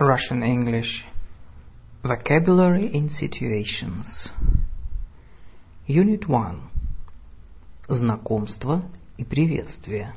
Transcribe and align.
Russian 0.00 0.42
English 0.42 1.04
Vocabulary 2.02 2.86
in 2.94 3.10
Situations 3.10 4.30
Unit 5.86 6.26
1 6.26 6.70
Знакомство 7.88 8.82
и 9.16 9.24
приветствие 9.24 10.14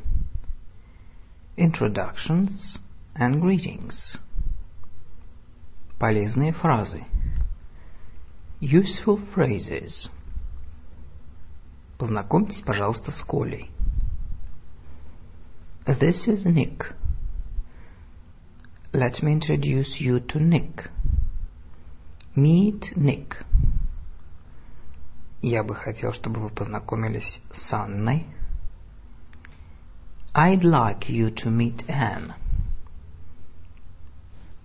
Introductions 1.58 2.78
and 3.16 3.42
Greetings 3.42 4.20
Полезные 5.98 6.54
фразы 6.54 7.04
Useful 8.62 9.20
phrases 9.34 10.10
Познакомьтесь, 12.00 12.62
пожалуйста, 12.62 13.12
с 13.12 13.22
Колей. 13.24 13.70
This 15.86 16.28
is 16.28 16.46
Nick. 16.46 16.96
Let 18.94 19.22
me 19.22 19.34
introduce 19.34 20.00
you 20.00 20.20
to 20.20 20.40
Nick. 20.40 20.90
Meet 22.36 22.96
Nick. 22.96 23.46
Я 25.42 25.64
бы 25.64 25.76
хотел, 25.76 26.12
чтобы 26.14 26.42
вы 26.42 26.50
познакомились 26.50 27.40
с 27.54 27.72
Анной. 27.72 28.26
I'd 30.34 30.64
like 30.64 31.10
you 31.10 31.30
to 31.36 31.50
meet 31.50 31.86
Anne. 31.88 32.34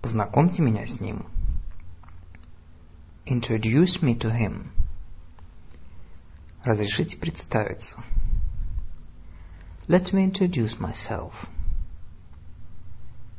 Познакомьте 0.01 0.61
меня 0.61 0.85
с 0.85 0.99
ним. 0.99 1.25
Introduce 3.25 4.01
me 4.01 4.17
to 4.19 4.31
him. 4.31 4.71
Разрешите 6.63 7.17
представиться. 7.17 8.03
Let 9.87 10.13
me 10.13 10.23
introduce 10.23 10.79
myself. 10.79 11.33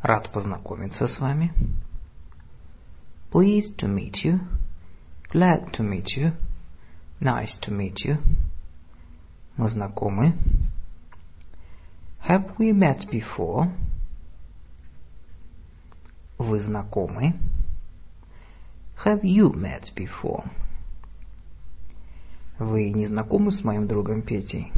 Рад 0.02 0.30
познакомиться 0.32 1.09
с 1.09 1.18
вами. 1.18 1.52
Pleased 3.33 3.77
to 3.78 3.89
meet 3.89 4.25
you. 4.25 4.41
Glad 5.33 5.72
to 5.72 5.83
meet 5.83 6.16
you. 6.16 6.33
Nice 7.20 7.58
to 7.62 7.70
meet 7.70 8.05
you. 8.05 8.19
Мы 9.56 9.69
знакомы. 9.69 10.34
Have 12.28 12.56
we 12.58 12.72
met 12.72 13.11
before? 13.11 13.72
Вы 16.39 16.61
знакомы. 16.61 17.34
Have 19.05 19.22
you 19.22 19.52
met 19.52 19.92
before? 19.94 20.48
Вы 22.58 22.91
не 22.92 23.06
знакомы 23.06 23.52
с 23.52 23.62
моим 23.62 23.86
другом 23.86 24.22
Петей? 24.22 24.72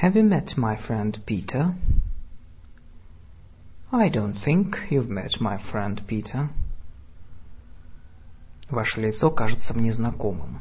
Have 0.00 0.14
you 0.14 0.22
met 0.22 0.56
my 0.56 0.76
friend 0.76 1.24
Peter? 1.24 1.74
I 3.92 4.08
don't 4.08 4.34
think 4.44 4.76
you've 4.90 5.08
met 5.08 5.40
my 5.40 5.58
friend 5.70 6.02
Peter. 6.06 6.50
Ваше 8.70 9.00
лицо 9.00 9.30
кажется 9.30 9.74
мне 9.74 9.92
знакомым. 9.92 10.60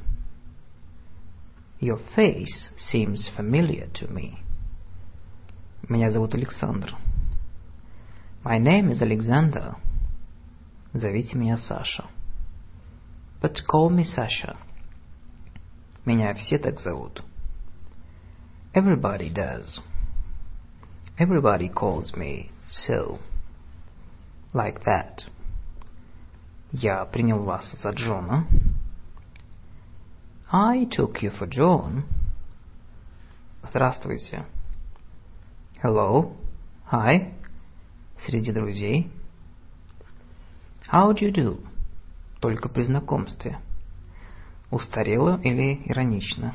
Your 1.80 2.00
face 2.16 2.72
seems 2.78 3.28
familiar 3.36 3.88
to 3.94 4.08
me. 4.08 4.38
Меня 5.90 6.12
зовут 6.12 6.34
Александр. 6.36 6.96
My 8.44 8.58
name 8.58 8.92
is 8.92 9.02
Alexander. 9.02 9.76
Зовите 10.94 11.38
меня 11.38 11.58
Саша. 11.58 12.06
But 13.42 13.60
call 13.68 13.90
me 13.90 14.06
Sasha. 14.06 14.58
Меня 16.06 16.34
все 16.36 16.58
так 16.58 16.80
зовут. 16.80 17.24
Everybody 18.74 19.30
does. 19.30 19.82
Everybody 21.18 21.68
calls 21.70 22.16
me 22.16 22.52
so. 22.69 23.19
Like 24.53 24.85
that. 24.85 25.25
Я 26.73 27.05
принял 27.07 27.43
вас 27.45 27.71
за 27.81 27.91
Джона. 27.91 28.47
I 30.51 30.87
took 30.87 31.23
you 31.23 31.31
for 31.31 31.49
John. 31.49 32.05
Здравствуйте. 33.63 34.47
Hello. 35.83 36.37
Hi. 36.91 37.35
Среди 38.27 38.53
друзей. 38.53 39.11
How 40.91 41.13
do 41.13 41.21
you 41.21 41.33
do? 41.33 41.61
Только 42.41 42.69
при 42.69 42.83
знакомстве. 42.83 43.59
Устарело 44.71 45.41
или 45.43 45.83
иронично? 45.87 46.55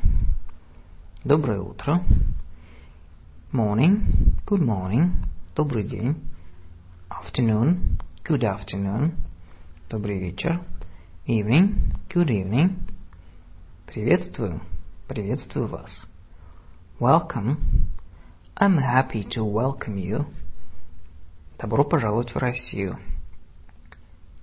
Доброе 1.23 1.61
утро. 1.61 2.03
Morning. 3.51 4.35
Good 4.45 4.61
morning. 4.61 5.32
Добрый 5.55 5.83
день. 5.83 6.15
Afternoon. 7.11 7.99
Good 8.25 8.41
afternoon. 8.41 9.13
Добрый 9.87 10.17
вечер. 10.17 10.59
Evening. 11.27 11.93
Good 12.09 12.29
evening. 12.29 12.79
Приветствую. 13.85 14.61
Приветствую 15.07 15.67
вас. 15.67 16.07
Welcome. 16.99 17.57
I'm 18.55 18.79
happy 18.79 19.23
to 19.35 19.45
welcome 19.45 19.95
you. 19.95 20.25
Добро 21.59 21.83
пожаловать 21.83 22.33
в 22.33 22.37
Россию. 22.39 22.97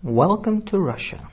Welcome 0.05 0.63
to 0.71 0.79
Russia. 0.79 1.27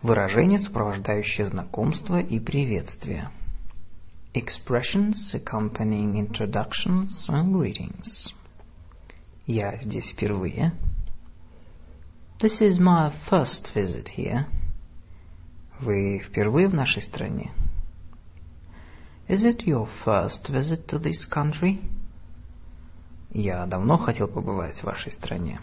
Выражение, 0.00 0.58
сопровождающее 0.58 1.46
знакомство 1.46 2.18
и 2.18 2.40
приветствие. 2.40 3.28
Expressions 4.35 5.33
accompanying 5.33 6.17
introductions 6.17 7.27
and 7.29 7.53
greetings. 7.53 8.33
Я 9.45 9.77
здесь 9.81 10.11
впервые. 10.11 10.71
This 12.39 12.61
is 12.61 12.79
my 12.79 13.13
first 13.29 13.69
visit 13.75 14.09
here. 14.17 14.45
Вы 15.81 16.19
впервые 16.19 16.67
в 16.67 16.73
нашей 16.73 17.01
стране? 17.01 17.51
Is 19.27 19.43
it 19.43 19.65
your 19.65 19.87
first 20.05 20.49
visit 20.49 20.87
to 20.87 20.99
this 20.99 21.25
country? 21.29 21.81
Я 23.31 23.65
давно 23.65 23.97
хотел 23.97 24.27
побывать 24.27 24.75
в 24.75 24.83
вашей 24.83 25.11
стране. 25.11 25.59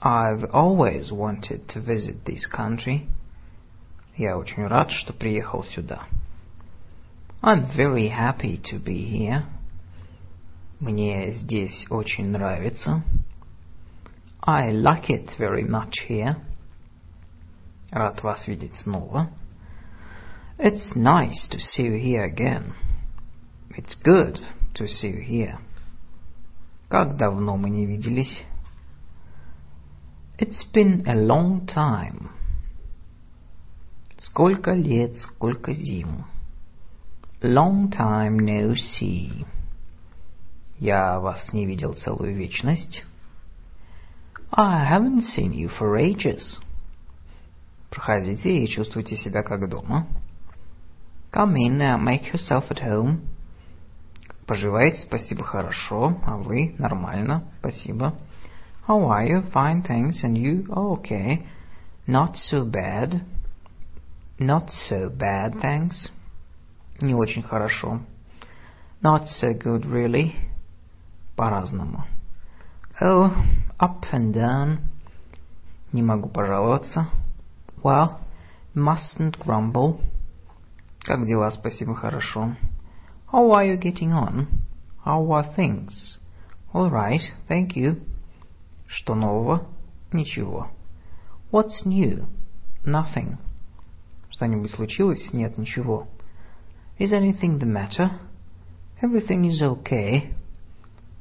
I've 0.00 0.50
always 0.52 1.12
wanted 1.12 1.68
to 1.68 1.80
visit 1.80 2.24
this 2.24 2.46
country. 2.50 3.06
Я 4.16 4.36
очень 4.36 4.66
рад, 4.66 4.90
что 4.90 5.12
приехал 5.12 5.62
сюда. 5.64 6.06
I'm 7.42 7.66
very 7.76 8.08
happy 8.08 8.60
to 8.70 8.78
be 8.78 9.04
here. 9.04 9.44
Мне 10.80 11.32
здесь 11.32 11.86
очень 11.90 12.30
нравится. 12.30 13.02
I 14.40 14.72
like 14.72 15.10
it 15.10 15.30
very 15.38 15.64
much 15.64 16.08
here. 16.08 16.36
Рад 17.90 18.22
вас 18.22 18.46
видеть 18.46 18.76
снова. 18.76 19.30
It's 20.58 20.94
nice 20.94 21.48
to 21.50 21.58
see 21.58 21.84
you 21.84 21.98
here 21.98 22.24
again. 22.24 22.74
It's 23.76 23.94
good 23.94 24.38
to 24.74 24.86
see 24.86 25.08
you 25.08 25.20
here. 25.20 25.58
Как 26.88 27.16
давно 27.16 27.56
мы 27.56 27.70
не 27.70 27.86
виделись? 27.86 28.42
It's 30.38 30.64
been 30.72 31.06
a 31.08 31.14
long 31.14 31.66
time. 31.66 32.30
Сколько 34.18 34.72
лет, 34.72 35.16
сколько 35.16 35.72
зим. 35.72 36.24
Long 37.42 37.90
time 37.90 38.38
no 38.38 38.74
see. 38.74 39.44
Я 40.78 41.18
вас 41.20 41.52
не 41.52 41.66
видел 41.66 41.94
целую 41.94 42.34
вечность. 42.34 43.04
I 44.52 44.84
haven't 44.84 45.22
seen 45.22 45.52
you 45.52 45.68
for 45.68 45.96
ages. 45.96 46.58
Проходите 47.90 48.58
и 48.58 48.68
чувствуйте 48.68 49.16
себя 49.16 49.42
как 49.42 49.68
дома. 49.68 50.06
Come 51.32 51.56
in 51.56 51.80
and 51.80 52.04
make 52.04 52.32
yourself 52.32 52.70
at 52.70 52.82
home. 52.82 53.20
Поживаете, 54.46 54.98
спасибо, 54.98 55.44
хорошо. 55.44 56.20
А 56.24 56.36
вы? 56.36 56.74
Нормально, 56.78 57.44
спасибо. 57.60 58.14
How 58.86 59.08
are 59.08 59.26
you? 59.26 59.52
Fine, 59.52 59.82
thanks. 59.82 60.22
And 60.24 60.36
you? 60.36 60.66
Oh, 60.68 60.98
okay. 60.98 61.46
Not 62.06 62.36
so 62.36 62.64
bad. 62.64 63.22
Not 64.38 64.70
so 64.88 65.08
bad, 65.08 65.60
thanks. 65.60 66.10
Не 66.99 67.13
очень 67.13 67.43
хорошо. 67.43 67.99
Not 69.01 69.25
so 69.41 69.53
good, 69.53 69.85
really. 69.85 70.33
По-разному. 71.35 72.03
Oh, 72.99 73.31
up 73.79 74.05
and 74.11 74.33
down. 74.33 74.79
Не 75.93 76.01
могу 76.01 76.29
пожаловаться. 76.29 77.07
Well, 77.83 78.19
mustn't 78.73 79.37
grumble. 79.37 79.99
Как 81.01 81.25
дела? 81.25 81.51
Спасибо, 81.51 81.93
хорошо. 81.93 82.55
How 83.31 83.51
are 83.51 83.65
you 83.65 83.77
getting 83.77 84.11
on? 84.11 84.47
How 85.05 85.21
are 85.31 85.55
things? 85.55 86.17
All 86.73 86.89
right, 86.89 87.21
thank 87.47 87.75
you. 87.75 88.01
Что 88.87 89.13
нового? 89.13 89.67
Ничего. 90.11 90.69
What's 91.51 91.85
new? 91.85 92.25
Nothing. 92.83 93.37
Что-нибудь 94.31 94.71
случилось? 94.71 95.31
Нет, 95.33 95.57
ничего. 95.57 96.07
Is 96.98 97.12
anything 97.12 97.58
the 97.58 97.66
matter? 97.66 98.20
Everything 99.00 99.44
is 99.44 99.60
okay. 99.60 100.32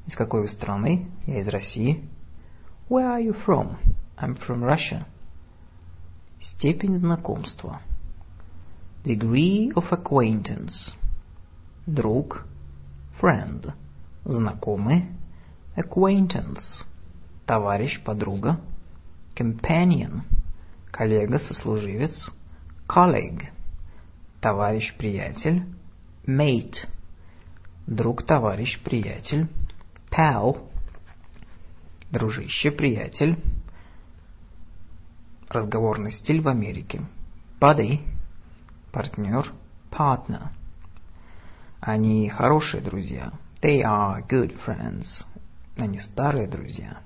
Из 0.08 0.16
какой 0.16 0.42
вы 0.42 0.48
страны? 0.48 1.08
Я 1.26 1.40
из 1.40 1.48
России. 1.48 2.08
Where 2.90 3.08
are 3.08 3.22
you 3.22 3.34
from? 3.46 3.78
I'm 4.18 4.36
from 4.36 4.64
Russia. 4.64 5.06
Степень 6.40 6.98
знакомства. 6.98 7.82
Degree 9.04 9.72
of 9.74 9.92
acquaintance. 9.92 10.94
Друг. 11.88 12.46
Friend. 13.20 13.74
Знакомый. 14.26 15.08
Acquaintance. 15.76 16.86
Товарищ, 17.46 18.04
подруга. 18.04 18.60
Companion. 19.36 20.22
Коллега, 20.92 21.40
сослуживец. 21.40 22.30
Colleague. 22.88 23.50
Товарищ, 24.47 24.95
приятель. 24.97 25.65
Mate. 26.25 26.87
Друг, 27.89 28.23
товарищ, 28.23 28.81
приятель. 28.81 29.49
Pal. 30.09 30.71
Дружище, 32.13 32.71
приятель. 32.71 33.43
Разговорный 35.49 36.13
стиль 36.13 36.41
в 36.41 36.47
Америке. 36.47 37.03
Buddy. 37.61 38.07
Партнер. 38.93 39.53
Partner. 39.91 40.51
Они 41.81 42.29
хорошие 42.29 42.81
друзья. 42.81 43.33
They 43.61 43.83
are 43.83 44.25
good 44.29 44.57
friends. 44.65 45.25
Они 45.77 45.99
старые 45.99 46.47
друзья. 46.47 46.99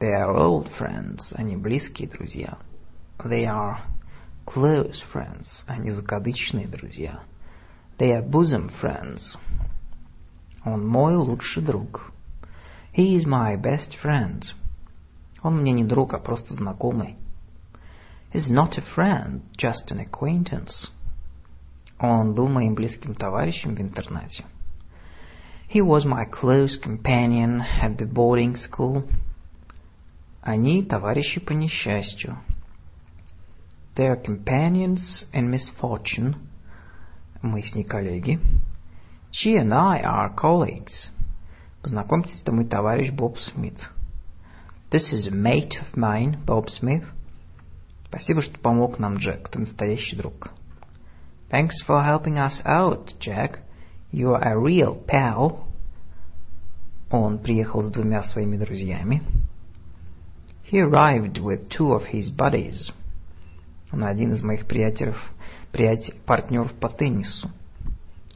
They 0.00 0.14
are 0.14 0.34
old 0.34 0.70
friends. 0.78 1.30
Они 1.34 1.58
близкие 1.58 2.08
друзья. 2.08 2.56
They 3.18 3.44
are 3.44 3.80
close 4.47 5.01
friends. 5.13 5.47
Они 5.67 5.89
закадычные 5.91 6.67
друзья. 6.67 7.23
They 7.97 8.11
are 8.11 8.27
bosom 8.27 8.71
friends. 8.81 9.37
Он 10.65 10.87
мой 10.87 11.15
лучший 11.15 11.63
друг. 11.63 12.11
He 12.95 13.15
is 13.17 13.25
my 13.25 13.59
best 13.59 13.97
friend. 14.03 14.43
Он 15.41 15.57
мне 15.57 15.73
не 15.73 15.83
друг, 15.83 16.13
а 16.13 16.19
просто 16.19 16.53
знакомый. 16.53 17.17
He's 18.33 18.49
not 18.49 18.77
a 18.77 18.83
friend, 18.95 19.41
just 19.57 19.91
an 19.91 19.99
acquaintance. 19.99 20.89
Он 21.99 22.33
был 22.33 22.49
моим 22.49 22.75
близким 22.75 23.15
товарищем 23.15 23.75
в 23.75 23.81
интернате. 23.81 24.45
He 25.73 25.81
was 25.81 26.05
my 26.05 26.25
close 26.25 26.77
companion 26.81 27.61
at 27.81 27.97
the 27.97 28.05
boarding 28.05 28.55
school. 28.55 29.07
Они 30.41 30.83
товарищи 30.83 31.39
по 31.39 31.51
несчастью. 31.51 32.37
They 33.97 34.07
are 34.07 34.15
companions 34.15 35.25
in 35.33 35.49
misfortune. 35.49 36.35
Мы 37.41 37.61
с 37.61 37.75
ней 37.75 37.83
коллеги. 37.83 38.39
She 39.31 39.55
and 39.57 39.73
I 39.73 40.01
are 40.01 40.33
colleagues. 40.35 41.09
Познакомьтесь, 41.81 42.41
это 42.41 42.51
мой 42.51 42.65
товарищ 42.65 43.11
Боб 43.11 43.37
Смит. 43.37 43.79
This 44.89 45.11
is 45.11 45.27
a 45.27 45.31
mate 45.31 45.75
of 45.81 45.97
mine, 45.97 46.43
Bob 46.45 46.69
Smith. 46.69 47.03
Спасибо, 48.07 48.41
что 48.41 48.59
помог 48.59 48.99
нам, 48.99 49.17
Джек. 49.17 49.49
Ты 49.49 49.59
настоящий 49.59 50.15
друг. 50.15 50.51
Thanks 51.49 51.81
for 51.85 52.03
helping 52.03 52.37
us 52.37 52.61
out, 52.63 53.13
Jack. 53.19 53.59
You 54.11 54.35
are 54.35 54.43
a 54.43 54.55
real 54.55 55.03
pal. 55.05 55.65
Он 57.09 57.39
приехал 57.39 57.81
с 57.81 57.91
двумя 57.91 58.23
своими 58.23 58.55
друзьями. 58.57 59.23
He 60.63 60.79
arrived 60.79 61.39
with 61.39 61.69
two 61.69 61.91
of 61.91 62.05
his 62.11 62.29
buddies. 62.29 62.91
Он 63.92 64.04
один 64.04 64.32
из 64.32 64.42
моих 64.42 64.66
приятелей, 64.66 65.14
приятель, 65.72 66.14
партнеров 66.26 66.72
по 66.74 66.88
теннису. 66.88 67.50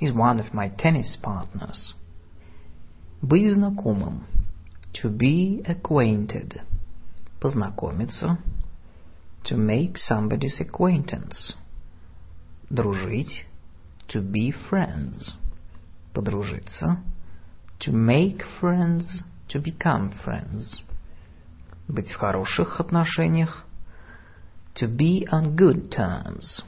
He's 0.00 0.12
one 0.12 0.40
of 0.40 0.52
my 0.52 0.68
tennis 0.76 1.16
partners. 1.22 1.94
Быть 3.20 3.54
знакомым. 3.54 4.26
To 4.94 5.08
be 5.08 5.62
acquainted. 5.64 6.60
Познакомиться. 7.40 8.38
To 9.44 9.56
make 9.56 9.96
somebody's 9.96 10.60
acquaintance. 10.60 11.54
Дружить. 12.68 13.46
To 14.08 14.22
be 14.22 14.52
friends. 14.70 15.34
Подружиться. 16.12 16.98
To 17.80 17.92
make 17.92 18.42
friends. 18.60 19.22
To 19.48 19.60
become 19.62 20.12
friends. 20.24 20.82
Быть 21.86 22.10
в 22.10 22.16
хороших 22.16 22.80
отношениях. 22.80 23.64
To 24.75 24.87
be 24.87 25.27
on 25.31 25.55
good 25.55 25.89
terms. 25.89 26.61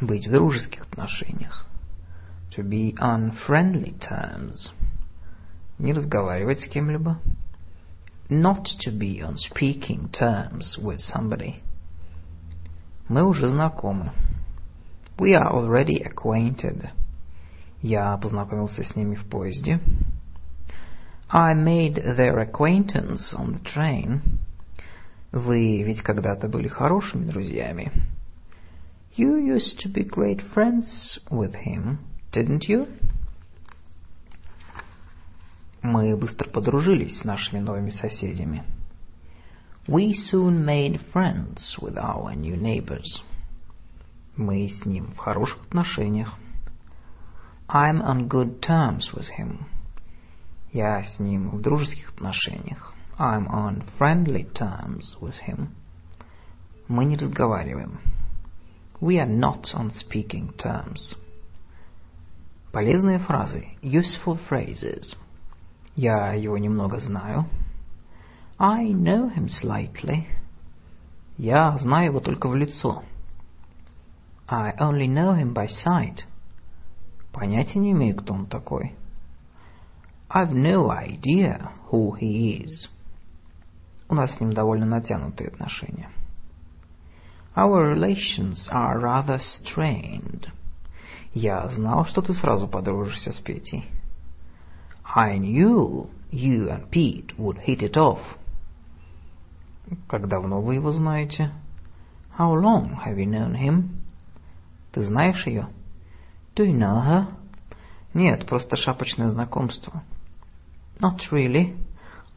Быть 0.00 0.26
в 0.26 0.32
дружеских 0.32 0.82
отношениях. 0.82 1.66
To 2.56 2.62
be 2.62 2.94
on 2.98 3.32
friendly 3.46 3.96
terms. 3.98 4.70
Не 5.78 5.92
разговаривать 5.92 6.60
с 6.60 6.68
кем-либо. 6.68 7.18
Not 8.28 8.66
to 8.84 8.90
be 8.90 9.20
on 9.22 9.36
speaking 9.36 10.10
terms 10.10 10.76
with 10.78 10.98
somebody. 10.98 11.62
Мы 13.08 13.24
уже 13.24 13.48
знакомы. 13.48 14.12
We 15.18 15.34
are 15.34 15.52
already 15.52 16.02
acquainted. 16.02 16.90
Я 17.82 18.16
познакомился 18.16 18.82
с 18.82 18.94
ними 18.94 19.14
в 19.14 19.24
поезде. 19.26 19.80
I 21.28 21.54
made 21.54 21.94
their 22.16 22.38
acquaintance 22.38 23.34
on 23.36 23.52
the 23.52 23.60
train. 23.62 24.20
Вы 25.35 25.83
ведь 25.83 26.01
когда-то 26.01 26.47
были 26.47 26.69
хорошими 26.69 27.29
друзьями. 27.29 27.91
You 29.17 29.37
used 29.37 29.77
to 29.83 29.91
be 29.91 30.09
great 30.09 30.39
friends 30.53 31.19
with 31.29 31.53
him, 31.55 31.97
didn't 32.31 32.69
you? 32.69 32.87
Мы 35.81 36.15
быстро 36.15 36.49
подружились 36.49 37.19
с 37.19 37.25
нашими 37.25 37.59
новыми 37.59 37.89
соседями. 37.89 38.63
We 39.87 40.13
soon 40.31 40.63
made 40.63 41.01
friends 41.11 41.77
with 41.81 41.97
our 41.97 42.33
new 42.33 42.55
neighbors. 42.55 43.21
Мы 44.37 44.69
с 44.69 44.85
ним 44.85 45.11
в 45.11 45.17
хороших 45.17 45.65
отношениях. 45.65 46.33
I'm 47.67 48.01
on 48.01 48.29
good 48.29 48.61
terms 48.61 49.13
with 49.13 49.27
him. 49.37 49.65
Я 50.71 51.03
с 51.03 51.19
ним 51.19 51.49
в 51.49 51.61
дружеских 51.61 52.13
отношениях. 52.13 52.94
I'm 53.18 53.46
on 53.48 53.84
friendly 53.98 54.44
terms 54.54 55.16
with 55.20 55.34
him. 55.46 55.68
Мы 56.88 57.04
не 57.04 57.16
разговариваем. 57.16 57.98
We 59.00 59.18
are 59.18 59.26
not 59.26 59.74
on 59.74 59.92
speaking 59.92 60.52
terms. 60.56 61.14
Полезные 62.72 63.18
фразы. 63.18 63.68
Useful 63.82 64.38
phrases. 64.48 65.14
Я 65.96 66.32
его 66.34 66.56
немного 66.58 67.00
знаю. 67.00 67.46
I 68.58 68.92
know 68.92 69.28
him 69.34 69.48
slightly. 69.48 70.26
Я 71.36 71.76
знаю 71.78 72.06
его 72.06 72.20
только 72.20 72.48
в 72.48 72.54
лицо. 72.54 73.02
I 74.48 74.74
only 74.78 75.06
know 75.06 75.34
him 75.34 75.54
by 75.54 75.66
sight. 75.66 76.24
Понятия 77.32 77.78
не 77.78 77.92
имею, 77.92 78.16
кто 78.16 78.34
он 78.34 78.46
такой. 78.46 78.94
I've 80.28 80.52
no 80.52 80.90
idea 80.90 81.72
who 81.90 82.12
he 82.12 82.64
is. 82.64 82.88
У 84.07 84.15
нас 84.15 84.35
с 84.35 84.39
ним 84.39 84.53
довольно 84.53 84.85
натянутые 84.85 85.49
отношения. 85.49 86.09
Our 87.55 87.93
relations 87.93 88.69
are 88.71 88.99
rather 88.99 89.39
strained. 89.39 90.49
Я 91.33 91.67
знал, 91.69 92.05
что 92.05 92.21
ты 92.21 92.33
сразу 92.33 92.67
подружишься 92.67 93.31
с 93.31 93.39
Петей. 93.39 93.85
I 95.15 95.37
knew 95.37 96.09
you 96.31 96.69
and 96.69 96.89
Pete 96.89 97.35
would 97.37 97.65
hit 97.65 97.81
it 97.81 97.93
off. 97.93 98.19
Как 100.07 100.27
давно 100.27 100.61
вы 100.61 100.75
его 100.75 100.91
знаете? 100.91 101.51
How 102.37 102.53
long 102.53 102.97
have 103.05 103.17
you 103.17 103.25
known 103.25 103.55
him? 103.55 104.01
Ты 104.91 105.03
знаешь 105.03 105.45
ее? 105.47 105.67
Do 106.55 106.65
you 106.65 106.73
know 106.73 107.03
her? 107.03 107.27
Нет, 108.13 108.45
просто 108.45 108.75
шапочное 108.75 109.29
знакомство. 109.29 110.03
Not 110.99 111.19
really. 111.31 111.75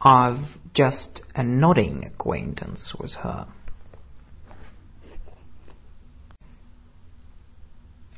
I've 0.00 0.46
just 0.74 1.22
a 1.34 1.42
nodding 1.42 2.04
acquaintance 2.04 2.94
with 2.98 3.12
her. 3.14 3.46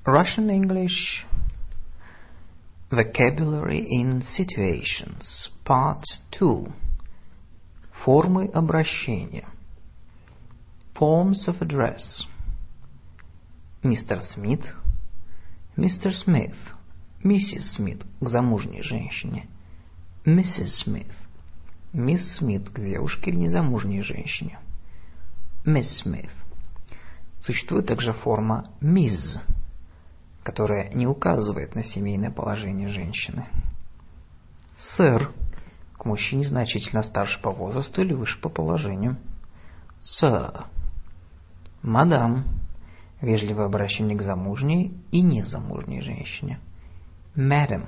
Russian 0.06 0.50
English 0.50 1.24
Vocabulary 2.90 3.84
in 3.90 4.22
Situations 4.22 5.48
Part 5.64 6.04
2 6.38 6.72
Формы 8.04 8.48
обращения 8.52 9.48
Forms 10.94 11.48
of 11.48 11.60
address 11.60 12.24
Мистер 13.82 14.20
Смит 14.20 14.60
Мистер 15.76 16.14
Смит 16.14 16.54
Миссис 17.24 17.74
Смит 17.74 18.04
к 18.20 18.28
замужней 18.28 18.82
женщине 18.82 19.48
Миссис 20.24 20.84
Смит 20.84 21.08
Мисс 21.93 22.37
Смит 22.37 22.69
к 22.69 22.79
девушке 22.79 23.31
или 23.31 23.37
незамужней 23.37 24.01
женщине 24.01 24.59
Мисс 25.65 25.99
Смит 25.99 26.29
Существует 27.41 27.87
также 27.87 28.13
форма 28.13 28.69
мисс, 28.81 29.39
которая 30.43 30.89
не 30.93 31.07
указывает 31.07 31.73
на 31.73 31.83
семейное 31.83 32.29
положение 32.29 32.87
женщины. 32.87 33.47
Сэр 34.95 35.31
к 35.93 36.05
мужчине 36.05 36.45
значительно 36.45 37.01
старше 37.01 37.41
по 37.41 37.49
возрасту 37.51 38.01
или 38.01 38.13
выше 38.13 38.39
по 38.39 38.49
положению. 38.49 39.17
Sir. 40.01 40.65
Мадам. 41.81 42.45
Вежливое 43.21 43.65
обращение 43.65 44.17
к 44.17 44.21
замужней 44.21 44.93
и 45.11 45.21
незамужней 45.21 46.01
женщине. 46.01 46.59
Madam. 47.35 47.87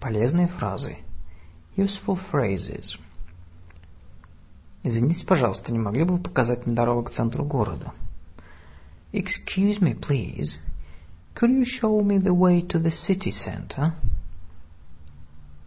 Полезные 0.00 0.48
фразы. 0.48 0.98
Useful 1.76 2.18
phrases. 2.32 2.96
Извините, 4.84 5.26
пожалуйста, 5.26 5.72
не 5.72 5.78
могли 5.78 6.04
бы 6.04 6.16
вы 6.16 6.22
показать 6.22 6.66
мне 6.66 6.76
дорогу 6.76 7.04
к 7.04 7.10
центру 7.12 7.44
города? 7.44 7.92
Excuse 9.12 9.80
me, 9.80 9.98
please. 9.98 10.56
Could 11.34 11.50
you 11.50 11.64
show 11.64 12.00
me 12.00 12.18
the 12.18 12.34
way 12.34 12.60
to 12.60 12.78
the 12.78 12.90
city 12.90 13.32
center? 13.32 13.92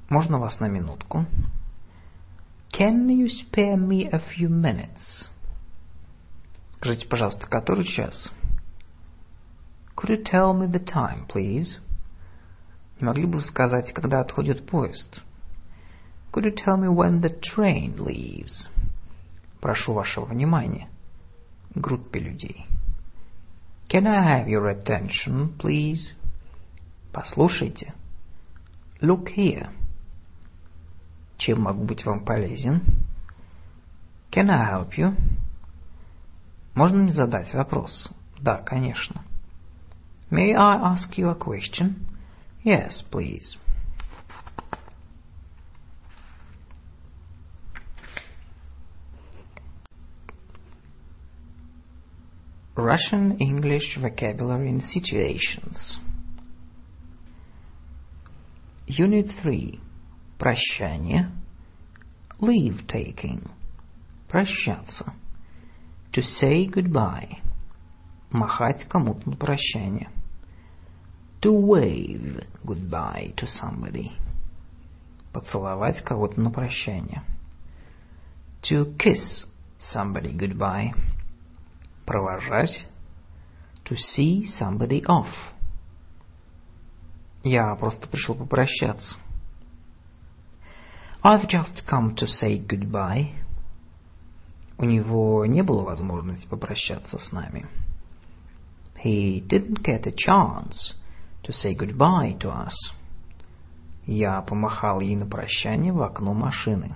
Можно 0.10 0.40
вас 0.40 0.60
на 0.60 0.68
минутку? 0.68 1.26
Can 2.72 3.08
you 3.10 3.28
spare 3.28 3.76
me 3.76 4.08
a 4.10 4.20
few 4.20 4.50
minutes? 4.50 5.28
Скажите, 6.76 7.08
пожалуйста, 7.08 7.48
который 7.48 7.84
час? 7.84 8.32
Could 9.96 10.10
you 10.10 10.24
tell 10.24 10.54
me 10.54 10.68
the 10.68 10.84
time, 10.84 11.28
please? 11.28 11.80
Не 13.00 13.08
могли 13.08 13.26
бы 13.26 13.40
вы 13.40 13.42
сказать, 13.42 13.92
когда 13.94 14.22
отходит 14.22 14.66
поезд? 14.66 15.22
Could 16.32 16.46
you 16.46 16.52
tell 16.52 16.78
me 16.78 16.88
when 16.88 17.22
the 17.22 17.30
train 17.30 17.96
leaves? 17.98 18.68
Прошу 19.62 19.94
вашего 19.94 20.26
внимания. 20.26 20.90
Группе 21.74 22.20
людей. 22.20 22.66
Can 23.90 24.06
I 24.06 24.42
have 24.42 24.48
your 24.48 24.68
attention, 24.68 25.58
please? 25.58 26.14
Послушайте. 27.14 27.94
Look 29.02 29.30
here. 29.36 29.70
Чем 31.38 31.62
могу 31.62 31.84
быть 31.84 32.06
вам 32.06 32.26
полезен? 32.26 32.82
Can 34.32 34.50
I 34.50 34.74
help 34.74 34.98
you? 34.98 35.16
Можно 36.76 36.98
мне 37.00 37.12
задать 37.12 37.54
вопрос? 37.54 38.10
Да, 38.40 38.58
конечно. 38.58 39.24
May 40.30 40.54
I 40.54 40.78
ask 40.78 41.18
you 41.18 41.30
a 41.30 41.36
question? 41.36 42.06
Yes, 42.64 43.02
please. 43.10 43.58
Russian 52.77 53.37
English 53.39 53.99
vocabulary 54.01 54.71
in 54.71 54.81
situations. 54.81 55.99
Unit 58.87 59.27
3. 59.43 59.79
Прощание. 60.39 61.31
Leave 62.41 62.87
taking. 62.87 63.49
Прощаться. 64.29 65.12
To 66.12 66.23
say 66.23 66.67
goodbye. 66.67 67.39
Махать 68.31 68.89
кому-то 68.89 69.29
на 69.29 69.37
прощание. 69.37 70.09
To 71.43 71.53
wave 71.53 72.47
goodbye 72.65 73.35
to 73.37 73.47
somebody. 73.47 74.12
Поцеловать 75.33 76.03
кого-то 76.03 76.41
на 76.41 76.51
прощание. 76.51 77.23
To 78.62 78.97
kiss 78.97 79.45
somebody 79.79 80.33
goodbye. 80.33 80.93
Провожать. 82.08 82.88
To 83.84 83.98
see 83.98 84.50
somebody 84.58 85.04
off. 85.06 85.28
Я 87.44 87.76
просто 87.76 88.08
пришел 88.08 88.34
попрощаться. 88.34 89.18
I've 91.22 91.50
just 91.50 91.84
come 91.86 92.16
to 92.16 92.26
say 92.26 92.66
goodbye. 92.66 93.32
У 94.78 94.86
него 94.86 95.46
не 95.46 95.62
было 95.64 95.84
возможности 95.84 96.48
попрощаться 96.48 97.20
с 97.20 97.34
нами. 97.34 97.68
He 99.04 99.46
didn't 99.46 99.84
get 99.84 100.08
a 100.08 100.14
chance 100.14 100.96
to 101.44 101.52
say 101.52 101.76
goodbye 101.76 102.38
to 102.40 102.50
us. 102.50 102.74
Я 104.06 104.42
помахал 104.42 105.02
ей 105.02 105.18
на 105.18 105.26
прощание 105.26 105.92
в 105.92 106.02
окно 106.02 106.34
машины. 106.34 106.96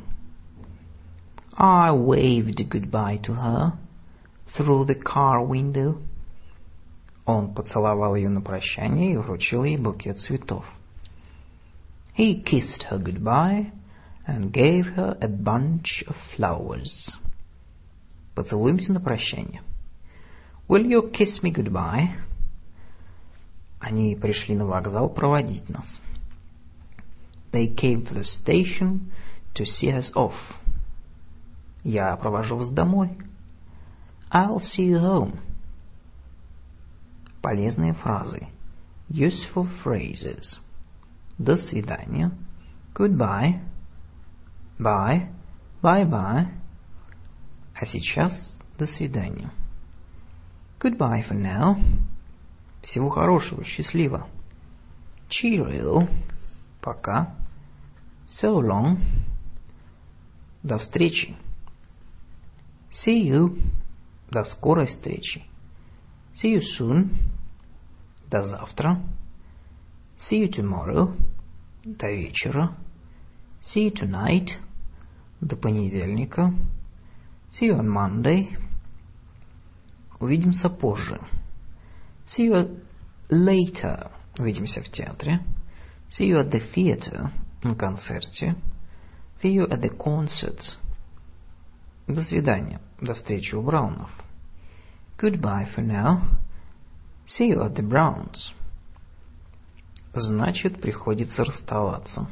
I 1.58 1.92
waved 1.92 2.66
goodbye 2.70 3.22
to 3.24 3.36
her 3.36 3.74
through 4.56 4.86
the 4.86 4.96
car 4.96 5.46
window. 5.46 6.02
Он 7.26 7.54
поцеловал 7.54 8.16
ее 8.16 8.30
на 8.30 8.42
прощание 8.42 9.14
и 9.14 9.18
вручил 9.18 9.64
ей 9.64 9.78
букет 9.78 10.18
цветов. 10.18 10.66
He 12.18 12.44
kissed 12.44 12.84
her 12.90 12.98
goodbye 13.02 13.72
and 14.28 14.52
gave 14.52 14.86
her 14.96 15.18
a 15.22 15.28
bunch 15.28 16.04
of 16.08 16.16
flowers. 16.36 17.16
Поцелуемся 18.36 18.94
на 18.94 19.00
прощание. 19.00 19.62
Will 20.68 20.86
you 20.86 21.12
kiss 21.12 21.42
me 21.44 21.52
goodbye? 21.54 22.10
Они 23.80 24.16
пришли 24.16 24.56
на 24.56 24.66
вокзал 24.66 25.10
проводить 25.10 25.68
нас. 25.70 26.00
They 27.52 27.68
came 27.68 28.06
to 28.06 28.14
the 28.14 28.24
station 28.24 29.12
to 29.56 29.66
see 29.66 29.92
us 29.92 30.12
off. 30.16 30.36
Я 31.84 32.16
провожу 32.16 32.58
вас 32.58 32.70
домой. 32.72 33.18
I'll 34.32 34.60
see 34.60 34.84
you 34.84 35.00
home. 35.00 35.40
Полезные 37.42 37.94
фразы. 37.94 38.48
Useful 39.10 39.68
phrases. 39.84 40.58
До 41.38 41.58
свидания. 41.58 42.32
Goodbye. 42.94 43.60
Bye. 44.80 45.28
Bye-bye. 45.82 46.48
А 47.74 47.86
сейчас 47.86 48.60
до 48.78 48.86
свидания. 48.86 49.52
Goodbye 50.80 51.24
for 51.28 51.36
now. 51.36 51.78
Всего 52.84 53.10
хорошего, 53.10 53.64
счастливо. 53.64 54.28
Cheerio. 55.30 56.08
Пока. 56.82 57.36
So 58.28 58.62
long. 58.62 58.98
До 60.64 60.78
встречи. 60.78 61.36
See 62.92 63.28
you. 63.28 63.58
До 64.32 64.46
скорой 64.46 64.88
встречи. 64.88 65.44
See 66.36 66.56
you 66.56 66.62
soon. 66.80 67.10
До 68.30 68.44
завтра. 68.44 69.02
See 70.20 70.42
you 70.42 70.50
tomorrow. 70.50 71.14
До 71.84 72.10
вечера. 72.10 72.78
See 73.62 73.90
you 73.90 73.94
tonight. 73.94 74.52
До 75.42 75.58
понедельника. 75.58 76.54
See 77.52 77.68
you 77.68 77.78
on 77.78 77.90
Monday. 77.90 78.58
Увидимся 80.22 80.70
позже. 80.70 81.20
See 82.26 82.48
you 82.48 82.80
later. 83.30 84.12
Увидимся 84.40 84.82
в 84.82 84.90
театре. 84.90 85.42
See 86.10 86.30
you 86.30 86.40
at 86.40 86.50
the 86.52 86.62
theater. 86.74 87.32
На 87.64 87.76
концерте. 87.76 88.56
See 89.44 89.54
you 89.54 89.68
at 89.68 89.82
the 89.82 89.90
concert. 89.90 90.78
До 92.12 92.24
свидания. 92.24 92.82
До 93.00 93.14
встречи 93.14 93.56
у 93.56 93.62
Браунов. 93.62 94.10
Goodbye 95.18 95.66
for 95.74 95.82
now. 95.82 96.22
See 97.26 97.50
you 97.50 97.62
at 97.62 97.74
the 97.76 97.88
Browns. 97.88 98.52
Значит, 100.14 100.82
приходится 100.82 101.46
расставаться. 101.46 102.28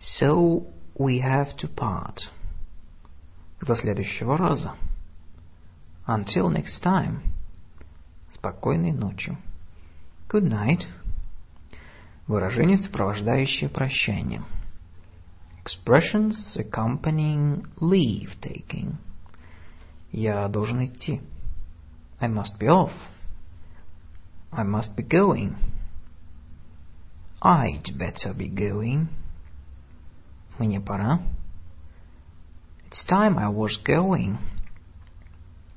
So 0.00 0.66
we 0.98 1.20
have 1.20 1.56
to 1.58 1.72
part. 1.72 2.16
До 3.60 3.76
следующего 3.76 4.36
раза. 4.36 4.74
Until 6.08 6.50
next 6.50 6.82
time. 6.82 7.20
Спокойной 8.34 8.92
ночи. 8.92 9.38
Good 10.28 10.48
night. 10.48 10.86
Выражение, 12.26 12.78
сопровождающее 12.78 13.70
прощание. 13.70 14.42
Expressions 15.62 16.56
accompanying 16.58 17.66
leave 17.80 18.30
taking. 18.40 18.96
Я 20.10 20.48
должен 20.48 20.84
идти. 20.84 21.20
I 22.18 22.28
must 22.28 22.58
be 22.58 22.66
off. 22.66 22.92
I 24.52 24.64
must 24.64 24.96
be 24.96 25.02
going. 25.02 25.54
I'd 27.42 27.96
better 27.96 28.34
be 28.36 28.48
going. 28.48 29.08
Мне 30.58 30.80
пора. 30.80 31.20
It's 32.88 33.04
time 33.06 33.38
I 33.38 33.48
was 33.48 33.78
going. 33.84 34.38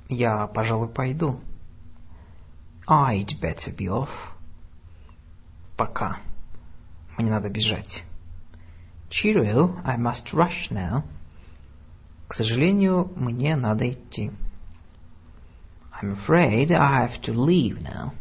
Я, 0.09 0.47
пожалуй, 0.47 0.89
пойду. 0.89 1.39
I'd 2.87 3.39
better 3.41 3.71
be 3.77 3.87
off. 3.87 4.09
Пока. 5.77 6.19
Мне 7.17 7.29
надо 7.29 7.49
бежать. 7.49 8.03
Cheerio, 9.13 9.79
I 9.85 9.95
must 9.95 10.33
rush 10.33 10.71
now. 10.71 11.03
К 12.27 12.33
сожалению, 12.33 13.11
мне 13.15 13.55
надо 13.55 13.91
идти. 13.91 14.31
I'm 15.91 16.17
afraid 16.17 16.71
I 16.71 17.05
have 17.05 17.21
to 17.21 17.33
leave 17.33 17.79
now. 17.79 18.13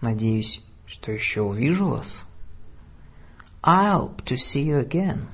Надеюсь, 0.00 0.60
что 0.86 1.12
еще 1.12 1.42
увижу 1.42 1.90
вас. 1.90 2.24
I 3.62 3.94
hope 3.94 4.24
to 4.24 4.36
see 4.36 4.64
you 4.64 4.84
again. 4.84 5.28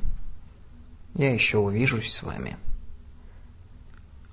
Я 1.15 1.33
еще 1.33 1.57
увижусь 1.57 2.13
с 2.13 2.23
вами. 2.23 2.59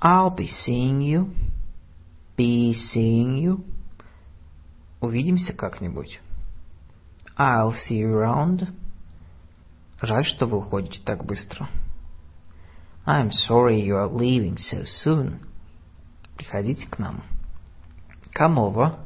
I'll 0.02 0.36
be 0.36 0.50
seeing 0.68 1.00
you. 1.00 1.34
Be 2.36 2.74
seeing 2.74 3.42
you. 3.42 3.64
Увидимся 5.00 5.54
как-нибудь. 5.54 6.20
I'll 7.38 7.72
see 7.72 8.00
you 8.00 8.14
around. 8.14 8.68
Жаль, 10.04 10.26
что 10.26 10.48
вы 10.48 10.58
уходите 10.58 11.02
так 11.02 11.24
быстро. 11.24 11.70
I'm 13.06 13.32
sorry 13.32 13.80
you 13.80 13.96
are 13.96 14.12
leaving 14.12 14.58
so 14.58 14.84
soon. 14.84 15.40
Приходите 16.36 16.86
к 16.90 17.00
нам. 17.00 17.24
Come 18.38 18.58
over. 18.58 19.00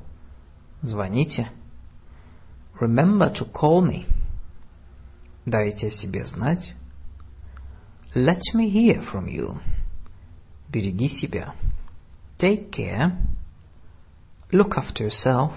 Звоните. 0.81 1.51
Remember 2.81 3.31
to 3.31 3.45
call 3.51 3.83
me. 3.83 4.07
Дайте 5.45 5.87
о 5.87 5.91
себе 5.91 6.25
знать. 6.25 6.73
Let 8.15 8.41
me 8.55 8.67
hear 8.67 9.05
from 9.11 9.27
you. 9.27 9.61
Береги 10.67 11.09
себя. 11.09 11.53
Take 12.39 12.71
care. 12.71 13.15
Look 14.51 14.75
after 14.75 15.07
yourself. 15.07 15.51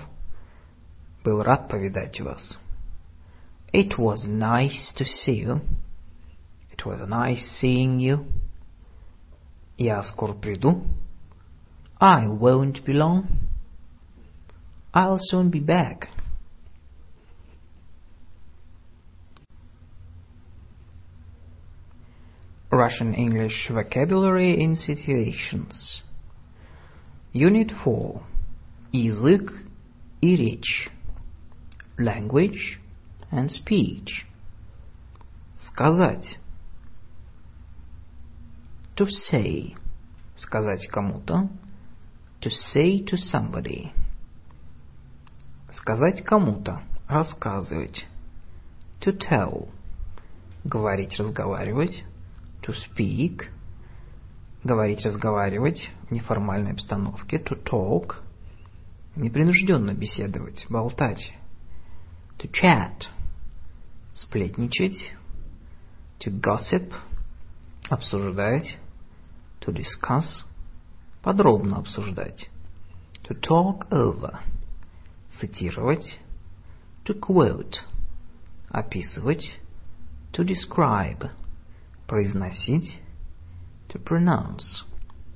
Был 1.25 1.43
рад 1.43 1.71
повидать 1.71 2.21
вас. 2.21 2.59
It 3.74 3.98
was 3.98 4.26
nice 4.28 4.94
to 4.96 5.06
see 5.06 5.40
you. 5.40 5.62
It 6.72 6.86
was 6.86 7.08
nice 7.08 7.46
seeing 7.60 8.00
you. 8.00 8.26
Я 9.78 10.02
скоро 10.04 10.34
приду. 10.34 10.88
I 12.00 12.28
won't 12.28 12.86
be 12.86 12.94
long. 12.94 13.28
I'll 14.94 15.20
soon 15.20 15.50
be 15.50 15.60
back. 15.60 16.10
Russian 22.72 23.14
English 23.14 23.70
vocabulary 23.70 24.62
in 24.62 24.76
situations. 24.76 26.02
Unit 27.34 27.72
4. 27.84 28.22
Язык 28.94 29.52
и 30.22 30.36
речь. 30.36 30.90
Language 31.98 32.80
and 33.31 33.51
speech. 33.51 34.27
Сказать. 35.67 36.39
To 38.97 39.07
say. 39.07 39.75
Сказать 40.37 40.89
кому-то. 40.89 41.49
To 42.41 42.51
say 42.51 43.05
to 43.05 43.17
somebody. 43.17 43.93
Сказать 45.73 46.25
кому-то. 46.25 46.83
Рассказывать. 47.09 48.07
To 49.01 49.17
tell. 49.17 49.69
Говорить, 50.65 51.19
разговаривать. 51.19 52.05
To 52.63 52.75
speak. 52.75 53.45
Говорить, 54.65 55.05
разговаривать 55.07 55.91
в 56.09 56.13
неформальной 56.13 56.73
обстановке. 56.73 57.39
To 57.39 57.63
talk. 57.63 58.17
Непринужденно 59.17 59.95
беседовать, 59.95 60.67
болтать. 60.69 61.35
To 62.39 62.51
chat. 62.51 63.07
Сплетничать. 64.15 65.15
To 66.21 66.31
gossip. 66.31 66.93
Обсуждать. 67.89 68.79
To 69.61 69.73
discuss. 69.73 70.45
Подробно 71.23 71.79
обсуждать. 71.79 72.51
To 73.25 73.35
talk 73.41 73.89
over. 73.91 74.41
Цитировать. 75.39 76.19
To 77.05 77.19
quote. 77.19 77.77
Описывать. 78.69 79.59
To 80.33 80.45
describe. 80.45 81.31
Произносить. 82.07 83.01
To 83.89 84.03
pronounce. 84.03 84.85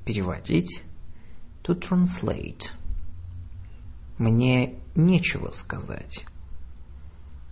Переводить. 0.04 0.82
To 1.64 1.74
translate. 1.78 2.62
Мне 4.18 4.74
нечего 4.94 5.50
сказать. 5.50 6.24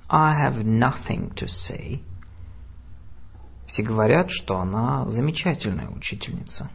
I 0.09 0.35
have 0.35 0.65
nothing 0.65 1.35
to 1.37 1.47
say. 1.47 2.03
Все 3.67 3.83
говорят, 3.83 4.31
что 4.31 4.59
она 4.59 5.09
замечательная 5.11 5.89
учительница. 5.89 6.71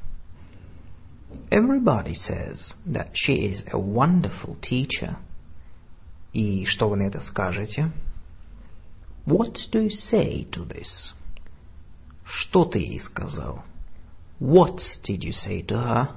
Everybody 1.50 2.14
says 2.14 2.74
that 2.86 3.12
she 3.14 3.52
is 3.52 3.64
a 3.72 3.78
wonderful 3.78 4.58
teacher. 4.62 5.18
И 6.34 6.66
что 6.66 6.90
вы 6.90 6.98
на 6.98 7.04
это 7.04 7.20
скажете? 7.20 7.92
What 9.26 9.58
do 9.72 9.82
you 9.82 9.90
say 9.90 10.50
to 10.52 10.66
this? 10.66 11.14
Что 12.24 12.66
ты 12.66 12.80
ей 12.80 13.00
сказал? 13.00 13.64
What 14.40 14.80
did 15.04 15.24
you 15.24 15.32
say 15.32 15.66
to 15.66 15.76
her? 15.76 16.10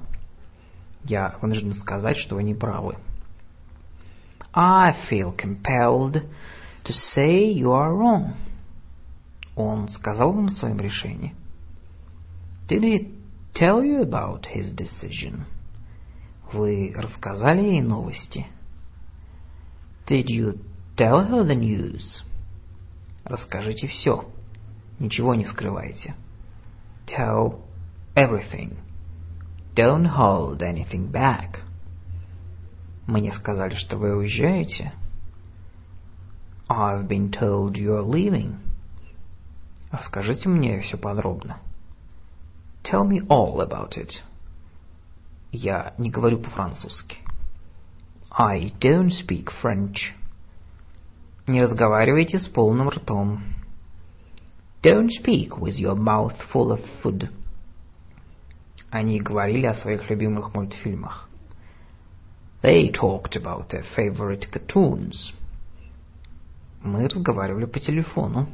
Я 1.03 1.37
вынужден 1.41 1.73
сказать, 1.75 2.17
что 2.17 2.35
вы 2.35 2.43
не 2.43 2.53
правы. 2.53 2.97
I 4.53 4.95
feel 5.09 5.35
compelled 5.35 6.23
to 6.83 6.93
say 6.93 7.51
you 7.51 7.71
are 7.71 7.93
wrong. 7.93 8.35
Он 9.55 9.89
сказал 9.89 10.33
вам 10.33 10.47
о 10.47 10.51
своем 10.51 10.79
решении? 10.79 11.35
Did 12.67 12.83
he 12.83 13.13
tell 13.53 13.83
you 13.83 14.01
about 14.01 14.45
his 14.45 14.73
decision? 14.73 15.45
Вы 16.53 16.93
рассказали 16.95 17.61
ей 17.61 17.81
новости? 17.81 18.47
Did 20.07 20.25
you 20.29 20.59
tell 20.95 21.27
her 21.29 21.45
the 21.45 21.55
news? 21.55 22.23
Расскажите 23.23 23.87
все. 23.87 24.25
Ничего 24.99 25.35
не 25.35 25.45
скрывайте. 25.45 26.15
Tell 27.05 27.61
everything. 28.15 28.77
Don't 29.75 30.05
hold 30.05 30.59
anything 30.59 31.11
back. 31.11 31.61
Мне 33.07 33.31
сказали, 33.33 33.75
что 33.75 33.97
вы 33.97 34.15
уезжаете. 34.15 34.93
I've 36.70 37.06
been 37.06 37.30
told 37.30 37.76
you're 37.76 38.02
leaving. 38.02 38.58
Расскажите 39.92 40.48
мне 40.48 40.80
все 40.80 40.96
подробно. 40.96 41.58
Tell 42.82 43.04
me 43.04 43.20
all 43.28 43.60
about 43.60 43.96
it. 43.96 44.20
Я 45.52 45.94
не 45.98 46.10
говорю 46.10 46.38
по-французски. 46.38 47.18
I 48.30 48.72
don't 48.80 49.10
speak 49.10 49.50
French. 49.62 50.12
Не 51.46 51.62
разговаривайте 51.62 52.38
с 52.38 52.48
полным 52.48 52.90
ртом. 52.90 53.42
Don't 54.82 55.10
speak 55.10 55.58
with 55.58 55.78
your 55.78 55.96
mouth 55.96 56.36
full 56.52 56.72
of 56.72 56.84
food. 57.02 57.30
Они 58.90 59.20
говорили 59.20 59.66
о 59.66 59.74
своих 59.74 60.08
любимых 60.10 60.54
мультфильмах. 60.54 61.28
They 62.62 62.90
talked 62.92 63.36
about 63.36 63.68
their 63.70 63.84
favorite 63.96 64.50
cartoons. 64.50 65.32
Мы 66.83 67.07
разговаривали 67.07 67.65
по 67.65 67.79
телефону. 67.79 68.47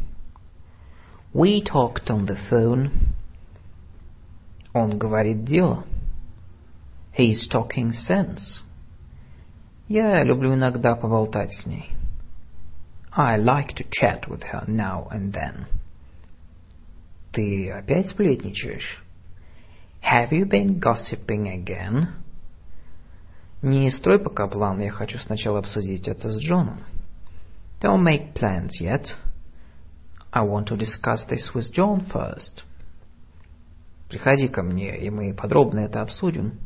We 1.33 1.61
talked 1.63 2.09
on 2.09 2.25
the 2.25 2.37
phone. 2.49 2.91
Он 4.73 4.97
говорит 4.97 5.45
дело. 5.45 5.85
He's 7.17 7.49
talking 7.51 7.91
sense. 7.91 8.61
Я 9.87 10.23
люблю 10.23 10.53
иногда 10.53 10.95
поболтать 10.95 11.53
с 11.53 11.65
ней. 11.65 11.89
I 13.11 13.39
like 13.39 13.73
to 13.77 13.85
chat 13.89 14.27
with 14.27 14.43
her 14.51 14.67
now 14.67 15.07
and 15.11 15.33
then. 15.33 15.65
Ты 17.31 17.71
опять 17.71 18.07
сплетничаешь? 18.07 19.03
Have 20.03 20.31
you 20.31 20.45
been 20.45 20.79
gossiping 20.79 21.47
again? 21.47 22.09
Не 23.61 23.89
строй 23.89 24.19
пока 24.19 24.47
план, 24.47 24.79
я 24.81 24.91
хочу 24.91 25.17
сначала 25.17 25.59
обсудить 25.59 26.07
это 26.07 26.29
с 26.29 26.39
Джоном. 26.39 26.81
Don't 27.79 28.03
make 28.03 28.33
plans 28.33 28.79
yet. 28.81 29.07
I 30.33 30.41
want 30.41 30.67
to 30.67 30.77
discuss 30.77 31.23
this 31.29 31.51
with 31.53 31.71
John 31.73 32.05
first. 32.11 32.63
Приходи 34.09 34.47
ко 34.47 34.63
мне, 34.63 34.97
и 34.97 35.09
мы 35.09 35.33
подробно 35.33 35.79
это 35.81 36.01
обсудим. 36.01 36.59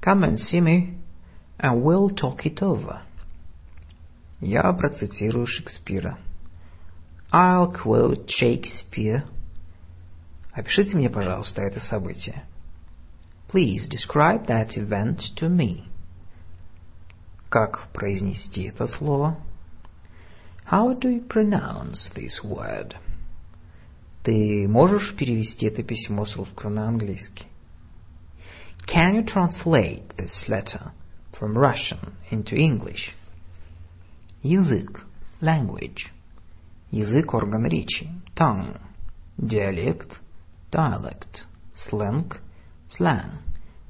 Come 0.00 0.24
and 0.24 0.38
see 0.38 0.60
me, 0.60 0.98
and 1.58 1.82
we'll 1.82 2.10
talk 2.10 2.44
it 2.44 2.62
over. 2.62 3.02
Я 4.40 4.72
процитирую 4.72 5.46
Шекспира. 5.46 6.18
I'll 7.32 7.72
quote 7.72 8.28
Shakespeare. 8.28 9.24
Опишите 10.52 10.96
мне, 10.96 11.10
пожалуйста, 11.10 11.62
это 11.62 11.80
событие. 11.80 12.44
Please 13.48 13.88
describe 13.88 14.46
that 14.46 14.76
event 14.76 15.20
to 15.36 15.48
me. 15.48 15.84
Как 17.48 17.88
произнести 17.92 18.64
это 18.64 18.86
слово? 18.86 19.36
How 20.65 20.93
do 20.93 21.09
you 21.09 21.27
pronounce 21.27 22.11
this 22.15 22.43
word? 22.43 22.95
Ты 24.23 24.67
можешь 24.67 25.15
перевести 25.15 25.65
это 25.65 25.81
письмо 25.83 26.25
с 26.25 26.35
русского 26.35 26.69
на 26.69 26.87
английский? 26.87 27.47
Can 28.85 29.15
you 29.15 29.25
translate 29.25 30.15
this 30.17 30.47
letter 30.47 30.91
from 31.39 31.57
Russian 31.57 32.13
into 32.31 32.55
English? 32.55 33.13
Язык, 34.43 35.05
language. 35.41 36.07
Язык – 36.91 37.33
орган 37.33 37.65
речи. 37.65 38.09
Tongue. 38.35 38.79
Диалект – 39.37 40.71
dialect. 40.71 41.45
Сленг – 41.75 42.89
slang. 42.89 43.37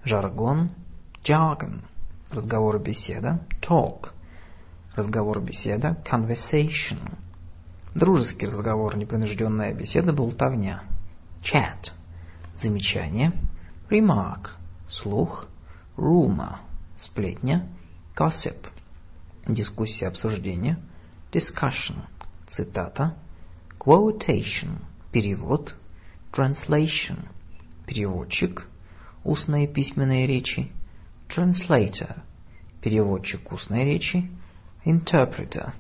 Жаргон – 0.05 1.23
jargon. 1.23 1.83
Разговор, 2.29 2.79
беседа – 2.79 3.61
talk. 3.61 4.12
Разговор, 4.96 5.40
беседа– 5.40 5.96
conversation. 6.10 7.18
Дружеский 7.96 8.46
разговор, 8.46 8.96
непринужденная 8.96 9.74
беседа, 9.74 10.12
болтовня. 10.12 10.84
Chat. 11.42 11.90
Замечание. 12.62 13.32
Remark. 13.90 14.50
Слух. 14.88 15.48
Rumor. 15.96 16.58
Сплетня. 16.96 17.66
Gossip. 18.16 18.68
Дискуссия, 19.48 20.06
обсуждение. 20.06 20.78
Discussion. 21.32 22.04
Цитата. 22.48 23.16
Quotation. 23.80 24.78
Перевод. 25.10 25.74
Translation. 26.32 27.26
Переводчик. 27.84 28.68
Устные 29.24 29.66
письменные 29.66 30.28
речи. 30.28 30.70
Translator. 31.28 32.22
Переводчик 32.80 33.50
устной 33.50 33.84
речи. 33.84 34.30
Interpreter. 34.84 35.72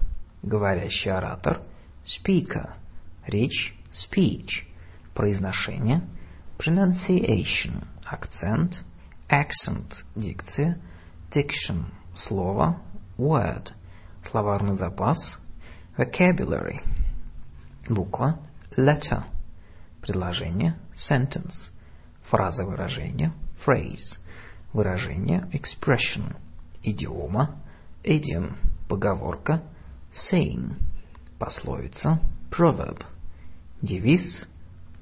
Говорящий 0.42 1.10
оратор– 1.10 1.62
speaker, 2.04 2.74
речь, 3.26 3.74
speech, 3.92 4.64
произношение, 5.14 6.02
pronunciation, 6.58 7.86
акцент, 8.04 8.84
accent, 9.28 10.04
дикция, 10.14 10.78
diction, 11.30 11.86
слово, 12.14 12.80
word, 13.16 13.72
словарный 14.30 14.74
запас, 14.74 15.38
vocabulary, 15.96 16.80
буква, 17.88 18.38
letter, 18.76 19.24
предложение, 20.02 20.76
sentence, 20.94 21.70
фраза 22.28 22.64
выражения, 22.64 23.32
phrase, 23.64 24.18
выражение, 24.72 25.48
expression, 25.52 26.36
идиома, 26.82 27.56
idiom, 28.02 28.56
поговорка, 28.94 29.60
saying, 30.12 30.76
пословица, 31.38 32.20
proverb, 32.48 33.02
девиз, 33.82 34.46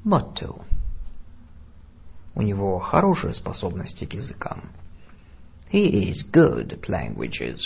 motto. 0.03 0.65
У 2.35 2.41
него 2.41 2.79
хорошие 2.79 3.35
способности 3.35 4.07
к 4.07 4.15
языкам. 4.15 4.71
He 5.71 6.11
is 6.11 6.23
good 6.33 6.73
at 6.73 6.89
languages. 6.89 7.59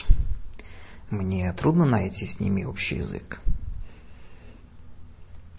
Мне 1.10 1.52
трудно 1.52 1.84
найти 1.84 2.26
с 2.26 2.40
ними 2.40 2.64
общий 2.64 2.96
язык. 2.96 3.40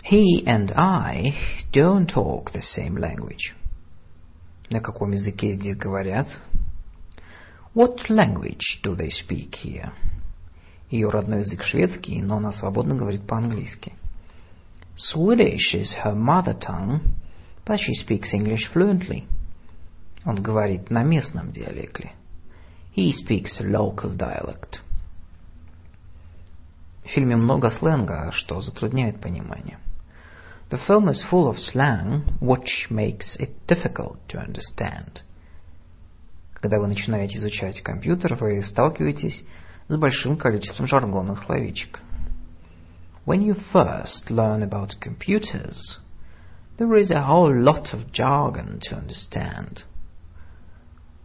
He 0.04 0.44
and 0.46 0.74
I 0.76 1.34
don't 1.72 2.08
talk 2.08 2.52
the 2.52 2.62
same 2.62 2.98
language. 2.98 3.56
На 4.70 4.82
каком 4.82 5.12
языке 5.12 5.54
здесь 5.54 5.78
говорят? 5.78 6.28
What 7.74 8.10
language 8.10 8.82
do 8.84 8.96
they 8.96 9.10
speak 9.10 9.56
here? 9.64 9.94
Ее 10.90 11.10
родной 11.10 11.40
язык 11.40 11.64
шведский, 11.64 12.22
но 12.22 12.38
она 12.38 12.54
свободно 12.54 12.96
говорит 12.96 13.28
по-английски. 13.28 13.94
Swedish 14.96 15.74
is 15.74 15.94
her 16.04 16.16
mother 16.16 16.58
tongue, 16.58 17.02
but 17.66 17.78
she 17.78 17.94
speaks 17.94 18.34
English 18.34 18.72
fluently. 18.74 19.26
Он 20.26 20.36
говорит 20.36 20.90
на 20.90 21.04
местном 21.04 21.52
диалекте. 21.52 22.12
He 22.96 23.12
speaks 23.12 23.62
local 23.62 24.16
dialect. 24.18 24.80
В 27.04 27.10
фильме 27.10 27.36
много 27.36 27.70
сленга, 27.70 28.32
что 28.34 28.60
затрудняет 28.62 29.22
понимание. 29.22 29.80
The 30.70 30.80
film 30.86 31.08
is 31.08 31.24
full 31.32 31.48
of 31.48 31.58
slang, 31.60 32.24
which 32.42 32.90
makes 32.90 33.38
it 33.40 33.52
difficult 33.68 34.18
to 34.28 34.40
understand. 34.40 35.22
Когда 36.54 36.80
вы 36.80 36.88
начинаете 36.88 37.38
изучать 37.38 37.82
компьютер, 37.82 38.36
вы 38.36 38.62
сталкиваетесь 38.64 39.46
с 39.89 39.97
большим 39.97 40.37
количеством 40.37 40.87
жаргонных 40.87 41.45
словечек. 41.45 42.01
When 43.25 43.43
you 43.45 43.57
first 43.73 44.31
learn 44.31 44.63
about 44.63 44.99
computers, 45.01 45.99
there 46.77 46.95
is 46.97 47.11
a 47.11 47.23
whole 47.23 47.55
lot 47.55 47.93
of 47.93 48.11
jargon 48.13 48.81
to 48.81 48.97
understand. 48.97 49.85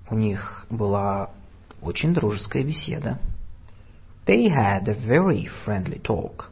У 0.10 0.16
них 0.16 0.66
была 0.70 1.32
очень 1.82 2.14
дружеская 2.14 2.64
беседа. 2.64 3.20
They 4.26 4.48
had 4.50 4.88
a 4.88 4.94
very 4.94 5.48
friendly 5.66 6.02
talk. 6.02 6.52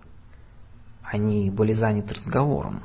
Они 1.03 1.49
были 1.49 1.73
заняты 1.73 2.15
разговором. 2.15 2.83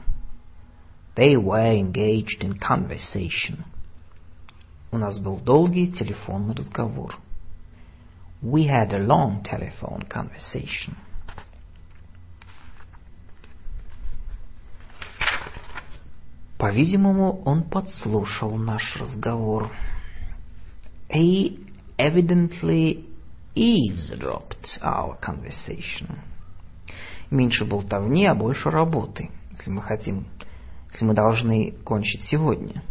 They 1.16 1.36
were 1.36 1.74
engaged 1.78 2.42
in 2.42 2.58
conversation. 2.58 3.64
У 4.92 4.98
нас 4.98 5.18
был 5.18 5.38
долгий 5.38 5.90
телефонный 5.90 6.54
разговор. 6.54 7.16
We 8.41 8.67
had 8.67 8.93
a 8.93 8.99
long 8.99 9.43
telephone 9.43 10.03
conversation. 10.03 10.95
По-видимому, 16.57 17.41
он 17.45 17.63
подслушал 17.63 18.55
наш 18.57 18.95
разговор. 18.97 19.69
He 21.09 21.59
evidently 21.97 23.05
eavesdropped 23.55 24.79
our 24.81 25.19
conversation. 25.19 26.19
Меньше 27.29 27.65
болтовни, 27.65 28.25
а 28.25 28.35
больше 28.35 28.69
работы, 28.69 29.31
если 29.51 29.69
мы 29.69 29.81
хотим, 29.81 30.27
если 30.91 31.05
мы 31.05 31.13
должны 31.13 31.71
кончить 31.83 32.23
сегодня. 32.23 32.83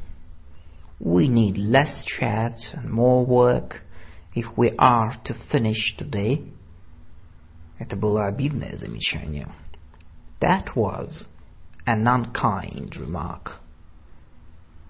We 1.01 1.27
need 1.27 1.57
less 1.57 2.05
chat 2.19 2.55
and 2.75 2.91
more 2.91 3.27
work 3.27 3.81
if 4.35 4.47
we 4.57 4.75
are 4.77 5.17
to 5.25 5.35
finish 5.51 5.97
today. 5.97 6.45
Это 7.79 7.97
было 7.97 8.27
обидное 8.27 8.77
замечание. 8.77 9.49
That 10.41 10.75
was 10.75 11.25
an 11.87 12.07
unkind 12.07 12.97
remark. 12.97 13.59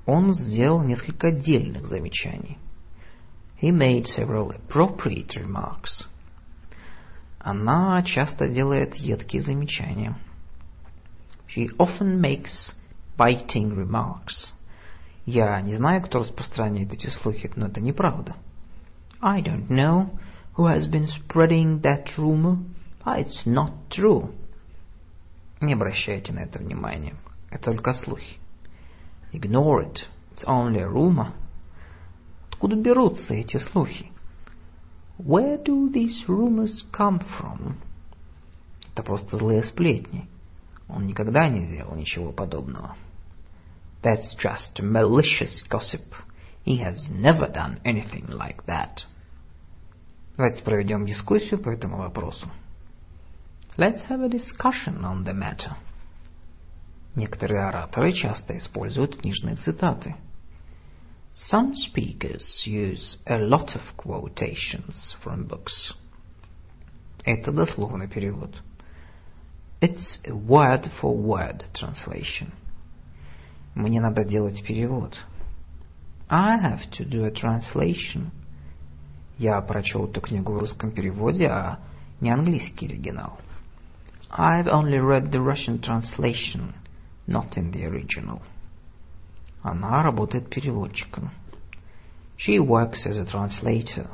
Он 0.07 0.35
сделал 0.35 0.83
несколько 0.83 1.29
отдельных 1.29 1.87
замечаний. 1.87 2.59
He 3.61 3.71
made 3.71 4.05
several 4.05 4.51
appropriate 4.51 5.37
remarks. 5.37 6.07
Она 7.39 8.03
часто 8.03 8.49
делает 8.49 8.95
едкие 8.97 9.43
замечания. 9.43 10.17
She 11.49 11.71
often 11.79 12.21
makes 12.21 12.75
biting 13.17 13.75
remarks. 13.75 14.53
Я 15.25 15.61
не 15.63 15.77
знаю, 15.77 16.03
кто 16.03 16.21
распространяет 16.21 16.93
эти 16.93 17.09
слухи, 17.09 17.51
но 17.57 17.67
это 17.67 17.81
неправда. 17.81 18.35
I 19.24 19.42
don't 19.42 19.70
know 19.70 20.12
who 20.54 20.68
has 20.68 20.88
been 20.88 21.08
spreading 21.08 21.82
that 21.82 22.18
rumor. 22.18 22.58
Ah, 23.06 23.18
it's 23.18 23.46
not 23.46 23.72
true. 23.90 24.34
Не 25.62 25.74
обращайте 25.74 26.32
на 26.32 26.40
это 26.40 26.60
внимания. 26.60 27.16
Это 27.52 27.72
только 27.72 27.94
слухи. 27.94 28.38
Ignore 29.34 29.84
it. 29.84 30.00
It's 30.34 30.44
only 30.46 30.80
a 30.80 30.88
rumor. 30.88 31.34
Откуда 32.50 32.76
берутся 32.76 33.34
эти 33.34 33.58
слухи? 33.58 34.12
Where 35.18 35.58
do 35.58 35.92
these 35.92 36.26
rumors 36.28 36.84
come 36.92 37.20
from? 37.38 37.76
Это 38.94 39.04
просто 39.04 39.38
злые 39.38 39.64
сплетни. 39.64 40.28
Он 40.88 41.06
никогда 41.08 41.48
не 41.48 41.66
сделал 41.66 41.96
ничего 41.96 42.32
подобного. 42.32 42.96
That's 44.02 44.36
just 44.38 44.82
malicious 44.82 45.64
gossip. 45.70 46.02
He 46.66 46.78
has 46.78 47.10
never 47.10 47.48
done 47.48 47.80
anything 47.84 48.28
like 48.30 48.66
that. 48.66 49.04
Давайте 50.37 50.65
проведем 50.65 51.07
дискуссию 51.07 51.61
по 51.61 51.69
этому 51.69 51.99
вопросу. 51.99 52.49
Let's 53.77 54.07
have 54.09 54.25
a 54.25 54.29
discussion 54.29 55.03
on 55.03 55.25
the 55.25 55.33
matter. 55.33 55.75
Некоторые 57.15 57.65
ораторы 57.65 58.13
часто 58.13 58.59
используют 58.59 59.17
книжные 59.21 59.55
цитаты. 59.57 60.17
Some 61.51 61.75
speakers 61.75 62.65
use 62.67 63.19
a 63.27 63.39
lot 63.39 63.75
of 63.75 63.83
quotations 63.97 65.17
from 65.25 65.49
books. 65.49 65.95
Это 67.25 67.53
дословный 67.53 68.09
перевод. 68.09 68.55
It's 69.81 70.19
a 70.25 70.33
word-for-word 70.33 71.65
translation. 71.75 72.53
Мне 73.75 74.01
надо 74.01 74.25
делать 74.25 74.65
перевод. 74.65 75.17
I 76.29 76.59
have 76.59 76.91
to 76.99 77.05
do 77.05 77.25
a 77.25 77.31
translation. 77.31 78.31
Я 79.39 79.61
прочел 79.61 80.07
эту 80.07 80.21
книгу 80.21 80.53
в 80.53 80.59
русском 80.59 80.93
переводе, 80.93 81.47
а 81.49 81.81
не 82.21 82.31
английский 82.31 82.87
оригинал. 82.87 83.39
I've 84.31 84.67
only 84.67 84.99
read 84.99 85.31
the 85.31 85.41
Russian 85.41 85.81
translation, 85.81 86.75
not 87.27 87.57
in 87.57 87.73
the 87.73 87.85
original. 87.85 88.41
Она 89.63 90.03
работает 90.03 90.51
переводчиком. 90.51 91.31
She 92.37 92.59
works 92.59 93.07
as 93.07 93.19
a 93.19 93.25
translator. 93.25 94.09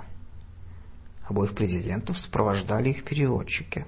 Обоих 1.28 1.54
президентов 1.54 2.18
сопровождали 2.18 2.90
их 2.90 3.04
переводчики. 3.04 3.86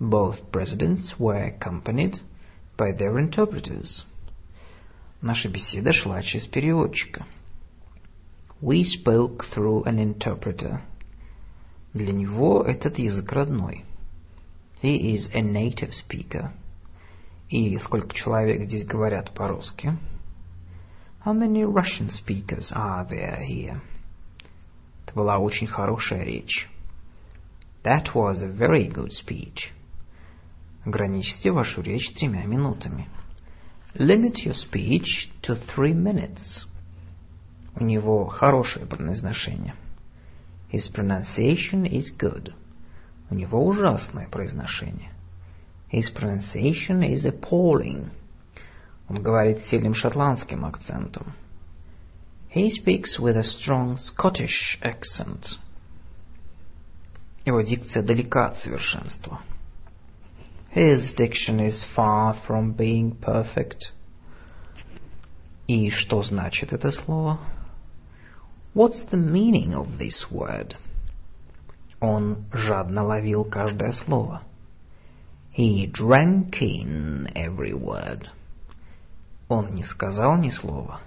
Both 0.00 0.50
presidents 0.52 1.18
were 1.18 1.52
accompanied 1.52 2.20
by 2.76 2.92
their 2.96 3.18
interpreters. 3.18 4.04
Наша 5.20 5.48
беседа 5.48 5.92
шла 5.92 6.22
через 6.22 6.46
переводчика. 6.46 7.26
We 8.61 8.83
spoke 8.83 9.45
through 9.53 9.83
an 9.83 9.99
interpreter. 9.99 10.81
Для 11.93 12.13
него 12.13 12.63
этот 12.63 12.97
язык 12.97 13.31
родной. 13.31 13.83
He 14.81 15.13
is 15.13 15.29
a 15.33 15.41
native 15.41 15.91
speaker. 15.93 16.51
И 17.49 17.77
сколько 17.79 18.13
человек 18.15 18.63
здесь 18.63 18.85
говорят 18.85 19.33
по-русски? 19.33 19.97
How 21.25 21.33
many 21.33 21.63
Russian 21.63 22.09
speakers 22.09 22.71
are 22.73 23.07
there 23.07 23.45
here? 23.45 23.81
Это 25.05 25.13
была 25.15 25.37
очень 25.37 25.67
хорошая 25.67 26.23
речь. 26.23 26.67
That 27.83 28.13
was 28.13 28.41
a 28.41 28.47
very 28.47 28.87
good 28.87 29.11
speech. 29.11 29.71
Ограничьте 30.85 31.51
вашу 31.51 31.81
речь 31.81 32.13
тремя 32.13 32.45
минутами. 32.45 33.07
Limit 33.95 34.43
your 34.45 34.53
speech 34.53 35.29
to 35.43 35.55
three 35.75 35.93
minutes. 35.93 36.65
У 37.80 37.84
него 37.84 38.26
хорошее 38.26 38.86
произношение. 38.86 39.74
His 40.72 40.92
pronunciation 40.92 41.84
is 41.84 42.10
good. 42.18 42.52
У 43.30 43.34
него 43.34 43.64
ужасное 43.64 44.26
произношение. 44.28 45.12
His 45.92 46.12
pronunciation 46.12 47.02
is 47.02 47.24
appalling. 47.24 48.10
Он 49.08 49.22
говорит 49.22 49.60
с 49.60 49.68
сильным 49.68 49.94
шотландским 49.94 50.64
акцентом. 50.64 51.34
He 52.52 52.70
speaks 52.70 53.18
with 53.18 53.36
a 53.36 53.44
strong 53.44 53.96
Scottish 53.96 54.78
accent. 54.82 55.58
Его 57.44 57.60
дикция 57.62 58.02
далека 58.02 58.48
от 58.48 58.58
совершенства. 58.58 59.40
His 60.74 61.14
diction 61.16 61.60
is 61.60 61.84
far 61.94 62.34
from 62.46 62.74
being 62.74 63.16
perfect. 63.20 63.92
И 65.68 65.90
что 65.90 66.22
значит 66.22 66.72
это 66.72 66.90
слово? 66.90 67.38
What's 68.77 69.03
the 69.11 69.17
meaning 69.17 69.73
of 69.75 69.99
this 69.99 70.25
word? 70.31 70.75
Он 71.99 72.45
жадно 72.51 73.03
ловил 73.03 73.45
каждое 73.45 73.93
слово. 73.93 74.41
He 75.55 75.85
drank 75.85 76.61
in 76.61 77.31
every 77.35 77.73
word. 77.73 78.29
Он 79.47 79.75
не 79.75 79.83
сказал 79.83 80.37
ни 80.37 80.49
слова. 80.49 81.01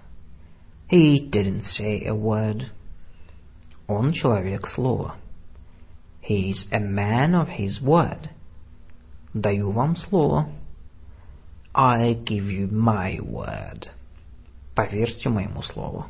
He 0.89 1.29
didn't 1.29 1.65
say 1.65 2.05
a 2.07 2.15
word. 2.15 2.71
Он 3.89 4.13
человек 4.13 4.67
слова. 4.69 5.17
He 6.23 6.51
is 6.51 6.67
a 6.73 6.79
man 6.79 7.35
of 7.35 7.49
his 7.49 7.81
word. 7.81 8.31
Даю 9.35 9.71
вам 9.71 9.97
слово. 9.97 10.49
I 11.75 12.15
give 12.15 12.45
you 12.45 12.69
my 12.69 13.19
word. 13.21 13.89
Поверьте 14.75 15.29
моему 15.29 15.63
слову. 15.63 16.07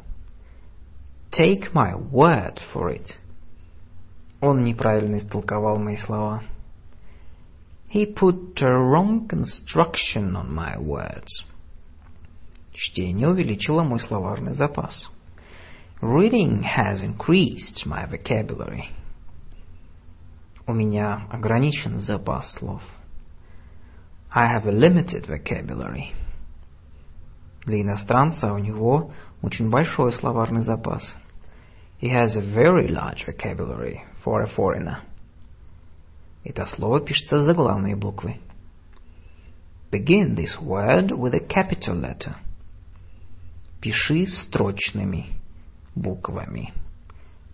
Take 1.32 1.74
my 1.74 1.96
word 1.96 2.60
for 2.74 2.90
it. 2.90 3.16
Он 4.42 4.64
неправильно 4.64 5.18
истолковал 5.18 5.78
мои 5.78 5.96
слова. 5.96 6.44
He 7.94 8.06
put 8.06 8.62
a 8.62 8.78
wrong 8.78 9.28
construction 9.28 10.36
on 10.36 10.54
my 10.54 10.78
words. 10.78 11.46
Чтение 12.74 13.30
увеличило 13.30 13.84
мой 13.84 14.00
словарный 14.00 14.54
запас. 14.54 15.10
Reading 16.02 16.64
has 16.64 17.04
increased 17.04 17.86
my 17.86 18.06
vocabulary. 18.10 18.90
У 20.68 20.74
меня 20.74 21.28
ограничен 21.30 21.98
запас 22.00 22.52
слов. 22.54 22.82
I 24.34 24.48
have 24.54 24.66
a 24.66 24.72
limited 24.72 25.28
vocabulary. 25.28 26.14
Для 27.66 27.82
иностранца 27.82 28.54
у 28.54 28.58
него 28.58 29.12
очень 29.42 29.70
большой 29.70 30.14
словарный 30.14 30.62
запас. 30.62 31.16
He 32.01 32.11
has 32.11 32.37
a 32.37 32.41
very 32.41 32.89
large 32.89 33.25
vocabulary 33.25 34.03
for 34.23 34.43
a 34.43 34.49
foreigner. 34.49 35.03
Это 36.45 36.67
слово 36.67 37.01
пишется 37.01 37.41
с 37.41 37.47
заглавной 37.47 37.95
буквы. 37.95 38.37
Begin 39.91 40.35
this 40.35 40.61
word 40.61 41.11
with 41.11 41.35
a 41.35 41.41
capital 41.41 41.95
letter. 41.95 42.37
Пиши 43.81 44.27
строчными 44.27 45.37
буквами. 45.95 46.73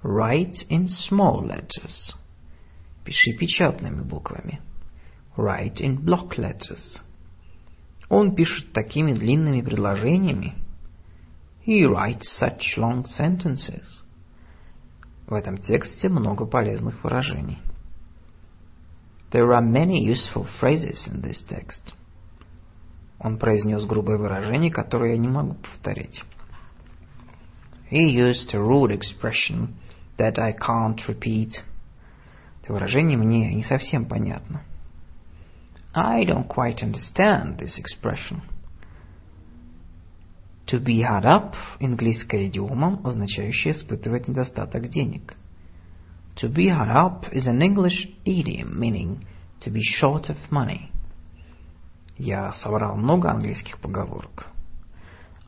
Write 0.02 0.66
in 0.68 0.88
small 0.88 1.42
letters. 1.46 2.14
Пиши 3.04 3.32
печатными 3.38 4.02
буквами. 4.02 4.60
Write 5.36 5.80
in 5.80 6.04
block 6.04 6.36
letters. 6.36 7.00
Он 8.08 8.34
пишет 8.34 8.72
такими 8.72 9.12
длинными 9.12 9.62
предложениями. 9.62 10.54
He 11.64 11.84
writes 11.84 12.28
such 12.38 12.76
long 12.76 13.04
sentences. 13.06 14.02
В 15.27 15.33
этом 15.33 15.57
тексте 15.57 16.07
много 16.07 16.45
полезных 16.45 17.03
выражений. 17.03 17.59
There 19.31 19.49
are 19.51 19.61
many 19.61 20.05
useful 20.05 20.47
phrases 20.61 21.05
in 21.07 21.21
this 21.21 21.45
text. 21.49 21.93
Он 23.19 23.37
произнес 23.37 23.83
грубое 23.83 24.17
выражение, 24.17 24.71
которое 24.71 25.11
я 25.11 25.17
не 25.17 25.27
могу 25.27 25.55
повторить. 25.55 26.23
He 27.91 28.09
used 28.09 28.53
a 28.53 28.59
rude 28.59 28.91
expression 28.91 29.73
that 30.17 30.39
I 30.39 30.53
can't 30.53 30.99
repeat. 31.07 31.61
Это 32.63 32.71
выражение 32.71 33.17
мне 33.17 33.53
не 33.53 33.63
совсем 33.63 34.05
понятно. 34.05 34.61
I 35.93 36.25
don't 36.25 36.47
quite 36.47 36.81
understand 36.81 37.57
this 37.57 37.77
expression. 37.77 38.43
To 40.67 40.81
be 40.81 41.01
hard 41.01 41.23
up– 41.23 41.55
английская 41.79 42.47
идиома, 42.47 42.99
означающая 43.01 43.71
испытывать 43.71 44.27
недостаток 44.27 44.89
денег. 44.89 45.35
To 46.41 46.53
be 46.53 46.67
hard 46.67 46.89
up 46.89 47.31
is 47.31 47.47
an 47.47 47.61
English 47.61 48.09
idiom 48.25 48.77
meaning 48.77 49.25
to 49.61 49.71
be 49.71 49.81
short 49.81 50.29
of 50.29 50.37
money. 50.51 50.89
Я 52.17 52.51
собрал 52.51 52.97
много 52.97 53.31
английских 53.31 53.79
поговорок. 53.79 54.47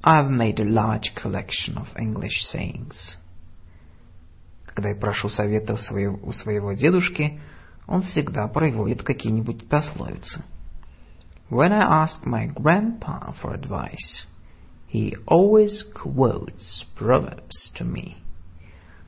I've 0.02 0.30
made 0.30 0.62
a 0.62 0.64
large 0.64 1.14
collection 1.14 1.76
of 1.76 1.88
English 1.98 2.46
sayings. 2.54 3.18
Когда 4.66 4.90
я 4.90 4.96
прошу 4.96 5.28
совета 5.28 5.74
у 5.74 5.78
своего, 5.78 6.18
у 6.24 6.32
своего 6.32 6.72
дедушки, 6.72 7.42
он 7.88 8.04
всегда 8.04 8.48
проводит 8.48 9.04
какие-нибудь 9.04 9.68
пословицы. 9.68 10.46
When 11.50 11.74
I 11.74 12.06
ask 12.06 12.26
my 12.26 12.48
grandpa 12.54 13.34
for 13.42 13.54
advice, 13.54 14.26
he 14.89 15.17
always 15.27 15.83
quotes 15.95 16.85
proverbs 16.97 17.73
to 17.77 17.85
me. 17.85 18.17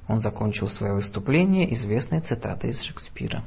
Он 0.08 0.20
закончил 0.20 0.68
свое 0.68 0.94
выступление 0.94 1.72
известной 1.74 2.20
цитатой 2.20 2.70
из 2.70 2.80
Шекспира. 2.82 3.44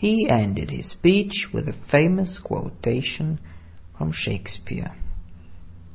He 0.00 0.28
ended 0.28 0.70
his 0.70 0.90
speech 0.90 1.48
with 1.52 1.68
a 1.68 1.74
famous 1.90 2.38
quotation 2.38 3.38
from 3.98 4.12
Shakespeare. 4.12 4.92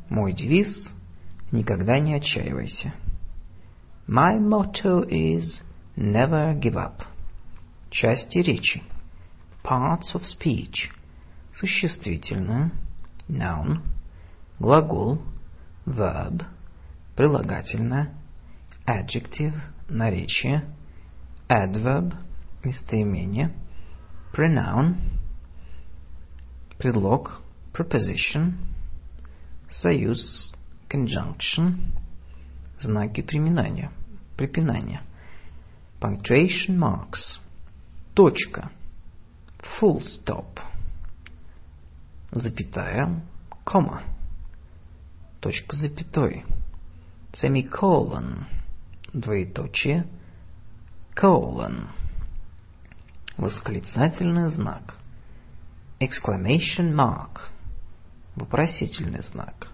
Мой 0.09 0.33
девиз – 0.33 1.51
никогда 1.51 1.99
не 1.99 2.15
отчаивайся. 2.15 2.93
My 4.07 4.37
motto 4.39 5.01
is 5.07 5.61
never 5.95 6.53
give 6.59 6.75
up. 6.75 7.05
Части 7.89 8.39
речи. 8.39 8.81
Parts 9.63 10.15
of 10.15 10.23
speech. 10.25 10.89
Существительное. 11.55 12.71
Noun. 13.27 13.81
Глагол. 14.58 15.20
Verb. 15.84 16.44
Прилагательное. 17.14 18.12
Adjective. 18.86 19.54
Наречие. 19.88 20.64
Adverb. 21.48 22.14
Местоимение. 22.64 23.52
Pronoun. 24.32 24.96
Предлог. 26.78 27.40
Preposition. 27.72 28.54
Союз. 29.70 30.52
Conjunction. 30.88 31.92
Знаки 32.80 33.22
приминания. 33.22 33.92
Препинания. 34.36 35.02
Punctuation 36.00 36.78
marks. 36.78 37.40
Точка. 38.14 38.70
Full 39.80 40.02
stop. 40.02 40.58
Запятая. 42.32 43.22
Кома. 43.64 44.15
Точка 45.40 45.76
с 45.76 45.80
запятой. 45.80 46.44
Semicolon. 47.32 48.44
Двоеточие. 49.12 50.06
Colon. 51.14 51.88
Восклицательный 53.36 54.50
знак. 54.50 54.96
Exclamation 56.00 56.92
mark. 56.92 57.40
Вопросительный 58.34 59.22
знак. 59.22 59.68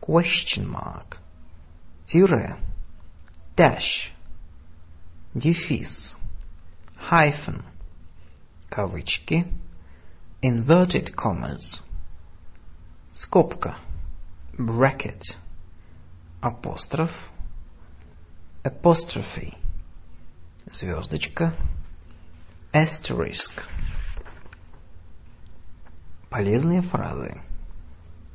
Question 0.00 0.66
mark. 0.66 1.18
Тире. 2.06 2.56
Dash. 3.56 4.10
Дефис. 5.34 6.16
Hyphen. 7.10 7.62
кавычки, 8.76 9.46
inverted 10.42 11.14
commas, 11.14 11.80
скобка, 13.10 13.76
bracket, 14.58 15.22
апостроф, 16.40 17.10
apostrophe, 18.62 19.54
звездочка, 20.72 21.54
asterisk. 22.72 23.52
Полезные 26.30 26.82
фразы. 26.82 27.40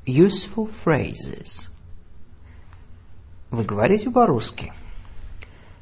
Useful 0.05 0.71
phrases. 0.83 1.69
Вы 3.49 3.63
говорите 3.65 4.09
по-русски? 4.09 4.73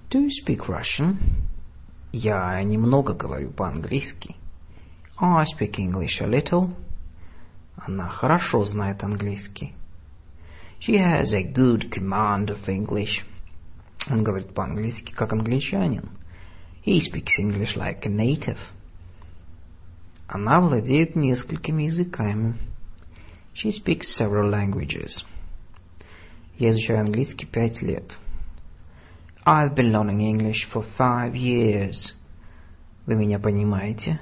Do 0.10 0.26
you 0.26 0.30
speak 0.30 0.68
Russian? 0.68 1.18
Я 2.12 2.62
немного 2.64 3.14
говорю 3.14 3.52
по-английски. 3.52 4.36
I 5.22 5.44
speak 5.54 5.76
English 5.78 6.20
a 6.22 6.28
little. 6.28 6.74
Она 7.78 8.10
хорошо 8.10 8.66
знает 8.66 9.04
английский. 9.04 9.76
She 10.81 10.99
has 10.99 11.33
a 11.33 11.43
good 11.43 11.91
command 11.91 12.51
of 12.51 12.69
English. 12.69 13.25
Он 14.11 14.23
говорит 14.23 14.53
по-английски, 14.55 15.13
как 15.13 15.33
англичанин. 15.33 16.11
He 16.85 17.01
speaks 17.01 17.39
English 17.39 17.77
like 17.77 18.05
a 18.05 18.11
native. 18.11 18.59
Она 20.27 20.61
владеет 20.61 21.17
несколькими 21.17 21.85
языками. 21.85 22.55
She 23.55 23.71
speaks 23.71 24.15
several 24.19 24.51
languages. 24.51 25.25
Я 26.59 26.71
изучаю 26.71 27.01
английский 27.01 27.47
пять 27.47 27.81
лет. 27.83 28.17
I've 29.47 29.75
been 29.75 29.93
learning 29.93 30.21
English 30.21 30.69
for 30.73 30.85
five 30.99 31.35
years. 31.35 32.15
Вы 33.07 33.17
меня 33.17 33.39
понимаете? 33.39 34.21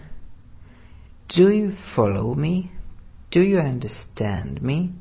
Do 1.29 1.49
you 1.49 1.75
follow 1.97 2.35
me? 2.35 2.71
Do 3.31 3.41
you 3.41 3.59
understand 3.59 4.61
me? 4.61 4.93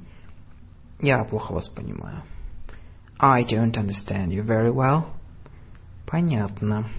Я 0.99 1.23
плохо 1.23 1.53
вас 1.53 1.69
понимаю. 1.69 2.23
I 3.19 3.43
don't 3.43 3.77
understand 3.77 4.31
you 4.31 4.43
very 4.43 4.71
well. 4.71 5.13
Понятно. 6.05 6.89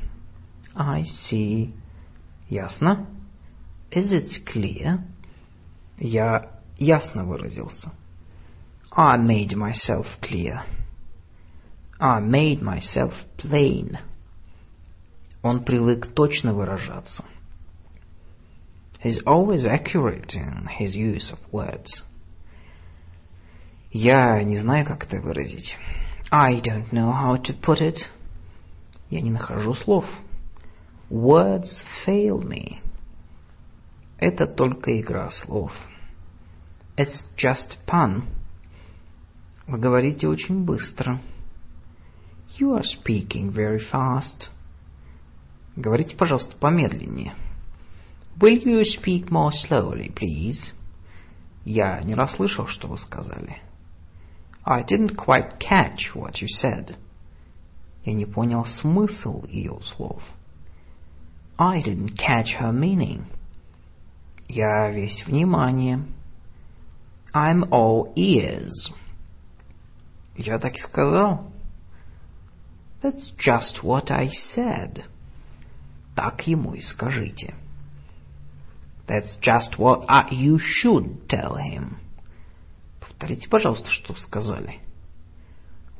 I 0.75 1.03
see. 1.03 1.73
Ясно? 2.49 3.07
Is 3.91 4.13
it 4.13 4.47
clear? 4.47 4.99
Я 5.99 6.51
ясно 6.79 7.25
выразился. 7.25 7.93
I 8.91 9.17
made 9.19 9.57
myself 9.57 10.07
clear. 10.21 10.63
I 11.99 12.21
made 12.21 12.61
myself 12.61 13.13
plain. 13.37 13.99
Он 15.43 15.65
привык 15.65 16.15
точно 16.15 16.55
выражаться. 16.55 17.25
He's 19.03 19.21
always 19.27 19.65
accurate 19.65 20.35
in 20.35 20.69
his 20.69 20.95
use 20.95 21.33
of 21.33 21.39
words. 21.53 22.03
Я 23.92 24.44
не 24.44 24.58
знаю, 24.58 24.86
как 24.86 25.06
это 25.06 25.20
выразить. 25.22 25.78
I 26.30 26.60
don't 26.60 26.92
know 26.92 27.12
how 27.12 27.42
to 27.42 27.60
put 27.60 27.82
it. 27.82 27.98
Я 29.10 29.22
не 29.22 29.32
нахожу 29.32 29.74
слов. 29.74 30.06
Words 31.10 31.72
fail 32.06 32.44
me. 32.44 32.80
Это 34.18 34.46
только 34.46 35.00
игра 35.00 35.30
слов. 35.30 35.72
It's 36.98 37.24
just 37.38 37.78
pun. 37.86 38.24
Вы 39.68 39.78
говорите 39.78 40.28
очень 40.28 40.66
быстро. 40.66 41.22
You 42.60 42.78
are 42.78 42.84
speaking 42.84 43.52
very 43.52 43.80
fast. 43.92 44.50
Говорите, 45.76 46.16
пожалуйста, 46.16 46.56
помедленнее. 46.58 47.36
Will 48.40 48.64
you 48.64 48.84
speak 48.84 49.30
more 49.30 49.52
slowly, 49.52 50.14
please? 50.14 50.74
Я 51.64 52.02
не 52.02 52.16
расслышал, 52.16 52.68
что 52.68 52.88
вы 52.88 52.98
сказали. 52.98 53.62
I 54.67 54.83
didn't 54.83 55.17
quite 55.17 55.59
catch 55.59 56.11
what 56.15 56.41
you 56.41 56.49
said. 56.49 56.97
Я 58.05 58.15
не 58.15 58.27
понял 58.27 58.65
смысл 58.65 59.45
ее 59.47 59.79
слов. 59.97 60.23
I 61.59 61.83
didn't 61.83 62.17
catch 62.17 62.57
her 62.61 62.73
meaning. 62.73 63.27
Я 64.49 64.91
весь 64.91 65.25
внимание. 65.27 66.05
I'm 67.35 67.69
all 67.71 68.13
ears. 68.15 68.93
Я 70.37 70.59
так 70.59 70.75
и 70.75 70.81
сказал. 70.81 71.51
That's 73.03 73.33
just 73.37 73.83
what 73.83 74.11
I 74.11 74.29
said. 74.29 75.05
Так 76.15 76.47
ему 76.47 76.75
и 76.75 76.81
скажите. 76.81 77.55
That's 79.07 79.37
just 79.41 79.79
what 79.79 80.05
I, 80.09 80.29
you 80.31 80.59
should 80.59 81.29
tell 81.29 81.57
him. 81.57 81.97
Повторите, 83.18 83.50
пожалуйста, 83.50 83.90
что 83.90 84.14
сказали. 84.14 84.80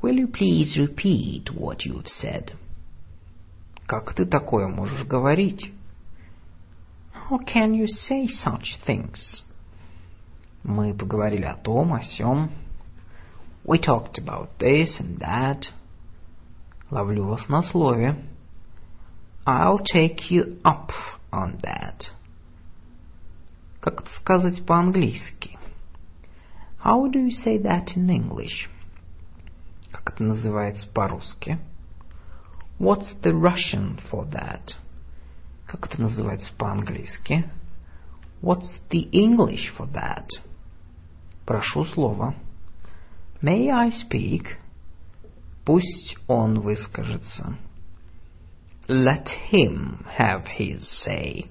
Will 0.00 0.18
you 0.18 0.30
please 0.30 0.76
repeat 0.76 1.50
what 1.52 1.78
you've 1.84 2.06
said? 2.06 2.52
Как 3.86 4.14
ты 4.14 4.24
такое 4.24 4.68
можешь 4.68 5.04
говорить? 5.04 5.72
How 7.12 7.38
can 7.44 7.74
you 7.74 7.86
say 7.88 8.28
such 8.28 8.78
things? 8.86 9.42
Мы 10.62 10.94
поговорили 10.94 11.42
о 11.42 11.56
том, 11.56 11.92
о 11.92 12.02
сём. 12.02 12.52
We 13.64 13.80
talked 13.80 14.18
about 14.18 14.50
this 14.60 15.00
and 15.00 15.18
that. 15.18 15.64
Ловлю 16.88 17.24
вас 17.24 17.48
на 17.48 17.62
слове. 17.62 18.14
I'll 19.44 19.80
take 19.80 20.30
you 20.30 20.60
up 20.62 20.92
on 21.32 21.60
that. 21.62 22.12
Как 23.80 24.02
это 24.02 24.10
сказать 24.20 24.64
по-английски? 24.64 25.58
How 26.78 27.08
do 27.08 27.18
you 27.18 27.30
say 27.30 27.58
that 27.58 27.96
in 27.96 28.08
English? 28.08 28.68
Как 29.90 30.14
это 30.14 30.22
называется 30.22 30.88
по-русски? 30.92 31.58
What's 32.78 33.12
the 33.22 33.32
Russian 33.32 33.98
for 34.10 34.24
that? 34.30 34.76
Как 35.66 35.86
это 35.86 36.00
называется 36.00 36.50
по-английски? 36.56 37.50
What's 38.40 38.78
the 38.90 39.08
English 39.10 39.72
for 39.76 39.90
that? 39.92 40.28
Прошу 41.44 41.84
слова. 41.84 42.34
May 43.42 43.68
I 43.68 43.90
speak? 43.90 44.56
Пусть 45.64 46.16
он 46.28 46.60
выскажется. 46.60 47.58
Let 48.86 49.26
him 49.50 50.06
have 50.18 50.46
his 50.58 50.80
say. 51.04 51.50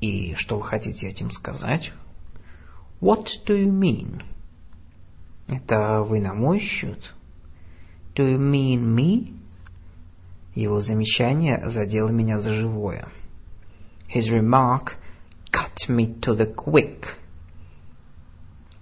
И 0.00 0.34
что 0.36 0.58
вы 0.58 0.64
хотите 0.64 1.08
этим 1.08 1.30
сказать? 1.30 1.92
What 3.02 3.26
do 3.46 3.56
you 3.56 3.68
mean? 3.68 4.22
Это 5.48 6.02
вы 6.02 6.20
на 6.20 6.34
мой 6.34 6.60
счет? 6.60 7.00
Do 8.14 8.24
you 8.24 8.38
mean 8.38 8.94
me? 8.94 9.36
Его 10.54 10.78
замечание 10.80 11.68
задело 11.68 12.10
меня 12.10 12.38
за 12.38 12.52
живое. 12.52 13.08
His 14.08 14.30
remark 14.30 14.98
cut 15.50 15.88
me 15.88 16.20
to 16.20 16.36
the 16.36 16.54
quick. 16.54 17.04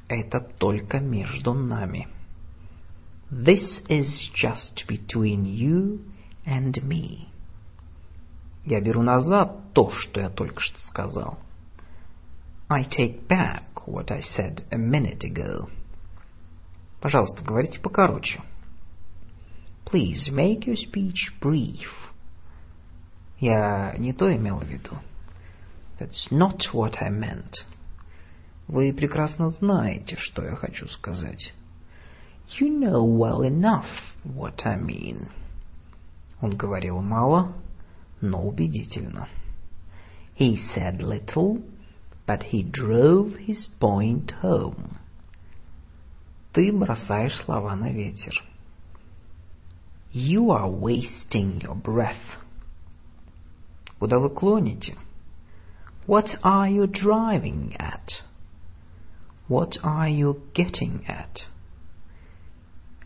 Это 0.07 0.41
только 0.59 1.01
между 1.01 1.55
нами. 1.55 2.07
This 3.31 3.83
is 3.89 4.31
just 4.35 4.85
between 4.87 5.45
you 5.45 6.01
and 6.45 6.75
me. 6.83 7.29
Я 8.67 8.83
беру 8.83 9.01
назад 9.01 9.73
то, 9.73 9.89
что 9.91 10.21
я 10.21 10.29
только 10.29 10.61
что 10.61 10.79
сказал. 10.79 11.39
I 12.69 12.85
take 12.85 13.27
back 13.27 13.65
what 13.91 14.11
I 14.11 14.21
said 14.21 14.65
a 14.71 14.79
minute 14.79 15.25
ago. 15.25 15.69
Пожалуйста, 17.01 17.43
говорите 17.43 17.81
покороче. 17.81 18.41
Please 19.85 20.31
make 20.31 20.67
your 20.67 20.77
speech 20.77 21.33
brief. 21.41 21.89
Я 23.41 23.95
не 23.99 24.13
то 24.13 24.35
имел 24.35 24.59
в 24.59 24.65
виду. 24.65 24.97
That's 25.99 26.31
not 26.31 26.73
what 26.73 26.97
I 27.01 27.11
meant. 27.11 27.65
Вы 28.69 28.93
прекрасно 28.93 29.49
знаете, 29.51 30.17
что 30.17 30.45
я 30.45 30.55
хочу 30.55 30.87
сказать. 30.89 31.53
You 32.59 32.69
know 32.69 33.03
well 33.05 33.43
enough 33.43 33.89
what 34.25 34.65
I 34.65 34.77
mean. 34.77 35.29
Он 36.41 36.57
говорил 36.57 37.01
мало, 37.01 37.53
но 38.21 38.43
убедительно. 38.43 39.29
He 40.39 40.57
said 40.75 41.03
little, 41.03 41.63
but 42.30 42.44
he 42.44 42.64
drove 42.64 43.36
his 43.36 43.68
point 43.80 44.32
home. 44.42 44.98
Ты 46.54 46.72
бросаешь 46.72 47.38
слова 47.44 47.76
на 47.76 47.92
ветер. 47.92 48.44
You 50.12 50.52
are 50.52 50.70
wasting 50.70 51.62
your 51.62 51.76
breath. 51.76 52.40
Куда 54.00 54.20
вы 54.20 54.30
клоните? 54.30 54.98
What 56.08 56.40
are 56.44 56.70
you 56.70 56.88
driving 56.88 57.76
at? 57.78 58.24
What 59.48 59.78
are 59.84 60.08
you 60.08 60.42
getting 60.54 61.04
at? 61.08 61.48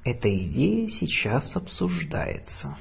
Эта 0.06 0.30
идея 0.30 0.88
сейчас 0.90 1.56
обсуждается. 1.56 2.78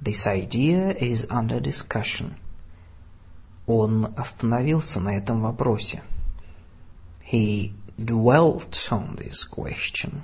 This 0.00 0.26
idea 0.26 0.96
is 0.96 1.26
under 1.30 1.60
discussion. 1.60 2.36
Он 3.71 4.11
остановился 4.17 4.99
на 4.99 5.15
этом 5.15 5.41
вопросе. 5.41 6.01
He 7.31 7.71
dwelt 7.99 8.73
on 8.89 9.15
this 9.15 9.45
question. 9.55 10.23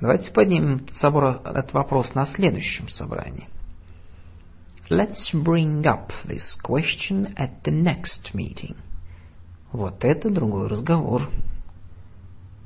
Давайте 0.00 0.32
поднимем 0.32 0.88
этот 1.00 1.72
вопрос 1.72 2.12
на 2.16 2.26
следующем 2.26 2.88
собрании. 2.88 3.48
Let's 4.90 5.32
bring 5.32 5.84
up 5.84 6.10
this 6.24 6.56
question 6.60 7.36
at 7.36 7.62
the 7.62 7.70
next 7.70 8.34
meeting. 8.34 8.74
Вот 9.70 10.04
это 10.04 10.28
другой 10.28 10.66
разговор. 10.66 11.30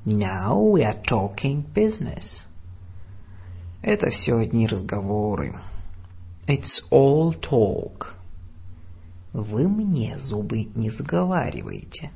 Now 0.06 0.58
we 0.58 0.82
are 0.82 1.02
talking 1.02 1.62
business. 1.74 2.46
Это 3.82 4.08
все 4.08 4.38
одни 4.38 4.66
разговоры. 4.66 5.60
It's 6.46 6.80
all 6.90 7.38
talk. 7.38 8.15
Вы 9.36 9.68
мне 9.68 10.18
зубы 10.18 10.64
не 10.74 10.88
заговариваете. 10.88 12.10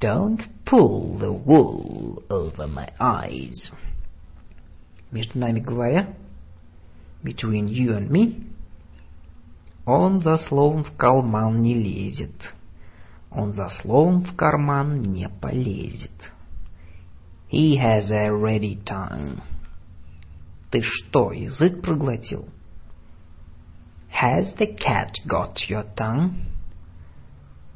Don't 0.00 0.40
pull 0.64 1.18
the 1.18 1.30
wool 1.30 2.22
over 2.30 2.66
my 2.66 2.90
eyes. 2.98 3.70
Между 5.10 5.38
нами 5.38 5.60
говоря, 5.60 6.14
between 7.22 7.66
you 7.66 7.90
and 7.90 8.08
me, 8.08 8.50
он 9.84 10.20
за 10.20 10.38
словом 10.38 10.84
в 10.84 10.96
карман 10.96 11.60
не 11.60 11.74
лезет. 11.74 12.54
Он 13.30 13.52
за 13.52 13.68
словом 13.68 14.24
в 14.24 14.34
карман 14.36 15.02
не 15.02 15.28
полезет. 15.28 16.32
He 17.52 17.76
has 17.76 18.10
a 18.10 18.30
ready 18.30 18.82
tongue. 18.82 19.42
Ты 20.70 20.80
что, 20.80 21.30
язык 21.32 21.82
проглотил? 21.82 22.48
Has 24.20 24.52
the 24.58 24.66
cat 24.66 25.12
got 25.28 25.68
your 25.68 25.84
tongue? 25.94 26.44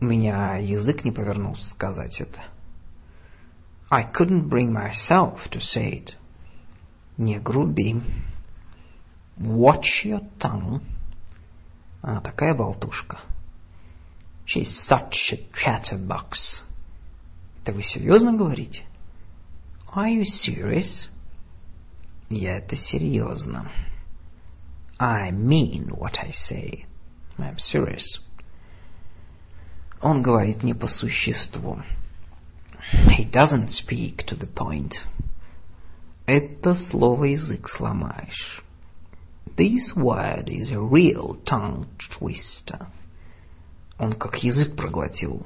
У 0.00 0.04
меня 0.04 0.56
язык 0.56 1.04
не 1.04 1.12
повернулся 1.12 1.64
сказать 1.68 2.20
это. 2.20 2.40
I 3.88 4.10
couldn't 4.12 4.48
bring 4.48 4.72
myself 4.72 5.48
to 5.52 5.60
say 5.60 6.02
it. 6.02 6.14
Не 7.16 7.38
груби. 7.38 8.02
Watch 9.38 10.04
your 10.04 10.22
tongue. 10.40 10.80
А, 12.02 12.20
такая 12.20 12.54
болтушка. 12.54 13.20
She's 14.44 14.88
such 14.88 15.32
a 15.32 15.46
chatterbox. 15.52 16.64
Это 17.62 17.72
вы 17.72 17.84
серьезно 17.84 18.32
говорите? 18.32 18.82
Are 19.94 20.10
you 20.10 20.24
serious? 20.24 21.08
Я 22.28 22.58
это 22.58 22.74
серьезно. 22.74 23.70
I 25.01 25.31
mean 25.31 25.89
what 25.95 26.17
I 26.19 26.31
say. 26.31 26.85
I'm 27.37 27.57
serious. 27.57 28.19
Он 30.01 30.21
говорит 30.21 30.63
не 30.63 30.73
по 30.73 30.87
существу. 30.87 31.81
He 33.17 33.25
doesn't 33.25 33.69
speak 33.69 34.25
to 34.27 34.35
the 34.35 34.47
point. 34.47 34.93
Это 36.25 36.75
слово 36.75 37.25
язык 37.25 37.67
сломаешь. 37.69 38.63
This 39.55 39.95
word 39.95 40.49
is 40.49 40.71
a 40.71 40.79
real 40.79 41.35
tongue 41.45 41.87
twister. 42.11 42.87
Он 43.97 44.13
как 44.13 44.43
язык 44.43 44.75
проглотил. 44.75 45.45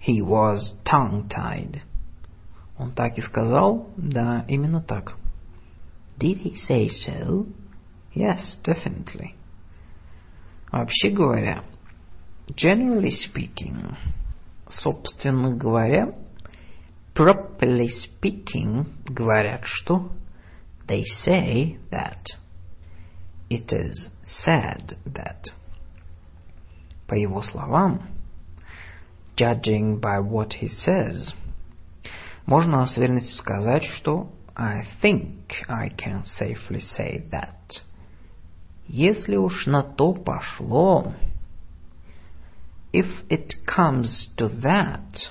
He 0.00 0.20
was 0.20 0.74
tongue-tied. 0.84 1.82
Он 2.76 2.92
так 2.92 3.18
и 3.18 3.20
сказал? 3.20 3.88
Да, 3.96 4.44
именно 4.48 4.82
так. 4.82 5.16
Did 6.18 6.42
he 6.42 6.54
say 6.68 6.88
so? 6.88 7.46
Yes, 8.16 8.58
definitely. 8.62 9.34
Вообще 10.70 11.10
говоря, 11.10 11.64
generally 12.54 13.10
speaking, 13.10 13.96
собственно 14.68 15.54
говоря, 15.54 16.14
properly 17.14 17.88
speaking, 17.88 18.86
говорят 19.04 19.64
что? 19.64 20.10
They 20.86 21.04
say 21.04 21.78
that. 21.90 22.26
It 23.48 23.72
is 23.72 24.08
said 24.24 24.96
that. 25.06 25.44
По 27.06 27.14
его 27.14 27.42
словам, 27.42 28.08
judging 29.36 30.00
by 30.00 30.20
what 30.20 30.54
he 30.54 30.68
says, 30.68 31.34
можно 32.46 32.86
с 32.86 32.96
уверенностью 32.96 33.36
сказать, 33.36 33.84
что 33.84 34.32
I 34.56 34.82
think 35.02 35.52
I 35.68 35.90
can 35.90 36.24
safely 36.24 36.80
say 36.80 37.24
that. 37.30 37.82
Если 38.87 39.35
уж 39.35 39.65
на 39.65 39.83
то 39.83 40.13
пошло, 40.13 41.13
if 42.93 43.07
it 43.29 43.53
comes 43.65 44.29
to 44.37 44.49
that, 44.61 45.29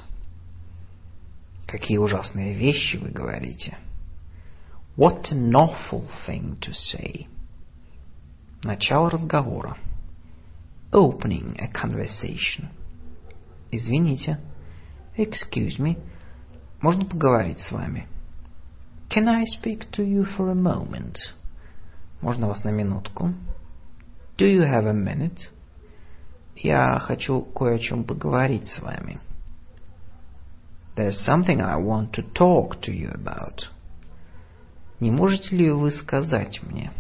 какие 1.67 1.99
ужасные 1.99 2.55
вещи 2.55 2.97
вы 2.97 3.11
говорите. 3.11 3.79
What 4.97 5.31
an 5.33 5.55
awful 5.55 6.09
thing 6.27 6.59
to 6.61 6.73
say. 6.73 7.27
Начало 8.63 9.11
разговора. 9.11 9.77
Opening 10.93 11.59
a 11.59 11.69
conversation. 11.69 12.69
Извините. 13.71 14.39
Excuse 15.17 15.79
me. 15.79 15.99
Можно 16.81 17.07
поговорить 17.07 17.61
с 17.61 17.71
вами? 17.71 18.07
Can 19.09 19.29
I 19.29 19.45
speak 19.45 19.91
to 19.93 20.03
you 20.03 20.25
for 20.25 20.51
a 20.51 20.55
moment? 20.55 21.17
Можно 22.21 22.49
вас 22.49 22.65
на 22.65 22.71
минутку? 22.71 23.35
Do 24.39 24.47
you 24.47 24.63
have 24.63 24.87
a 24.87 24.93
minute? 24.93 25.51
Я 26.57 26.99
хочу 26.99 27.43
кое 27.43 27.77
о 27.77 27.79
чем 27.79 28.05
поговорить 28.05 28.69
с 28.69 28.81
вами. 28.81 29.21
There's 30.97 31.19
something 31.27 31.61
I 31.61 31.77
want 31.77 32.13
to 32.13 32.23
talk 32.33 32.81
to 32.83 32.93
you 32.93 33.13
about. 33.13 33.69
Не 34.99 35.11
можете 35.11 35.55
ли 35.55 35.71
вы 35.71 35.91
сказать 35.91 36.63
мне? 36.63 36.91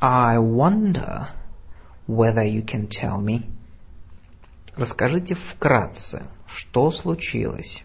I 0.00 0.36
wonder 0.38 1.28
whether 2.08 2.44
you 2.44 2.64
can 2.64 2.88
tell 2.88 3.20
me. 3.20 3.48
Расскажите 4.76 5.36
вкратце, 5.36 6.28
что 6.46 6.90
случилось. 6.90 7.84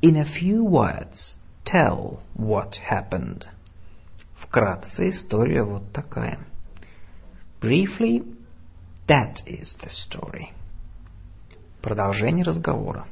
In 0.00 0.16
a 0.16 0.24
few 0.24 0.64
words, 0.64 1.36
tell 1.64 2.20
what 2.34 2.76
happened. 2.90 3.46
Вкратце 4.48 5.10
история 5.10 5.62
вот 5.62 5.92
такая. 5.92 6.38
Briefly, 7.60 8.24
that 9.06 9.34
is 9.46 9.76
the 9.82 9.90
story. 9.90 10.46
Продолжение 11.82 12.46
разговора. 12.46 13.06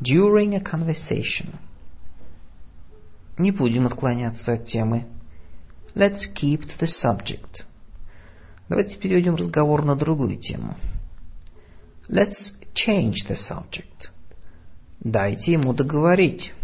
During 0.00 0.54
a 0.54 0.60
conversation. 0.60 1.56
Не 3.36 3.50
будем 3.50 3.86
отклоняться 3.86 4.54
от 4.54 4.64
темы. 4.64 5.04
Let's 5.94 6.26
keep 6.34 6.62
to 6.62 6.78
the 6.80 6.88
subject. 6.88 7.64
Давайте 8.70 8.96
переведем 8.96 9.34
разговор 9.34 9.84
на 9.84 9.94
другую 9.94 10.38
тему. 10.38 10.78
Let's 12.08 12.54
change 12.72 13.16
the 13.28 13.36
subject. 13.36 14.08
Дайте 15.00 15.52
ему 15.52 15.74
договорить. 15.74 16.54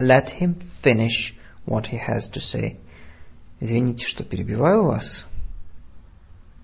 Let 0.00 0.40
him 0.40 0.60
finish 0.82 1.35
what 1.66 1.86
he 1.86 1.98
has 1.98 2.28
to 2.30 2.40
say. 2.40 2.78
Извините, 3.60 4.06
что 4.06 4.24
перебиваю 4.24 4.84
вас. 4.84 5.26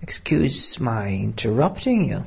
Excuse 0.01 0.79
my 0.79 1.11
interrupting 1.11 2.09
you. 2.09 2.25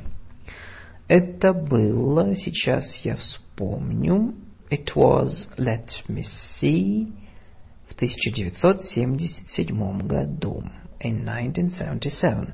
Это 1.09 1.53
было, 1.53 2.35
сейчас 2.35 3.01
я 3.05 3.15
вспомню. 3.17 4.35
It 4.71 4.97
was, 4.97 5.49
let 5.57 5.89
me 6.09 6.25
see, 6.61 7.13
в 7.89 7.95
1977 7.95 10.07
году. 10.07 10.65
In 11.01 11.29
1977. 11.29 12.49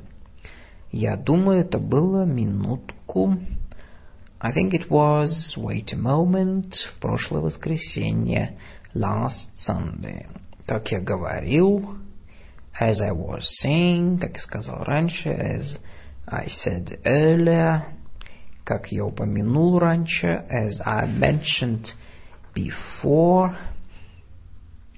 Я 0.91 1.17
думаю, 1.17 1.61
это 1.61 1.79
было 1.79 2.25
минутку. 2.25 3.39
I 4.41 4.53
think 4.53 4.75
it 4.75 4.89
was, 4.91 5.55
wait 5.57 5.93
a 5.93 5.97
moment, 5.97 6.75
в 6.95 6.99
прошлое 6.99 7.41
воскресенье, 7.41 8.59
last 8.95 9.49
Sunday. 9.57 10.27
Как 10.67 10.91
я 10.93 11.01
говорил, 11.01 11.97
as 12.81 13.01
I 13.01 13.13
was 13.13 13.43
saying, 13.63 14.19
как 14.19 14.35
я 14.35 14.41
сказал 14.41 14.85
раньше, 14.85 15.29
as 15.29 15.79
I 16.27 16.47
said 16.47 17.01
earlier, 17.05 17.83
как 18.65 18.93
я 18.93 19.05
упомянул 19.05 19.79
раньше, 19.79 20.45
as 20.51 20.81
I 20.85 21.07
mentioned 21.07 21.95
before, 22.55 23.57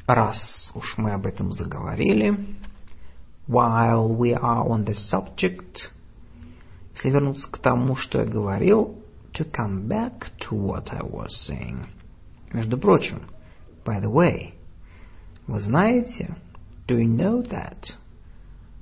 раз 0.07 0.71
уж 0.75 0.99
мы 0.99 1.13
об 1.13 1.27
этом 1.27 1.53
заговорили, 1.53 2.57
while 3.49 4.09
we 4.09 4.33
are 4.33 4.67
on 4.67 4.85
the 4.85 4.95
subject, 4.95 5.91
если 6.95 7.11
вернуться 7.11 7.51
к 7.51 7.59
тому, 7.59 7.97
что 7.97 8.21
я 8.21 8.27
говорил, 8.27 9.03
to 9.33 9.51
come 9.51 9.89
back 9.89 10.31
to 10.39 10.53
what 10.53 10.93
I 10.93 11.03
was 11.03 11.31
saying. 11.49 11.87
Между 12.53 12.79
прочим, 12.79 13.23
by 13.85 14.01
the 14.01 14.11
way, 14.11 14.55
вы 15.47 15.61
знаете, 15.61 16.37
do 16.87 16.97
you 16.99 17.09
know 17.09 17.43
that? 17.43 17.93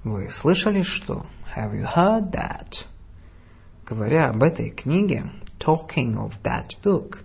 Вы 0.05 0.29
слышали 0.31 0.83
что? 0.83 1.27
Have 1.57 1.75
you 1.75 1.85
heard 1.85 2.33
that? 2.33 2.73
Говоря 3.87 4.31
об 4.31 4.43
этой 4.43 4.71
книге, 4.71 5.31
talking 5.59 6.15
of 6.15 6.33
that 6.43 6.71
book, 6.83 7.19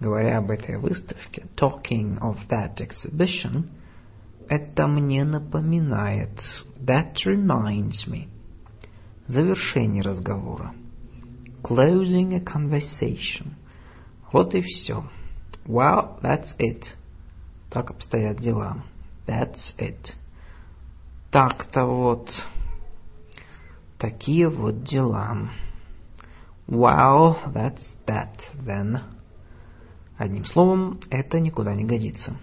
говоря 0.00 0.38
об 0.38 0.50
этой 0.50 0.78
выставке, 0.78 1.46
talking 1.56 2.18
of 2.20 2.36
that 2.48 2.80
exhibition, 2.80 3.68
это 4.48 4.86
мне 4.86 5.24
напоминает, 5.24 6.40
that 6.80 7.14
reminds 7.24 8.06
me, 8.06 8.28
завершение 9.26 10.02
разговора, 10.02 10.74
closing 11.62 12.34
a 12.34 12.40
conversation. 12.40 13.54
Вот 14.32 14.54
и 14.54 14.60
все. 14.60 15.04
Well, 15.66 16.18
that's 16.22 16.54
it. 16.58 16.84
Так 17.70 17.90
обстоят 17.90 18.40
дела. 18.40 18.84
That's 19.26 19.74
it. 19.78 20.14
Так-то 21.30 21.86
вот. 21.86 22.30
Такие 23.98 24.48
вот 24.48 24.84
дела. 24.84 25.50
Well, 26.68 27.52
that's 27.52 27.94
that 28.06 28.38
then. 28.64 29.02
Одним 30.18 30.44
словом, 30.44 31.00
это 31.10 31.40
никуда 31.40 31.74
не 31.74 31.84
годится. 31.84 32.36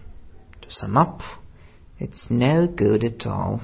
To 0.62 0.70
sum 0.70 0.98
up, 0.98 1.22
it's 2.00 2.30
no 2.30 2.68
good 2.68 3.04
at 3.04 3.26
all. 3.26 3.62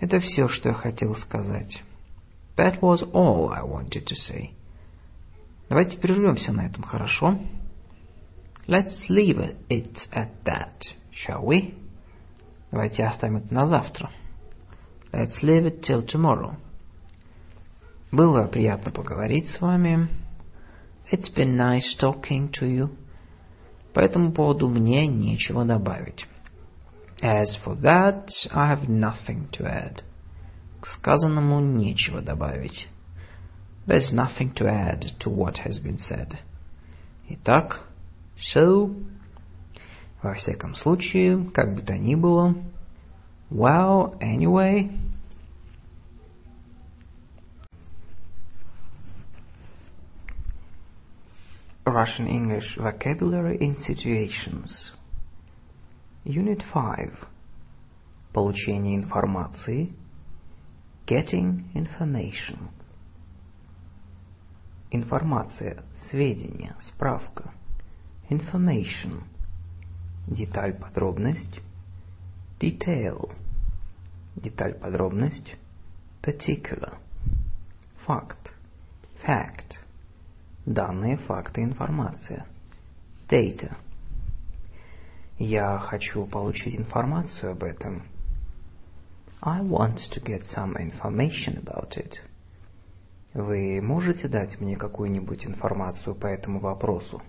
Это 0.00 0.20
все, 0.20 0.48
что 0.48 0.70
я 0.70 0.74
хотел 0.74 1.14
сказать. 1.16 1.82
That 2.56 2.80
was 2.80 3.02
all 3.12 3.50
I 3.50 3.62
wanted 3.62 4.06
to 4.06 4.14
say. 4.14 4.50
Давайте 5.68 5.98
прервемся 5.98 6.52
на 6.52 6.66
этом, 6.66 6.82
хорошо? 6.82 7.38
Let's 8.67 9.09
leave 9.09 9.39
it 9.69 10.07
at 10.11 10.29
that, 10.45 10.81
shall 11.11 11.43
we? 11.45 11.73
Давайте 12.71 13.03
оставим 13.03 13.37
это 13.37 13.53
на 13.53 13.67
завтра. 13.67 14.09
Let's 15.11 15.43
leave 15.43 15.65
it 15.65 15.81
till 15.81 16.05
tomorrow. 16.05 16.55
Было 18.11 18.47
приятно 18.47 18.91
поговорить 18.91 19.47
с 19.47 19.59
вами. 19.59 20.07
It's 21.11 21.29
been 21.29 21.55
nice 21.55 21.95
talking 21.99 22.51
to 22.51 22.65
you. 22.65 22.89
По 23.93 23.99
этому 23.99 24.31
поводу 24.31 24.69
мне 24.69 25.07
нечего 25.07 25.65
добавить. 25.65 26.25
As 27.21 27.55
for 27.63 27.79
that, 27.81 28.27
I 28.51 28.73
have 28.73 28.87
nothing 28.87 29.49
to 29.51 29.65
add. 29.65 30.01
К 30.81 30.87
сказанному 30.87 31.59
нечего 31.59 32.21
добавить. 32.21 32.87
There's 33.85 34.11
nothing 34.11 34.53
to 34.55 34.65
add 34.65 35.05
to 35.19 35.29
what 35.29 35.57
has 35.57 35.79
been 35.79 35.97
said. 35.97 36.37
Итак, 37.29 37.81
so, 38.40 38.94
во 40.22 40.34
всяком 40.34 40.74
случае, 40.74 41.50
как 41.50 41.74
бы 41.74 41.82
то 41.82 41.96
ни 41.96 42.14
было, 42.14 42.54
well, 43.50 44.16
anyway, 44.20 44.90
Russian 51.84 52.28
English 52.28 52.76
Vocabulary 52.76 53.58
in 53.58 53.74
Situations. 53.76 54.92
Unit 56.24 56.62
5 56.72 57.12
Получение 58.32 58.96
информации. 58.96 59.90
Getting 61.06 61.64
information. 61.74 62.68
Информация, 64.90 65.82
сведения, 66.10 66.76
справка 66.82 67.52
Information 68.30 69.22
Деталь, 70.26 70.74
подробность 70.74 71.60
Detail 72.60 73.34
Деталь, 74.36 74.74
подробность 74.74 75.56
Particular 76.22 76.98
Факт 78.04 78.52
Fact 79.26 79.78
Данные, 80.66 81.16
факты, 81.16 81.62
информация. 81.62 82.44
Data. 83.26 83.74
Я 85.38 85.78
хочу 85.78 86.26
получить 86.26 86.76
информацию 86.76 87.52
об 87.52 87.64
этом. 87.64 88.02
I 89.40 89.62
want 89.62 89.96
to 90.12 90.22
get 90.22 90.42
some 90.54 90.76
information 90.76 91.64
about 91.64 91.96
it. 91.96 92.16
Вы 93.32 93.80
можете 93.80 94.28
дать 94.28 94.60
мне 94.60 94.76
какую-нибудь 94.76 95.46
информацию 95.46 96.14
по 96.14 96.26
этому 96.26 96.60
вопросу? 96.60 97.22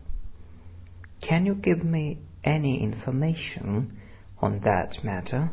Can 1.22 1.46
you 1.46 1.56
give 1.56 1.84
me 1.84 2.20
any 2.44 2.82
information 2.82 4.00
on 4.42 4.62
that 4.62 5.04
matter? 5.04 5.50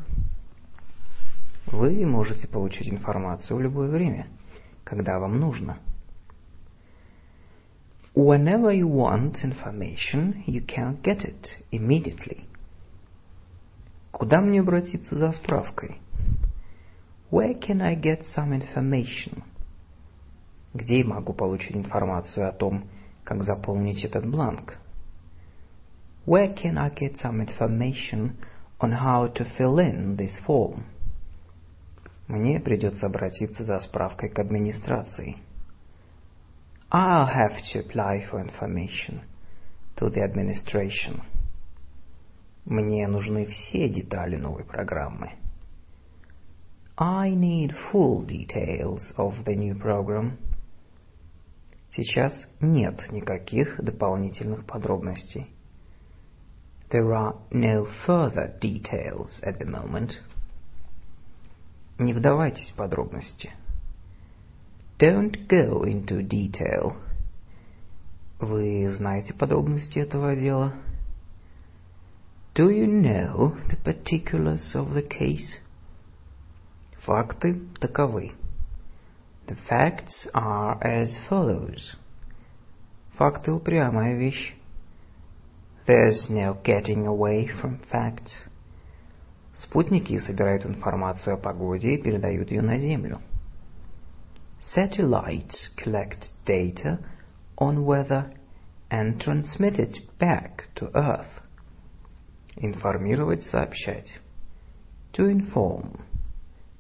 Вы 1.66 2.06
можете 2.06 2.46
получить 2.46 2.88
информацию 2.88 3.56
в 3.56 3.60
любое 3.60 3.88
время, 3.88 4.28
когда 4.84 5.18
вам 5.18 5.40
нужно. 5.40 5.78
Whenever 8.14 8.70
you 8.70 8.88
want 8.88 9.44
information, 9.44 10.44
you 10.46 10.64
can 10.64 11.02
get 11.02 11.24
it 11.24 11.48
immediately. 11.72 12.44
Куда 14.12 14.40
мне 14.40 14.60
обратиться 14.60 15.18
за 15.18 15.32
справкой? 15.32 15.98
Where 17.30 17.58
can 17.60 17.82
I 17.82 17.96
get 17.96 18.22
some 18.34 18.52
information? 18.52 19.42
Где 20.72 21.00
я 21.00 21.04
могу 21.04 21.32
получить 21.32 21.76
информацию 21.76 22.48
о 22.48 22.52
том, 22.52 22.84
как 23.24 23.42
заполнить 23.42 24.04
этот 24.04 24.24
бланк? 24.26 24.78
Where 26.26 26.52
can 26.52 26.76
I 26.76 26.88
get 26.88 27.16
some 27.18 27.40
information 27.40 28.36
on 28.80 28.90
how 28.90 29.28
to 29.28 29.44
fill 29.56 29.78
in 29.78 30.16
this 30.16 30.36
form? 30.44 30.82
Мне 32.26 32.58
придется 32.58 33.06
обратиться 33.06 33.62
за 33.62 33.80
справкой 33.80 34.30
к 34.30 34.38
администрации. 34.40 35.36
I'll 36.90 37.26
have 37.26 37.62
to 37.72 37.78
apply 37.78 38.28
for 38.28 38.40
information 38.40 39.20
to 39.96 40.10
the 40.10 40.24
administration. 40.24 41.22
Мне 42.64 43.06
нужны 43.06 43.46
все 43.46 43.88
детали 43.88 44.34
новой 44.34 44.64
программы. 44.64 45.30
I 46.98 47.30
need 47.30 47.72
full 47.92 48.26
details 48.26 49.14
of 49.16 49.44
the 49.44 49.54
new 49.54 49.78
program. 49.78 50.38
Сейчас 51.92 52.34
нет 52.60 53.12
никаких 53.12 53.80
дополнительных 53.80 54.66
подробностей. 54.66 55.55
There 56.89 57.13
are 57.13 57.36
no 57.51 57.88
further 58.05 58.53
details 58.59 59.39
at 59.43 59.59
the 59.59 59.65
moment. 59.65 60.15
Не 61.97 62.13
вдавайтесь 62.13 62.71
в 62.71 62.75
подробности. 62.75 63.51
Don't 64.99 65.47
go 65.47 65.84
into 65.84 66.21
detail. 66.21 66.95
Вы 68.39 68.89
знаете 68.89 69.34
подробности 69.34 69.99
этого 69.99 70.36
дела? 70.36 70.73
Do 72.53 72.69
you 72.69 72.88
know 72.88 73.55
the 73.69 73.77
particulars 73.77 74.75
of 74.75 74.93
the 74.93 75.07
case? 75.07 75.59
Факты 77.05 77.53
таковы. 77.79 78.34
The 79.47 79.57
facts 79.69 80.27
are 80.34 80.77
as 80.82 81.17
follows. 81.29 81.95
Факты 83.13 83.51
упрямая 83.51 84.15
вещь. 84.15 84.53
There's 85.87 86.26
no 86.28 86.59
getting 86.64 87.07
away 87.07 87.47
from 87.47 87.78
facts. 87.93 88.32
Спутники 89.55 90.18
собирают 90.18 90.66
информацию 90.66 91.34
о 91.34 91.37
погоде 91.37 91.95
и 91.95 92.03
передают 92.03 92.51
ее 92.51 92.61
на 92.61 92.76
Землю. 92.76 93.20
Satellites 94.74 95.70
collect 95.76 96.24
data 96.45 96.99
on 97.57 97.84
weather 97.84 98.34
and 98.91 99.20
transmit 99.20 99.78
it 99.78 99.97
back 100.18 100.64
to 100.74 100.91
Earth. 100.93 101.30
Информировать, 102.57 103.45
сообщать. 103.45 104.20
To 105.12 105.30
inform. 105.30 106.01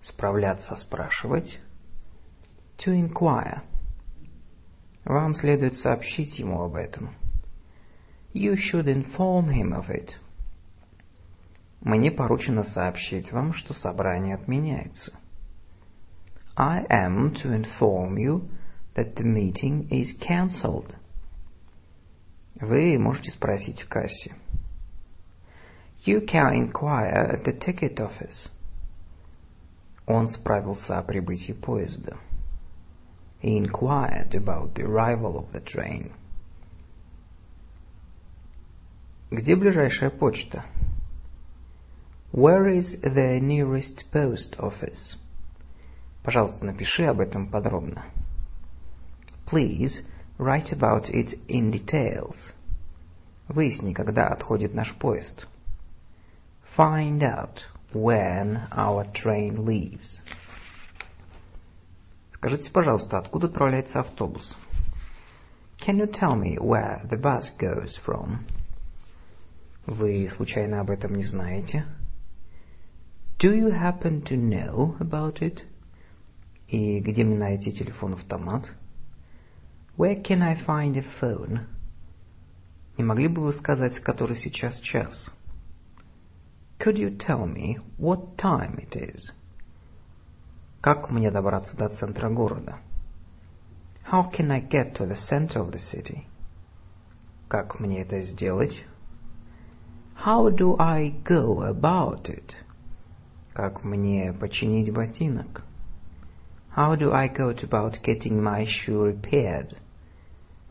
Справляться, 0.02 0.74
спрашивать. 0.74 1.60
To 2.78 2.92
inquire. 2.92 3.60
Вам 5.04 5.36
следует 5.36 5.76
сообщить 5.76 6.40
ему 6.40 6.62
об 6.62 6.74
этом. 6.74 7.14
You 8.35 8.55
should 8.55 8.87
inform 8.87 9.49
him 9.49 9.73
of 9.73 9.89
it. 9.89 10.15
Мне 11.81 12.11
поручено 12.11 12.63
сообщить 12.63 13.31
вам, 13.31 13.53
что 13.53 13.73
собрание 13.73 14.35
отменяется. 14.35 15.13
I 16.55 16.85
am 16.89 17.33
to 17.43 17.53
inform 17.53 18.17
you 18.17 18.49
that 18.95 19.15
the 19.15 19.23
meeting 19.23 19.87
is 19.89 20.13
cancelled. 20.19 20.95
Вы 22.55 22.99
можете 22.99 23.31
спросить 23.31 23.81
в 23.81 23.89
кассе. 23.89 24.35
You 26.05 26.25
can 26.25 26.53
inquire 26.53 27.33
at 27.33 27.43
the 27.45 27.53
ticket 27.53 27.99
office. 27.99 28.49
Он 30.05 30.29
справился 30.29 30.97
о 30.97 31.03
прибытии 31.03 31.53
поезда. 31.53 32.17
He 33.41 33.57
inquired 33.57 34.35
about 34.35 34.75
the 34.75 34.83
arrival 34.83 35.37
of 35.37 35.51
the 35.51 35.61
train. 35.61 36.11
Где 39.30 39.56
ближайшая 39.56 40.10
почта? 40.10 40.64
Where 42.32 42.68
is 42.68 43.00
the 43.02 43.40
nearest 43.40 44.04
post 44.12 44.56
office? 44.58 45.16
Пожалуйста, 46.22 46.64
напиши 46.64 47.04
об 47.06 47.18
этом 47.18 47.48
подробно. 47.48 48.04
Please 49.46 50.04
write 50.38 50.72
about 50.72 51.10
it 51.10 51.40
in 51.48 51.72
details. 51.72 52.36
Выясни, 53.48 53.94
когда 53.94 54.28
отходит 54.28 54.74
наш 54.74 54.94
поезд. 54.94 55.46
Find 56.76 57.20
out 57.22 57.62
when 57.92 58.68
our 58.70 59.10
train 59.12 59.64
leaves. 59.64 60.22
Скажите, 62.32 62.70
пожалуйста, 62.70 63.18
откуда 63.18 63.48
отправляется 63.48 63.98
автобус? 63.98 64.56
Can 65.84 65.98
you 65.98 66.06
tell 66.06 66.36
me 66.36 66.58
where 66.58 67.02
the 67.08 67.16
bus 67.16 67.50
goes 67.58 67.98
from? 68.04 68.46
Вы 69.86 70.28
случайно 70.36 70.80
об 70.80 70.90
этом 70.90 71.14
не 71.14 71.22
знаете? 71.22 71.86
Do 73.38 73.54
you 73.54 73.70
happen 73.70 74.24
to 74.24 74.36
know 74.36 74.98
about 74.98 75.40
it? 75.40 75.62
И 76.66 76.98
где 76.98 77.22
мне 77.22 77.38
найти 77.38 77.70
телефон-автомат? 77.70 78.72
Where 79.96 80.20
can 80.20 80.42
I 80.42 80.56
find 80.56 80.96
a 80.96 81.04
phone? 81.20 81.60
Не 82.98 83.04
могли 83.04 83.28
бы 83.28 83.42
вы 83.42 83.52
сказать, 83.52 84.00
который 84.00 84.36
сейчас 84.36 84.80
час? 84.80 85.30
Could 86.80 86.96
you 86.96 87.16
tell 87.16 87.46
me 87.46 87.78
what 87.96 88.36
time 88.36 88.80
it 88.80 88.96
is? 88.96 89.30
Как 90.80 91.10
мне 91.10 91.30
добраться 91.30 91.76
до 91.76 91.90
центра 91.90 92.28
города? 92.28 92.80
How 94.10 94.32
can 94.32 94.50
I 94.50 94.60
get 94.60 94.96
to 94.96 95.06
the 95.06 95.16
center 95.30 95.60
of 95.60 95.70
the 95.70 95.78
city? 95.78 96.24
Как 97.46 97.78
мне 97.78 98.02
это 98.02 98.20
сделать? 98.22 98.84
How 100.15 100.49
do 100.49 100.77
I 100.77 101.13
go 101.23 101.63
about 101.63 102.29
it? 102.29 102.55
Как 103.53 103.83
мне 103.83 104.33
починить 104.33 104.93
ботинок? 104.93 105.63
How 106.75 106.95
do 106.95 107.11
I 107.11 107.27
go 107.27 107.49
about 107.49 107.97
getting 108.03 108.41
my 108.41 108.65
shoe 108.65 109.03
repaired? 109.03 109.75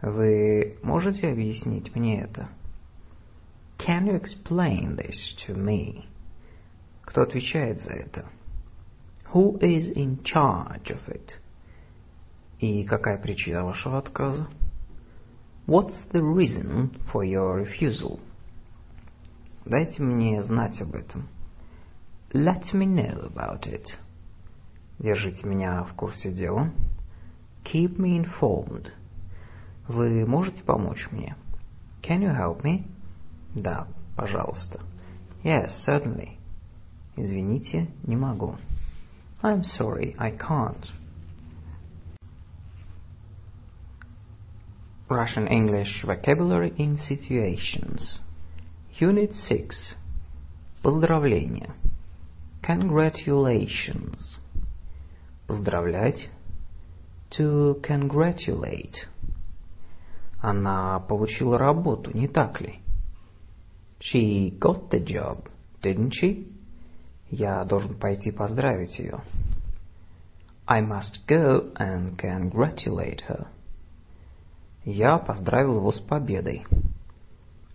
Вы 0.02 0.78
можете 0.82 1.28
объяснить 1.28 1.94
мне 1.94 2.22
это? 2.22 2.48
Can 3.78 4.06
you 4.06 4.14
explain 4.14 4.96
this 4.96 5.34
to 5.46 5.54
me? 5.54 6.04
Кто 7.02 7.22
отвечает 7.22 7.80
за 7.80 7.92
это? 7.92 8.24
Who 9.32 9.58
is 9.60 9.92
in 9.96 10.22
charge 10.22 10.90
of 10.90 11.06
it? 11.08 11.32
И 12.60 12.84
какая 12.84 13.18
причина 13.18 13.64
вашего 13.64 13.98
отказа? 13.98 14.48
What's 15.66 16.02
the 16.12 16.22
reason 16.22 16.98
for 17.12 17.24
your 17.24 17.56
refusal? 17.56 18.20
Дайте 19.65 20.03
мне 20.03 20.43
знать 20.43 20.79
об 20.79 20.93
этом. 20.93 21.27
Let 22.31 22.71
me 22.73 22.85
know 22.85 23.31
about 23.33 23.63
it. 23.65 23.85
Держите 24.99 25.47
меня 25.47 25.83
в 25.83 25.93
курсе 25.93 26.31
дела. 26.31 26.71
Keep 27.63 27.97
me 27.97 28.23
informed. 28.23 28.91
Вы 29.87 30.25
можете 30.27 30.61
помочь 30.63 31.07
мне? 31.11 31.35
Can 32.03 32.21
you 32.21 32.35
help 32.35 32.61
me? 32.63 32.85
Да, 33.55 33.87
пожалуйста. 34.15 34.81
Yes, 35.43 35.71
certainly. 35.87 36.37
Извините, 37.15 37.87
не 38.03 38.15
могу. 38.15 38.57
I'm 39.41 39.63
sorry, 39.63 40.15
I 40.19 40.31
can't. 40.31 40.85
Russian 45.09 45.47
English 45.47 46.03
Vocabulary 46.03 46.73
in 46.77 46.97
Situations. 46.97 48.19
Unit 48.99 49.33
6. 49.49 49.97
Поздравления. 50.81 51.75
Congratulations. 52.61 54.37
Поздравлять. 55.47 56.29
To 57.37 57.81
congratulate. 57.81 58.95
Она 60.39 61.01
получила 61.01 61.57
работу, 61.57 62.11
не 62.15 62.29
так 62.29 62.61
ли? 62.61 62.79
She 63.99 64.57
got 64.59 64.89
the 64.89 65.03
job, 65.03 65.49
didn't 65.81 66.11
she? 66.11 66.49
Я 67.29 67.65
должен 67.65 67.99
пойти 67.99 68.31
поздравить 68.31 68.97
ее. 68.97 69.19
I 70.65 70.81
must 70.81 71.27
go 71.27 71.73
and 71.77 72.15
congratulate 72.15 73.23
her. 73.27 73.47
Я 74.85 75.17
поздравил 75.17 75.75
его 75.75 75.91
с 75.91 75.99
победой. 75.99 76.65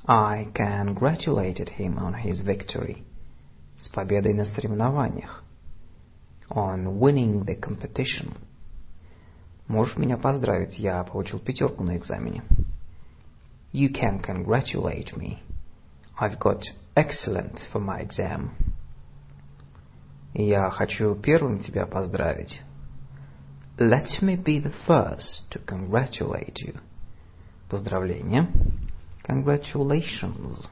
I 0.10 0.48
congratulated 0.54 1.70
him 1.70 1.98
on 1.98 2.14
his 2.14 2.42
victory. 2.42 3.04
С 3.80 3.90
победой 3.90 4.34
на 4.34 4.46
соревнованиях. 4.46 5.44
On 6.50 7.00
winning 7.00 7.44
the 7.44 7.60
competition. 7.60 8.38
Можешь 9.68 9.98
меня 9.98 10.18
поздравить, 10.18 10.78
я 10.78 11.04
получил 11.04 11.40
пятерку 11.40 11.84
на 11.84 11.98
экзамене. 11.98 12.44
You 13.74 13.92
can 13.92 14.22
congratulate 14.22 15.18
me. 15.18 15.40
I've 16.20 16.40
got 16.40 16.62
excellent 16.96 17.60
for 17.74 17.82
my 17.82 18.02
exam. 18.02 18.52
Я 20.34 20.70
хочу 20.70 21.16
первым 21.16 21.60
тебя 21.60 21.86
поздравить. 21.86 22.62
Let 23.78 24.22
me 24.22 24.36
be 24.36 24.60
the 24.60 24.74
first 24.88 25.50
to 25.52 25.60
congratulate 25.66 26.56
you. 26.62 26.80
Поздравление. 27.70 28.48
Congratulations. 29.25 30.69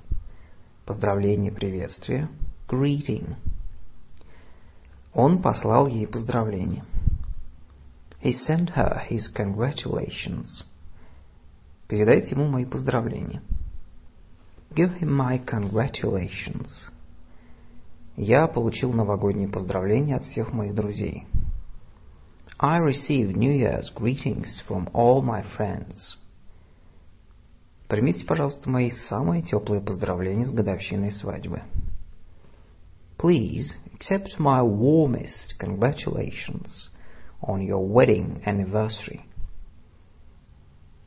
Поздравление, 0.84 1.52
приветствие. 1.52 2.28
Greeting. 2.68 3.36
Он 5.12 5.42
послал 5.42 5.86
ей 5.86 6.06
поздравление. 6.06 6.84
He 8.22 8.32
sent 8.32 8.70
her 8.74 9.06
his 9.08 9.28
congratulations. 9.34 10.62
Передайте 11.88 12.30
ему 12.30 12.46
мои 12.46 12.64
поздравления. 12.64 13.42
Give 14.70 14.98
him 14.98 15.10
my 15.10 15.38
congratulations. 15.44 16.68
Я 18.16 18.46
получил 18.48 18.92
новогодние 18.92 19.48
поздравления 19.48 20.16
от 20.16 20.24
всех 20.24 20.52
моих 20.52 20.74
друзей. 20.74 21.26
I 22.58 22.80
received 22.80 23.36
New 23.36 23.52
Year's 23.52 23.88
greetings 23.94 24.60
from 24.66 24.90
all 24.92 25.22
my 25.22 25.44
friends. 25.56 26.16
Примите, 27.88 28.24
пожалуйста, 28.26 28.68
мои 28.68 28.90
самые 28.90 29.42
теплые 29.42 29.80
поздравления 29.80 30.44
с 30.44 30.50
годовщиной 30.50 31.10
свадьбы. 31.10 31.62
Please 33.18 33.74
accept 33.94 34.38
my 34.38 34.62
warmest 34.62 35.58
congratulations 35.58 36.90
on 37.42 37.66
your 37.66 37.80
wedding 37.80 38.42
anniversary. 38.44 39.22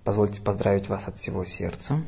Позвольте 0.03 0.41
поздравить 0.41 0.89
вас 0.89 1.07
от 1.07 1.17
всего 1.17 1.45
сердца. 1.45 2.03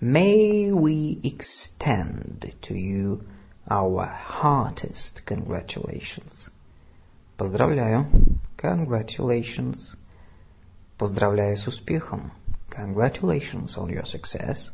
May 0.00 0.70
we 0.72 1.20
extend 1.22 2.54
to 2.62 2.74
you 2.74 3.22
our 3.68 4.10
heartiest 4.40 5.22
congratulations. 5.26 6.50
Поздравляю. 7.36 8.06
Congratulations. 8.56 9.76
Поздравляю 10.96 11.58
с 11.58 11.66
успехом. 11.66 12.32
Congratulations 12.80 13.76
on 13.76 13.90
your 13.90 14.06
success. 14.06 14.70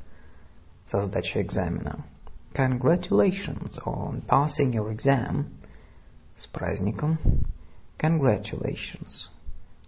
Со 0.92 1.00
сдачей 1.06 1.42
экзамена. 1.42 2.04
Congratulations 2.54 3.76
on 3.84 4.22
passing 4.28 4.72
your 4.72 4.92
exam. 4.92 5.46
С 6.38 6.46
праздником. 6.46 7.18
Congratulations. 7.98 9.28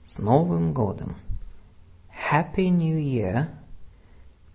С 0.05 0.19
Новым 0.19 0.73
годом. 0.73 1.16
Happy 2.11 2.71
New 2.71 2.99
Year. 2.99 3.51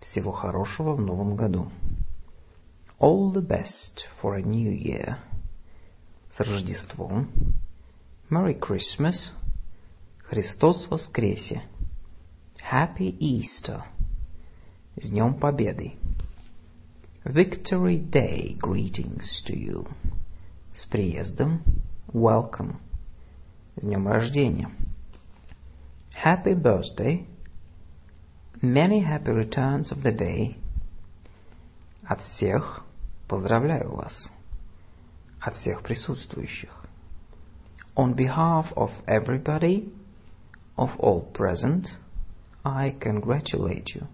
Всего 0.00 0.30
хорошего 0.30 0.94
в 0.94 1.00
новом 1.00 1.34
году. 1.34 1.70
All 3.00 3.32
the 3.32 3.40
best 3.40 4.04
for 4.20 4.36
a 4.36 4.42
new 4.42 4.72
year. 4.72 5.16
С 6.36 6.40
Рождеством. 6.40 7.30
Merry 8.28 8.60
Christmas. 8.60 9.32
Христос 10.24 10.86
воскресе. 10.90 11.62
Happy 12.71 13.17
Easter. 13.19 13.83
С 15.01 15.09
Днем 15.09 15.39
Победы. 15.39 15.93
Victory 17.25 17.99
Day 17.99 18.57
greetings 18.57 19.43
to 19.45 19.53
you. 19.53 19.87
С 20.75 20.85
приездом. 20.85 21.61
Welcome. 22.13 22.77
С 23.75 23.81
днем 23.81 24.07
рождения. 24.07 24.69
Happy 26.23 26.53
birthday. 26.53 27.25
Many 28.61 29.01
happy 29.01 29.31
returns 29.31 29.91
of 29.91 30.01
the 30.01 30.15
day. 30.15 30.55
От 32.07 32.21
всех 32.21 32.83
поздравляю 33.27 33.95
вас. 33.95 34.29
От 35.39 35.55
всех 35.57 35.83
присутствующих. 35.83 36.85
On 37.95 38.15
behalf 38.15 38.73
of 38.75 38.91
everybody, 39.05 39.91
of 40.77 40.91
all 40.99 41.31
present, 41.33 41.85
I 42.63 42.95
congratulate 42.99 43.95
you. 43.95 44.07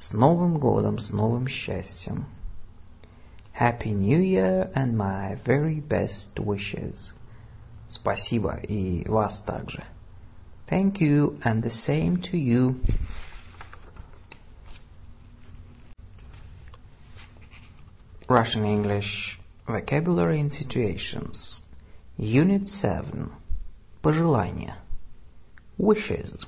С 0.00 0.12
Новым 0.12 0.58
годом, 0.58 0.98
с 0.98 1.10
новым 1.10 1.46
счастьем. 1.46 2.26
Happy 3.52 3.92
New 3.92 4.20
Year 4.20 4.72
and 4.74 4.96
my 4.96 5.36
very 5.44 5.80
best 5.80 6.38
wishes. 6.38 7.12
Спасибо 7.90 8.56
и 8.56 9.06
вас 9.08 9.42
также. 9.42 9.84
Thank 10.68 11.00
you 11.00 11.38
and 11.44 11.62
the 11.62 11.70
same 11.70 12.22
to 12.30 12.38
you. 12.38 12.80
Russian 18.28 18.64
English 18.64 19.40
Vocabulary 19.66 20.40
and 20.40 20.52
Situations 20.52 21.60
Unit 22.16 22.68
7 22.68 23.32
Пожелания 24.02 24.76
Wishes 25.76 26.46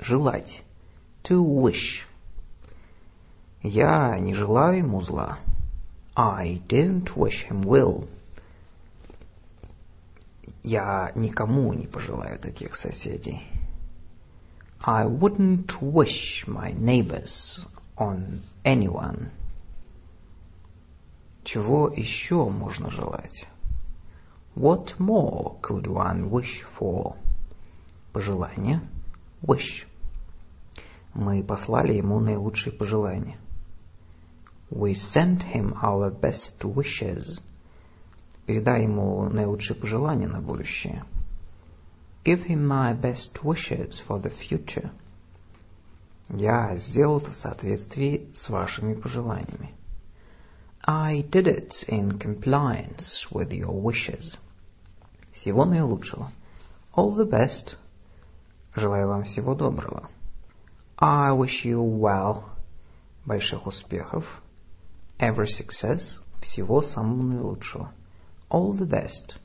Желать 0.00 0.62
To 1.24 1.44
wish 1.44 2.06
Я 3.62 4.18
не 4.18 4.34
желаю 4.34 4.78
ему 4.78 5.02
зла. 5.02 5.38
I 6.16 6.62
don't 6.66 7.14
wish 7.14 7.46
him 7.48 7.62
will. 7.62 8.08
Я 10.62 11.12
никому 11.14 11.72
не 11.74 11.86
пожелаю 11.86 12.38
таких 12.38 12.76
соседей. 12.76 13.42
I 14.82 15.04
wouldn't 15.04 15.82
wish 15.82 16.46
my 16.46 16.72
neighbors 16.72 17.66
on 17.96 18.40
anyone. 18.64 19.30
Чего 21.44 21.88
еще 21.88 22.48
можно 22.48 22.90
желать? 22.90 23.46
What 24.54 24.98
more 24.98 25.60
could 25.60 25.86
one 25.86 26.30
wish 26.30 26.64
for? 26.78 27.16
Пожелание. 28.12 28.80
Wish. 29.42 29.86
Мы 31.14 31.42
послали 31.42 31.94
ему 31.94 32.20
наилучшие 32.20 32.72
пожелания. 32.72 33.38
We 34.70 34.94
sent 34.94 35.42
him 35.52 35.74
our 35.82 36.10
best 36.10 36.62
wishes. 36.62 37.40
Передай 38.46 38.84
ему 38.84 39.28
наилучшие 39.28 39.76
пожелания 39.76 40.28
на 40.28 40.40
будущее. 40.40 41.04
Give 42.24 42.46
him 42.46 42.66
my 42.66 42.94
best 42.94 43.42
wishes 43.42 44.00
for 44.06 44.22
the 44.22 44.32
future. 44.32 44.90
Я 46.28 46.76
сделал 46.76 47.18
это 47.18 47.32
в 47.32 47.36
соответствии 47.36 48.30
с 48.36 48.48
вашими 48.48 48.94
пожеланиями. 48.94 49.74
I 50.82 51.22
did 51.22 51.46
it 51.46 51.72
in 51.88 52.18
compliance 52.18 53.26
with 53.32 53.50
your 53.50 53.72
wishes. 53.72 54.36
Всего 55.32 55.64
наилучшего. 55.64 56.30
All 56.94 57.16
the 57.16 57.28
best. 57.28 57.76
Желаю 58.76 59.08
вам 59.08 59.24
всего 59.24 59.54
доброго. 59.56 60.08
I 60.99 61.31
wish 61.33 61.65
you 61.65 61.81
well. 61.81 62.45
Больших 63.25 63.65
успехов. 63.67 64.25
Every 65.19 65.47
success. 65.47 66.01
Всего 66.41 66.81
самого 66.83 67.23
наилучшего. 67.23 67.91
All 68.49 68.73
the 68.73 68.87
best. 68.87 69.35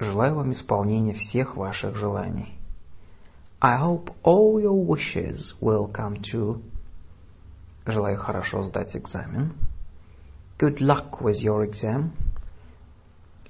Желаю 0.00 0.36
вам 0.36 0.52
исполнения 0.52 1.14
всех 1.14 1.56
ваших 1.56 1.96
желаний. 1.96 2.58
I 3.60 3.76
hope 3.76 4.14
all 4.22 4.60
your 4.60 4.86
wishes 4.86 5.54
will 5.60 5.90
come 5.92 6.22
true. 6.22 6.62
Желаю 7.86 8.16
хорошо 8.16 8.62
сдать 8.62 8.94
экзамен. 8.94 9.54
Good 10.58 10.78
luck 10.80 11.20
with 11.20 11.42
your 11.42 11.64
exam. 11.64 12.10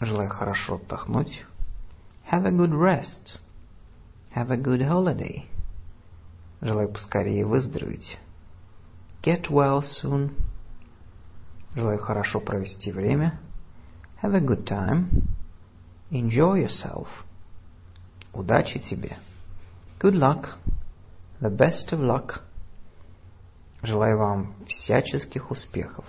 Желаю 0.01 0.31
хорошо 0.31 0.77
отдохнуть. 0.77 1.45
Have 2.31 2.47
a 2.47 2.51
good 2.51 2.73
rest. 2.73 3.39
Have 4.35 4.51
a 4.51 4.57
good 4.57 4.83
holiday. 4.83 5.47
Желаю 6.64 6.88
поскорее 6.88 7.46
выздороветь. 7.46 8.18
Get 9.22 9.50
well 9.50 9.82
soon. 9.82 10.32
Желаю 11.76 12.00
хорошо 12.00 12.40
провести 12.40 12.90
время. 12.90 13.38
Have 14.22 14.34
a 14.34 14.40
good 14.40 14.66
time. 14.66 15.10
Enjoy 16.10 16.66
yourself. 16.66 17.08
Удачи 18.32 18.80
тебе. 18.80 19.18
Good 20.00 20.14
luck. 20.14 20.58
The 21.42 21.50
best 21.50 21.92
of 21.92 22.00
luck. 22.00 22.40
Желаю 23.82 24.18
вам 24.18 24.56
всяческих 24.66 25.52
успехов. 25.52 26.06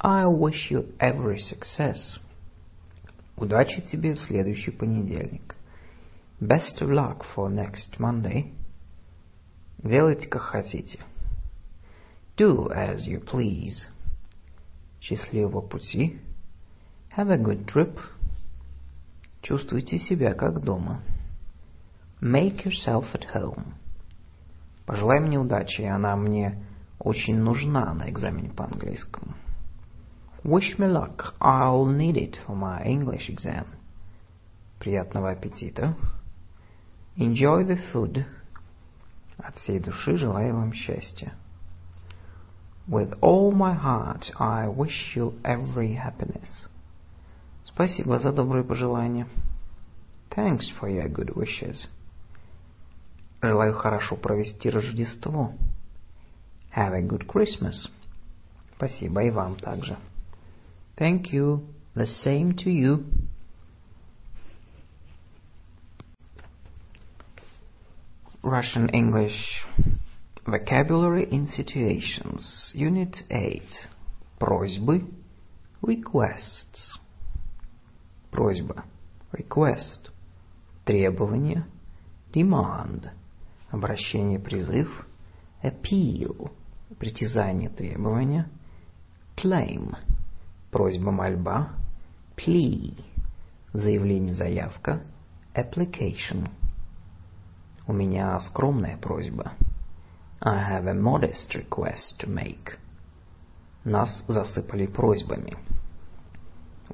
I 0.00 0.24
wish 0.24 0.72
you 0.72 0.98
every 0.98 1.38
success. 1.38 2.18
Удачи 3.36 3.82
тебе 3.82 4.16
в 4.16 4.20
следующий 4.22 4.72
понедельник. 4.72 5.54
Best 6.40 6.80
of 6.80 6.88
luck 6.88 7.24
for 7.36 7.48
next 7.48 8.00
Monday. 8.00 8.52
Делайте, 9.82 10.26
как 10.26 10.42
хотите. 10.42 11.00
Do 12.36 12.68
as 12.70 13.06
you 13.06 13.20
please. 13.24 13.88
Счастливого 15.00 15.60
пути. 15.60 16.20
Have 17.16 17.30
a 17.30 17.38
good 17.38 17.66
trip. 17.66 17.98
Чувствуйте 19.42 19.98
себя 19.98 20.34
как 20.34 20.62
дома. 20.62 21.02
Make 22.20 22.64
yourself 22.64 23.06
at 23.14 23.34
home. 23.34 23.74
Пожелай 24.86 25.20
мне 25.20 25.38
удачи, 25.38 25.82
она 25.82 26.14
мне 26.16 26.64
очень 26.98 27.36
нужна 27.36 27.92
на 27.92 28.08
экзамене 28.08 28.50
по 28.50 28.64
английскому. 28.64 29.34
Wish 30.44 30.78
me 30.78 30.88
luck, 30.88 31.34
I'll 31.40 31.86
need 31.86 32.16
it 32.16 32.36
for 32.46 32.56
my 32.56 32.84
English 32.84 33.28
exam. 33.28 33.66
Приятного 34.78 35.30
аппетита. 35.30 35.96
Enjoy 37.16 37.64
the 37.64 37.78
food. 37.92 38.24
От 39.41 39.57
всей 39.57 39.79
души 39.79 40.17
желаю 40.17 40.55
вам 40.55 40.73
счастья. 40.73 41.33
With 42.87 43.19
all 43.19 43.51
my 43.51 43.75
heart, 43.75 44.31
I 44.39 44.67
wish 44.67 45.15
you 45.15 45.39
every 45.43 45.95
happiness. 45.95 46.49
Спасибо 47.65 48.17
за 48.17 48.31
добрые 48.31 48.63
пожелания. 48.63 49.27
Thanks 50.29 50.69
for 50.79 50.89
your 50.89 51.07
good 51.09 51.35
wishes. 51.35 51.87
Желаю 53.41 53.73
хорошо 53.73 54.15
провести 54.15 54.69
Рождество. 54.69 55.53
Have 56.75 56.93
a 56.93 57.01
good 57.01 57.27
Christmas. 57.27 57.89
Спасибо 58.75 59.23
и 59.23 59.31
вам 59.31 59.55
также. 59.55 59.97
Thank 60.95 61.31
you. 61.31 61.65
The 61.93 62.05
same 62.05 62.55
to 62.55 62.71
you. 62.71 63.03
Russian 68.42 68.88
English 68.88 69.64
Vocabulary 70.44 71.28
in 71.30 71.46
Situations. 71.46 72.72
Unit 72.74 73.16
8 73.30 73.62
Просьбы 74.40 75.06
Requests. 75.80 76.98
Просьба 78.32 78.84
Request. 79.32 80.10
Требование 80.84 81.64
Demand. 82.32 83.10
Обращение 83.70 84.40
призыв 84.40 85.06
Appeal. 85.62 86.50
Притязание 86.98 87.70
требования 87.70 88.48
Claim. 89.36 89.94
Просьба 90.72 91.12
мольба 91.12 91.76
Plea. 92.36 93.04
Заявление 93.72 94.34
заявка 94.34 95.00
Application 95.54 96.50
У 97.88 97.92
меня 97.92 98.38
скромная 98.38 98.96
просьба. 98.96 99.54
I 100.40 100.70
have 100.70 100.86
a 100.86 100.94
modest 100.94 101.52
request 101.54 102.20
to 102.20 102.28
make. 102.28 102.78
Нас 103.84 104.24
засыпали 104.28 104.86
просьбами. 104.86 105.56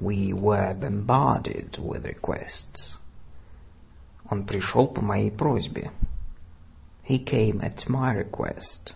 We 0.01 0.33
were 0.33 0.73
bombarded 0.73 1.77
with 1.77 2.05
requests. 2.05 2.97
Он 4.31 4.47
пришел 4.47 4.87
по 4.87 5.01
моей 5.01 5.29
просьбе. 5.29 5.91
He 7.07 7.23
came 7.23 7.61
at 7.61 7.87
my 7.87 8.15
request. 8.15 8.95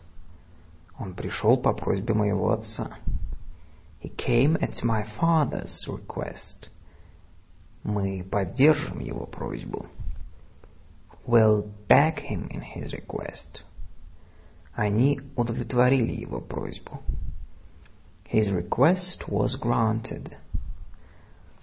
Он 0.97 1.13
пришел 1.13 1.57
по 1.57 1.73
просьбе 1.73 2.15
моего 2.15 2.53
отца. 2.53 2.97
He 4.01 4.09
came 4.15 4.55
at 4.59 4.83
my 4.83 5.05
father's 5.19 5.87
request. 5.87 6.69
Мы 7.83 8.23
поддержим 8.23 8.99
его 8.99 9.27
просьбу 9.27 9.85
will 11.26 11.70
back 11.88 12.20
him 12.20 12.48
in 12.50 12.60
his 12.60 12.92
request. 12.92 13.62
Они 14.74 15.20
удовлетворили 15.36 16.12
его 16.12 16.40
просьбу. 16.40 17.00
His 18.30 18.50
request 18.50 19.28
was 19.28 19.56
granted. 19.60 20.36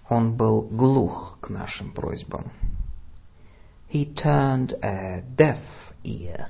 Он 0.09 0.36
был 0.36 0.61
глух 0.61 1.38
к 1.41 1.49
нашим 1.49 1.93
просьбам. 1.93 2.51
He 3.89 4.13
turned 4.13 4.74
a 4.84 5.22
deaf 5.36 5.61
ear 6.03 6.49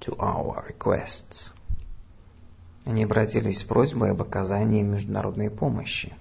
to 0.00 0.16
our 0.18 0.66
requests. 0.66 1.52
Они 2.84 3.04
обратились 3.04 3.60
с 3.60 3.64
просьбой 3.64 4.10
об 4.10 4.22
оказании 4.22 4.82
международной 4.82 5.50
помощи. 5.50 6.12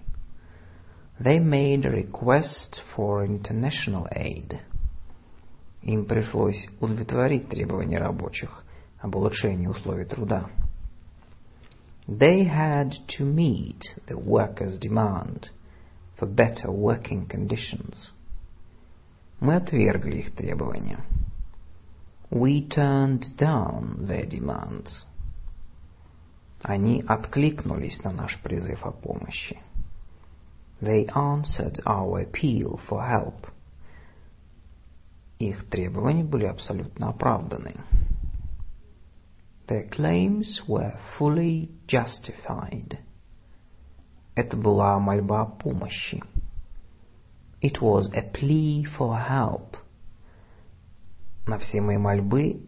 They 1.19 1.39
made 1.39 1.85
a 1.85 1.91
request 1.91 2.81
for 2.95 3.25
international 3.25 4.07
aid. 4.15 4.59
Им 5.86 6.04
пришлось 6.04 6.66
удовлетворить 6.80 7.48
требования 7.48 7.98
рабочих 7.98 8.64
об 8.98 9.14
улучшении 9.14 9.68
условий 9.68 10.04
труда. 10.04 10.50
They 12.08 12.44
had 12.44 12.92
to 13.16 13.24
meet 13.24 13.82
the 14.08 14.16
workers' 14.16 14.80
demand 14.80 15.50
for 16.18 16.26
better 16.28 16.72
working 16.72 17.28
conditions. 17.28 18.10
Мы 19.38 19.54
отвергли 19.54 20.18
их 20.18 20.34
требования. 20.34 21.04
We 22.30 22.68
turned 22.68 23.22
down 23.38 24.06
their 24.08 24.28
demands. 24.28 25.04
Они 26.62 27.04
откликнулись 27.06 28.02
на 28.02 28.10
наш 28.10 28.40
призыв 28.42 28.84
о 28.84 28.90
помощи. 28.90 29.62
They 30.80 31.06
answered 31.14 31.80
our 31.86 32.28
appeal 32.28 32.80
for 32.88 33.06
help. 33.06 33.46
Их 35.38 35.68
требования 35.68 36.24
были 36.24 36.46
абсолютно 36.46 37.10
оправданы. 37.10 37.74
Their 39.68 39.90
claims 39.90 40.62
were 40.66 40.98
fully 41.18 41.70
justified. 41.86 42.98
Это 44.34 44.56
была 44.56 44.98
мольба 44.98 45.42
о 45.42 45.46
помощи. 45.46 46.22
It 47.60 47.80
was 47.80 48.12
a 48.14 48.22
plea 48.22 48.84
for 48.96 49.18
help. 49.28 49.76
На 51.46 51.58
все 51.58 51.80
мои 51.80 51.96
мольбы 51.96 52.64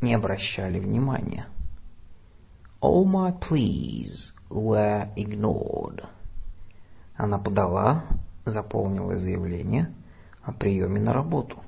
не 0.00 0.14
обращали 0.14 0.78
внимания. 0.78 1.46
All 2.80 3.04
my 3.04 3.32
pleas 3.40 4.32
were 4.50 5.08
ignored. 5.16 6.04
Она 7.16 7.38
подала, 7.38 8.04
заполнила 8.44 9.16
заявление 9.16 9.94
о 10.48 10.52
приеме 10.52 11.00
на 11.00 11.12
работу. 11.12 11.62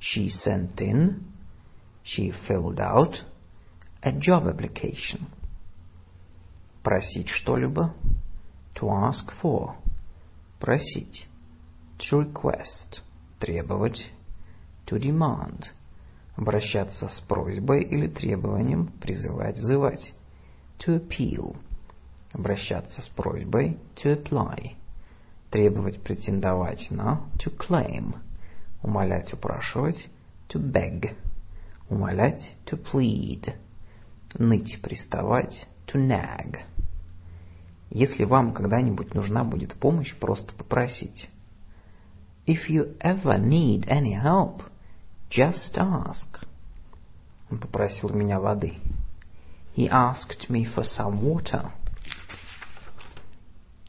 She 0.00 0.28
sent 0.28 0.76
in, 0.80 1.22
she 2.02 2.32
filled 2.48 2.80
out 2.80 3.22
a 4.02 4.10
job 4.12 4.46
application. 4.48 5.26
Просить 6.82 7.28
что-либо, 7.28 7.94
to 8.74 8.88
ask 8.88 9.30
for. 9.42 9.76
Просить, 10.58 11.28
to 11.98 12.24
request. 12.24 13.02
Требовать, 13.38 14.10
to 14.86 14.98
demand. 14.98 15.66
Обращаться 16.36 17.08
с 17.08 17.20
просьбой 17.20 17.84
или 17.84 18.08
требованием, 18.08 18.86
призывать, 19.00 19.58
взывать. 19.58 20.14
To 20.78 20.98
appeal. 20.98 21.56
Обращаться 22.32 23.02
с 23.02 23.08
просьбой, 23.08 23.78
to 23.96 24.16
apply 24.16 24.76
требовать, 25.52 26.02
претендовать 26.02 26.90
на, 26.90 27.20
to 27.36 27.54
claim, 27.56 28.16
умолять, 28.82 29.32
упрашивать, 29.32 30.08
to 30.48 30.58
beg, 30.58 31.14
умолять, 31.88 32.56
to 32.66 32.82
plead, 32.82 33.54
ныть, 34.34 34.80
приставать, 34.82 35.68
to 35.86 35.98
nag. 35.98 36.60
Если 37.90 38.24
вам 38.24 38.54
когда-нибудь 38.54 39.14
нужна 39.14 39.44
будет 39.44 39.74
помощь, 39.74 40.14
просто 40.16 40.54
попросите. 40.54 41.28
If 42.46 42.68
you 42.68 42.96
ever 42.98 43.38
need 43.38 43.86
any 43.86 44.14
help, 44.14 44.62
just 45.30 45.76
ask. 45.76 46.46
Он 47.50 47.58
попросил 47.58 48.08
меня 48.08 48.40
воды. 48.40 48.78
He 49.76 49.86
asked 49.88 50.48
me 50.48 50.64
for 50.64 50.84
some 50.84 51.20
water. 51.20 51.70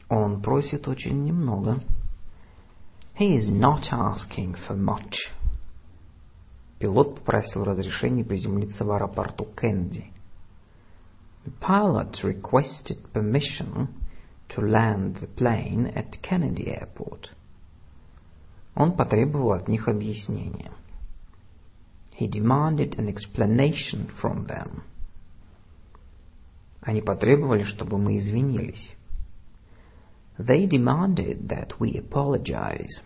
Он 0.08 0.42
просит 0.42 0.86
очень 0.88 1.24
немного. 1.24 1.80
He 3.18 3.36
is 3.36 3.50
not 3.50 3.84
asking 3.90 4.56
for 4.66 4.76
much. 4.76 5.14
Пилот 6.78 7.16
попросил 7.20 7.64
разрешения 7.64 8.24
приземлиться 8.24 8.84
в 8.84 8.90
аэропорту 8.90 9.46
Кенди. 9.56 10.10
The 11.44 11.52
pilot 11.60 12.22
requested 12.22 12.98
permission 13.12 13.88
to 14.48 14.60
land 14.60 15.20
the 15.20 15.28
plane 15.28 15.92
at 15.94 16.20
Kennedy 16.22 16.66
Airport. 16.68 17.30
Он 18.74 18.96
потребовал 18.96 19.52
от 19.52 19.68
них 19.68 19.88
объяснения. 19.88 20.72
He 22.18 22.28
demanded 22.28 22.98
an 22.98 23.08
explanation 23.08 24.10
from 24.20 24.46
them. 24.46 24.82
Они 26.80 27.00
потребовали, 27.00 27.62
чтобы 27.64 27.98
мы 27.98 28.18
извинились. 28.18 28.94
They 30.38 30.66
demanded 30.66 31.48
that 31.48 31.78
we 31.78 31.96
apologize. 31.96 33.00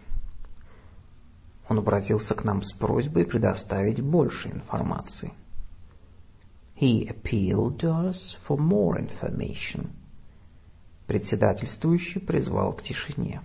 Он 1.69 1.79
обратился 1.79 2.35
к 2.35 2.45
нам 2.45 2.63
с 2.63 2.73
просьбой 2.73 3.27
предоставить 3.27 4.01
больше 4.01 4.49
информации. 4.49 5.33
He 6.75 7.07
appealed 7.07 7.79
to 7.81 8.09
us 8.09 8.37
for 8.47 8.57
more 8.57 8.97
information. 8.97 9.91
Председательствующий 11.07 12.21
призвал 12.21 12.73
к 12.73 12.83
тишине. 12.83 13.43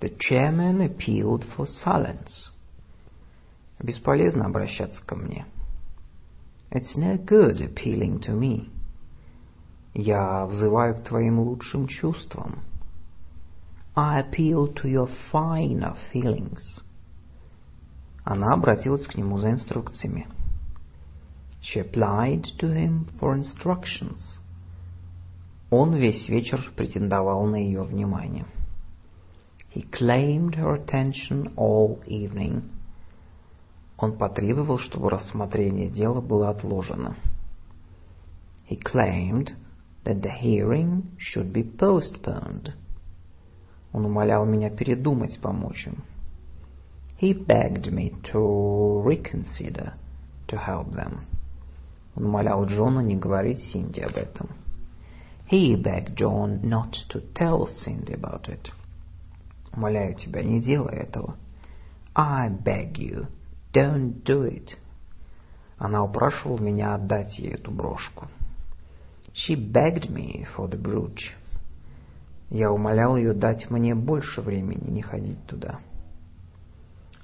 The 0.00 0.16
chairman 0.18 0.80
appealed 0.80 1.44
for 1.56 1.66
silence. 1.66 2.50
Бесполезно 3.82 4.46
обращаться 4.46 5.02
ко 5.04 5.16
мне. 5.16 5.46
It's 6.70 6.96
no 6.96 7.16
good 7.18 7.60
appealing 7.60 8.20
to 8.20 8.32
me. 8.32 8.70
Я 9.94 10.46
взываю 10.46 10.96
к 10.96 11.04
твоим 11.04 11.38
лучшим 11.38 11.86
чувствам. 11.86 12.64
I 13.94 14.22
appeal 14.22 14.74
to 14.74 14.88
your 14.88 15.08
finer 15.32 15.96
feelings. 16.12 16.82
Она 18.24 18.54
обратилась 18.54 19.06
к 19.06 19.14
нему 19.14 19.38
за 19.38 19.52
инструкциями. 19.52 20.26
She 21.62 21.80
applied 21.80 22.44
to 22.58 22.74
him 22.74 23.06
for 23.20 23.38
instructions. 23.38 24.18
Он 25.70 25.94
весь 25.94 26.28
вечер 26.28 26.60
претендовал 26.74 27.46
на 27.46 27.56
ее 27.56 27.82
внимание. 27.82 28.46
He 29.72 29.88
claimed 29.88 30.56
her 30.56 30.74
attention 30.74 31.54
all 31.54 32.04
evening. 32.06 32.62
Он 33.96 34.18
потребовал, 34.18 34.78
чтобы 34.78 35.08
рассмотрение 35.08 35.88
дела 35.88 36.20
было 36.20 36.50
отложено. 36.50 37.16
He 38.68 38.76
claimed 38.76 39.54
that 40.04 40.22
the 40.22 40.30
hearing 40.30 41.10
should 41.18 41.52
be 41.52 41.62
postponed. 41.62 42.72
Он 43.92 44.04
умолял 44.04 44.44
меня 44.44 44.70
передумать 44.70 45.40
помочь 45.40 45.86
им. 45.86 46.02
He 47.20 47.32
begged 47.32 47.92
me 47.92 48.12
to 48.32 49.02
reconsider, 49.02 49.94
to 50.48 50.56
help 50.56 50.92
them. 50.92 51.20
Он 52.16 52.26
умолял 52.26 52.64
Джона 52.66 53.00
не 53.00 53.16
говорить 53.16 53.58
Синди 53.58 54.00
об 54.00 54.16
этом. 54.16 54.50
He 55.50 55.76
begged 55.76 56.16
John 56.16 56.62
not 56.62 56.94
to 57.10 57.20
tell 57.34 57.66
Cindy 57.66 58.14
about 58.14 58.48
it. 58.48 58.72
Умоляю 59.72 60.14
тебя, 60.14 60.42
не 60.42 60.60
делай 60.60 60.96
этого. 60.96 61.36
I 62.14 62.48
beg 62.48 62.98
you, 62.98 63.26
don't 63.72 64.22
do 64.24 64.44
it. 64.44 64.76
Она 65.78 66.04
упрашивала 66.04 66.58
меня 66.58 66.94
отдать 66.94 67.38
ей 67.38 67.52
эту 67.54 67.70
брошку. 67.70 68.26
She 69.33 69.55
begged 69.55 70.09
me 70.09 70.45
for 70.55 70.67
the 70.67 70.77
brooch. 70.77 71.33
Я 72.49 72.71
умолял 72.71 73.15
ее 73.15 73.33
дать 73.33 73.69
мне 73.69 73.93
больше 73.93 74.41
времени 74.41 74.89
не 74.89 75.01
ходить 75.01 75.45
туда. 75.45 75.79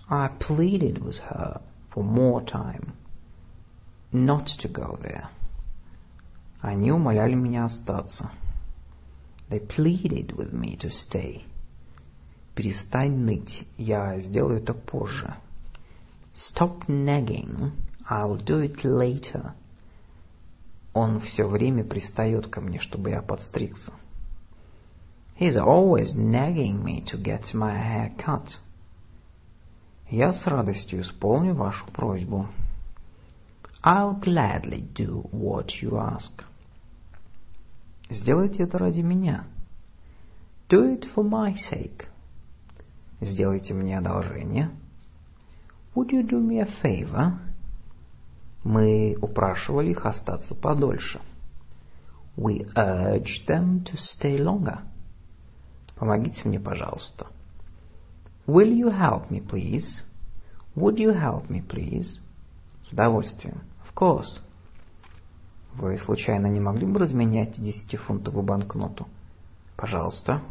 I 0.08 0.30
pleaded 0.40 1.00
with 1.00 1.20
her 1.30 1.62
for 1.94 2.04
more 2.04 2.46
time, 2.46 2.94
not 4.12 4.48
to 4.60 4.72
go 4.72 5.00
there. 5.02 5.30
Они 6.62 6.92
умоляли 6.92 7.34
меня 7.34 7.66
остаться. 7.66 8.32
They 9.50 9.60
pleaded 9.60 10.36
with 10.36 10.54
me 10.54 10.78
to 10.78 10.90
stay. 10.90 11.44
Перестань 12.56 13.18
ныть, 13.18 13.68
я 13.78 14.20
сделаю 14.22 14.62
это 14.62 14.74
позже. 14.74 15.36
Stop 16.34 16.88
nagging, 16.88 17.72
I'll 18.10 18.38
do 18.38 18.62
it 18.62 18.84
later. 18.84 19.54
Он 20.93 21.21
все 21.21 21.47
время 21.47 21.85
пристает 21.85 22.49
ко 22.49 22.61
мне, 22.61 22.81
чтобы 22.81 23.11
я 23.11 23.23
подстригся. 23.23 23.93
He's 25.39 25.57
always 25.57 26.15
nagging 26.15 26.83
me 26.85 27.03
to 27.07 27.17
get 27.17 27.55
my 27.55 27.75
hair 27.75 28.15
cut. 28.17 28.49
Я 30.11 30.35
с 30.35 30.47
радостью 30.47 31.03
исполню 31.03 31.55
вашу 31.55 31.87
просьбу. 31.87 32.49
I'll 33.83 34.21
gladly 34.21 34.83
do 34.93 35.23
what 35.31 35.69
you 35.81 35.93
ask. 35.93 36.45
Сделайте 38.11 38.65
это 38.65 38.77
ради 38.77 39.01
меня. 39.01 39.45
Do 40.69 40.95
it 40.95 41.07
for 41.15 41.25
my 41.25 41.55
sake. 41.71 42.07
Сделайте 43.21 43.73
мне 43.73 43.97
одолжение. 43.97 44.71
Would 45.95 46.11
you 46.11 46.23
do 46.23 46.41
me 46.41 46.61
a 46.61 46.69
favor? 46.83 47.39
Мы 48.65 49.17
упрашивали 49.21 49.91
их 49.91 50.05
остаться 50.05 50.55
подольше. 50.55 51.21
We 52.37 52.67
urged 52.75 53.47
them 53.47 53.85
to 53.85 53.97
stay 53.97 54.39
longer. 54.39 54.81
Помогите 55.97 56.43
мне, 56.45 56.61
пожалуйста. 56.61 57.27
Will 58.47 58.73
you 58.73 58.89
help 58.91 59.31
me, 59.31 59.41
please? 59.41 60.03
Would 60.77 60.97
you 60.97 61.13
help 61.13 61.49
me, 61.49 61.67
please? 61.67 62.19
С 62.89 62.93
удовольствием. 62.93 63.61
Of 63.87 63.95
course. 63.95 64.41
Вы 65.75 65.99
случайно 65.99 66.47
не 66.47 66.61
могли 66.61 66.87
бы 66.87 66.99
разменять 66.99 67.61
десятифунтовую 67.63 68.45
банкноту? 68.45 69.07
Пожалуйста. 69.77 70.43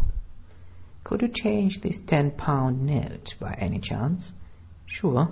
Could 1.04 1.22
you 1.22 1.32
change 1.34 1.82
this 1.82 1.98
ten-pound 2.08 2.82
note 2.82 3.36
by 3.40 3.58
any 3.60 3.80
chance? 3.82 4.32
Sure. 4.88 5.30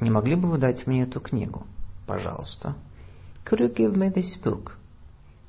Не 0.00 0.10
могли 0.10 0.36
бы 0.36 0.48
вы 0.48 0.58
дать 0.58 0.86
мне 0.86 1.02
эту 1.02 1.20
книгу? 1.20 1.66
Пожалуйста. 2.06 2.74
Could 3.44 3.60
you 3.60 3.74
give 3.74 3.96
me 3.96 4.12
this 4.12 4.40
book? 4.42 4.72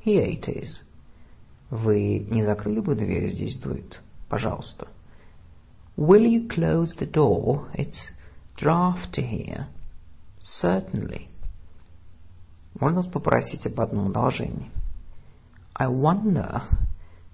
Here 0.03 0.25
it 0.25 0.47
is. 0.47 0.69
Вы 1.69 2.19
не 2.29 2.43
закрыли 2.43 2.79
бы 2.79 2.95
дверь, 2.95 3.31
здесь 3.31 3.57
дует? 3.59 4.01
Пожалуйста. 4.27 4.87
Will 5.97 6.25
you 6.25 6.47
close 6.47 6.95
the 6.97 7.11
door? 7.11 7.69
It's 7.75 7.99
drafty 8.57 9.21
here. 9.21 9.67
Certainly. 10.61 11.27
Можно 12.79 13.03
попросить 13.03 13.67
об 13.67 13.79
одном 13.81 14.07
одолжении? 14.07 14.71
I 15.75 15.87
wonder 15.87 16.63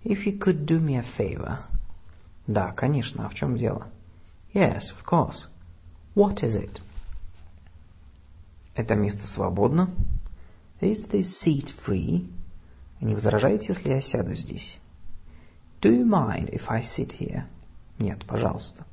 if 0.04 0.26
you 0.26 0.38
could 0.38 0.66
do 0.66 0.80
me 0.80 0.98
a 0.98 1.06
favor. 1.18 1.60
Да, 2.48 2.72
конечно. 2.74 3.26
А 3.26 3.30
в 3.30 3.36
чем 3.36 3.58
дело? 3.58 3.88
Yes, 4.54 4.82
of 4.92 5.06
course. 5.06 5.48
What 6.16 6.44
is 6.44 6.56
it? 6.56 6.82
Это 8.76 8.94
место 8.96 9.26
свободно? 9.28 9.90
Is 10.82 11.10
this 11.10 11.28
seat 11.44 11.70
free? 11.88 12.30
Не 13.00 13.16
возражаете, 13.16 13.68
если 13.70 13.90
я 13.90 14.02
сяду 14.02 14.36
здесь? 14.36 14.78
Do 15.82 15.92
you 15.92 16.06
mind 16.06 16.50
if 16.52 16.64
I 16.68 16.82
sit 16.82 17.18
here? 17.18 17.46
Нет, 18.00 18.26
пожалуйста. 18.26 18.86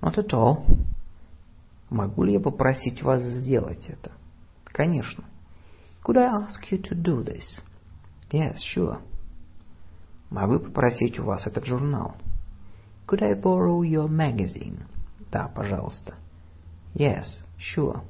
Not 0.00 0.16
at 0.16 0.28
all. 0.32 0.64
Могу 1.90 2.24
ли 2.24 2.34
я 2.34 2.40
попросить 2.40 3.02
вас 3.02 3.22
сделать 3.22 3.88
это? 3.88 4.12
Конечно. 4.64 5.24
Could 6.04 6.18
I 6.18 6.26
ask 6.26 6.70
you 6.70 6.80
to 6.80 6.94
do 6.94 7.24
this? 7.24 7.62
Yes, 8.30 8.58
sure. 8.74 9.00
Могу 10.30 10.60
попросить 10.60 11.18
у 11.18 11.24
вас 11.24 11.46
этот 11.46 11.64
журнал? 11.64 12.16
Could 13.06 13.22
I 13.22 13.34
borrow 13.34 13.82
your 13.82 14.08
magazine? 14.08 14.82
Да, 15.32 15.48
пожалуйста. 15.48 16.14
Yes, 16.94 17.26
sure. 17.58 18.02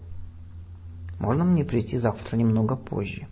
Можно 1.19 1.45
мне 1.45 1.65
прийти 1.65 1.99
завтра 1.99 2.37
немного 2.37 2.77
позже? 2.77 3.27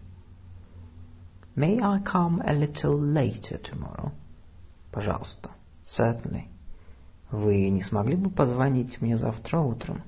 May 1.56 1.78
I 1.78 2.00
come 2.02 2.40
a 2.44 2.52
little 2.52 2.98
later 2.98 3.60
tomorrow? 3.60 4.12
Пожалуйста. 4.90 5.50
Certainly. 5.84 6.44
Вы 7.30 7.68
не 7.68 7.82
смогли 7.82 8.16
бы 8.16 8.30
позвонить 8.30 9.00
мне 9.00 9.16
завтра 9.16 9.60
утром? 9.60 10.02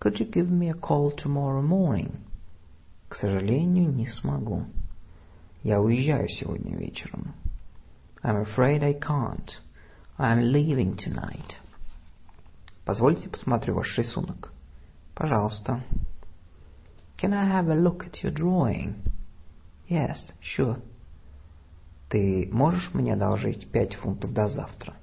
Could 0.00 0.18
you 0.18 0.30
give 0.30 0.50
me 0.50 0.68
a 0.68 0.74
call 0.74 1.14
tomorrow 1.14 1.62
morning? 1.62 2.16
К 3.08 3.14
сожалению, 3.14 3.92
не 3.92 4.06
смогу. 4.06 4.64
Я 5.62 5.80
уезжаю 5.80 6.28
сегодня 6.28 6.76
вечером. 6.76 7.34
I'm 8.22 8.44
afraid 8.44 8.82
I 8.82 8.94
can't. 8.94 9.48
I'm 10.18 10.40
leaving 10.52 10.96
tonight. 10.96 11.56
Позвольте 12.84 13.28
посмотрю 13.28 13.74
ваш 13.74 13.96
рисунок. 13.98 14.52
Пожалуйста. 15.14 15.84
Can 17.22 17.32
I 17.32 17.44
have 17.44 17.68
a 17.68 17.76
look 17.76 18.04
at 18.04 18.24
your 18.24 18.32
drawing? 18.32 18.96
Yes, 19.88 20.18
sure. 20.40 20.82
Ты 22.08 22.48
можешь 22.50 22.92
мне 22.94 23.14
одолжить 23.14 23.70
пять 23.70 23.94
фунтов 23.94 24.32
до 24.32 24.48
завтра? 24.48 24.96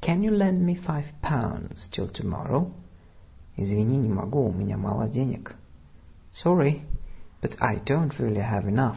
Can 0.00 0.22
you 0.22 0.30
lend 0.30 0.64
me 0.64 0.74
five 0.74 1.04
pounds 1.20 1.90
till 1.92 2.10
tomorrow? 2.10 2.72
Извини, 3.58 3.98
не 3.98 4.08
могу, 4.08 4.48
у 4.48 4.52
меня 4.52 4.78
мало 4.78 5.06
денег. 5.06 5.54
Sorry, 6.42 6.86
but 7.42 7.54
I 7.60 7.76
don't 7.84 8.18
really 8.18 8.40
have 8.40 8.64
enough. 8.64 8.96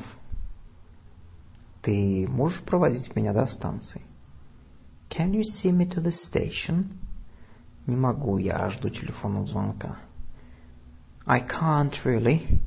Ты 1.82 2.26
можешь 2.30 2.64
проводить 2.64 3.14
меня 3.18 3.34
до 3.34 3.47
станции? 3.47 4.01
Can 5.10 5.34
you 5.34 5.43
see 5.43 5.74
me 5.74 5.86
to 5.89 6.01
the 6.01 6.14
station? 6.14 6.86
Не 7.86 7.97
могу, 7.97 8.38
я 8.38 8.70
жду 8.70 8.89
телефонного 8.89 9.45
звонка. 9.47 10.07
I 11.26 11.40
can't 11.40 11.94
really. 12.05 12.61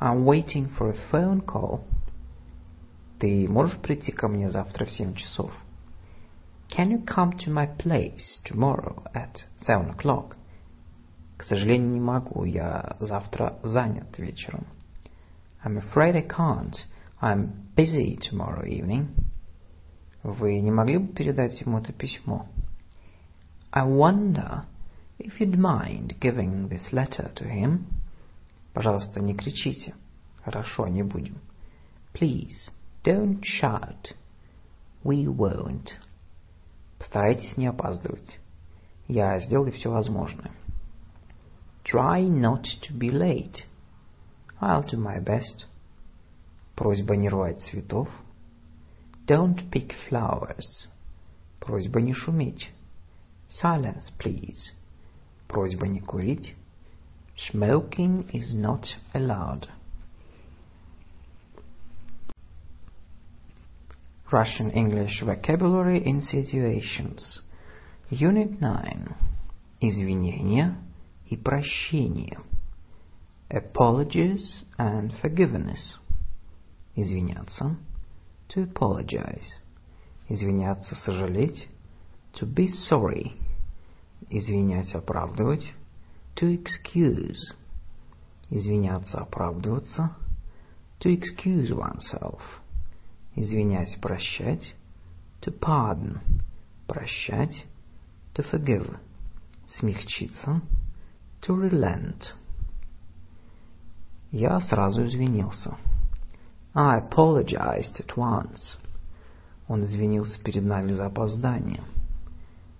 I'm 0.00 0.24
waiting 0.24 0.68
for 0.76 0.90
a 0.90 0.96
phone 1.10 1.40
call. 1.40 1.84
Ты 3.18 3.48
можешь 3.48 3.78
прийти 3.80 4.12
ко 4.12 4.28
мне 4.28 4.50
завтра 4.50 4.84
в 4.84 4.90
семь 4.90 5.14
часов? 5.14 5.52
Can 6.68 6.90
you 6.90 7.04
come 7.04 7.38
to 7.38 7.50
my 7.50 7.66
place 7.66 8.40
tomorrow 8.44 9.04
at 9.14 9.44
seven 9.66 9.90
o'clock? 9.90 10.36
К 11.36 11.44
сожалению, 11.44 11.90
не 11.90 12.00
могу. 12.00 12.44
Я 12.44 12.96
завтра 13.00 13.58
занят 13.62 14.18
вечером. 14.18 14.66
I'm 15.64 15.78
afraid 15.78 16.16
I 16.16 16.26
can't. 16.26 16.76
I'm 17.20 17.52
busy 17.76 18.18
tomorrow 18.18 18.64
evening. 18.64 19.08
Вы 20.22 20.60
не 20.60 20.70
могли 20.70 20.98
бы 20.98 21.12
передать 21.12 21.60
ему 21.60 21.78
это 21.78 21.92
письмо? 21.92 22.46
I 23.72 23.84
wonder 23.84 24.64
if 25.18 25.40
you'd 25.40 25.58
mind 25.58 26.18
giving 26.20 26.68
this 26.68 26.92
letter 26.92 27.32
to 27.34 27.44
him. 27.44 27.86
Пожалуйста, 28.77 29.19
не 29.21 29.33
кричите. 29.33 29.95
Хорошо, 30.45 30.87
не 30.87 31.01
будем. 31.01 31.41
Please, 32.13 32.69
don't 33.03 33.41
shout. 33.41 34.13
We 35.03 35.25
won't. 35.25 35.89
Постарайтесь 36.99 37.57
не 37.57 37.65
опаздывать. 37.65 38.39
Я 39.07 39.39
сделаю 39.39 39.71
все 39.71 39.89
возможное. 39.89 40.51
Try 41.91 42.29
not 42.29 42.65
to 42.83 42.95
be 42.95 43.09
late. 43.09 43.63
I'll 44.61 44.85
do 44.85 44.99
my 44.99 45.23
best. 45.25 45.65
Просьба 46.75 47.15
не 47.15 47.29
рвать 47.29 47.63
цветов. 47.63 48.07
Don't 49.25 49.71
pick 49.71 49.95
flowers. 50.07 50.87
Просьба 51.59 51.99
не 51.99 52.13
шуметь. 52.13 52.69
Silence, 53.49 54.11
please. 54.19 54.71
Просьба 55.47 55.87
не 55.87 55.99
курить. 55.99 56.55
Smoking 57.50 58.30
is 58.32 58.54
not 58.54 58.86
allowed. 59.14 59.68
Russian 64.30 64.70
English 64.70 65.22
Vocabulary 65.22 66.02
in 66.06 66.22
Situations. 66.22 67.40
Unit 68.08 68.60
9. 68.60 69.14
Извинения 69.80 70.78
и 71.28 71.36
прощение. 71.36 72.38
Apologies 73.50 74.64
and 74.78 75.12
forgiveness. 75.20 75.96
Извиняться. 76.96 77.76
To 78.54 78.62
apologize. 78.62 79.58
Извиняться, 80.28 80.94
сожалеть. 80.94 81.68
To 82.34 82.46
be 82.46 82.68
sorry. 82.68 83.32
Извинять, 84.30 84.94
оправдывать. 84.94 85.64
To 86.37 86.45
excuse. 86.45 87.51
Извиняться, 88.51 89.19
оправдываться. 89.19 90.15
To 90.99 91.09
excuse 91.09 91.71
oneself. 91.71 92.39
Извинять, 93.35 93.99
прощать. 93.99 94.75
To 95.41 95.51
pardon. 95.51 96.19
Прощать. 96.87 97.65
To 98.35 98.43
forgive. 98.43 98.99
Смягчиться. 99.67 100.61
To 101.41 101.55
relent. 101.55 102.35
Я 104.31 104.61
сразу 104.61 105.07
извинился. 105.07 105.75
I 106.75 106.99
apologized 106.99 107.99
at 107.99 108.15
once. 108.15 108.77
Он 109.67 109.85
извинился 109.85 110.39
перед 110.43 110.63
нами 110.63 110.91
за 110.91 111.07
опоздание. 111.07 111.83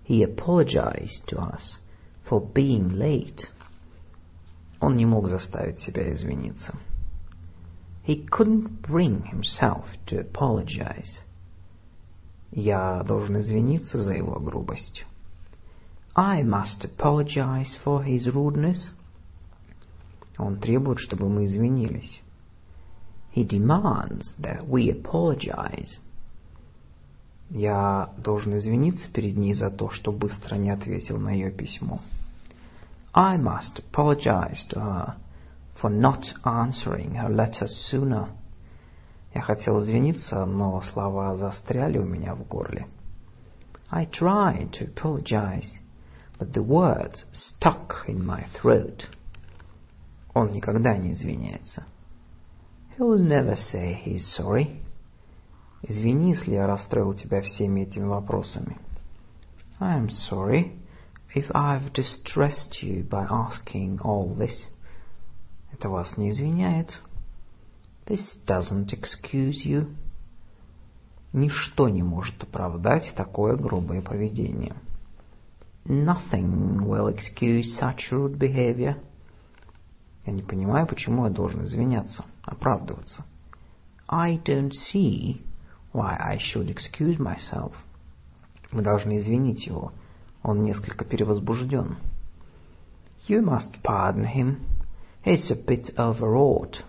He 0.08 0.22
apologized 0.22 1.26
to 1.30 1.40
us 1.40 1.80
for 2.27 2.41
being 2.41 2.97
late. 2.97 3.47
Он 4.81 4.97
не 4.97 5.07
мог 5.07 5.29
заставить 5.29 5.81
себя 5.81 6.13
извиниться. 6.13 6.75
He 8.07 8.27
couldn't 8.29 8.83
bring 8.83 9.23
himself 9.25 9.85
to 10.07 10.19
apologize. 10.19 11.21
Я 12.51 13.03
должен 13.05 13.41
извиниться 13.41 14.03
за 14.03 14.15
его 14.15 14.41
грубость. 14.41 15.05
I 16.15 16.43
must 16.43 16.85
apologize 16.85 17.75
for 17.85 18.05
his 18.05 18.27
rudeness. 18.35 18.93
Он 20.37 20.59
требует, 20.59 20.99
чтобы 20.99 21.29
мы 21.29 21.47
извинились. 21.47 22.21
He 23.35 23.45
demands 23.45 24.35
that 24.39 24.69
we 24.69 24.91
apologize. 24.91 25.97
Я 27.50 28.10
должен 28.18 28.58
извиниться 28.58 29.10
перед 29.12 29.38
ней 29.38 29.54
за 29.54 29.70
то, 29.70 29.90
что 29.90 30.12
быстро 30.12 30.56
не 30.56 30.70
ответил 30.70 31.18
на 31.18 31.30
ее 31.30 31.50
письмо. 31.50 32.00
I 33.14 33.38
must 33.38 33.82
apologize 33.92 34.60
to 34.70 34.80
her 34.80 35.16
for 35.82 35.90
not 35.90 36.24
answering 36.44 37.16
her 37.16 37.30
letter 37.30 37.68
sooner. 37.92 38.28
Я 39.34 39.42
хотел 39.42 39.82
извиниться, 39.82 40.46
но 40.46 40.82
слова 40.82 41.36
застряли 41.38 41.98
у 41.98 42.06
меня 42.06 42.36
в 42.36 42.46
горле. 42.48 42.88
I 43.90 44.06
tried 44.06 44.72
to 44.74 44.94
apologize, 44.94 45.70
but 46.38 46.52
the 46.52 46.62
words 46.62 47.24
stuck 47.32 48.06
in 48.08 48.26
my 48.26 48.46
throat. 48.62 49.06
Он 50.34 50.52
никогда 50.52 50.98
не 50.98 51.14
извиняется. 51.14 51.86
He'll 52.98 53.18
never 53.18 53.56
say 53.56 53.94
he's 54.04 54.26
sorry. 54.36 54.82
Извини, 55.84 56.32
если 56.32 56.54
я 56.54 56.68
расстроил 56.68 57.14
тебя 57.14 57.42
всеми 57.42 57.82
этими 57.82 58.06
вопросами. 58.06 58.78
I'm 59.80 60.10
sorry 60.10 60.72
if 61.36 61.52
I've 61.52 61.94
distressed 61.94 62.82
you 62.82 63.08
by 63.08 63.28
asking 63.30 64.00
all 64.00 64.36
this. 64.36 64.56
Это 65.72 65.90
вас 65.90 66.18
не 66.18 66.32
извиняет. 66.32 67.00
This 68.08 68.22
doesn't 68.48 68.90
excuse 68.92 69.66
you. 69.66 69.96
Ничто 71.34 71.90
не 71.90 72.02
может 72.02 72.42
оправдать 72.42 73.14
такое 73.16 73.56
грубое 73.56 74.02
поведение. 74.02 74.76
Nothing 75.86 76.80
will 76.80 77.08
excuse 77.08 77.78
such 77.80 78.12
rude 78.12 78.38
behavior. 78.38 78.96
Я 80.26 80.34
не 80.34 80.42
понимаю, 80.42 80.88
почему 80.88 81.26
я 81.26 81.32
должен 81.32 81.66
извиняться, 81.66 82.26
оправдываться. 82.42 83.24
I 84.10 84.38
don't 84.44 84.72
see 84.72 85.42
why 85.97 86.17
I 86.19 86.39
should 86.39 86.71
excuse 86.71 87.19
myself. 87.19 87.73
Мы 88.71 88.83
должны 88.83 89.19
извинить 89.19 89.67
его. 89.67 89.93
Он 90.43 90.63
несколько 90.65 91.05
перевозбужден. 91.05 91.99
You 93.29 93.43
must 93.43 93.81
pardon 93.83 94.25
him. 94.25 94.61
He's 95.25 95.51
a 95.51 95.57
bit 95.67 95.95
overwrought. 95.97 96.83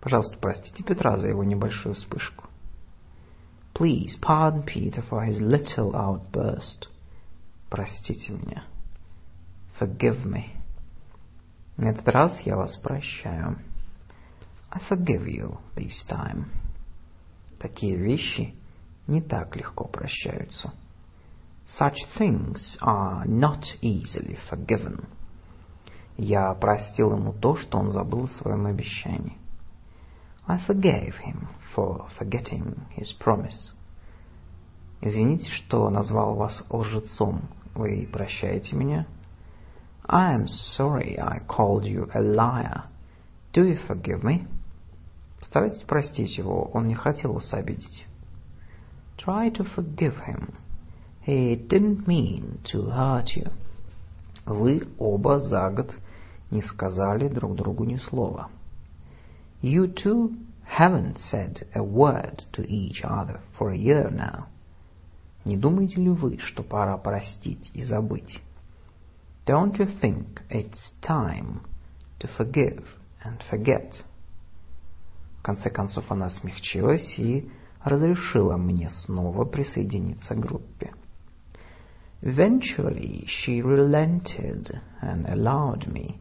Пожалуйста, 0.00 0.36
простите 0.40 0.82
Петра 0.82 1.18
за 1.18 1.28
его 1.28 1.42
небольшую 1.44 1.94
вспышку. 1.94 2.44
Please 3.74 4.16
pardon 4.20 4.64
Peter 4.64 5.02
for 5.08 5.24
his 5.26 5.40
little 5.40 5.94
outburst. 5.94 6.86
Простите 7.68 8.32
меня. 8.32 8.64
Forgive 9.78 10.24
me. 10.24 10.50
На 11.76 11.88
этот 11.90 12.06
раз 12.08 12.38
я 12.42 12.56
вас 12.56 12.76
прощаю. 12.76 13.58
I 14.70 14.80
forgive 14.88 15.26
you 15.26 15.58
this 15.74 16.04
time. 16.08 16.46
Такие 17.65 17.95
вещи 17.95 18.53
не 19.07 19.21
так 19.21 19.55
легко 19.55 19.85
прощаются. 19.85 20.71
Such 21.79 21.95
things 22.15 22.77
are 22.79 23.25
not 23.25 23.63
easily 23.81 24.37
forgiven. 24.51 25.05
Я 26.15 26.53
простил 26.53 27.13
ему 27.13 27.33
то, 27.33 27.55
что 27.55 27.79
он 27.79 27.89
забыл 27.91 28.27
в 28.27 28.31
своем 28.33 28.67
обещании. 28.67 29.39
I 30.45 30.59
forgave 30.67 31.15
him 31.25 31.47
for 31.75 32.07
forgetting 32.19 32.81
his 32.95 33.11
promise. 33.19 33.73
Извините, 35.01 35.49
что 35.49 35.89
назвал 35.89 36.35
вас 36.35 36.63
лжецом. 36.69 37.49
Вы 37.73 38.07
прощаете 38.13 38.75
меня? 38.75 39.07
I 40.07 40.35
am 40.35 40.45
sorry 40.77 41.17
I 41.17 41.39
called 41.47 41.85
you 41.85 42.11
a 42.13 42.21
liar. 42.21 42.83
Do 43.53 43.63
you 43.63 43.79
forgive 43.87 44.23
me? 44.23 44.45
Старайтесь 45.55 45.83
простить 45.83 46.37
его, 46.37 46.69
он 46.73 46.89
не 46.89 46.95
хотел 46.95 47.31
вас 47.31 47.53
обидеть. 47.53 48.05
Try 49.17 49.49
to 49.53 49.65
forgive 49.73 50.17
him. 50.27 50.53
He 51.25 51.55
didn't 51.55 52.05
mean 52.05 52.59
to 52.73 52.89
hurt 52.89 53.37
you. 53.37 53.49
Вы 54.45 54.85
оба 54.99 55.39
за 55.39 55.69
год 55.69 55.95
не 56.51 56.61
сказали 56.61 57.29
друг 57.29 57.55
другу 57.55 57.85
ни 57.85 57.95
слова. 57.95 58.49
You 59.61 59.93
two 59.93 60.35
haven't 60.77 61.19
said 61.31 61.65
a 61.73 61.81
word 61.81 62.43
to 62.51 62.67
each 62.67 63.01
other 63.05 63.39
for 63.57 63.71
a 63.71 63.77
year 63.77 64.11
now. 64.11 64.47
Не 65.45 65.55
думаете 65.55 66.01
ли 66.01 66.09
вы, 66.09 66.37
что 66.39 66.63
пора 66.63 66.97
простить 66.97 67.71
и 67.73 67.81
забыть? 67.85 68.41
Don't 69.45 69.77
you 69.77 69.87
think 70.01 70.41
it's 70.49 70.91
time 71.01 71.61
to 72.19 72.27
forgive 72.37 72.83
and 73.23 73.41
forget? 73.49 74.03
Конце 75.45 75.69
концов 75.69 76.11
она 76.11 76.27
смягчилась 76.29 77.19
и 77.19 77.47
разрешила 77.83 78.57
мне 78.57 78.89
снова 78.89 79.45
присоединиться 79.45 80.33
к 80.33 80.39
группе. 80.39 80.91
Eventually 82.23 83.27
she 83.27 83.61
relented 83.61 84.75
and 85.03 85.27
allowed 85.27 85.85
me 85.85 86.17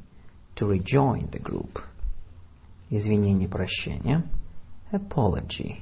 to 0.56 0.68
rejoin 0.68 1.30
the 1.30 1.40
group. 1.40 1.80
Извинение, 2.90 3.48
прощение. 3.48 4.24
Apology. 4.92 5.80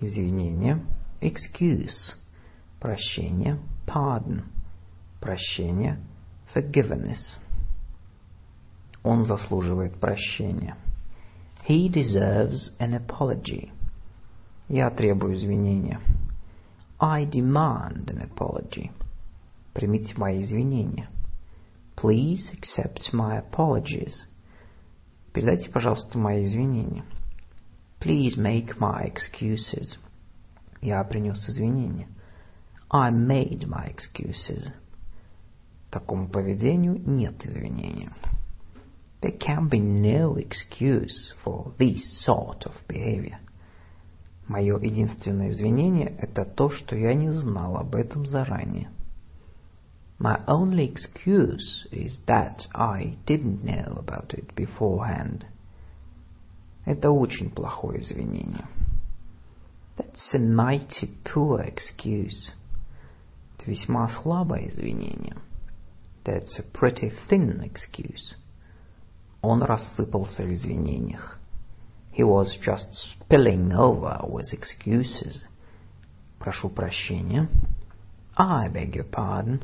Извинение. 0.00 0.80
Excuse. 1.20 2.14
Прощение. 2.78 3.58
Pardon. 3.84 4.44
Прощение. 5.20 5.98
Forgiveness. 6.54 7.36
Он 9.02 9.24
заслуживает 9.24 9.98
прощения. 9.98 10.76
He 11.70 11.88
deserves 11.88 12.72
an 12.80 12.94
apology. 12.94 13.70
Я 14.68 14.90
требую 14.90 15.36
извинения. 15.36 16.00
I 16.98 17.24
demand 17.24 18.10
an 18.10 18.22
apology. 18.22 18.90
Примите 19.72 20.18
мои 20.18 20.42
извинения. 20.42 21.08
Please 21.94 22.50
accept 22.52 23.12
my 23.12 23.38
apologies. 23.38 24.24
Передайте, 25.32 25.70
пожалуйста, 25.70 26.18
мои 26.18 26.42
извинения. 26.42 27.04
Please 28.00 28.36
make 28.36 28.76
my 28.80 29.04
excuses. 29.04 29.96
Я 30.82 31.04
принес 31.04 31.48
извинения. 31.48 32.08
I 32.90 33.12
made 33.12 33.68
my 33.68 33.94
excuses. 33.94 34.72
Такому 35.92 36.28
поведению 36.28 37.00
нет 37.06 37.46
извинения. 37.46 38.12
There 39.21 39.31
can 39.31 39.69
be 39.69 39.79
no 39.79 40.35
excuse 40.35 41.33
for 41.43 41.73
this 41.77 42.23
sort 42.23 42.65
of 42.65 42.73
behavior. 42.87 43.39
Мое 44.47 44.77
единственное 44.79 45.49
извинение – 45.49 46.19
это 46.19 46.45
то, 46.45 46.69
что 46.69 46.95
я 46.95 47.15
не 47.15 47.31
знал 47.31 47.77
об 47.77 47.95
этом 47.95 48.25
заранее. 48.27 48.89
My 50.19 50.45
only 50.47 50.85
excuse 50.85 51.87
is 51.91 52.17
that 52.27 52.67
I 52.73 53.17
didn't 53.25 53.63
know 53.63 53.97
about 53.97 54.33
it 54.33 54.53
beforehand. 54.55 55.45
Это 56.85 57.09
очень 57.09 57.49
плохое 57.49 58.01
извинение. 58.01 58.65
That's 59.97 60.33
a 60.33 60.39
mighty 60.39 61.09
poor 61.23 61.61
excuse. 61.61 62.51
Это 63.57 63.71
весьма 63.71 64.09
слабое 64.09 64.69
извинение. 64.69 65.35
That's 66.23 66.59
a 66.59 66.63
pretty 66.63 67.11
thin 67.27 67.61
excuse. 67.61 68.35
Он 69.42 69.62
рассыпался 69.62 70.42
в 70.42 70.52
извинениях. 70.52 71.38
He 72.12 72.22
was 72.22 72.48
just 72.60 72.92
spilling 73.14 73.72
over 73.72 74.20
with 74.28 74.52
excuses. 74.52 75.44
Прошу 76.38 76.68
прощения. 76.68 77.48
I 78.36 78.68
beg 78.68 78.94
your 78.94 79.08
pardon. 79.08 79.62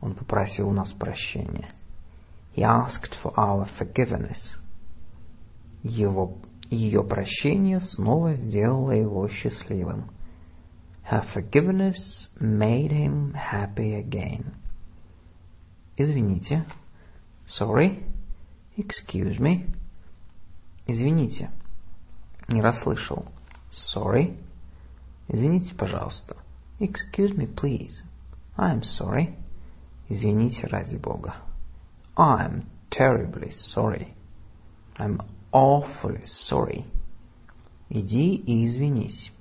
Он 0.00 0.14
попросил 0.14 0.68
у 0.68 0.72
нас 0.72 0.92
прощения. 0.92 1.70
He 2.54 2.62
asked 2.62 3.14
for 3.22 3.34
our 3.36 3.68
forgiveness. 3.78 4.38
Его, 5.82 6.38
ее 6.70 7.02
прощение 7.02 7.80
снова 7.80 8.34
сделало 8.34 8.92
его 8.92 9.28
счастливым. 9.28 10.10
Her 11.10 11.24
forgiveness 11.34 12.28
made 12.40 12.90
him 12.90 13.32
happy 13.32 13.94
again. 13.94 14.54
Извините. 15.96 16.64
Sorry. 17.46 18.02
Excuse 18.77 19.39
me. 19.39 19.67
Извините. 20.87 21.51
Не 22.47 22.61
расслышал. 22.61 23.25
Sorry. 23.93 24.37
Извините, 25.27 25.73
пожалуйста. 25.75 26.35
Excuse 26.79 27.35
me, 27.35 27.47
please. 27.47 28.01
I'm 28.57 28.83
sorry. 28.83 29.35
Извините 30.09 30.67
ради 30.67 30.97
Бога. 30.97 31.35
I'm 32.17 32.65
terribly 32.89 33.51
sorry. 33.51 34.13
I'm 34.97 35.21
awfully 35.51 36.25
sorry. 36.25 36.85
Иди 37.89 38.35
и 38.35 38.65
извинись. 38.65 39.31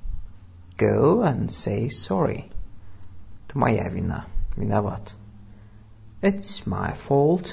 Go 0.78 1.22
and 1.22 1.50
say 1.50 1.88
sorry. 1.90 2.50
Это 3.46 3.58
моя 3.58 3.88
вина. 3.88 4.26
Виноват. 4.56 5.12
It's 6.22 6.66
my 6.66 6.96
fault. 7.08 7.46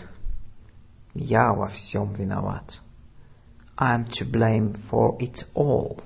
Я 1.14 1.52
во 1.52 1.68
всем 1.68 2.14
виноват. 2.14 2.80
I'm 3.76 4.06
to 4.18 4.24
blame 4.24 4.76
for 4.90 5.18
it 5.18 5.46
all. 5.54 6.02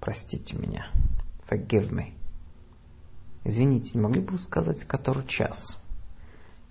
Простите 0.00 0.56
меня. 0.56 0.86
Forgive 1.48 1.90
me. 1.90 2.12
Извините, 3.44 3.92
не 3.94 4.00
могли 4.00 4.20
бы 4.20 4.32
вы 4.32 4.38
сказать, 4.38 4.84
который 4.84 5.26
час? 5.26 5.78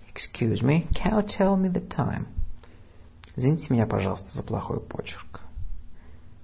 Excuse 0.08 0.62
me, 0.62 0.88
can 0.91 1.14
you 1.14 1.26
tell 1.26 1.58
me 1.58 1.70
the 1.70 1.86
time? 1.88 2.28
Извините 3.36 3.68
меня, 3.74 3.86
пожалуйста, 3.86 4.30
за 4.34 4.44
плохой 4.44 4.80
почерк. 4.80 5.41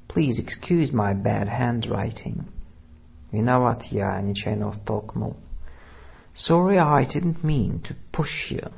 Please 0.07 0.39
excuse 0.39 0.91
my 0.91 1.13
bad 1.13 1.47
handwriting. 1.47 2.45
Виноват, 3.31 3.83
я 3.85 4.21
нечаянно 4.21 4.67
вас 4.67 4.79
толкнул. 4.79 5.35
Sorry, 6.33 6.77
I 6.77 7.05
didn't 7.05 7.43
mean 7.43 7.81
to 7.83 7.95
push 8.11 8.51
you. 8.51 8.71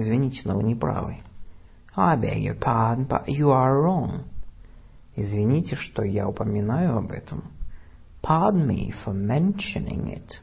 Извините, 0.00 0.40
но 0.46 0.56
вы 0.56 0.62
не 0.62 0.74
правы. 0.74 1.18
I 1.94 2.16
beg 2.16 2.42
your 2.42 2.58
pardon, 2.58 3.06
but 3.06 3.26
you 3.26 3.50
are 3.50 3.82
wrong. 3.82 4.24
Извините, 5.14 5.76
что 5.76 6.02
я 6.02 6.26
упоминаю 6.26 6.96
об 6.96 7.12
этом. 7.12 7.52
Pardon 8.22 8.66
me 8.66 8.94
for 9.04 9.12
mentioning 9.12 10.06
it. 10.06 10.38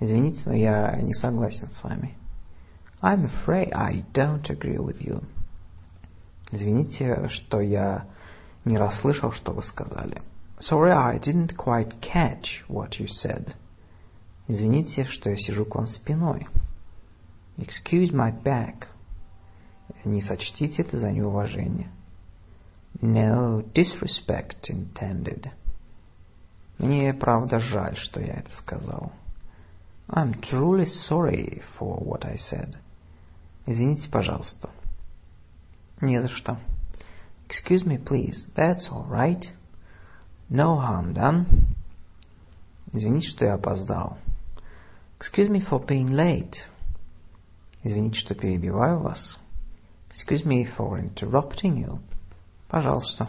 Извините, 0.00 0.42
но 0.46 0.54
я 0.54 0.96
не 1.00 1.14
согласен 1.14 1.70
с 1.70 1.84
вами. 1.84 2.16
I'm 3.00 3.30
afraid 3.30 3.72
I 3.72 4.04
don't 4.12 4.50
agree 4.50 4.78
with 4.78 5.00
you. 5.00 5.22
Извините, 6.50 7.28
что 7.28 7.60
я 7.60 8.06
не 8.64 8.78
расслышал, 8.78 9.30
что 9.30 9.52
вы 9.52 9.62
сказали. 9.62 10.22
Sorry, 10.58 10.90
I 10.90 11.18
didn't 11.18 11.54
quite 11.56 12.00
catch 12.00 12.64
what 12.68 12.98
you 12.98 13.06
said. 13.06 13.54
Извините, 14.48 15.04
что 15.04 15.30
я 15.30 15.36
сижу 15.36 15.64
к 15.66 15.74
вам 15.76 15.86
спиной. 15.86 16.48
Excuse 17.57 18.11
my 18.11 18.31
back. 18.43 18.87
Не 20.05 20.21
сочтите 20.21 20.81
это 20.81 20.97
за 20.97 21.11
неуважение. 21.11 21.91
No 23.01 23.63
disrespect 23.73 24.69
intended. 24.69 25.49
Мне 26.77 27.13
правда 27.13 27.59
жаль, 27.59 27.95
что 27.95 28.19
я 28.19 28.33
это 28.33 28.51
сказал. 28.53 29.11
I'm 30.09 30.41
truly 30.41 30.85
sorry 31.09 31.61
for 31.77 31.97
what 32.03 32.25
I 32.25 32.35
said. 32.35 32.75
Извините, 33.65 34.09
пожалуйста. 34.09 34.69
Не 36.01 36.19
за 36.19 36.27
что. 36.29 36.57
Excuse 37.47 37.85
me, 37.85 37.97
please. 37.97 38.47
That's 38.55 38.89
all 38.91 39.05
right. 39.07 39.45
No 40.49 40.77
harm 40.77 41.13
done. 41.13 41.45
Извините, 42.91 43.27
что 43.27 43.45
я 43.45 43.53
опоздал. 43.53 44.17
Excuse 45.19 45.49
me 45.49 45.61
for 45.61 45.79
being 45.85 46.09
late. 46.09 46.55
Извините, 47.85 48.19
что 48.19 48.35
перебиваю 48.35 48.99
вас. 48.99 49.37
Excuse 50.09 50.45
me 50.45 50.67
for 50.77 50.99
interrupting 50.99 51.77
you. 51.77 51.99
Пожалуйста. 52.67 53.27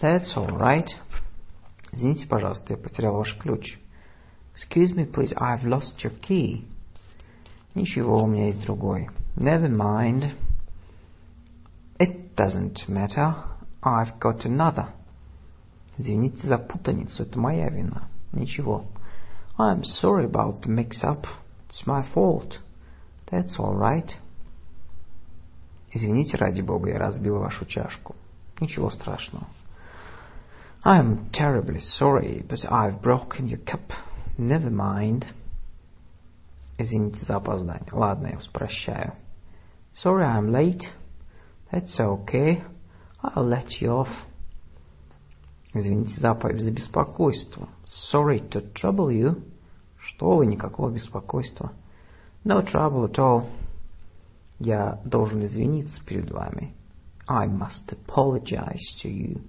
That's 0.00 0.36
all 0.36 0.58
right. 0.58 0.88
Извините, 1.92 2.26
пожалуйста, 2.26 2.72
я 2.72 2.76
потерял 2.76 3.14
ваш 3.14 3.36
ключ. 3.38 3.78
Excuse 4.54 4.94
me, 4.94 5.04
please, 5.04 5.32
I've 5.36 5.64
lost 5.64 6.02
your 6.02 6.12
key. 6.20 6.64
Ничего, 7.74 8.22
у 8.22 8.26
меня 8.26 8.46
есть 8.46 8.62
другой. 8.62 9.08
Never 9.36 9.68
mind. 9.68 10.32
It 11.98 12.34
doesn't 12.36 12.88
matter. 12.88 13.34
I've 13.82 14.18
got 14.18 14.44
another. 14.44 14.88
Извините 15.98 16.46
за 16.46 16.58
путаницу, 16.58 17.22
это 17.22 17.38
моя 17.38 17.68
вина. 17.68 18.08
Ничего. 18.32 18.84
I'm 19.56 19.82
sorry 19.84 20.24
about 20.24 20.62
the 20.62 20.68
mix-up. 20.68 21.26
It's 21.68 21.86
my 21.86 22.02
fault. 22.12 22.58
That's 23.31 23.59
all 23.59 23.75
right. 23.75 24.09
Извините, 25.91 26.37
ради 26.37 26.61
бога, 26.61 26.89
я 26.89 26.99
разбил 26.99 27.39
вашу 27.39 27.65
чашку. 27.65 28.15
Ничего 28.59 28.89
страшного. 28.89 29.47
I'm 30.83 31.29
terribly 31.31 31.79
sorry, 31.79 32.45
but 32.47 32.59
I've 32.71 33.01
broken 33.01 33.47
your 33.47 33.59
cup. 33.65 33.91
Never 34.37 34.69
mind. 34.69 35.25
Извините 36.77 37.25
за 37.25 37.35
опоздание. 37.35 37.91
Ладно, 37.91 38.27
я 38.27 38.35
вас 38.35 38.47
прощаю. 38.47 39.13
Sorry 40.03 40.23
I'm 40.23 40.49
late. 40.49 40.83
That's 41.71 41.99
okay. 41.99 42.63
I'll 43.21 43.45
let 43.45 43.81
you 43.81 43.89
off. 43.89 44.09
Извините 45.73 46.19
за, 46.19 46.37
за 46.57 46.71
беспокойство. 46.71 47.67
Sorry 48.11 48.39
to 48.49 48.73
trouble 48.73 49.09
you. 49.09 49.43
Что 49.97 50.37
вы, 50.37 50.45
никакого 50.45 50.89
беспокойства. 50.89 51.73
No 52.43 52.61
trouble 52.61 53.05
at 53.05 53.17
all. 53.17 53.49
Я 54.59 54.99
должен 55.05 55.45
извиниться 55.45 56.03
перед 56.05 56.31
вами. 56.31 56.73
I 57.27 57.47
must 57.47 57.91
apologize 57.91 58.81
to 59.03 59.09
you. 59.09 59.41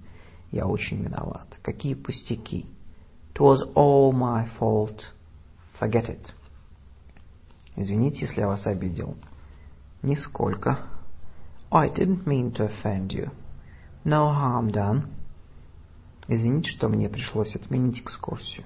Я 0.51 0.67
очень 0.67 1.01
виноват. 1.03 1.47
Какие 1.61 1.95
пустяки. 1.95 2.65
It 3.33 3.39
was 3.39 3.61
all 3.75 4.11
my 4.11 4.47
fault. 4.59 5.05
Forget 5.79 6.09
it. 6.09 6.33
Извините, 7.75 8.25
если 8.25 8.41
я 8.41 8.47
вас 8.47 8.65
обидел. 8.67 9.15
Нисколько. 10.03 10.85
I 11.71 11.89
didn't 11.89 12.25
mean 12.25 12.51
to 12.53 12.65
offend 12.69 13.11
you. 13.11 13.31
No 14.03 14.27
harm 14.27 14.71
done. 14.71 15.07
Извините, 16.27 16.69
что 16.71 16.89
мне 16.89 17.09
пришлось 17.09 17.55
отменить 17.55 17.99
экскурсию. 17.99 18.65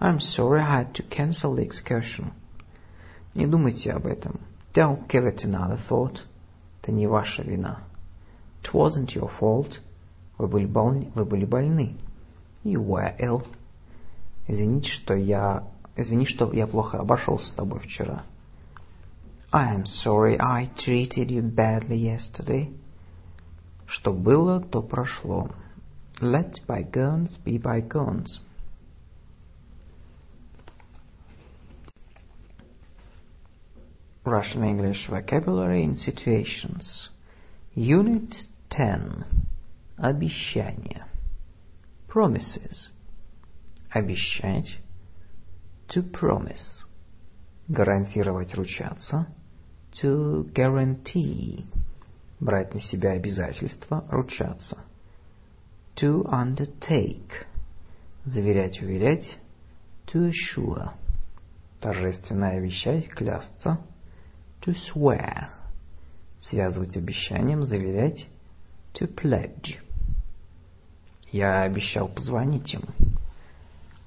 I'm 0.00 0.20
sorry 0.20 0.60
I 0.60 0.84
had 0.84 0.94
to 0.94 1.02
cancel 1.08 1.54
the 1.54 1.64
excursion. 1.64 2.32
Не 3.34 3.46
думайте 3.46 3.92
об 3.92 4.06
этом. 4.06 4.40
Don't 4.74 5.06
give 5.08 5.26
it 5.26 5.44
another 5.44 5.78
thought. 5.88 6.18
Это 6.80 6.92
не 6.92 7.06
ваша 7.06 7.42
вина. 7.42 7.84
It 8.62 8.72
wasn't 8.72 9.14
your 9.14 9.30
fault. 9.40 9.80
Вы 10.38 10.48
были, 10.48 10.66
больны, 10.66 11.10
вы 11.14 11.24
были 11.24 11.44
больны. 11.44 11.96
You 12.64 12.84
were 12.84 13.14
ill. 13.18 13.46
Извините, 14.46 14.90
что 14.90 15.14
я... 15.14 15.64
Извини, 15.94 16.26
что 16.26 16.52
я 16.52 16.66
плохо 16.66 16.98
обошелся 16.98 17.48
с 17.48 17.54
тобой 17.54 17.80
вчера. 17.80 18.24
I 19.52 19.76
am 19.76 19.84
sorry 19.84 20.38
I 20.38 20.70
treated 20.76 21.28
you 21.28 21.42
badly 21.42 21.96
yesterday. 21.96 22.74
Что 23.86 24.12
было, 24.12 24.60
то 24.60 24.80
прошло. 24.80 25.50
Let 26.20 26.54
bygones 26.66 27.36
be 27.44 27.60
bygones. 27.60 28.40
Russian 34.24 34.62
English 34.62 35.08
Vocabulary 35.08 35.82
in 35.82 35.96
Situations. 35.96 37.08
Unit 37.74 38.32
10. 38.70 39.24
Обещание. 39.98 41.06
Promises. 42.08 42.90
Обещать. 43.92 44.78
To 45.88 46.02
promise. 46.02 46.84
Гарантировать, 47.68 48.54
ручаться. 48.54 49.26
To 50.00 50.44
guarantee. 50.52 51.66
Брать 52.38 52.74
на 52.74 52.80
себя 52.80 53.12
обязательства, 53.12 54.04
ручаться. 54.08 54.78
To 55.96 56.22
undertake. 56.30 57.44
Заверять, 58.24 58.80
уверять. 58.80 59.36
To 60.12 60.30
assure. 60.30 60.92
Торжественно 61.80 62.50
обещать, 62.50 63.08
клясться. 63.08 63.78
To 64.62 64.74
swear. 64.74 65.50
Связывать 66.40 66.96
обещанием, 66.96 67.64
заверять. 67.64 68.28
To 68.94 69.12
pledge. 69.12 69.80
Я 71.32 71.62
обещал 71.62 72.06
позвонить 72.06 72.72
им. 72.72 72.82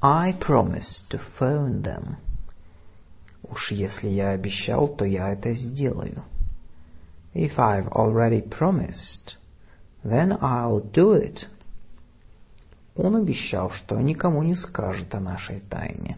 I 0.02 0.32
promised 0.32 1.10
to 1.10 1.20
phone 1.38 1.82
them. 1.82 2.16
Уж 3.44 3.72
если 3.72 4.08
я 4.08 4.30
обещал, 4.30 4.88
то 4.88 5.04
я 5.04 5.34
это 5.34 5.52
сделаю. 5.54 6.24
If 7.34 7.58
I've 7.58 7.90
already 7.90 8.42
promised, 8.42 9.36
then 10.06 10.40
I'll 10.40 10.80
do 10.80 11.16
it. 11.16 11.48
Он 12.96 13.18
обещал, 13.18 13.72
что 13.72 14.00
никому 14.00 14.42
не 14.44 14.56
скажет 14.56 15.14
о 15.16 15.20
нашей 15.20 15.60
тайне. 15.60 16.18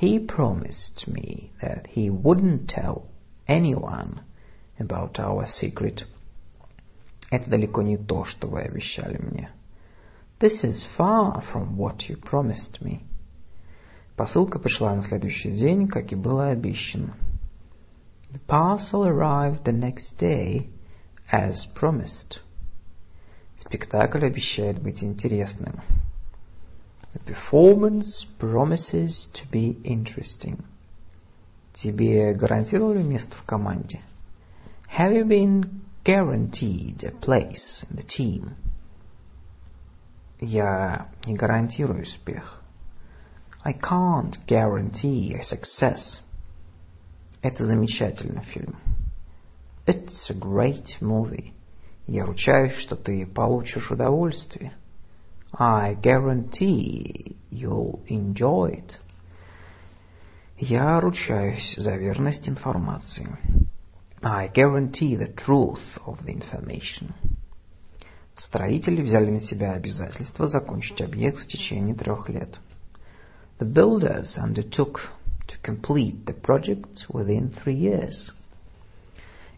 He 0.00 0.26
promised 0.26 1.06
me 1.06 1.50
that 1.60 1.86
he 1.94 2.08
wouldn't 2.08 2.66
tell 2.66 3.09
anyone 3.49 4.21
about 4.79 5.19
our 5.19 5.45
secret. 5.45 6.05
Это 7.31 7.49
далеко 7.49 7.81
не 7.81 7.97
то, 7.97 8.25
что 8.25 8.47
вы 8.47 8.61
обещали 8.61 9.17
мне. 9.17 9.51
This 10.39 10.63
is 10.63 10.83
far 10.97 11.43
from 11.51 11.77
what 11.77 12.09
you 12.09 12.17
promised 12.21 12.81
me. 12.81 13.01
Посылка 14.15 14.59
пришла 14.59 14.95
на 14.95 15.03
следующий 15.03 15.51
день, 15.51 15.87
как 15.87 16.11
и 16.11 16.15
было 16.15 16.47
обещано. 16.49 17.15
The 18.31 18.41
parcel 18.47 19.05
arrived 19.05 19.63
the 19.63 19.71
next 19.71 20.17
day, 20.19 20.69
as 21.31 21.65
promised. 21.73 22.39
Спектакль 23.59 24.25
обещает 24.25 24.81
быть 24.81 25.01
интересным. 25.01 25.81
The 27.13 27.21
performance 27.23 28.25
promises 28.37 29.29
to 29.33 29.49
be 29.49 29.81
interesting. 29.83 30.63
Тебе 31.82 32.34
гарантировали 32.34 33.02
место 33.02 33.34
в 33.36 33.42
команде? 33.44 34.00
Have 34.98 35.14
you 35.14 35.26
been 35.26 35.80
guaranteed 36.04 37.02
a 37.04 37.12
place 37.12 37.84
in 37.88 37.96
the 37.96 38.04
team? 38.04 38.50
Я 40.40 41.08
не 41.24 41.34
гарантирую 41.34 42.02
успех. 42.02 42.62
I 43.62 43.72
can't 43.72 44.36
guarantee 44.46 45.34
a 45.34 45.40
success. 45.40 46.20
Это 47.40 47.64
замечательный 47.64 48.42
фильм. 48.44 48.76
It's 49.86 50.28
a 50.28 50.34
great 50.34 51.00
movie. 51.00 51.52
Я 52.06 52.26
ручаюсь, 52.26 52.74
что 52.74 52.94
ты 52.94 53.24
получишь 53.24 53.90
удовольствие. 53.90 54.74
I 55.52 55.94
guarantee 55.94 57.36
you'll 57.50 58.04
enjoy 58.06 58.82
it. 58.82 58.98
Я 60.62 61.00
ручаюсь 61.00 61.74
за 61.78 61.96
верность 61.96 62.46
информации. 62.46 63.26
I 64.20 64.48
guarantee 64.48 65.16
the 65.16 65.34
truth 65.34 65.80
of 66.04 66.22
the 66.26 66.34
information. 66.34 67.14
Строители 68.36 69.00
взяли 69.00 69.30
на 69.30 69.40
себя 69.40 69.72
обязательство 69.72 70.48
закончить 70.48 71.00
объект 71.00 71.38
в 71.38 71.46
течение 71.46 71.94
трех 71.94 72.28
лет. 72.28 72.58
The 73.58 73.72
builders 73.72 74.36
undertook 74.36 75.00
to 75.48 75.56
complete 75.62 76.26
the 76.26 76.38
project 76.38 77.08
within 77.08 77.54
three 77.64 77.78
years. 77.78 78.30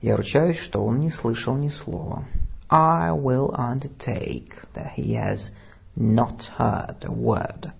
Я 0.02 0.16
ручаюсь, 0.16 0.58
что 0.58 0.84
он 0.84 1.00
не 1.00 1.10
слышал 1.10 1.56
ни 1.56 1.70
слова. 1.70 2.26
I 2.70 3.10
will 3.10 3.50
undertake 3.56 4.52
that 4.74 4.92
he 4.96 5.14
has 5.14 5.50
not 5.96 6.42
heard 6.56 7.02
a 7.02 7.10
word. 7.10 7.72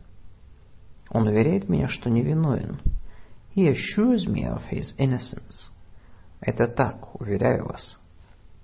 Он 1.11 1.29
уверяет 1.29 1.69
меня, 1.69 1.87
что 1.87 2.11
невиновен. 2.11 2.81
He 3.56 3.68
assures 3.68 4.28
me 4.28 4.46
of 4.46 4.64
his 4.72 4.94
innocence. 4.98 5.70
Это 6.42 6.68
так, 6.68 7.20
уверяю 7.20 7.66
вас. 7.66 8.00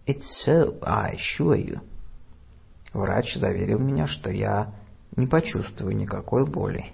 It's 0.05 0.45
so, 0.45 0.77
I 0.83 1.15
assure 1.15 1.55
you. 1.55 1.81
Врач 2.93 3.35
заверил 3.35 3.79
меня, 3.79 4.05
что 4.07 4.29
я 4.29 4.73
не 5.15 5.25
почувствую 5.25 5.95
никакой 5.95 6.45
боли. 6.45 6.91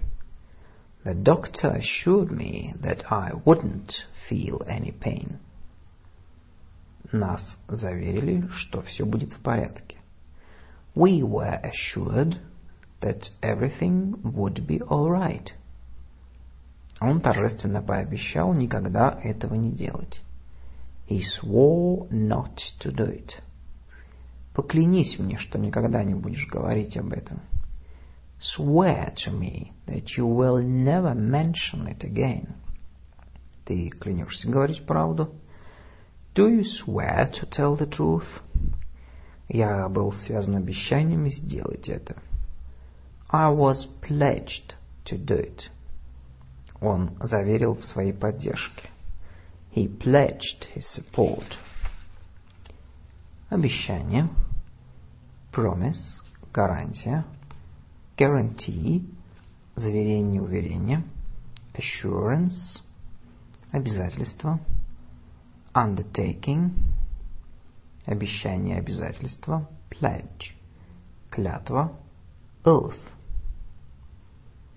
The 1.03 1.13
doctor 1.13 1.75
assured 1.75 2.29
me 2.31 2.73
that 2.81 3.03
I 3.09 3.31
wouldn't 3.45 3.91
feel 4.29 4.61
any 4.67 4.91
pain. 4.91 5.39
Нас 7.11 7.41
заверили, 7.67 8.47
что 8.49 8.81
все 8.81 9.05
будет 9.05 9.33
в 9.33 9.41
порядке. 9.41 9.97
We 10.95 11.23
were 11.23 11.59
assured 11.63 12.37
that 13.01 13.29
everything 13.41 14.21
would 14.23 14.67
be 14.67 14.81
all 14.81 15.09
right. 15.09 15.51
Он 17.06 17.20
торжественно 17.20 17.82
пообещал 17.82 18.54
никогда 18.54 19.20
этого 19.22 19.54
не 19.54 19.70
делать. 19.70 20.22
He 21.06 21.20
swore 21.20 22.08
not 22.10 22.56
to 22.80 22.90
do 22.90 23.10
it. 23.12 23.32
Поклянись 24.54 25.18
мне, 25.18 25.36
что 25.36 25.58
никогда 25.58 26.02
не 26.02 26.14
будешь 26.14 26.48
говорить 26.48 26.96
об 26.96 27.12
этом. 27.12 27.40
Swear 28.40 29.14
to 29.26 29.30
me 29.30 29.72
that 29.86 30.16
you 30.16 30.26
will 30.26 30.62
never 30.62 31.14
mention 31.14 31.86
it 31.86 32.02
again. 32.02 32.54
Ты 33.66 33.90
клянешься 33.90 34.48
говорить 34.48 34.86
правду? 34.86 35.34
Do 36.34 36.48
you 36.48 36.64
swear 36.64 37.30
to 37.32 37.46
tell 37.50 37.76
the 37.76 37.86
truth? 37.86 38.26
Я 39.48 39.88
был 39.90 40.12
связан 40.12 40.56
обещаниями 40.56 41.28
сделать 41.28 41.86
это. 41.88 42.16
I 43.28 43.50
was 43.50 43.86
pledged 44.00 44.74
to 45.04 45.18
do 45.18 45.36
it. 45.36 45.70
Он 46.84 47.16
заверил 47.20 47.74
в 47.74 47.84
своей 47.84 48.12
поддержке. 48.12 48.90
He 49.74 49.86
pledged 49.88 50.66
his 50.74 50.84
support. 50.94 51.46
Обещание. 53.48 54.28
Promise. 55.50 56.20
Гарантия. 56.52 57.24
Guarantee. 58.18 59.08
Заверение, 59.76 60.42
уверение. 60.42 61.02
Assurance. 61.72 62.78
Обязательство. 63.72 64.60
Undertaking. 65.74 66.70
Обещание, 68.04 68.78
обязательство. 68.78 69.68
Pledge. 69.90 70.54
Клятва. 71.30 71.96
Oath. 72.64 73.13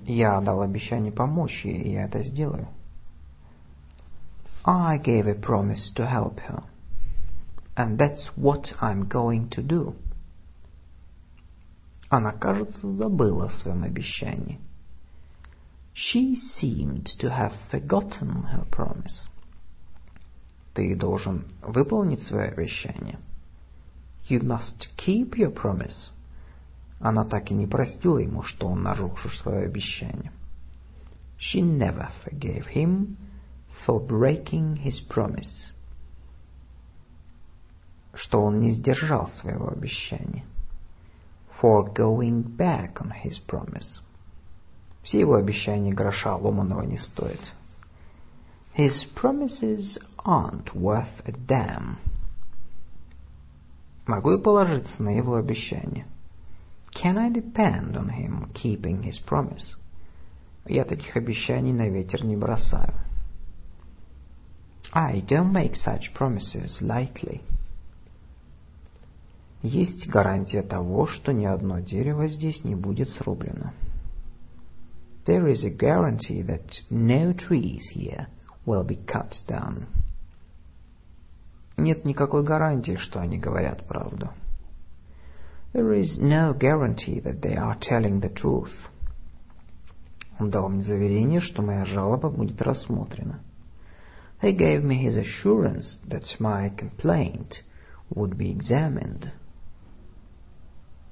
Я 0.06 0.40
дал 0.40 0.62
обещание 0.62 1.12
помочь 1.12 1.64
ей, 1.64 1.82
и 1.82 1.92
я 1.92 2.04
это 2.04 2.22
сделаю. 2.22 2.68
I 4.64 4.98
gave 4.98 5.26
a 5.26 5.34
promise 5.34 5.92
to 5.96 6.06
help 6.06 6.38
her. 6.48 6.62
And 7.76 7.98
that's 7.98 8.30
what 8.36 8.74
I'm 8.80 9.08
going 9.08 9.48
to 9.50 9.62
do. 9.62 9.94
Она, 12.10 12.32
кажется, 12.32 12.92
забыла 12.94 13.46
о 13.46 13.50
своем 13.50 13.84
обещании. 13.84 14.60
She 15.94 16.36
seemed 16.60 17.06
to 17.20 17.30
have 17.30 17.54
forgotten 17.70 18.44
her 18.52 18.66
promise. 18.70 19.26
Ты 20.74 20.94
должен 20.94 21.46
выполнить 21.62 22.22
свое 22.22 22.48
обещание. 22.48 23.18
You 24.28 24.40
must 24.40 24.88
keep 24.96 25.36
your 25.36 25.50
promise. 25.50 26.10
Она 26.99 27.25
так 27.25 27.51
и 27.51 27.53
не 27.53 27.67
простила 27.67 28.17
ему, 28.17 28.43
что 28.43 28.67
он 28.67 28.83
нарушил 28.83 29.29
свое 29.31 29.65
обещание. 29.65 30.31
She 31.39 31.61
never 31.61 32.09
forgave 32.25 32.67
him 32.73 33.17
for 33.85 34.05
breaking 34.05 34.83
his 34.83 34.99
promise. 35.07 35.71
Что 38.13 38.41
он 38.41 38.59
не 38.59 38.71
сдержал 38.71 39.27
своего 39.27 39.69
обещания. 39.69 40.43
For 41.61 41.93
going 41.93 42.43
back 42.57 42.95
on 42.95 43.11
his 43.23 43.39
promise. 43.47 44.01
Все 45.03 45.19
его 45.19 45.35
обещания 45.35 45.93
гроша 45.93 46.35
ломаного 46.35 46.81
не 46.81 46.97
стоят. 46.97 47.39
His 48.75 49.05
promises 49.15 49.97
aren't 50.17 50.73
worth 50.73 51.23
a 51.25 51.31
damn. 51.31 51.97
Могу 54.07 54.31
я 54.31 54.37
положиться 54.39 55.03
на 55.03 55.09
его 55.09 55.35
обещание? 55.35 56.05
Can 57.01 57.19
I 57.19 57.29
depend 57.29 57.95
on 57.95 58.09
him 58.09 58.51
keeping 58.55 59.03
his 59.03 59.19
promise? 59.19 59.75
Я 60.65 60.83
таких 60.83 61.15
обещаний 61.15 61.71
на 61.71 61.89
ветер 61.89 62.25
не 62.25 62.35
бросаю. 62.35 62.93
I 64.91 65.21
don't 65.21 65.51
make 65.51 65.75
such 65.75 66.11
promises 66.17 66.81
lightly. 66.81 67.41
Есть 69.61 70.07
гарантия 70.07 70.63
того, 70.63 71.05
что 71.05 71.33
ни 71.33 71.45
одно 71.45 71.79
дерево 71.79 72.27
здесь 72.27 72.63
не 72.63 72.73
будет 72.73 73.09
срублено. 73.09 73.73
There 75.25 75.47
is 75.47 75.63
a 75.65 75.69
guarantee 75.69 76.41
that 76.41 76.71
no 76.89 77.33
trees 77.33 77.89
here 77.93 78.27
will 78.65 78.83
be 78.83 78.97
cut 79.05 79.35
down. 79.47 79.85
Нет 81.77 82.05
никакой 82.05 82.43
гарантии, 82.43 82.95
что 82.95 83.19
они 83.19 83.37
говорят 83.37 83.85
правду. 83.85 84.31
There 85.76 85.92
is 85.94 86.18
no 86.18 86.52
guarantee 86.52 87.20
that 87.20 87.40
they 87.40 87.56
are 87.56 87.76
telling 87.80 88.20
the 88.20 88.28
truth. 88.28 88.90
Он 90.38 90.50
дал 90.50 90.68
мне 90.68 90.82
заверение, 90.82 91.40
что 91.40 91.62
моя 91.62 91.84
жалоба 91.84 92.30
будет 92.30 92.60
рассмотрена. 92.60 93.40
He 94.42 94.52
gave 94.52 94.82
me 94.82 94.96
his 94.96 95.16
assurance 95.16 95.98
that 96.08 96.24
my 96.40 96.68
complaint 96.70 97.62
would 98.10 98.36
be 98.36 98.50
examined. 98.50 99.30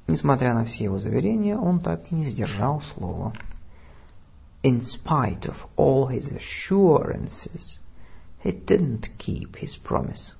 Несмотря 0.08 0.54
на 0.54 0.64
все 0.64 0.84
его 0.84 0.98
заверения, 0.98 1.56
он 1.56 1.80
так 1.80 2.10
и 2.10 2.14
не 2.14 2.30
сдержал 2.30 2.82
слова. 2.94 3.32
In 4.62 4.82
spite 4.82 5.46
of 5.46 5.56
all 5.76 6.08
his 6.08 6.28
assurances, 6.28 7.78
he 8.42 8.50
didn't 8.50 9.06
keep 9.18 9.56
his 9.56 9.76
promise. 9.84 10.34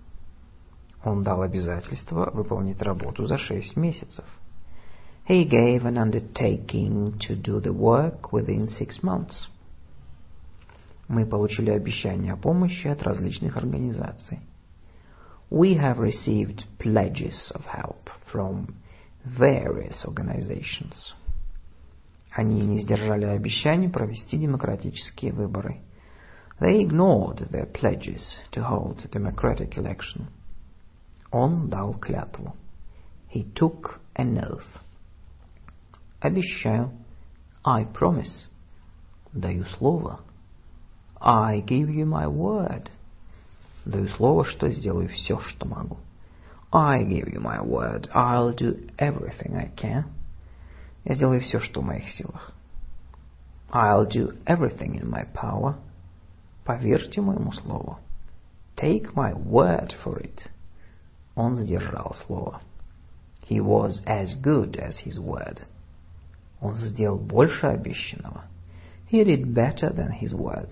Он 1.06 1.24
дал 1.24 1.44
обязательство 1.44 2.32
выполнить 2.34 2.82
работу 2.82 3.28
за 3.28 3.38
шесть 3.38 3.78
месяцев. 3.78 4.26
He 5.30 5.48
gave 5.48 5.86
an 5.86 5.98
undertaking 5.98 7.20
to 7.20 7.40
do 7.40 7.62
the 7.62 7.72
work 7.72 8.32
within 8.32 8.68
six 8.68 9.04
months. 9.04 9.36
Мы 11.08 11.28
получили 11.28 11.70
обещания 11.70 12.34
о 12.34 12.38
помощи 12.38 12.88
от 12.88 13.04
различных 13.04 13.56
организаций. 13.56 14.40
We 15.52 15.78
have 15.78 16.00
received 16.00 16.66
pledges 16.80 17.52
of 17.54 17.64
help 17.66 18.10
from 18.34 18.74
various 19.24 20.04
organizations. 20.08 21.14
Они 22.32 22.62
не 22.62 22.82
сдержали 22.82 23.26
обещаний 23.26 23.90
провести 23.90 24.40
демократические 24.40 25.34
выборы. 25.34 25.82
They 26.60 26.82
ignored 26.82 27.52
their 27.52 27.72
pledges 27.72 28.22
to 28.54 28.68
hold 28.68 29.06
a 29.06 29.08
democratic 29.08 29.78
election. 29.78 30.30
Он 31.31 31.69
дал 31.69 31.95
клятву. 31.95 32.55
He 33.33 33.45
took 33.55 34.01
an 34.17 34.39
oath. 34.39 34.83
Обещаю. 36.21 36.91
I 37.65 37.85
promise. 37.85 38.49
Даю 39.33 39.65
слово. 39.65 40.21
I 41.21 41.61
give 41.61 41.89
you 41.89 42.07
my 42.07 42.27
word. 42.27 42.91
Даю 43.85 44.09
слово, 44.09 44.45
что 44.45 44.69
сделаю 44.71 45.09
все, 45.09 45.39
что 45.41 45.67
могу. 45.67 45.99
I 46.73 47.05
give 47.05 47.33
you 47.33 47.41
my 47.41 47.61
word. 47.61 48.09
I'll 48.13 48.55
do 48.55 48.89
everything 48.99 49.57
I 49.57 49.71
can. 49.77 50.05
Я 51.05 51.15
сделаю 51.15 51.41
все, 51.41 51.61
что 51.61 51.81
в 51.81 51.85
моих 51.85 52.09
силах. 52.11 52.53
I'll 53.73 54.07
do 54.07 54.37
everything 54.47 54.99
in 55.01 55.09
my 55.09 55.25
power. 55.33 55.77
Поверьте 56.65 57.21
моему 57.21 57.53
слову. 57.53 57.99
Take 58.77 59.15
my 59.15 59.33
word 59.35 59.95
for 60.03 60.19
it. 60.19 60.49
Он 61.36 61.56
сдержал 61.56 62.16
слово. 62.26 62.62
He 63.48 63.60
was 63.60 64.02
as 64.06 64.34
good 64.42 64.78
as 64.78 64.96
his 65.06 65.20
word. 65.20 65.62
Он 66.62 66.76
сделал 66.76 67.18
больше 67.18 67.68
обещанного. 67.68 68.46
He 69.12 69.24
did 69.24 69.54
better 69.54 69.94
than 69.94 70.12
his 70.20 70.34
word. 70.34 70.70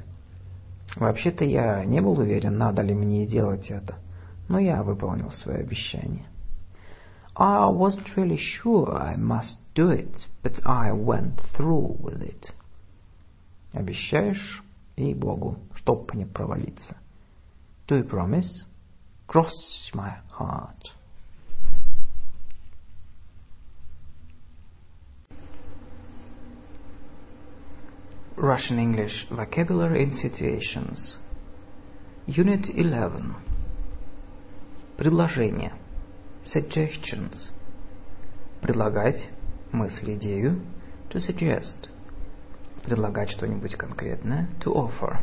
Вообще-то 0.96 1.44
я 1.44 1.84
не 1.86 2.02
был 2.02 2.20
уверен, 2.20 2.58
надо 2.58 2.82
ли 2.82 2.94
мне 2.94 3.26
делать 3.26 3.70
это, 3.70 3.96
но 4.48 4.60
я 4.60 4.84
выполнил 4.84 5.32
свое 5.32 5.60
обещание. 5.60 6.26
I 7.36 7.68
wasn't 7.68 8.16
really 8.16 8.38
sure 8.38 8.96
I 8.96 9.16
must 9.16 9.58
do 9.74 9.90
it, 9.90 10.28
but 10.44 10.60
I 10.66 10.92
went 10.92 11.42
through 11.56 11.98
with 12.00 12.22
it. 12.22 12.52
Обещаешь? 13.74 14.64
И 14.96 15.16
Богу, 15.16 15.58
чтоб 15.74 16.14
не 16.14 16.26
провалиться. 16.26 16.98
Do 17.88 17.98
you 17.98 18.08
promise? 18.08 18.64
Cross 19.33 19.91
my 19.95 20.17
heart. 20.31 20.89
Russian 28.37 28.79
English 28.79 29.27
Vocabulary 29.31 30.05
in 30.05 30.15
Situations 30.15 31.17
Unit 32.27 32.67
11 32.73 33.35
Предложение 34.97 35.73
Suggestions 36.45 37.51
Предлагать 38.63 39.29
мысль, 39.73 40.15
идею 40.15 40.63
To 41.11 41.19
suggest 41.19 41.89
Предлагать 42.85 43.31
что-нибудь 43.31 43.75
конкретное 43.75 44.49
To 44.61 44.73
offer 44.73 45.19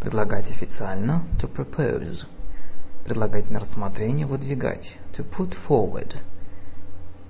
Предлагать 0.00 0.50
официально 0.50 1.24
To 1.40 1.46
propose 1.46 2.26
Предлагать 3.05 3.49
на 3.49 3.59
рассмотрение 3.59 4.25
Выдвигать 4.25 4.95
To 5.17 5.25
put 5.29 5.55
forward 5.67 6.15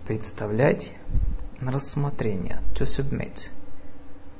Представлять 0.05 0.93
на 1.59 1.71
рассмотрение 1.71 2.59
To 2.75 2.85
submit 2.85 3.37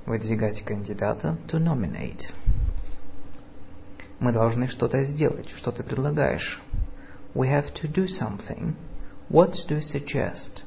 Выдвигать 0.06 0.62
кандидата 0.66 1.38
to 1.48 1.60
nominate. 1.60 2.30
Мы 4.20 4.34
должны 4.34 4.68
что-то 4.68 5.04
сделать. 5.06 5.50
Что 5.56 5.72
ты 5.72 5.82
предлагаешь? 5.82 6.62
We 7.34 7.48
have 7.48 7.74
to 7.82 7.90
do 7.90 8.06
something. 8.06 8.76
What 9.30 9.54
do 9.70 9.78
you 9.78 9.82
suggest? 9.82 10.62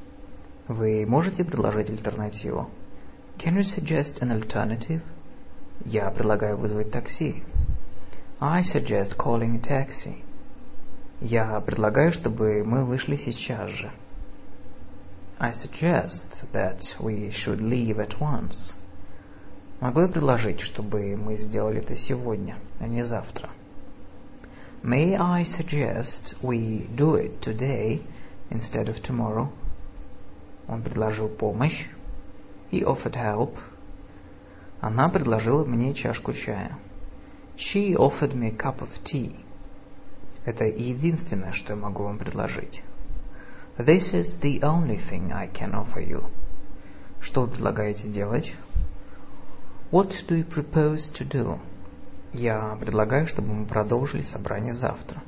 Вы 0.67 1.05
можете 1.05 1.43
предложить 1.43 1.89
альтернативу? 1.89 2.69
Can 3.37 3.57
you 3.57 3.63
suggest 3.63 4.19
an 4.21 4.31
alternative? 4.31 5.01
Я 5.85 6.09
предлагаю 6.09 6.57
вызвать 6.57 6.91
такси. 6.91 7.43
I 8.39 8.63
suggest 8.63 9.15
calling 9.17 9.55
a 9.55 9.59
taxi. 9.59 10.23
Я 11.19 11.59
предлагаю, 11.61 12.13
чтобы 12.13 12.63
мы 12.63 12.85
вышли 12.85 13.15
сейчас 13.15 13.71
же. 13.71 13.91
I 15.39 15.51
suggest 15.51 16.45
that 16.53 16.79
we 16.99 17.31
should 17.31 17.59
leave 17.59 17.97
at 17.97 18.19
once. 18.19 18.75
Могу 19.79 20.01
я 20.01 20.07
предложить, 20.07 20.59
чтобы 20.59 21.15
мы 21.15 21.37
сделали 21.37 21.79
это 21.79 21.95
сегодня, 21.95 22.57
а 22.79 22.87
не 22.87 23.03
завтра? 23.03 23.49
May 24.83 25.15
I 25.15 25.43
suggest 25.43 26.35
we 26.43 26.87
do 26.95 27.15
it 27.15 27.39
today 27.41 28.01
instead 28.51 28.87
of 28.87 29.01
tomorrow? 29.01 29.49
Он 30.67 30.83
предложил 30.83 31.29
помощь. 31.29 31.87
He 32.71 32.83
offered 32.83 33.15
help. 33.15 33.55
Она 34.81 35.09
предложила 35.09 35.65
мне 35.65 35.95
чашку 35.95 36.33
чая. 36.33 36.77
She 37.57 37.95
offered 37.95 38.35
me 38.35 38.49
a 38.49 38.55
cup 38.55 38.81
of 38.81 38.89
tea. 39.03 39.35
Это 40.47 40.63
единственное, 40.63 41.51
что 41.51 41.73
я 41.73 41.75
могу 41.75 42.03
вам 42.03 42.17
предложить. 42.17 42.81
This 43.77 44.13
is 44.13 44.39
the 44.41 44.61
only 44.61 44.97
thing 45.09 45.33
I 45.33 45.49
can 45.49 45.73
offer 45.73 45.99
you. 45.99 46.23
Что 47.19 47.41
вы 47.41 47.47
предлагаете 47.49 48.07
делать? 48.07 48.53
What 49.91 50.13
do 50.29 50.37
you 50.37 50.47
propose 50.47 51.11
to 51.19 51.27
do? 51.29 51.59
Я 52.31 52.77
предлагаю, 52.79 53.27
чтобы 53.27 53.53
мы 53.53 53.65
продолжили 53.65 54.21
собрание 54.21 54.73
завтра. 54.73 55.21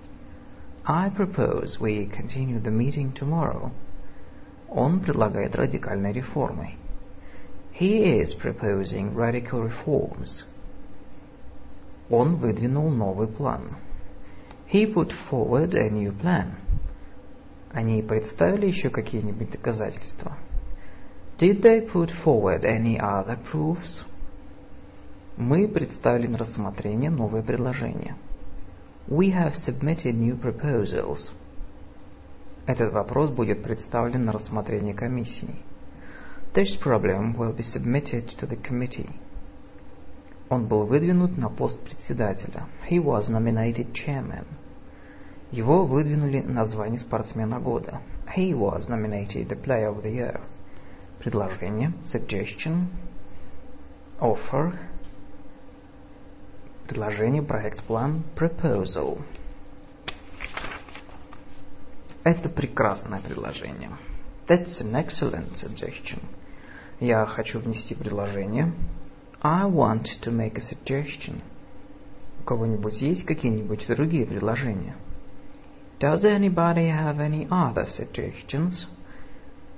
I 0.85 1.09
propose 1.09 1.81
we 1.81 2.09
continue 2.09 2.63
the 2.63 2.71
meeting 2.71 3.13
tomorrow. 3.13 3.71
Он 4.69 5.01
предлагает 5.01 5.53
радикальные 5.53 6.13
реформы. 6.13 6.75
He 7.77 8.21
is 8.21 8.33
proposing 8.41 9.13
radical 9.13 9.69
reforms. 9.69 10.45
Он 12.09 12.37
выдвинул 12.37 12.89
новый 12.89 13.27
план. 13.27 13.75
He 14.71 14.85
put 14.85 15.11
forward 15.29 15.73
a 15.73 15.89
new 15.89 16.11
plan. 16.11 16.53
Они 17.71 18.01
представили 18.01 18.67
еще 18.67 18.89
какие-нибудь 18.89 19.51
доказательства? 19.51 20.37
Did 21.39 21.61
they 21.61 21.89
put 21.91 22.11
forward 22.23 22.63
any 22.63 22.99
other 22.99 23.39
proofs? 23.51 24.03
Мы 25.37 25.67
представили 25.67 26.27
на 26.27 26.37
рассмотрение 26.37 27.09
новое 27.09 27.41
предложение. 27.41 28.15
We 29.07 29.31
have 29.31 29.53
submitted 29.65 30.13
new 30.13 30.39
proposals. 30.39 31.31
Этот 32.67 32.93
вопрос 32.93 33.31
будет 33.31 33.63
представлен 33.63 34.25
на 34.25 34.33
рассмотрение 34.33 34.93
комиссии. 34.93 35.55
This 36.53 36.77
problem 36.79 37.35
will 37.35 37.55
be 37.55 37.63
submitted 37.63 38.27
to 38.39 38.47
the 38.47 38.61
committee. 38.61 39.09
Он 40.49 40.67
был 40.67 40.85
выдвинут 40.85 41.37
на 41.37 41.49
пост 41.49 41.79
председателя. 41.83 42.67
He 42.89 42.99
was 43.01 43.29
nominated 43.29 43.93
chairman. 43.93 44.45
Его 45.51 45.85
выдвинули 45.85 46.41
на 46.41 46.65
звание 46.65 46.99
спортсмена 46.99 47.59
года. 47.59 48.01
He 48.35 48.53
was 48.53 48.88
nominated 48.88 49.47
the 49.47 49.55
player 49.55 49.89
of 49.89 50.03
the 50.03 50.11
year. 50.11 50.41
Предложение, 51.19 51.93
suggestion, 52.05 52.88
offer, 54.19 54.77
предложение, 56.88 57.41
проект, 57.41 57.84
план, 57.85 58.23
proposal. 58.35 59.19
Это 62.23 62.47
прекрасное 62.47 63.19
предложение. 63.19 63.91
That's 64.47 64.81
an 64.81 64.93
excellent 64.93 65.55
suggestion. 65.55 66.21
Я 66.99 67.26
хочу 67.26 67.59
внести 67.59 67.95
предложение. 67.95 68.71
I 69.41 69.65
want 69.65 70.05
to 70.21 70.31
make 70.31 70.57
a 70.57 70.61
suggestion. 70.61 71.41
У 72.41 72.43
кого-нибудь 72.43 73.01
есть 73.01 73.26
какие-нибудь 73.26 73.88
другие 73.88 74.26
предложения? 74.26 74.95
Does 75.99 76.23
anybody 76.23 76.88
have 76.88 77.19
any 77.19 77.45
other 77.51 77.85
suggestions? 77.85 78.88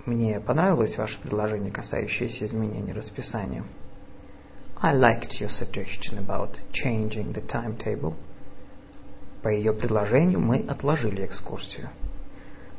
Мне 0.06 0.40
понравилось 0.40 0.96
ваше 0.96 1.20
предложение, 1.20 1.72
касающееся 1.72 2.46
изменения 2.46 2.94
расписания. 2.94 3.64
I 4.80 4.94
liked 4.94 5.40
your 5.40 5.50
suggestion 5.50 6.20
about 6.20 6.60
changing 6.74 7.34
the 7.34 7.42
timetable. 7.42 8.14
По 9.42 9.50
ее 9.50 9.74
предложению 9.74 10.42
мы 10.42 10.58
отложили 10.58 11.26
экскурсию. 11.26 11.90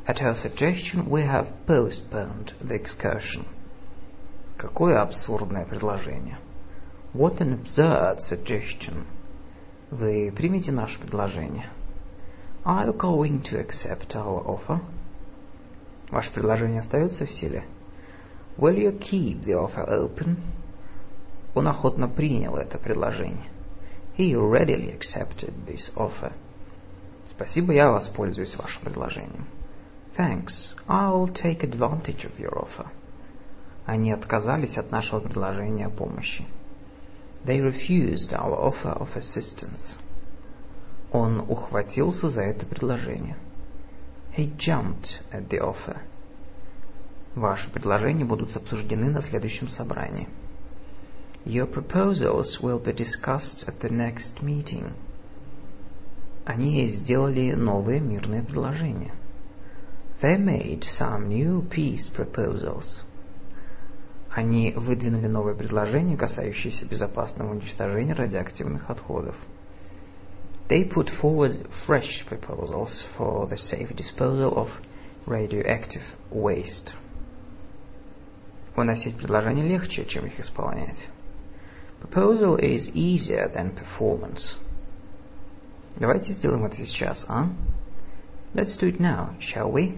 At 0.07 0.19
her 0.19 0.35
suggestion, 0.35 1.09
we 1.09 1.23
have 1.23 1.47
postponed 1.67 2.53
the 2.61 2.75
excursion. 2.75 3.45
Какое 4.55 5.01
абсурдное 5.01 5.65
предложение. 5.65 6.37
What 7.13 7.41
an 7.41 7.61
absurd 7.61 8.19
suggestion. 8.21 9.03
Вы 9.91 10.31
примете 10.31 10.71
наше 10.71 10.97
предложение? 10.97 11.69
Are 12.64 12.86
you 12.86 12.92
going 12.92 13.42
to 13.44 13.60
accept 13.60 14.14
our 14.14 14.44
offer? 14.44 14.80
Ваше 16.10 16.32
предложение 16.32 16.80
остается 16.80 17.26
в 17.26 17.30
силе? 17.30 17.64
Will 18.56 18.76
you 18.76 18.98
keep 18.98 19.44
the 19.44 19.54
offer 19.54 19.86
open? 19.88 20.36
Он 21.54 21.68
охотно 21.68 22.08
принял 22.08 22.56
это 22.56 22.78
предложение. 22.78 23.48
He 24.16 24.34
readily 24.34 24.92
accepted 24.92 25.54
this 25.66 25.92
offer. 25.96 26.32
Спасибо, 27.30 27.72
я 27.72 27.90
воспользуюсь 27.90 28.56
вашим 28.56 28.82
предложением. 28.82 29.46
Thanks, 30.16 30.74
I'll 30.88 31.28
take 31.28 31.62
advantage 31.62 32.24
of 32.24 32.36
your 32.38 32.52
offer. 32.52 32.88
Они 33.86 34.12
отказались 34.12 34.76
от 34.76 34.90
нашего 34.90 35.20
предложения 35.20 35.86
о 35.86 35.90
помощи. 35.90 36.44
They 37.46 37.60
refused 37.60 38.32
our 38.32 38.52
offer 38.52 38.92
of 38.98 39.16
assistance. 39.16 39.96
Он 41.13 41.41
ухватился 41.47 42.29
за 42.29 42.41
это 42.41 42.65
предложение. 42.65 43.37
He 44.35 44.51
jumped 44.57 45.21
at 45.31 45.47
the 45.47 45.59
offer. 45.59 45.97
Ваши 47.35 47.69
предложения 47.71 48.25
будут 48.25 48.55
обсуждены 48.57 49.11
на 49.11 49.21
следующем 49.21 49.69
собрании. 49.69 50.27
Your 51.45 51.71
proposals 51.71 52.59
will 52.61 52.83
be 52.83 52.95
discussed 52.95 53.67
at 53.67 53.79
the 53.81 53.91
next 53.91 54.41
meeting. 54.41 54.93
Они 56.45 56.87
сделали 56.87 57.51
новые 57.51 57.99
мирные 57.99 58.41
предложения. 58.41 59.13
They 60.21 60.37
made 60.37 60.83
some 60.99 61.27
new 61.27 61.61
peace 61.69 62.09
proposals. 62.15 62.85
Они 64.31 64.73
выдвинули 64.75 65.27
новые 65.27 65.55
предложения, 65.55 66.17
касающиеся 66.17 66.85
безопасного 66.85 67.51
уничтожения 67.51 68.13
радиоактивных 68.13 68.89
отходов. 68.89 69.35
They 70.69 70.85
put 70.85 71.09
forward 71.21 71.67
fresh 71.85 72.25
proposals 72.27 73.05
for 73.17 73.47
the 73.47 73.57
safe 73.57 73.95
disposal 73.95 74.55
of 74.55 74.69
radioactive 75.25 76.03
waste. 76.31 76.93
Выносить 78.75 79.17
предложения 79.17 79.67
легче, 79.67 80.05
чем 80.05 80.25
их 80.25 80.39
исполнять. 80.39 80.97
Proposal 82.01 82.57
is 82.59 82.89
easier 82.93 83.51
than 83.53 83.75
performance. 83.75 84.57
Давайте 85.97 86.33
сделаем 86.33 86.65
это 86.65 86.77
сейчас, 86.77 87.23
а? 87.27 87.49
Let's 88.53 88.77
do 88.79 88.87
it 88.87 88.99
now, 88.99 89.37
shall 89.39 89.71
we? 89.71 89.97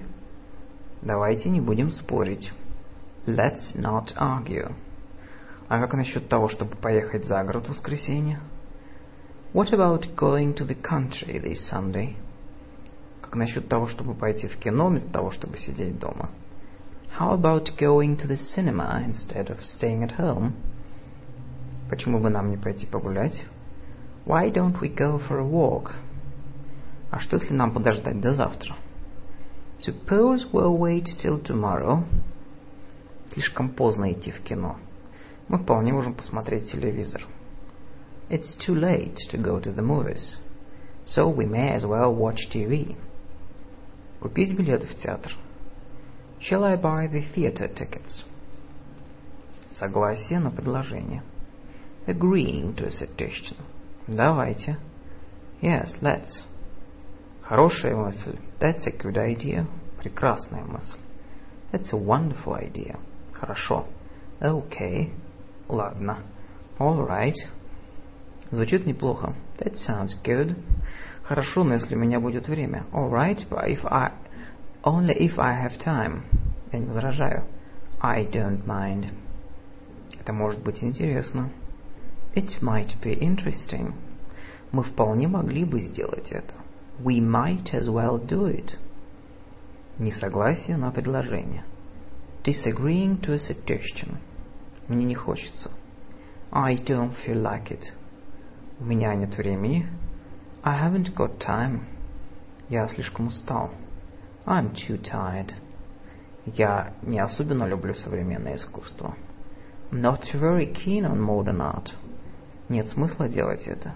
Давайте 1.01 1.49
не 1.49 1.61
будем 1.61 1.91
спорить. 1.91 2.51
Let's 3.25 3.75
not 3.75 4.13
argue. 4.17 4.73
А 5.67 5.79
как 5.79 5.93
насчет 5.93 6.27
того, 6.27 6.49
чтобы 6.49 6.75
поехать 6.75 7.25
за 7.25 7.43
город 7.43 7.67
в 7.67 7.69
воскресенье? 7.69 8.39
What 9.55 9.71
about 9.71 10.17
going 10.17 10.53
to 10.55 10.65
the 10.65 10.75
country 10.75 11.39
this 11.39 11.69
Sunday? 11.71 12.17
Как 13.21 13.35
насчет 13.35 13.69
того, 13.69 13.87
чтобы 13.87 14.13
пойти 14.13 14.47
в 14.47 14.57
кино 14.57 14.89
вместо 14.89 15.09
того, 15.09 15.31
чтобы 15.31 15.57
сидеть 15.57 15.97
дома? 15.97 16.29
How 17.17 17.31
about 17.39 17.69
going 17.79 18.17
to 18.17 18.27
the 18.27 18.35
cinema 18.35 19.01
instead 19.07 19.49
of 19.49 19.63
staying 19.63 20.03
at 20.03 20.17
home? 20.17 20.55
Почему 21.89 22.19
бы 22.19 22.29
нам 22.29 22.49
не 22.49 22.57
пойти 22.57 22.85
погулять? 22.85 23.45
Why 24.25 24.51
don't 24.51 24.77
we 24.81 24.93
go 24.93 25.21
for 25.25 25.39
a 25.39 25.45
walk? 25.45 25.93
А 27.09 27.19
что, 27.19 27.37
если 27.37 27.53
нам 27.53 27.73
подождать 27.73 28.19
до 28.19 28.33
завтра? 28.33 28.75
Suppose 29.79 30.51
we'll 30.51 30.77
wait 30.77 31.05
till 31.23 31.41
tomorrow. 31.41 32.03
Слишком 33.27 33.69
поздно 33.69 34.11
идти 34.11 34.31
в 34.31 34.41
кино. 34.41 34.75
Мы 35.47 35.59
вполне 35.59 35.93
можем 35.93 36.13
посмотреть 36.13 36.69
телевизор. 36.69 37.25
It's 38.28 38.56
too 38.64 38.74
late 38.74 39.18
to 39.30 39.38
go 39.38 39.58
to 39.58 39.72
the 39.72 39.82
movies, 39.82 40.36
so 41.04 41.28
we 41.28 41.46
may 41.46 41.70
as 41.70 41.84
well 41.84 42.14
watch 42.14 42.48
TV. 42.52 42.96
Купить 44.20 44.56
билеты 44.56 44.86
в 44.86 44.94
театр. 45.02 45.32
Shall 46.40 46.64
I 46.64 46.76
buy 46.76 47.06
the 47.06 47.22
theater 47.34 47.68
tickets? 47.68 48.24
Согласие 49.72 50.38
на 50.38 50.50
предложение. 50.50 51.22
Agreeing 52.06 52.74
to 52.76 52.86
a 52.86 52.90
suggestion. 52.90 53.56
Давайте. 54.06 54.78
Yes, 55.60 55.96
let's. 56.00 56.44
Хорошая 57.42 57.96
мысль. 57.96 58.38
That's 58.58 58.86
a 58.86 58.90
good 58.90 59.18
idea. 59.18 59.66
Прекрасная 59.98 60.64
мысль. 60.64 60.98
That's 61.72 61.92
a 61.92 61.96
wonderful 61.96 62.54
idea. 62.54 62.98
Хорошо. 63.32 63.86
Okay. 64.40 65.10
Ладно. 65.68 66.22
All 66.78 67.04
right. 67.04 67.36
Звучит 68.51 68.85
неплохо. 68.85 69.33
That 69.57 69.75
sounds 69.75 70.11
good. 70.23 70.55
Хорошо, 71.23 71.63
но 71.63 71.73
если 71.73 71.95
у 71.95 71.99
меня 71.99 72.19
будет 72.19 72.47
время. 72.47 72.85
All 72.91 73.09
right, 73.09 73.39
but 73.49 73.67
if 73.67 73.85
I... 73.85 74.11
Only 74.83 75.17
if 75.17 75.39
I 75.39 75.65
have 75.65 75.79
time. 75.83 76.21
Я 76.71 76.79
не 76.79 76.85
возражаю. 76.85 77.43
I 77.99 78.25
don't 78.25 78.65
mind. 78.65 79.09
Это 80.19 80.33
может 80.33 80.61
быть 80.61 80.83
интересно. 80.83 81.49
It 82.35 82.61
might 82.61 82.99
be 83.01 83.17
interesting. 83.19 83.93
Мы 84.71 84.83
вполне 84.83 85.27
могли 85.27 85.63
бы 85.63 85.79
сделать 85.79 86.31
это. 86.31 86.53
We 86.99 87.19
might 87.19 87.73
as 87.73 87.87
well 87.87 88.23
do 88.23 88.47
it. 88.47 88.75
Несогласие 89.97 90.77
на 90.77 90.91
предложение. 90.91 91.63
Disagreeing 92.43 93.19
to 93.21 93.33
a 93.33 93.39
suggestion. 93.39 94.17
Мне 94.87 95.05
не 95.05 95.15
хочется. 95.15 95.71
I 96.51 96.75
don't 96.75 97.13
feel 97.25 97.41
like 97.41 97.71
it. 97.71 97.91
У 98.77 98.83
меня 98.83 99.15
нет 99.15 99.37
времени. 99.37 99.87
I 100.61 100.85
haven't 100.85 101.15
got 101.15 101.37
time. 101.39 101.85
Я 102.67 102.87
слишком 102.89 103.27
устал. 103.27 103.71
I'm 104.45 104.73
too 104.73 105.01
tired. 105.01 105.53
Я 106.45 106.93
не 107.01 107.19
особенно 107.19 107.65
люблю 107.65 107.93
современное 107.93 108.57
искусство. 108.57 109.15
I'm 109.91 110.01
not 110.01 110.23
very 110.33 110.73
keen 110.73 111.05
on 111.05 111.21
modern 111.21 111.61
art. 111.61 111.93
Нет 112.67 112.89
смысла 112.89 113.29
делать 113.29 113.65
это. 113.65 113.93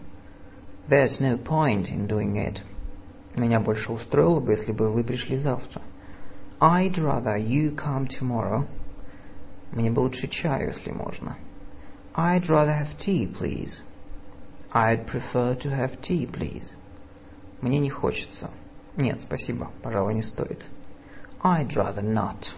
There's 0.87 1.19
no 1.19 1.37
point 1.37 1.89
in 1.89 2.07
doing 2.07 2.37
it. 2.37 2.61
Меня 3.35 3.59
больше 3.59 3.91
устроило 3.91 4.39
бы, 4.39 4.53
если 4.53 4.71
бы 4.71 4.89
вы 4.89 5.03
пришли 5.03 5.35
завтра. 5.35 5.81
I'd 6.61 6.95
rather 6.95 7.37
you 7.37 7.75
come 7.75 8.07
tomorrow. 8.07 8.65
Мне 9.71 9.91
бы 9.91 9.99
лучше 9.99 10.27
чаю, 10.29 10.69
если 10.69 10.91
можно. 10.91 11.37
I'd 12.15 12.47
rather 12.47 12.73
have 12.73 12.97
tea, 12.97 13.27
please. 13.27 13.81
I'd 14.72 15.06
prefer 15.06 15.54
to 15.54 15.70
have 15.70 16.02
tea, 16.02 16.26
please. 16.26 16.74
Мне 17.60 17.78
не 17.78 17.90
хочется. 17.90 18.50
Нет, 18.96 19.20
спасибо, 19.20 19.70
пожалуй, 19.82 20.14
не 20.14 20.22
стоит. 20.22 20.64
I'd 21.42 21.74
rather 21.74 22.02
not. 22.02 22.50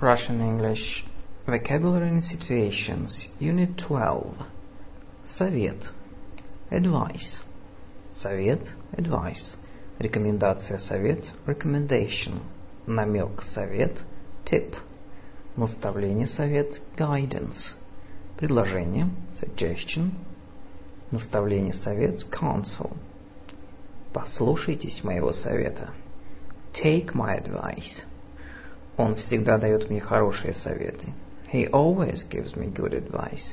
Russian 0.00 0.40
English 0.40 1.04
Vocabulary 1.46 2.08
and 2.08 2.22
Situations 2.24 3.28
Unit 3.38 3.76
12 3.76 4.34
Совет 5.36 5.92
Advice 6.70 7.40
Совет 8.10 8.62
Advice 8.92 9.56
Рекомендация 9.98 10.78
совет 10.78 11.24
Recommendation 11.46 12.40
Намек 12.86 13.42
совет 13.42 13.98
Tip 14.46 14.74
Наставление 15.57 16.27
совет 16.27 16.81
Guidance 16.97 17.75
Предложение 18.37 19.09
Suggestion 19.41 20.11
Наставление 21.11 21.73
совет 21.73 22.25
Counsel 22.29 22.91
Послушайтесь 24.11 25.03
моего 25.03 25.31
совета 25.31 25.91
Take 26.73 27.13
my 27.13 27.41
advice 27.41 28.03
Он 28.97 29.15
всегда 29.15 29.57
дает 29.57 29.89
мне 29.89 29.99
хорошие 29.99 30.53
советы. 30.53 31.13
He 31.51 31.69
always 31.69 32.27
gives 32.29 32.55
me 32.55 32.73
good 32.73 32.93
advice. 32.93 33.43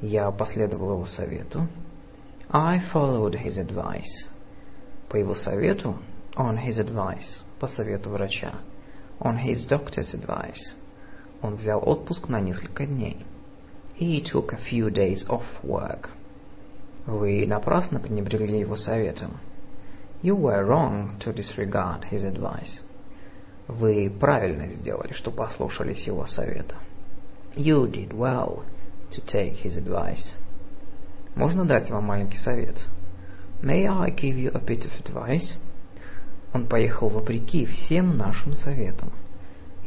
Я 0.00 0.30
последовал 0.30 0.92
его 0.92 1.06
совету. 1.06 1.66
I 2.50 2.80
followed 2.92 3.34
his 3.34 3.58
advice. 3.58 4.26
По 5.08 5.16
его 5.16 5.34
совету, 5.34 5.96
on 6.36 6.58
his 6.58 6.78
advice. 6.78 7.42
По 7.58 7.68
совету 7.68 8.10
врача. 8.10 8.54
On 9.20 9.36
his 9.36 9.66
doctor's 9.68 10.14
advice. 10.14 10.76
Он 11.42 11.56
взял 11.56 11.82
отпуск 11.86 12.28
на 12.28 12.40
несколько 12.40 12.86
дней. 12.86 13.24
He 13.98 14.22
took 14.22 14.52
a 14.52 14.58
few 14.58 14.90
days 14.92 15.26
off 15.28 15.44
work. 15.62 16.08
Вы 17.06 17.46
напрасно 17.46 18.00
пренебрегли 18.00 18.60
его 18.60 18.76
советом. 18.76 19.38
You 20.22 20.36
were 20.36 20.66
wrong 20.66 21.18
to 21.20 21.32
disregard 21.32 22.10
his 22.10 22.24
advice. 22.24 22.82
Вы 23.68 24.10
правильно 24.10 24.68
сделали, 24.68 25.12
что 25.12 25.30
послушались 25.30 26.06
его 26.06 26.26
совета. 26.26 26.76
You 27.54 27.90
did 27.90 28.10
well 28.10 28.64
to 29.12 29.24
take 29.26 29.62
his 29.62 29.76
advice. 29.76 30.34
Можно 31.34 31.64
дать 31.64 31.90
вам 31.90 32.04
маленький 32.04 32.38
совет? 32.38 32.84
May 33.62 33.86
I 33.86 34.10
give 34.10 34.36
you 34.36 34.52
a 34.52 34.60
bit 34.60 34.84
of 34.84 34.92
advice? 35.04 35.56
Он 36.52 36.66
поехал 36.66 37.08
вопреки 37.08 37.66
всем 37.66 38.16
нашим 38.16 38.54
советам. 38.54 39.12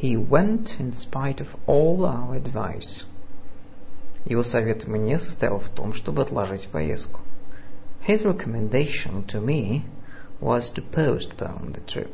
He 0.00 0.16
went 0.16 0.78
in 0.78 0.94
spite 0.96 1.40
of 1.40 1.48
all 1.66 2.04
our 2.04 2.34
advice. 2.34 3.04
Его 4.24 4.42
совет 4.44 4.86
мне 4.86 5.18
состоял 5.18 5.60
в 5.60 5.68
том, 5.70 5.94
чтобы 5.94 6.22
отложить 6.22 6.68
поездку. 6.68 7.20
His 8.06 8.22
recommendation 8.24 9.26
to 9.26 9.40
me 9.40 9.84
was 10.40 10.70
to 10.74 10.82
postpone 10.92 11.72
the 11.72 11.84
trip. 11.86 12.12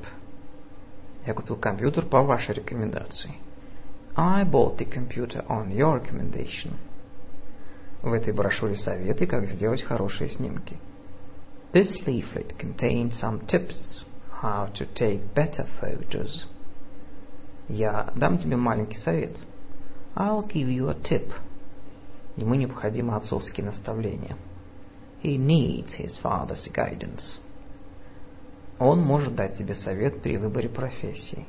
Я 1.27 1.35
купил 1.35 1.57
компьютер 1.57 2.07
по 2.07 2.23
вашей 2.23 2.55
рекомендации. 2.55 3.35
I 4.15 4.45
bought 4.45 4.77
the 4.77 4.85
computer 4.85 5.45
on 5.49 5.71
your 5.75 6.01
recommendation. 6.01 6.75
В 8.03 8.13
этой 8.13 8.33
брошюре 8.33 8.77
советы, 8.77 9.27
как 9.27 9.47
сделать 9.49 9.83
хорошие 9.83 10.29
снимки. 10.29 10.77
This 11.73 12.05
leaflet 12.07 12.57
contained 12.59 13.13
some 13.13 13.47
tips 13.47 14.05
how 14.43 14.71
to 14.75 14.87
take 14.95 15.33
better 15.35 15.67
photos. 15.81 16.47
Я 17.70 18.12
дам 18.16 18.38
тебе 18.38 18.56
маленький 18.56 18.98
совет. 19.00 19.38
I'll 20.16 20.48
give 20.48 20.70
you 20.70 20.90
a 20.90 20.96
tip. 20.96 21.32
Ему 22.38 22.56
необходимо 22.56 23.18
отцовские 23.18 23.66
наставления. 23.66 24.38
He 25.22 25.38
needs 25.38 25.98
his 25.98 26.18
father's 26.22 26.68
guidance. 26.74 27.40
Он 28.80 29.02
может 29.02 29.36
дать 29.36 29.58
тебе 29.58 29.76
совет 29.76 30.22
при 30.22 30.38
выборе 30.38 30.70
профессии. 30.70 31.46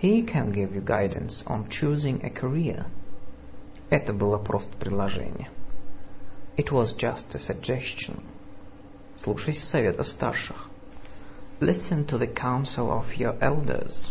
He 0.00 0.24
can 0.26 0.52
give 0.52 0.74
you 0.74 0.84
guidance 0.84 1.42
on 1.46 1.68
choosing 1.68 2.22
a 2.22 2.30
career. 2.30 2.86
Это 3.88 4.12
было 4.12 4.38
просто 4.38 4.76
предложение. 4.76 5.50
It 6.56 6.70
was 6.70 6.94
just 6.96 7.34
a 7.34 7.38
suggestion. 7.38 8.22
Слушайся 9.16 9.66
совета 9.66 10.04
старших. 10.04 10.68
Listen 11.60 12.06
to 12.06 12.18
the 12.18 12.32
counsel 12.32 12.90
of 12.90 13.16
your 13.16 13.36
elders. 13.40 14.10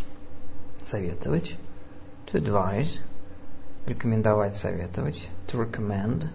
Советовать. 0.90 1.56
To 2.28 2.42
advise. 2.42 3.00
Рекомендовать, 3.86 4.56
советовать. 4.58 5.22
To 5.48 5.60
recommend. 5.60 6.28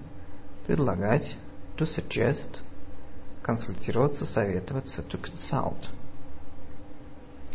Предлагать. 0.66 1.36
To 1.76 1.86
suggest. 1.86 2.60
Консультироваться, 3.42 4.24
советоваться. 4.24 5.02
To 5.02 5.20
consult. 5.20 5.88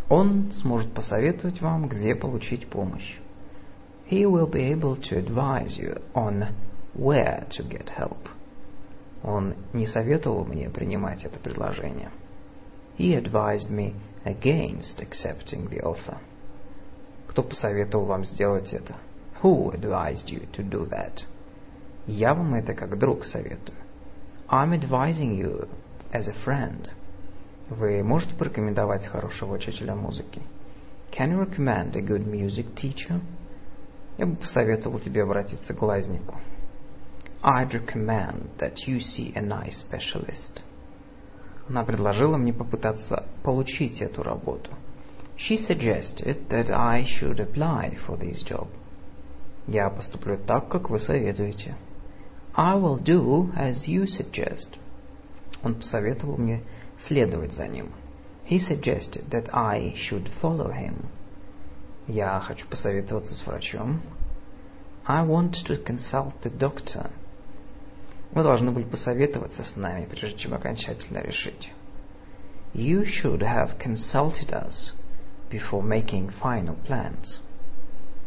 Он 0.09 0.51
сможет 0.61 0.93
посоветовать 0.93 1.61
вам, 1.61 1.87
где 1.87 2.15
получить 2.15 2.67
помощь. 2.67 3.17
He 4.09 4.23
will 4.23 4.49
be 4.49 4.71
able 4.71 4.95
to 4.95 5.17
advise 5.17 5.77
you 5.77 6.01
on 6.13 6.47
where 6.95 7.47
to 7.49 7.67
get 7.67 7.89
help. 7.97 8.29
Он 9.23 9.55
не 9.73 9.85
советовал 9.85 10.45
мне 10.45 10.69
принимать 10.69 11.23
это 11.23 11.37
предложение. 11.39 12.09
he 12.99 13.15
advised 13.15 13.71
me 13.71 13.95
against 14.25 14.99
accepting 14.99 15.69
the 15.69 15.79
offer. 15.79 16.19
Кто 17.29 17.43
посоветовал 17.43 18.05
вам 18.05 18.25
сделать 18.25 18.73
это? 18.73 18.95
Who 19.43 19.71
advised 19.71 20.27
you 20.27 20.49
to 20.53 20.67
do 20.67 20.89
that? 20.89 21.23
Я 22.07 22.33
вам 22.33 22.55
это 22.55 22.73
как 22.73 22.97
друг 22.97 23.23
советую. 23.23 23.77
I'm 24.49 24.73
advising 24.73 25.37
you 25.37 25.69
as 26.11 26.27
a 26.27 26.33
friend. 26.43 26.89
Вы 27.69 28.01
можете 28.03 28.33
порекомендовать 28.33 29.05
хорошего 29.05 29.53
учителя 29.53 29.93
музыки? 29.93 30.41
Can 31.11 31.31
you 31.31 31.47
recommend 31.47 31.95
a 31.95 32.01
good 32.01 32.25
music 32.25 32.73
teacher? 32.73 33.21
Я 34.17 34.25
бы 34.25 34.35
посоветовал 34.35 34.99
тебе 34.99 35.21
обратиться 35.21 35.75
к 35.75 35.77
глазнику. 35.77 36.35
I'd 37.43 37.69
recommend 37.71 38.57
that 38.57 38.73
you 38.87 38.99
see 38.99 39.31
an 39.35 39.51
eye 39.51 39.71
specialist. 39.71 40.63
Она 41.69 41.83
предложила 41.83 42.37
мне 42.37 42.53
попытаться 42.53 43.23
получить 43.43 44.01
эту 44.01 44.23
работу. 44.23 44.71
She 45.39 45.55
suggested 45.55 46.49
that 46.49 46.69
I 46.69 47.05
should 47.05 47.39
apply 47.39 47.95
for 48.05 48.17
this 48.17 48.43
job. 48.43 48.67
Я 49.67 49.89
поступлю 49.89 50.37
так, 50.37 50.67
как 50.67 50.89
вы 50.89 50.99
советуете. 50.99 51.77
I 52.53 52.75
will 52.75 53.01
do 53.01 53.49
as 53.55 53.87
you 53.87 54.03
suggest. 54.03 54.67
Он 55.63 55.75
посоветовал 55.75 56.35
мне 56.35 56.61
следовать 57.07 57.53
за 57.53 57.69
ним. 57.69 57.93
He 58.49 58.59
suggested 58.59 59.29
that 59.29 59.49
I 59.53 59.95
should 59.95 60.29
follow 60.41 60.73
him. 60.73 61.05
Я 62.05 62.41
хочу 62.41 62.67
посоветоваться 62.67 63.33
с 63.33 63.47
врачом. 63.47 64.01
I 65.05 65.25
want 65.25 65.53
to 65.67 65.81
consult 65.81 66.33
the 66.43 66.51
doctor. 66.51 67.11
Вы 68.33 68.43
должны 68.43 68.71
были 68.71 68.83
посоветоваться 68.83 69.63
с 69.63 69.77
нами, 69.77 70.05
прежде 70.05 70.37
чем 70.37 70.53
окончательно 70.53 71.19
решить. 71.19 71.71
You 72.73 73.05
should 73.05 73.39
have 73.39 73.79
consulted 73.79 74.51
us 74.51 74.98
before 75.49 75.83
making 75.83 76.31
final 76.41 76.75
plans. 76.85 77.39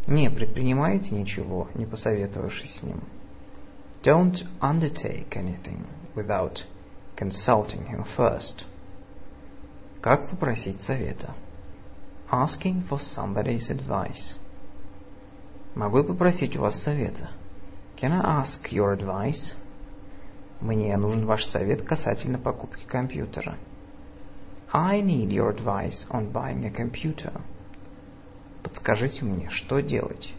Не 0.06 0.28
предпринимайте 0.30 1.14
ничего, 1.14 1.68
не 1.74 1.86
посоветовавшись 1.86 2.78
с 2.78 2.82
ним. 2.82 3.02
Don't 4.02 4.44
undertake 4.60 5.36
anything 5.36 5.86
without 6.16 6.64
consulting 7.16 7.86
him 7.86 8.04
first. 8.16 8.64
Как 10.00 10.28
попросить 10.28 10.80
совета? 10.80 11.34
Asking 12.30 12.88
for 12.88 12.98
somebody's 12.98 13.70
advice. 13.70 14.36
Могу 15.76 15.98
я 15.98 16.04
попросить 16.04 16.56
у 16.56 16.62
вас 16.62 16.82
совета? 16.82 17.30
Can 17.96 18.12
I 18.12 18.42
ask 18.42 18.72
your 18.72 18.98
advice? 18.98 19.54
Мне 20.60 20.96
нужен 20.96 21.24
ваш 21.26 21.44
совет 21.46 21.82
касательно 21.82 22.38
покупки 22.38 22.84
компьютера. 22.84 23.56
I 24.73 25.01
need 25.01 25.31
your 25.31 25.49
advice 25.49 26.05
on 26.11 26.31
buying 26.31 26.65
a 26.65 26.71
computer. 26.71 27.41
Подскажите 28.63 29.23
мне, 29.23 29.49
что 29.49 29.79
делать? 29.79 30.33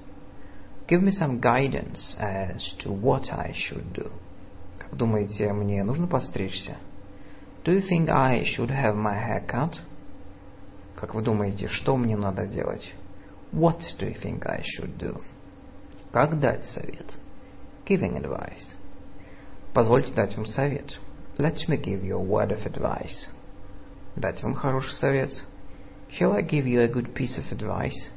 Give 0.87 1.03
me 1.03 1.11
some 1.11 1.41
guidance 1.41 2.15
as 2.19 2.63
to 2.83 2.91
what 2.91 3.31
I 3.31 3.53
should 3.53 3.93
do. 3.93 4.11
Как 4.79 4.97
думаете, 4.97 5.53
мне 5.53 5.83
нужно 5.85 6.07
постричься? 6.07 6.77
Do 7.65 7.73
you 7.73 7.83
think 7.83 8.09
I 8.09 8.45
should 8.45 8.71
have 8.71 8.97
my 8.97 9.15
hair 9.15 9.47
cut? 9.47 9.81
Как 10.97 11.15
вы 11.15 11.23
думаете, 11.23 11.69
что 11.69 11.97
мне 11.97 12.17
надо 12.17 12.47
делать? 12.47 12.93
What 13.53 13.81
do 13.99 14.07
you 14.07 14.17
think 14.21 14.47
I 14.47 14.63
should 14.63 14.97
do? 14.99 15.23
Как 16.13 16.39
дать 16.41 16.65
совет? 16.65 17.19
Giving 17.87 18.21
advice. 18.23 18.65
Позвольте 19.73 20.13
дать 20.13 20.37
вам 20.37 20.47
совет. 20.47 20.99
Let 21.39 21.57
me 21.69 21.77
give 21.77 22.03
you 22.03 22.17
a 22.17 22.23
word 22.23 22.51
of 22.51 22.67
advice. 22.67 23.29
Дать 24.16 24.44
вам 24.44 24.54
хороший 24.54 24.94
совет. 24.94 25.32
Shall 26.12 26.34
I 26.34 26.44
give 26.44 26.66
you 26.66 26.82
a 26.82 26.88
good 26.88 27.14
piece 27.14 27.38
of 27.38 27.52
advice? 27.52 28.12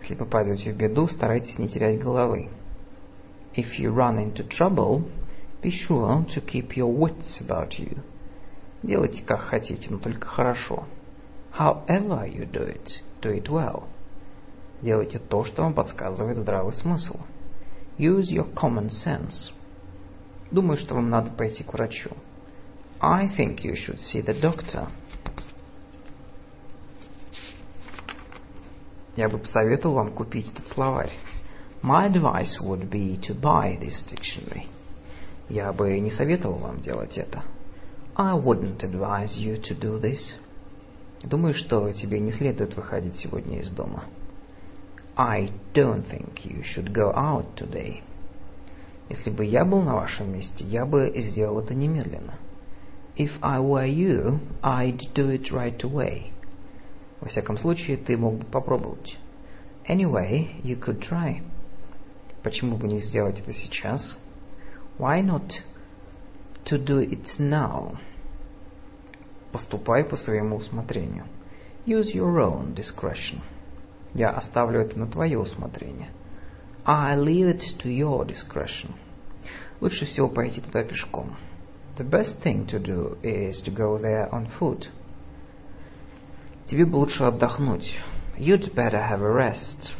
Если 0.00 0.14
попадете 0.14 0.72
в 0.72 0.76
беду, 0.76 1.06
старайтесь 1.08 1.58
не 1.58 1.68
терять 1.68 2.00
головы. 2.00 2.48
If 3.54 3.78
you 3.78 3.92
run 3.94 4.16
into 4.18 4.48
trouble, 4.48 5.04
be 5.62 5.70
sure 5.70 6.24
to 6.34 6.40
keep 6.40 6.74
your 6.76 6.90
wits 6.90 7.40
about 7.40 7.78
you. 7.78 7.98
Делайте 8.82 9.22
как 9.22 9.40
хотите, 9.40 9.90
но 9.90 9.98
только 9.98 10.26
хорошо. 10.26 10.84
However 11.58 12.24
you 12.26 12.50
do 12.50 12.66
it, 12.66 13.02
do 13.20 13.32
it 13.32 13.48
well. 13.48 13.84
Делайте 14.80 15.18
то, 15.18 15.44
что 15.44 15.62
вам 15.62 15.74
подсказывает 15.74 16.38
здравый 16.38 16.72
смысл. 16.72 17.20
Use 17.98 18.30
your 18.30 18.52
common 18.54 18.88
sense. 18.88 19.52
Думаю, 20.50 20.78
что 20.78 20.94
вам 20.94 21.10
надо 21.10 21.30
пойти 21.30 21.62
к 21.62 21.74
врачу. 21.74 22.10
I 23.00 23.28
think 23.28 23.62
you 23.62 23.74
should 23.74 24.00
see 24.00 24.24
the 24.24 24.40
doctor. 24.40 24.88
Я 29.16 29.28
бы 29.28 29.38
посоветовал 29.38 29.96
вам 29.96 30.12
купить 30.12 30.50
этот 30.50 30.66
словарь. 30.68 31.12
My 31.82 32.10
advice 32.10 32.58
would 32.62 32.88
be 32.88 33.20
to 33.20 33.38
buy 33.38 33.78
this 33.78 34.04
dictionary. 34.10 34.66
Я 35.48 35.72
бы 35.72 35.98
не 36.00 36.10
советовал 36.10 36.58
вам 36.58 36.80
делать 36.80 37.18
это. 37.18 37.42
I 38.14 38.34
wouldn't 38.34 38.82
advise 38.82 39.36
you 39.36 39.60
to 39.60 39.78
do 39.78 40.00
this. 40.00 40.20
Думаю, 41.22 41.54
что 41.54 41.92
тебе 41.92 42.20
не 42.20 42.32
следует 42.32 42.74
выходить 42.74 43.16
сегодня 43.16 43.60
из 43.60 43.70
дома. 43.70 44.04
I 45.16 45.50
don't 45.74 46.06
think 46.06 46.44
you 46.44 46.62
should 46.62 46.92
go 46.92 47.12
out 47.14 47.54
today. 47.56 48.00
Если 49.10 49.30
бы 49.30 49.44
я 49.44 49.64
был 49.64 49.82
на 49.82 49.94
вашем 49.94 50.32
месте, 50.32 50.64
я 50.64 50.86
бы 50.86 51.12
сделал 51.16 51.60
это 51.60 51.74
немедленно. 51.74 52.38
If 53.16 53.30
I 53.42 53.60
were 53.60 53.86
you, 53.86 54.40
I'd 54.62 55.00
do 55.14 55.30
it 55.30 55.50
right 55.52 55.78
away. 55.82 56.31
Во 57.22 57.28
всяком 57.28 57.56
случае, 57.56 57.96
ты 57.98 58.16
мог 58.16 58.34
бы 58.34 58.44
попробовать. 58.44 59.16
Anyway, 59.88 60.60
you 60.64 60.76
could 60.76 60.98
try. 60.98 61.40
Почему 62.42 62.76
бы 62.76 62.88
не 62.88 62.98
сделать 62.98 63.38
это 63.38 63.52
сейчас? 63.52 64.18
Why 64.98 65.22
not 65.22 65.52
to 66.64 66.84
do 66.84 66.98
it 66.98 67.24
now? 67.38 67.96
Поступай 69.52 70.02
по 70.02 70.16
своему 70.16 70.56
усмотрению. 70.56 71.26
Use 71.86 72.12
your 72.12 72.40
own 72.40 72.74
discretion. 72.74 73.38
Я 74.14 74.30
оставлю 74.30 74.80
это 74.80 74.98
на 74.98 75.06
твое 75.06 75.38
усмотрение. 75.38 76.10
I 76.84 77.16
leave 77.16 77.56
it 77.56 77.62
to 77.84 77.88
your 77.88 78.26
discretion. 78.26 78.90
Лучше 79.80 80.06
всего 80.06 80.28
пойти 80.28 80.60
туда 80.60 80.82
пешком. 80.82 81.36
The 81.96 82.08
best 82.08 82.42
thing 82.42 82.66
to 82.66 82.82
do 82.82 83.16
is 83.22 83.62
to 83.62 83.72
go 83.72 83.96
there 83.96 84.28
on 84.32 84.48
foot. 84.58 84.88
Тебе 86.68 86.86
бы 86.86 86.96
лучше 86.96 87.24
отдохнуть. 87.24 87.98
You'd 88.38 88.74
better 88.74 89.00
have 89.10 89.22
a 89.22 89.52
rest. 89.52 89.92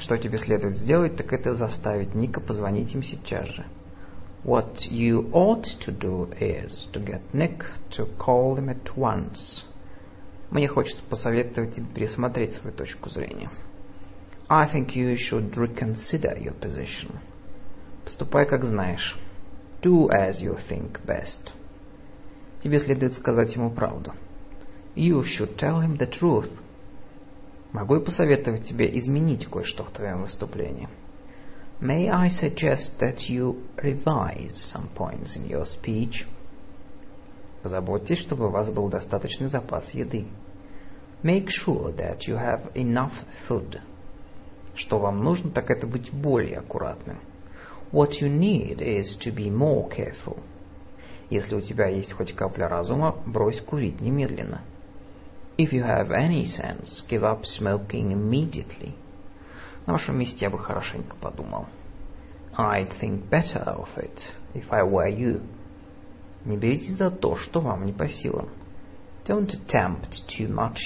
Что 0.00 0.16
тебе 0.16 0.38
следует 0.38 0.76
сделать, 0.76 1.16
так 1.16 1.32
это 1.32 1.54
заставить 1.54 2.14
Ника 2.14 2.40
позвонить 2.40 2.94
им 2.94 3.02
сейчас 3.02 3.48
же. 3.48 3.66
What 4.44 4.90
you 4.90 5.30
ought 5.32 5.66
to 5.84 5.92
do 5.92 6.30
is 6.40 6.88
to 6.92 7.04
get 7.04 7.20
Nick 7.32 7.62
to 7.90 8.08
call 8.16 8.56
them 8.56 8.68
at 8.68 8.96
once. 8.96 9.64
Мне 10.50 10.66
хочется 10.66 11.02
посоветовать 11.08 11.74
тебе 11.74 11.86
пересмотреть 11.94 12.54
свою 12.54 12.74
точку 12.74 13.10
зрения. 13.10 13.50
I 14.48 14.66
think 14.66 14.94
you 14.96 15.14
should 15.14 15.54
reconsider 15.54 16.36
your 16.36 16.58
position. 16.58 17.16
Поступай, 18.04 18.46
как 18.46 18.64
знаешь. 18.64 19.16
Do 19.82 20.08
as 20.08 20.40
you 20.42 20.58
think 20.68 21.00
best. 21.06 21.52
Тебе 22.62 22.80
следует 22.80 23.14
сказать 23.14 23.54
ему 23.54 23.70
правду. 23.70 24.12
You 24.96 25.22
should 25.24 25.56
tell 25.56 25.80
him 25.80 25.98
the 25.98 26.10
truth. 26.10 26.50
Могу 27.72 27.94
я 27.94 28.00
посоветовать 28.00 28.64
тебе 28.64 28.98
изменить 28.98 29.46
кое-что 29.46 29.84
в 29.84 29.90
твоем 29.90 30.22
выступлении? 30.22 30.88
May 31.80 32.08
I 32.08 32.28
suggest 32.28 32.98
that 32.98 33.28
you 33.28 33.62
revise 33.76 34.54
some 34.74 34.88
points 34.96 35.36
in 35.36 35.48
your 35.48 35.64
speech? 35.64 36.26
Позаботьтесь, 37.62 38.18
чтобы 38.18 38.48
у 38.48 38.50
вас 38.50 38.68
был 38.68 38.88
достаточный 38.88 39.48
запас 39.48 39.90
еды. 39.94 40.26
Make 41.22 41.48
sure 41.48 41.94
that 41.96 42.26
you 42.26 42.36
have 42.36 42.72
enough 42.74 43.12
food. 43.48 43.80
Что 44.74 44.98
вам 44.98 45.22
нужно, 45.22 45.50
так 45.50 45.70
это 45.70 45.86
быть 45.86 46.10
более 46.12 46.58
аккуратным. 46.58 47.20
What 47.92 48.20
you 48.20 48.28
need 48.28 48.78
is 48.80 49.18
to 49.24 49.32
be 49.32 49.50
more 49.50 49.88
careful. 49.88 50.38
Если 51.28 51.54
у 51.54 51.60
тебя 51.60 51.86
есть 51.86 52.12
хоть 52.12 52.34
капля 52.34 52.68
разума, 52.68 53.16
брось 53.24 53.60
курить 53.60 54.00
немедленно. 54.00 54.62
If 55.59 55.71
you 55.71 55.83
have 55.83 56.11
any 56.11 56.45
sense, 56.45 57.01
give 57.07 57.23
up 57.23 57.45
smoking 57.45 58.11
immediately. 58.11 58.93
На 59.85 59.93
вашем 59.93 60.19
месте 60.19 60.37
я 60.41 60.49
бы 60.49 60.59
хорошенько 60.59 61.15
подумал. 61.15 61.67
I'd 62.57 62.99
think 62.99 63.29
better 63.29 63.63
of 63.65 63.89
it 63.97 64.19
if 64.53 64.71
I 64.71 64.81
were 64.83 65.09
you. 65.09 65.41
Не 66.43 66.57
беритесь 66.57 66.97
за 66.97 67.09
то, 67.09 67.35
что 67.37 67.59
вам 67.59 67.85
не 67.85 67.93
по 67.93 68.07
силам. 68.07 68.49
Don't 69.25 69.49
attempt 69.49 70.21
too 70.27 70.47
much. 70.47 70.77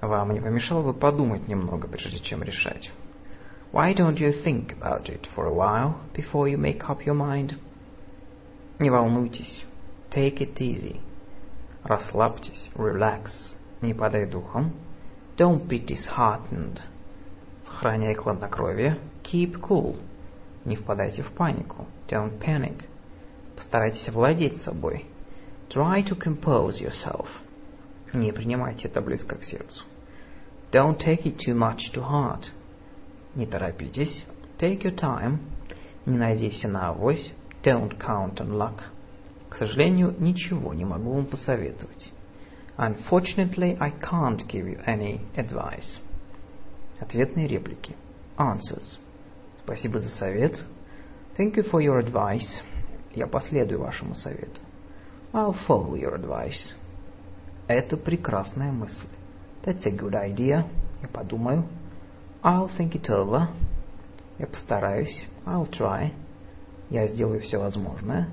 Вам 0.00 0.32
не 0.32 0.40
помешало 0.40 0.92
бы 0.92 0.94
подумать 0.94 1.48
немного, 1.48 1.88
прежде 1.88 2.20
чем 2.20 2.42
решать. 2.42 2.90
Why 3.72 3.94
don't 3.94 4.18
you 4.18 4.32
think 4.44 4.72
about 4.78 5.08
it 5.08 5.26
for 5.34 5.46
a 5.46 5.52
while 5.52 5.96
before 6.14 6.48
you 6.48 6.56
make 6.56 6.88
up 6.88 7.04
your 7.04 7.16
mind? 7.16 7.58
Не 8.78 8.90
волнуйтесь. 8.90 9.64
Take 10.10 10.38
it 10.38 10.60
easy. 10.60 11.00
Расслабьтесь, 11.83 12.71
relax, 12.75 13.29
не 13.81 13.93
падай 13.93 14.25
духом. 14.25 14.73
Don't 15.35 15.67
be 15.67 15.85
disheartened. 15.85 16.79
Сохраняй 17.65 18.13
хладнокровие. 18.13 18.99
Keep 19.23 19.59
cool. 19.61 19.99
Не 20.63 20.75
впадайте 20.77 21.23
в 21.23 21.31
панику. 21.31 21.85
Don't 22.07 22.39
panic. 22.39 22.85
Постарайтесь 23.55 24.07
овладеть 24.07 24.61
собой. 24.61 25.05
Try 25.69 26.07
to 26.07 26.17
compose 26.17 26.79
yourself. 26.79 27.27
Не 28.13 28.31
принимайте 28.31 28.87
это 28.87 29.01
близко 29.01 29.35
к 29.35 29.43
сердцу. 29.43 29.83
Don't 30.71 30.97
take 30.97 31.23
it 31.23 31.37
too 31.37 31.55
much 31.55 31.79
to 31.93 32.01
heart. 32.01 32.45
Не 33.35 33.45
торопитесь. 33.45 34.23
Take 34.59 34.83
your 34.83 34.95
time. 34.95 35.39
Не 36.05 36.17
надейся 36.17 36.67
на 36.67 36.89
авось. 36.89 37.33
Don't 37.63 37.97
count 37.99 38.35
on 38.35 38.51
luck. 38.51 38.81
К 39.53 39.57
сожалению, 39.57 40.15
ничего 40.17 40.73
не 40.73 40.83
могу 40.83 41.13
вам 41.13 41.27
посоветовать. 41.27 42.11
Unfortunately, 42.75 43.77
I 43.79 43.91
can't 43.91 44.39
give 44.47 44.65
you 44.65 44.83
any 44.87 45.21
advice. 45.35 45.99
Ответные 46.99 47.47
реплики. 47.47 47.95
Answers. 48.35 48.97
Спасибо 49.63 49.99
за 49.99 50.09
совет. 50.09 50.59
Thank 51.37 51.53
you 51.53 51.69
for 51.69 51.83
your 51.83 52.03
advice. 52.03 52.63
Я 53.13 53.27
последую 53.27 53.79
вашему 53.79 54.15
совету. 54.15 54.59
I'll 55.33 55.55
follow 55.67 55.93
your 55.93 56.15
advice. 56.15 56.73
Это 57.67 57.95
прекрасная 57.95 58.71
мысль. 58.71 59.05
That's 59.63 59.85
a 59.85 59.91
good 59.91 60.15
idea. 60.15 60.65
Я 61.03 61.07
подумаю. 61.09 61.65
I'll 62.41 62.75
think 62.75 62.93
it 62.93 63.07
over. 63.07 63.49
Я 64.39 64.47
постараюсь. 64.47 65.27
I'll 65.45 65.69
try. 65.69 66.11
Я 66.89 67.07
сделаю 67.07 67.39
все 67.41 67.59
возможное. 67.59 68.31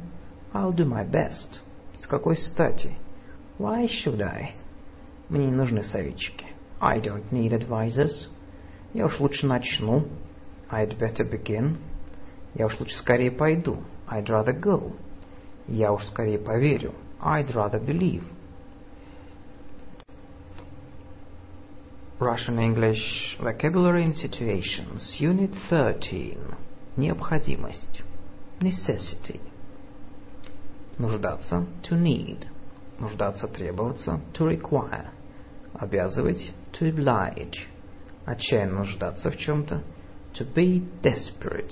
I'll 0.53 0.73
do 0.73 0.85
my 0.85 1.03
best. 1.03 1.59
С 1.97 2.07
какой 2.07 2.37
стати? 2.37 2.91
Why 3.57 3.87
should 3.87 4.21
I? 4.21 4.53
Мне 5.29 5.47
не 5.47 5.51
нужны 5.51 5.83
советчики. 5.83 6.45
I 6.79 6.99
don't 6.99 7.31
need 7.31 7.51
advisors. 7.51 8.27
Я 8.93 9.05
уж 9.05 9.19
лучше 9.19 9.45
начну. 9.47 10.07
I'd 10.69 10.97
better 10.97 11.23
begin. 11.29 11.77
Я 12.53 12.67
уж 12.67 12.79
лучше 12.79 12.97
скорее 12.97 13.31
пойду. 13.31 13.83
I'd 14.07 14.27
rather 14.27 14.53
go. 14.53 14.93
Я 15.67 15.91
уж 15.91 16.05
скорее 16.05 16.37
поверю. 16.37 16.93
I'd 17.19 17.53
rather 17.53 17.79
believe. 17.79 18.23
Russian 22.19 22.59
English 22.59 23.37
Vocabulary 23.41 24.05
and 24.05 24.15
Situations, 24.15 25.17
Unit 25.19 25.51
13. 25.69 26.37
Необходимость. 26.95 28.01
Necessity. 28.61 29.41
Нуждаться. 31.00 31.66
To 31.88 31.98
need. 31.98 32.46
Нуждаться, 32.98 33.48
требоваться. 33.48 34.20
To 34.34 34.46
require. 34.46 35.08
Обязывать. 35.72 36.52
To 36.72 36.90
oblige. 36.92 37.66
Отчаянно 38.26 38.80
нуждаться 38.80 39.30
в 39.30 39.38
чем-то. 39.38 39.82
To 40.34 40.54
be 40.54 40.86
desperate. 41.02 41.70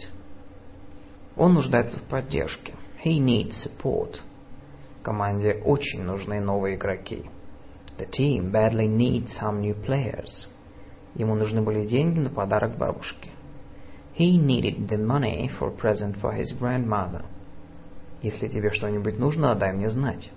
Он 1.36 1.52
нуждается 1.52 1.98
в 1.98 2.04
поддержке. 2.04 2.74
He 3.04 3.18
needs 3.18 3.52
support. 3.62 4.18
Команде 5.02 5.60
очень 5.62 6.04
нужны 6.04 6.40
новые 6.40 6.76
игроки. 6.76 7.26
The 7.98 8.08
team 8.10 8.50
badly 8.50 8.88
needs 8.88 9.28
some 9.38 9.60
new 9.60 9.74
players. 9.74 10.48
Ему 11.14 11.34
нужны 11.34 11.60
были 11.60 11.84
деньги 11.84 12.18
на 12.18 12.30
подарок 12.30 12.78
бабушке. 12.78 13.30
He 14.18 14.38
needed 14.38 14.88
the 14.88 14.96
money 14.96 15.50
for 15.58 15.76
present 15.76 16.16
for 16.18 16.32
his 16.34 16.58
grandmother. 16.58 17.26
Если 18.22 18.48
тебе 18.48 18.72
что-нибудь 18.72 19.18
нужно, 19.18 19.54
дай 19.54 19.72
мне 19.72 19.88
знать. 19.88 20.30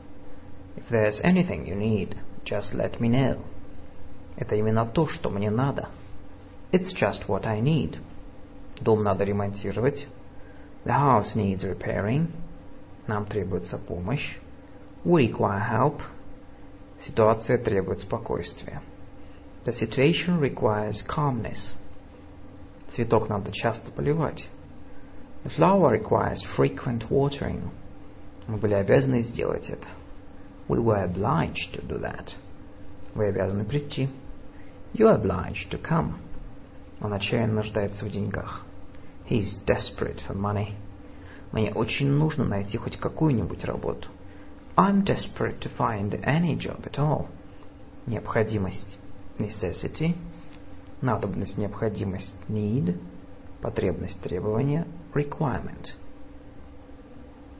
If 0.76 0.90
there's 0.90 1.20
anything 1.24 1.66
you 1.66 1.76
need, 1.76 2.18
just 2.46 2.74
let 2.74 3.00
me 3.00 3.10
know. 3.10 3.40
Это 4.38 4.56
именно 4.56 4.86
то, 4.86 5.08
что 5.08 5.30
мне 5.30 5.50
надо. 5.50 5.90
It's 6.72 6.94
just 6.94 7.28
what 7.28 7.46
I 7.46 7.60
need. 7.60 7.98
Дом 8.80 9.04
надо 9.04 9.24
ремонтировать. 9.24 10.08
The 10.86 10.94
house 10.94 11.36
needs 11.36 11.64
repairing. 11.64 12.28
Нам 13.08 13.26
требуется 13.26 13.78
помощь. 13.78 14.38
We 15.04 15.32
require 15.32 15.62
help. 15.62 16.02
Ситуация 17.04 17.58
требует 17.58 18.02
спокойствия. 18.02 18.82
The 19.66 19.74
situation 19.74 20.40
requires 20.40 21.04
calmness. 21.08 21.74
Цветок 22.96 23.30
надо 23.30 23.52
часто 23.52 23.92
поливать. 23.92 24.48
The 25.44 25.50
flower 25.50 25.90
requires 25.90 26.44
frequent 26.56 27.10
watering. 27.10 27.72
Мы 28.48 28.58
были 28.58 28.74
обязаны 28.74 29.22
сделать 29.22 29.70
это. 29.70 29.88
We 30.68 30.80
were 30.80 31.04
obliged 31.04 31.74
to 31.74 31.82
do 31.88 32.00
that. 32.00 32.30
Вы 33.16 33.28
обязаны 33.28 33.66
прийти. 33.66 34.10
You 34.94 35.08
are 35.08 35.20
obliged 35.20 35.70
to 35.72 35.82
come. 35.82 36.14
Он 37.02 37.14
отчаянно 37.14 37.56
нуждается 37.56 38.06
в 38.06 38.12
деньгах. 38.12 38.66
He 39.28 39.40
is 39.40 39.58
desperate 39.66 40.22
for 40.28 40.36
money. 40.36 40.76
Мне 41.52 41.74
очень 41.74 42.08
нужно 42.08 42.46
найти 42.46 42.78
хоть 42.78 42.98
какую-нибудь 42.98 43.64
работу. 43.66 44.08
I'm 44.78 45.04
desperate 45.04 45.60
to 45.60 45.70
find 45.78 46.12
any 46.24 46.56
job 46.56 46.86
at 46.86 46.98
all. 46.98 47.28
Необходимость. 48.06 48.98
Necessity. 49.38 50.16
Надобность, 51.02 51.58
необходимость. 51.58 52.36
Need. 52.48 52.98
Потребность, 53.62 54.22
требование. 54.22 54.86
Requirement. 55.14 55.94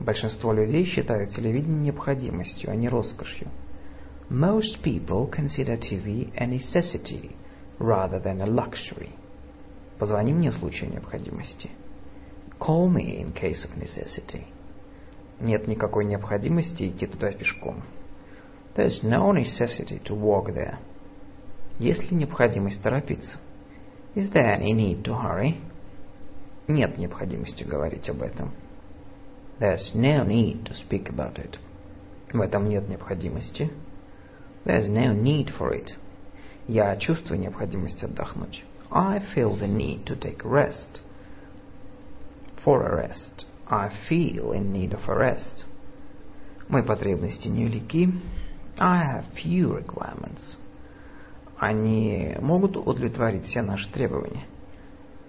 Большинство 0.00 0.52
людей 0.52 0.84
считают 0.84 1.30
телевидение 1.30 1.80
необходимостью, 1.80 2.70
а 2.70 2.74
не 2.74 2.88
роскошью. 2.88 3.48
Most 4.30 4.82
people 4.82 5.30
consider 5.30 5.78
TV 5.78 6.32
a 6.36 6.46
necessity 6.46 7.32
rather 7.78 8.22
than 8.22 8.40
a 8.40 8.46
luxury. 8.46 9.10
Позвони 9.98 10.32
мне 10.32 10.50
в 10.50 10.56
случае 10.56 10.90
необходимости. 10.90 11.70
Call 12.58 12.88
me 12.88 13.20
in 13.20 13.32
case 13.34 13.64
of 13.64 13.76
necessity. 13.76 14.46
Нет 15.38 15.68
никакой 15.68 16.06
необходимости 16.06 16.88
идти 16.88 17.06
туда 17.06 17.32
пешком. 17.32 17.82
There's 18.74 19.02
no 19.02 19.32
necessity 19.32 20.02
to 20.04 20.14
walk 20.14 20.54
there. 20.54 20.78
Есть 21.78 22.10
ли 22.10 22.16
необходимость 22.16 22.82
торопиться? 22.82 23.38
Is 24.14 24.32
there 24.32 24.58
any 24.58 24.72
need 24.72 25.02
to 25.04 25.14
hurry? 25.14 25.56
Нет 26.68 26.96
необходимости 26.98 27.64
говорить 27.64 28.08
об 28.08 28.22
этом. 28.22 28.52
There's 29.58 29.94
no 29.94 30.24
need 30.26 30.64
to 30.64 30.74
speak 30.74 31.08
about 31.08 31.36
it. 31.36 31.58
В 32.32 32.40
этом 32.40 32.68
нет 32.68 32.88
необходимости. 32.88 33.70
There's 34.64 34.88
no 34.88 35.12
need 35.12 35.52
for 35.58 35.72
it. 35.72 35.92
Я 36.68 36.96
чувствую 36.96 37.40
необходимость 37.40 38.02
отдохнуть. 38.02 38.64
I 38.90 39.20
feel 39.34 39.58
the 39.58 39.66
need 39.66 40.04
to 40.04 40.16
take 40.16 40.44
rest. 40.44 41.00
For 42.64 42.86
a 42.86 42.94
rest. 42.94 43.46
I 43.68 43.90
feel 44.08 44.52
in 44.52 44.72
need 44.72 44.92
of 44.92 45.08
a 45.08 45.16
rest. 45.16 45.64
Мои 46.68 46.82
потребности 46.82 47.48
невелики. 47.48 48.12
I 48.78 49.04
have 49.04 49.24
few 49.34 49.74
requirements. 49.74 50.58
Они 51.58 52.36
могут 52.40 52.76
удовлетворить 52.76 53.46
все 53.46 53.62
наши 53.62 53.90
требования. 53.90 54.46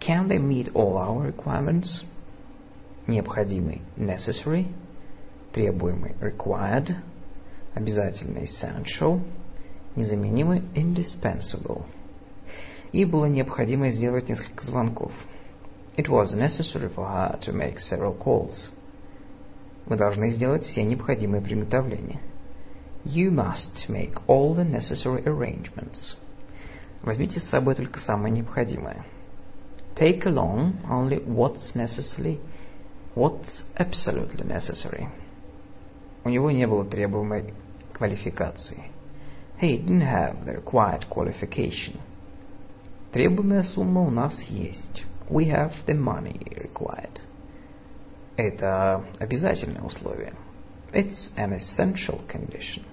Can 0.06 0.28
they 0.28 0.38
meet 0.38 0.70
all 0.74 0.98
our 0.98 1.22
requirements? 1.22 2.04
Необходимый 3.08 3.82
necessary, 3.96 4.68
требуемый 5.54 6.16
required, 6.20 6.98
обязательный 7.74 8.44
essential, 8.44 9.22
незаменимый 9.96 10.64
indispensable. 10.76 11.86
Ей 12.92 13.06
было 13.06 13.26
необходимо 13.26 13.92
сделать 13.92 14.28
несколько 14.28 14.66
звонков. 14.66 15.14
It 15.96 16.10
was 16.10 16.34
necessary 16.34 16.94
for 16.94 17.08
her 17.08 17.40
to 17.40 17.54
make 17.54 17.78
several 17.80 18.18
calls. 18.18 18.72
Вы 19.86 19.96
должны 19.96 20.32
сделать 20.32 20.66
все 20.66 20.84
необходимые 20.84 21.42
приготовления. 21.42 22.20
You 23.06 23.32
must 23.32 23.88
make 23.88 24.16
all 24.28 24.54
the 24.54 24.70
necessary 24.70 25.24
arrangements. 25.24 26.18
Возьмите 27.04 27.40
с 27.40 27.50
собой 27.50 27.76
только 27.76 28.00
самое 28.02 28.34
необходимое. 28.34 29.06
Take 29.96 30.26
along 30.26 30.80
only 30.90 31.18
what's 31.18 31.76
necessary, 31.76 32.40
what's 33.16 33.64
absolutely 33.78 34.44
necessary. 34.44 35.08
У 36.24 36.30
него 36.30 36.52
не 36.52 36.66
было 36.66 36.84
требуемой 36.84 37.54
квалификации. 37.94 38.86
He 39.62 39.78
didn't 39.78 40.02
have 40.02 40.46
the 40.46 40.56
required 40.56 41.08
qualification. 41.10 42.00
Требуемая 43.12 43.64
сумма 43.64 44.02
у 44.02 44.10
нас 44.10 44.42
есть. 44.50 45.04
We 45.30 45.46
have 45.46 45.74
the 45.86 45.94
money 45.94 46.40
required. 46.58 47.22
Это 48.36 49.06
обязательное 49.20 49.84
условие. 49.84 50.34
It's 50.92 51.32
an 51.38 51.54
essential 51.54 52.20
condition. 52.28 52.84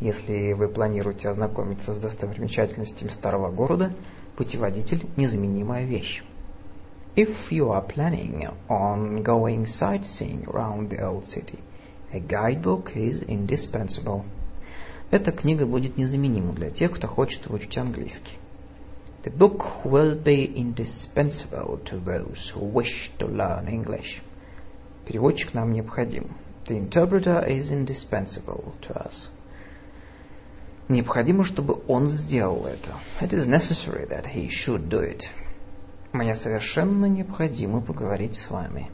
Если 0.00 0.52
вы 0.52 0.68
планируете 0.68 1.28
ознакомиться 1.28 1.94
с 1.94 1.98
достопримечательностями 1.98 3.10
старого 3.10 3.50
города, 3.50 3.92
путеводитель – 4.35 5.15
незаменимая 5.17 5.85
вещь. 5.85 6.23
If 7.15 7.51
you 7.51 7.71
are 7.71 7.85
planning 7.87 8.47
on 8.69 9.23
going 9.23 9.65
sightseeing 9.65 10.45
around 10.47 10.89
the 10.89 11.03
old 11.03 11.27
city, 11.27 11.59
A 12.13 12.19
guidebook 12.21 12.95
is 12.95 13.21
indispensable. 13.23 14.23
Эта 15.11 15.33
книга 15.33 15.65
будет 15.65 15.97
незаменима 15.97 16.53
для 16.53 16.69
тех, 16.69 16.93
кто 16.93 17.07
хочет 17.07 17.47
выучить 17.47 17.77
английский. 17.77 18.37
The 19.23 19.37
book 19.37 19.83
will 19.83 20.15
be 20.23 20.45
indispensable 20.45 21.83
to 21.83 21.99
those 21.99 22.53
who 22.55 22.63
wish 22.63 23.11
to 23.19 23.27
learn 23.27 23.67
English. 23.67 24.21
Переводчик 25.05 25.53
нам 25.53 25.73
необходим. 25.73 26.37
The 26.65 26.77
interpreter 26.77 27.45
is 27.45 27.71
indispensable 27.71 28.73
to 28.83 29.05
us. 29.05 29.29
Необходимо, 30.88 31.44
чтобы 31.44 31.80
он 31.86 32.10
сделал 32.10 32.66
это. 32.66 32.96
It 33.20 33.32
is 33.32 33.46
necessary 33.46 34.08
that 34.08 34.26
he 34.26 34.48
should 34.48 34.88
do 34.88 35.00
it. 35.00 35.20
Мне 36.12 36.34
совершенно 36.36 37.06
необходимо 37.06 37.80
поговорить 37.80 38.36
с 38.36 38.50
вами. 38.50 38.90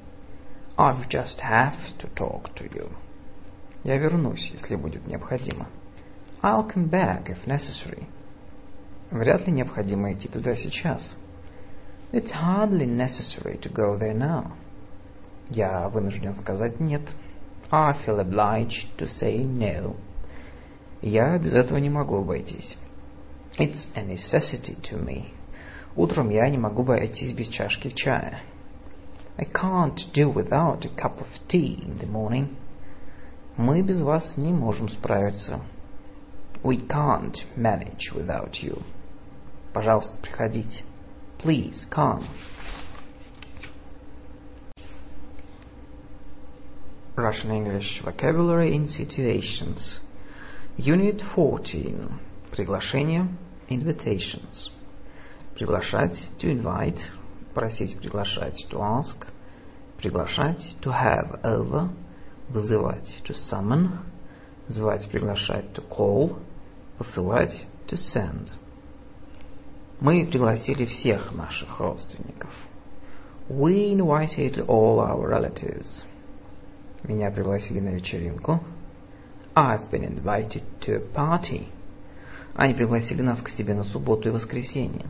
I've 0.76 1.08
just 1.08 1.40
have 1.40 1.74
to 1.98 2.08
talk 2.14 2.54
to 2.54 2.70
you. 2.72 2.90
Я 3.82 3.96
вернусь, 3.96 4.50
если 4.52 4.76
будет 4.76 5.06
необходимо. 5.06 5.66
I'll 6.42 6.68
come 6.68 6.88
back 6.88 7.28
if 7.28 7.46
necessary. 7.46 8.06
Вряд 9.10 9.46
ли 9.46 9.52
необходимо 9.52 10.12
идти 10.12 10.28
туда 10.28 10.54
сейчас. 10.54 11.16
It's 12.12 12.30
hardly 12.30 12.86
necessary 12.86 13.58
to 13.60 13.72
go 13.72 13.98
there 13.98 14.14
now. 14.14 14.52
Я 15.50 15.88
вынужден 15.88 16.36
сказать 16.36 16.78
нет. 16.78 17.02
I 17.70 17.92
feel 18.04 18.20
obliged 18.20 18.96
to 18.98 19.08
say 19.08 19.38
no. 19.38 19.96
Я 21.01 21.37
без 21.37 21.53
этого 21.53 21.77
не 21.77 21.89
могу 21.89 22.17
обойтись. 22.17 22.77
It's 23.57 23.85
a 23.95 24.01
necessity 24.01 24.77
to 24.89 24.97
me. 24.97 25.33
Утром 25.95 26.29
я 26.29 26.49
не 26.49 26.57
могу 26.57 26.81
обойтись 26.81 27.33
без 27.33 27.49
чашки 27.49 27.89
чая. 27.89 28.39
I 29.37 29.45
can't 29.45 29.99
do 30.13 30.29
without 30.31 30.85
a 30.85 30.89
cup 30.89 31.19
of 31.19 31.27
tea 31.47 31.83
in 31.83 31.99
the 31.99 32.07
morning. 32.07 32.55
Мы 33.57 33.81
без 33.81 34.01
вас 34.01 34.37
не 34.37 34.53
можем 34.53 34.89
справиться. 34.89 35.61
We 36.63 36.77
can't 36.87 37.35
manage 37.55 38.13
without 38.15 38.63
you. 38.63 38.81
Пожалуйста, 39.73 40.17
приходите. 40.21 40.83
Please 41.39 41.85
come. 41.91 42.23
Russian 47.15 47.51
English 47.51 48.01
Vocabulary 48.03 48.75
in 48.75 48.87
Situations. 48.87 49.99
Unit 50.78 51.20
14. 51.34 52.08
Приглашение. 52.52 53.26
Invitations. 53.68 54.70
Приглашать. 55.56 56.14
To 56.38 56.46
invite. 56.46 57.00
Просить 57.52 57.98
приглашать. 57.98 58.64
To 58.70 58.78
ask. 58.78 59.26
Приглашать. 59.96 60.60
To 60.82 60.92
have 60.92 61.40
over. 61.42 61.90
Вызывать. 62.48 63.10
To 63.24 63.34
summon. 63.50 64.04
Звать, 64.68 65.10
приглашать. 65.10 65.64
To 65.74 65.82
call. 65.88 66.38
Посылать. 66.96 67.66
To 67.88 67.96
send. 67.96 68.52
Мы 69.98 70.26
пригласили 70.26 70.86
всех 70.86 71.32
наших 71.32 71.80
родственников. 71.80 72.52
We 73.48 73.92
invited 73.94 74.64
all 74.68 75.00
our 75.00 75.26
relatives. 75.28 76.04
Меня 77.02 77.32
пригласили 77.32 77.80
на 77.80 77.88
вечеринку. 77.88 78.60
I've 79.58 79.90
been 79.90 80.04
invited 80.04 80.62
to 80.82 80.94
a 80.94 81.00
party. 81.00 81.66
Они 82.54 82.74
пригласили 82.74 83.22
нас 83.22 83.42
к 83.42 83.48
себе 83.48 83.74
на 83.74 83.82
субботу 83.82 84.28
и 84.28 84.30
воскресенье. 84.30 85.06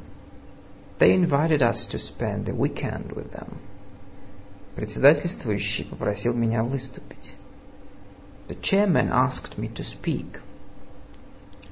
They 0.98 1.14
invited 1.14 1.60
us 1.60 1.86
to 1.92 1.98
spend 1.98 2.46
the 2.46 2.56
weekend 2.56 3.12
with 3.12 3.30
them. 3.30 3.58
Председательствующий 4.74 5.84
попросил 5.84 6.32
меня 6.32 6.62
выступить. 6.64 7.34
The 8.48 8.58
chairman 8.62 9.10
asked 9.10 9.58
me 9.58 9.68
to 9.74 9.84
speak. 9.84 10.40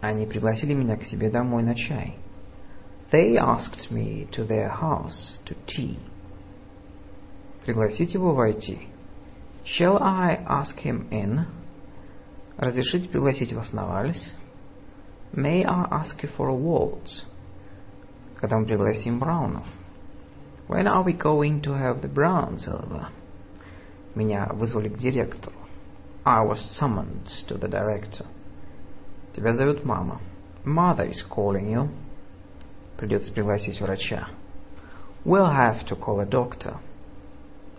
Они 0.03 0.27
пригласили 0.27 0.75
меня 0.75 0.99
к 0.99 1.05
себе 1.05 1.31
домой 1.31 1.63
на 1.63 1.75
чай. 1.75 2.19
They 3.11 3.37
asked 3.39 3.91
me 3.91 4.29
to 4.33 4.47
their 4.47 4.69
house 4.69 5.41
to 5.47 5.57
tea. 5.67 5.99
Пригласить 7.65 8.13
его 8.13 8.35
войти. 8.35 8.89
Shall 9.65 9.97
I 9.99 10.45
ask 10.47 10.77
him 10.85 11.09
in? 11.11 11.47
Разрешите 12.59 13.09
пригласить 13.09 13.53
вас 13.53 13.73
на 13.73 13.87
вальс? 13.87 14.33
May 15.33 15.63
I 15.63 15.87
ask 15.91 16.23
you 16.23 16.31
for 16.37 16.49
a 16.49 16.55
waltz? 16.55 17.25
Когда 18.37 18.59
мы 18.59 18.65
пригласим 18.65 19.19
Браунов? 19.19 19.67
When 20.69 20.87
are 20.87 21.05
we 21.05 21.13
going 21.13 21.61
to 21.63 21.73
have 21.75 22.01
the 22.01 22.09
Browns 22.09 22.67
over? 22.67 23.09
Меня 24.15 24.49
вызвали 24.55 24.89
к 24.89 24.97
директору. 24.97 25.55
I 26.25 26.45
was 26.45 26.59
summoned 26.81 27.29
to 27.47 27.59
the 27.59 27.69
director. 27.69 28.25
Тебя 29.35 29.53
зовут 29.53 29.85
мама. 29.85 30.21
Mother 30.65 31.11
is 31.11 31.23
calling 31.31 31.71
you. 31.71 31.91
Придется 32.97 33.33
пригласить 33.33 33.81
врача. 33.81 34.29
We'll 35.25 35.53
have 35.53 35.87
to 35.89 35.97
call 35.97 36.21
a 36.21 36.27
doctor. 36.27 36.79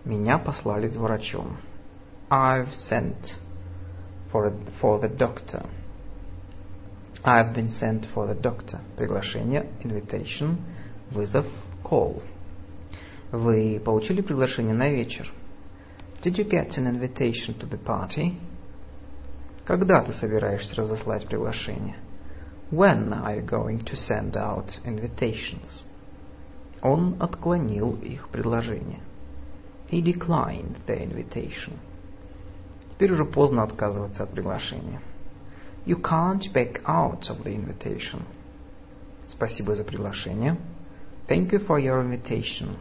Меня 0.06 0.38
послали 0.38 0.88
с 0.88 0.96
врачом. 0.96 1.58
I've 2.30 2.72
sent 2.90 3.36
for, 4.32 4.54
for 4.80 5.00
the 5.00 5.08
doctor. 5.08 5.66
I've 7.24 7.54
been 7.54 7.72
sent 7.72 8.06
for 8.14 8.28
the 8.28 8.36
doctor. 8.36 8.80
Приглашение, 8.98 9.70
invitation, 9.84 10.58
вызов, 11.12 11.46
call. 11.84 12.24
Вы 13.32 13.82
получили 13.84 14.22
приглашение 14.22 14.74
на 14.74 14.90
вечер? 14.90 15.32
Did 16.22 16.38
you 16.38 16.50
get 16.50 16.78
an 16.78 16.88
invitation 16.88 17.58
to 17.60 17.68
the 17.68 17.78
party? 17.78 18.38
Когда 19.66 20.02
ты 20.02 20.14
собираешься 20.14 20.76
разослать 20.82 21.28
приглашение? 21.28 21.98
When 22.72 23.14
are 23.14 23.36
you 23.36 23.46
going 23.46 23.84
to 23.86 23.96
send 23.96 24.36
out 24.36 24.70
invitations? 24.86 25.84
Он 26.82 27.16
отклонил 27.20 27.96
их 28.02 28.30
предложение. 28.30 29.02
He 29.90 30.02
declined 30.02 30.78
the 30.86 31.02
invitation. 31.02 31.80
Теперь 32.98 33.14
уже 33.14 33.26
поздно 33.26 33.62
отказываться 33.62 34.24
от 34.24 34.32
приглашения. 34.32 35.00
You 35.86 36.02
can't 36.02 36.42
back 36.52 36.82
out 36.84 37.30
of 37.30 37.44
the 37.44 37.56
invitation. 37.56 38.24
Спасибо 39.28 39.76
за 39.76 39.84
приглашение. 39.84 40.58
Thank 41.28 41.52
you 41.52 41.64
for 41.64 41.80
your 41.80 42.02
invitation. 42.04 42.76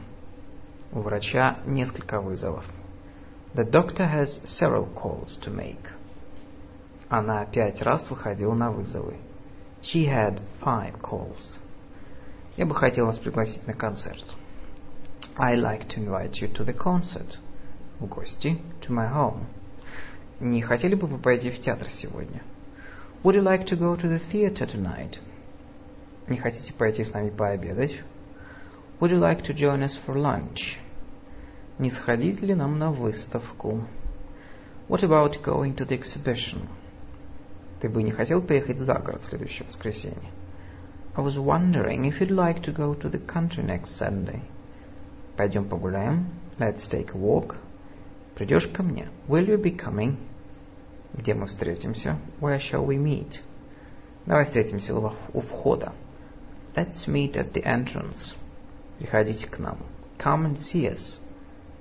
У 0.90 1.00
врача 1.00 1.58
несколько 1.66 2.22
вызовов. 2.22 2.64
The 3.52 3.70
doctor 3.70 4.10
has 4.10 4.40
several 4.58 4.88
calls 4.94 5.38
to 5.44 5.54
make. 5.54 5.86
Она 7.10 7.44
пять 7.44 7.82
раз 7.82 8.08
выходила 8.08 8.54
на 8.54 8.70
вызовы. 8.70 9.18
She 9.82 10.06
had 10.06 10.40
five 10.62 10.98
calls. 11.02 11.58
Я 12.56 12.64
бы 12.64 12.74
хотел 12.74 13.04
вас 13.04 13.18
пригласить 13.18 13.66
на 13.66 13.74
концерт. 13.74 14.24
I 15.36 15.56
like 15.56 15.88
to 15.88 15.98
invite 15.98 16.40
you 16.40 16.50
to 16.54 16.64
the 16.64 16.74
concert. 16.74 17.36
В 18.00 18.06
гости. 18.06 18.58
To 18.80 18.88
my 18.88 19.12
home. 19.12 19.44
Не 20.40 20.60
хотели 20.60 20.94
бы 20.94 21.06
вы 21.06 21.16
пойти 21.16 21.50
в 21.50 21.60
театр 21.60 21.88
сегодня? 21.88 22.42
Would 23.22 23.36
you 23.36 23.42
like 23.42 23.64
to 23.66 23.78
go 23.78 23.96
to 23.96 24.06
the 24.06 24.20
theater 24.30 24.66
tonight? 24.66 25.18
Не 26.28 26.36
хотите 26.36 26.74
пойти 26.74 27.04
с 27.04 27.12
нами 27.12 27.30
пообедать? 27.30 28.02
Would 29.00 29.12
you 29.12 29.18
like 29.18 29.42
to 29.44 29.54
join 29.54 29.82
us 29.82 29.98
for 30.06 30.14
lunch? 30.14 30.76
Не 31.78 31.90
сходить 31.90 32.42
ли 32.42 32.54
нам 32.54 32.78
на 32.78 32.90
выставку? 32.90 33.86
What 34.88 35.02
about 35.02 35.42
going 35.42 35.74
to 35.76 35.86
the 35.86 35.98
exhibition? 35.98 36.68
Ты 37.80 37.88
бы 37.88 38.02
не 38.02 38.10
хотел 38.10 38.42
поехать 38.42 38.78
за 38.78 38.94
город 38.94 39.22
в 39.22 39.28
следующее 39.28 39.66
воскресенье? 39.66 40.30
I 41.14 41.24
was 41.24 41.38
wondering 41.38 42.04
if 42.04 42.20
you'd 42.20 42.30
like 42.30 42.62
to 42.64 42.74
go 42.74 42.94
to 42.94 43.08
the 43.08 43.24
country 43.26 43.64
next 43.64 43.98
Sunday. 43.98 44.42
Пойдем 45.38 45.66
погуляем. 45.66 46.26
Let's 46.58 46.86
take 46.90 47.14
a 47.14 47.18
walk. 47.18 47.56
Придешь 48.34 48.68
ко 48.68 48.82
мне? 48.82 49.08
Will 49.28 49.46
you 49.46 49.56
be 49.56 49.74
coming? 49.74 50.16
Где 51.14 51.34
мы 51.34 51.46
встретимся? 51.46 52.18
Where 52.40 52.58
shall 52.58 52.86
we 52.86 52.96
meet? 52.96 53.40
Давай 54.26 54.44
встретимся 54.46 54.94
у 54.94 55.40
входа. 55.40 55.92
Let's 56.74 57.06
meet 57.06 57.36
at 57.36 57.52
the 57.52 57.62
entrance. 57.64 58.34
Приходите 58.98 59.46
к 59.46 59.58
нам. 59.58 59.78
Come 60.18 60.46
and 60.46 60.58
see 60.58 60.92
us. 60.92 61.20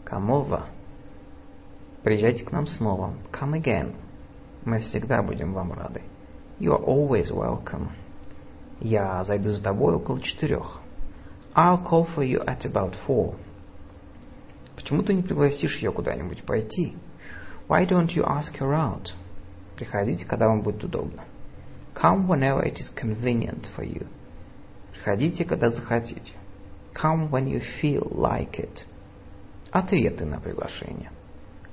Come 0.06 0.30
over. 0.30 0.64
Приезжайте 2.03 2.45
к 2.45 2.52
нам 2.52 2.68
снова. 2.68 3.14
Come 3.31 3.53
again. 3.53 3.95
Мы 4.64 4.80
всегда 4.80 5.22
будем 5.22 5.53
вам 5.53 5.73
рады. 5.73 6.02
You 6.60 6.73
are 6.73 6.85
always 6.85 7.31
welcome. 7.31 7.89
Я 8.80 9.23
зайду 9.26 9.52
за 9.52 9.64
тобой 9.64 9.95
около 9.95 10.22
четырех. 10.22 10.80
I'll 11.56 11.84
call 11.84 12.07
for 12.15 12.23
you 12.23 12.45
at 12.45 12.65
about 12.65 12.93
four. 13.07 13.35
Почему 14.76 15.03
ты 15.03 15.14
не 15.14 15.23
пригласишь 15.23 15.77
ее 15.77 15.91
куда-нибудь 15.91 16.43
пойти? 16.43 16.95
Why 17.68 17.86
don't 17.86 18.14
you 18.14 18.24
ask 18.24 18.55
her 18.59 18.74
out? 18.74 19.12
Приходите, 19.77 20.24
когда 20.24 20.48
вам 20.48 20.62
будет 20.62 20.82
удобно. 20.82 21.24
Come 21.94 22.27
whenever 22.27 22.62
it 22.62 22.78
is 22.81 22.90
convenient 22.94 23.68
for 23.77 23.85
you. 23.85 24.06
Приходите, 24.93 25.44
когда 25.44 25.70
захотите. 25.70 26.32
Come 26.94 27.31
when 27.31 27.47
you 27.47 27.62
feel 27.81 28.10
like 28.12 28.59
it. 28.59 28.85
Ответы 29.72 30.24
на 30.24 30.40
приглашение. 30.40 31.10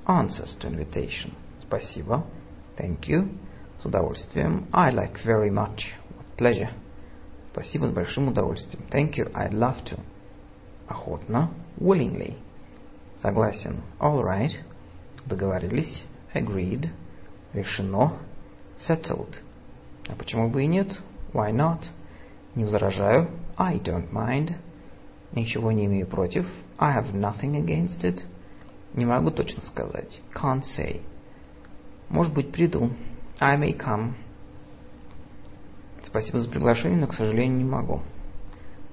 Answers 0.06 0.56
to 0.60 0.70
invitation. 0.70 1.32
Спасибо. 1.62 2.24
Thank 2.76 3.08
you. 3.08 3.28
С 3.82 3.84
удовольствием. 3.84 4.66
I 4.72 4.90
like 4.90 5.22
very 5.24 5.50
much. 5.50 5.92
With 6.16 6.36
pleasure. 6.36 6.70
Спасибо, 7.52 7.86
с 7.86 7.90
большим 7.90 8.28
удовольствием. 8.28 8.84
Thank 8.90 9.16
you. 9.16 9.32
I'd 9.32 9.52
love 9.52 9.84
to. 9.84 9.98
Охотно. 10.86 11.50
Willingly. 11.78 12.36
Согласен. 13.20 13.82
All 13.98 14.22
right. 14.22 14.52
Договорились. 15.25 16.03
Agreed. 16.33 16.89
Решено. 17.53 18.13
Settled. 18.87 19.35
А 20.07 20.15
почему 20.15 20.49
бы 20.49 20.63
и 20.63 20.67
нет? 20.67 20.99
Why 21.33 21.51
not? 21.51 21.85
Не 22.55 22.65
возражаю. 22.65 23.29
I 23.57 23.79
don't 23.79 24.11
mind. 24.11 24.55
Ничего 25.33 25.71
не 25.71 25.85
имею 25.85 26.07
против. 26.07 26.45
I 26.77 26.95
have 26.95 27.13
nothing 27.13 27.55
against 27.55 28.03
it. 28.03 28.23
Не 28.93 29.05
могу 29.05 29.31
точно 29.31 29.61
сказать. 29.63 30.19
Can't 30.33 30.63
say. 30.77 31.01
Может 32.09 32.33
быть, 32.33 32.51
приду. 32.51 32.91
I 33.39 33.57
may 33.57 33.75
come. 33.77 34.13
Спасибо 36.03 36.41
за 36.41 36.49
приглашение, 36.49 36.99
но, 36.99 37.07
к 37.07 37.15
сожалению, 37.15 37.57
не 37.57 37.63
могу. 37.63 38.01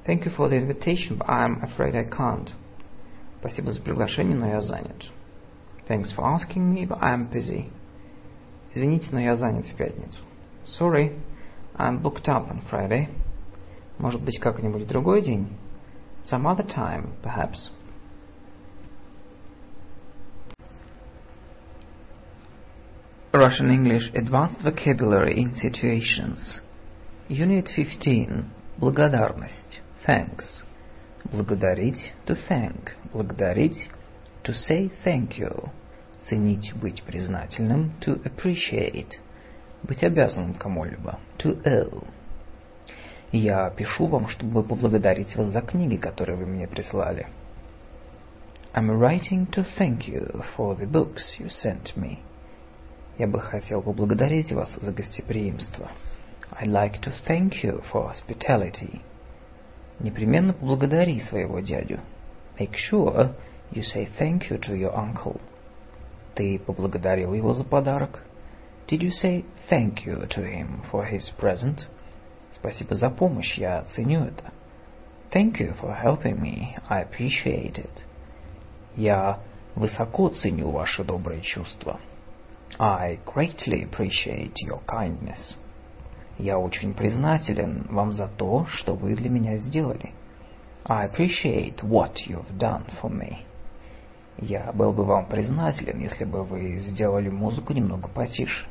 Thank 0.06 0.24
you 0.24 0.34
for 0.34 0.48
the 0.48 0.56
invitation, 0.56 1.18
but 1.18 1.28
I'm 1.28 1.60
afraid 1.62 1.94
I 1.94 2.08
can't. 2.08 2.48
Спасибо 3.40 3.72
за 3.72 3.82
приглашение, 3.82 4.36
но 4.36 4.48
я 4.48 4.60
занят. 4.60 5.10
Thanks 5.89 6.11
for 6.11 6.25
asking 6.25 6.73
me, 6.73 6.85
but 6.85 6.99
I'm 7.01 7.29
busy. 7.29 7.71
Извините, 8.73 9.07
но 9.11 9.19
я 9.19 9.35
занят 9.35 9.65
в 9.65 9.75
пятницу. 9.75 10.21
Sorry, 10.67 11.11
I'm 11.77 12.01
booked 12.01 12.27
up 12.27 12.49
on 12.49 12.61
Friday. 12.69 13.07
Может 13.99 14.21
быть, 14.21 14.39
как-нибудь 14.39 14.83
в 14.83 14.87
другой 14.87 15.21
день? 15.21 15.47
Some 16.25 16.45
other 16.45 16.65
time, 16.67 17.13
perhaps. 17.21 17.69
Russian 23.31 23.69
English 23.69 24.11
Advanced 24.15 24.61
Vocabulary 24.61 25.37
in 25.37 25.55
Situations. 25.55 26.61
Unit 27.29 27.69
15. 27.75 28.45
Благодарность. 28.79 29.81
Thanks. 30.05 30.63
Благодарить. 31.31 32.13
To 32.27 32.35
thank. 32.35 32.91
Благодарить. 33.13 33.89
To 34.43 34.53
say 34.53 34.89
thank 35.03 35.37
you. 35.37 35.69
Ценить, 36.24 36.74
быть 36.74 37.02
признательным. 37.02 37.92
To 38.00 38.22
appreciate. 38.22 39.12
Быть 39.82 40.04
обязанным 40.04 40.54
кому-либо. 40.54 41.18
To 41.38 41.62
owe. 41.64 42.04
Я 43.32 43.70
пишу 43.70 44.06
вам, 44.06 44.28
чтобы 44.28 44.62
поблагодарить 44.62 45.36
вас 45.36 45.48
за 45.52 45.62
книги, 45.62 45.96
которые 45.96 46.36
вы 46.36 46.46
мне 46.46 46.66
прислали. 46.66 47.28
I'm 48.74 48.88
writing 48.90 49.48
to 49.50 49.64
thank 49.78 50.08
you 50.08 50.44
for 50.56 50.76
the 50.76 50.86
books 50.86 51.38
you 51.38 51.48
sent 51.48 51.96
me. 51.96 52.18
Я 53.18 53.26
бы 53.26 53.40
хотел 53.40 53.82
поблагодарить 53.82 54.52
вас 54.52 54.76
за 54.80 54.92
гостеприимство. 54.92 55.90
I'd 56.52 56.68
like 56.68 57.00
to 57.02 57.12
thank 57.26 57.62
you 57.62 57.82
for 57.92 58.10
hospitality. 58.10 59.00
Непременно 60.00 60.52
поблагодари 60.52 61.20
своего 61.20 61.60
дядю. 61.60 62.00
Make 62.58 62.74
sure 62.74 63.34
you 63.72 63.82
say 63.82 64.08
thank 64.18 64.50
you 64.50 64.58
to 64.58 64.74
your 64.74 64.94
uncle. 64.94 65.40
Ты 66.40 66.58
поблагодарил 66.58 67.34
его 67.34 67.52
за 67.52 67.64
подарок? 67.64 68.24
Did 68.88 69.02
you 69.02 69.10
say 69.10 69.44
thank 69.68 70.06
you 70.06 70.26
to 70.26 70.42
him 70.42 70.80
for 70.90 71.06
his 71.06 71.30
present? 71.38 71.86
Спасибо 72.54 72.94
за 72.94 73.10
помощь, 73.10 73.58
я 73.58 73.82
ценю 73.90 74.24
это. 74.24 74.50
Thank 75.30 75.60
you 75.60 75.78
for 75.78 75.94
helping 75.94 76.40
me. 76.40 76.78
I 76.88 77.04
appreciate 77.04 77.74
it. 77.74 78.06
Я 78.96 79.40
высоко 79.74 80.30
ценю 80.30 80.70
ваши 80.70 81.04
добрые 81.04 81.42
чувства. 81.42 82.00
I 82.78 83.18
greatly 83.26 83.86
appreciate 83.86 84.54
your 84.66 84.80
kindness. 84.86 85.58
Я 86.38 86.58
очень 86.58 86.94
признателен 86.94 87.86
вам 87.90 88.14
за 88.14 88.28
то, 88.28 88.64
что 88.64 88.94
вы 88.94 89.14
для 89.14 89.28
меня 89.28 89.58
сделали. 89.58 90.14
I 90.86 91.06
appreciate 91.06 91.82
what 91.82 92.14
you've 92.26 92.56
done 92.56 92.86
for 92.98 93.10
me. 93.10 93.44
Я 94.40 94.72
был 94.72 94.92
бы 94.92 95.04
вам 95.04 95.26
признателен, 95.26 96.00
если 96.00 96.24
бы 96.24 96.42
вы 96.42 96.78
сделали 96.78 97.28
музыку 97.28 97.74
немного 97.74 98.08
потише. 98.08 98.66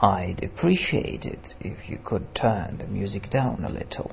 I'd 0.00 0.40
appreciate 0.40 1.26
it 1.26 1.56
if 1.60 1.76
you 1.88 1.98
could 2.02 2.32
turn 2.32 2.78
the 2.78 2.86
music 2.86 3.28
down 3.30 3.64
a 3.64 3.68
little. 3.68 4.10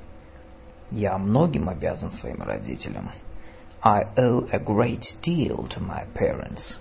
Я 0.92 1.18
многим 1.18 1.70
обязан 1.70 2.12
своим 2.12 2.42
родителям. 2.42 3.12
I 3.82 4.06
owe 4.18 4.50
a 4.52 4.60
great 4.60 5.06
deal 5.24 5.68
to 5.70 5.80
my 5.80 6.06
parents. 6.14 6.78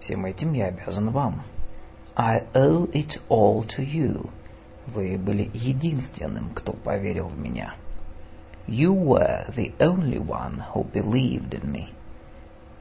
Всем 0.00 0.24
этим 0.24 0.54
я 0.54 0.68
обязан 0.68 1.10
вам. 1.10 1.42
I 2.16 2.44
owe 2.54 2.90
it 2.92 3.20
all 3.28 3.66
to 3.76 3.84
you. 3.84 4.30
Вы 4.86 5.18
были 5.18 5.50
единственным, 5.52 6.54
кто 6.54 6.72
поверил 6.72 7.26
в 7.26 7.38
меня. 7.38 7.74
You 8.66 8.94
were 8.94 9.52
the 9.54 9.74
only 9.80 10.18
one 10.18 10.64
who 10.72 10.84
believed 10.92 11.52
in 11.52 11.70
me. 11.70 11.88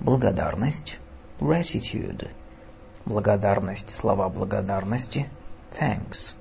Благодарность. 0.02 0.98
Gratitude. 1.40 2.28
Благодарность, 3.06 3.90
слова 4.00 4.30
благодарности. 4.30 5.30
Thanks. 5.80 6.34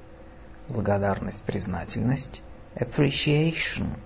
Благодарность, 0.69 1.43
признательность. 1.43 2.41
Appreciation. 2.75 3.99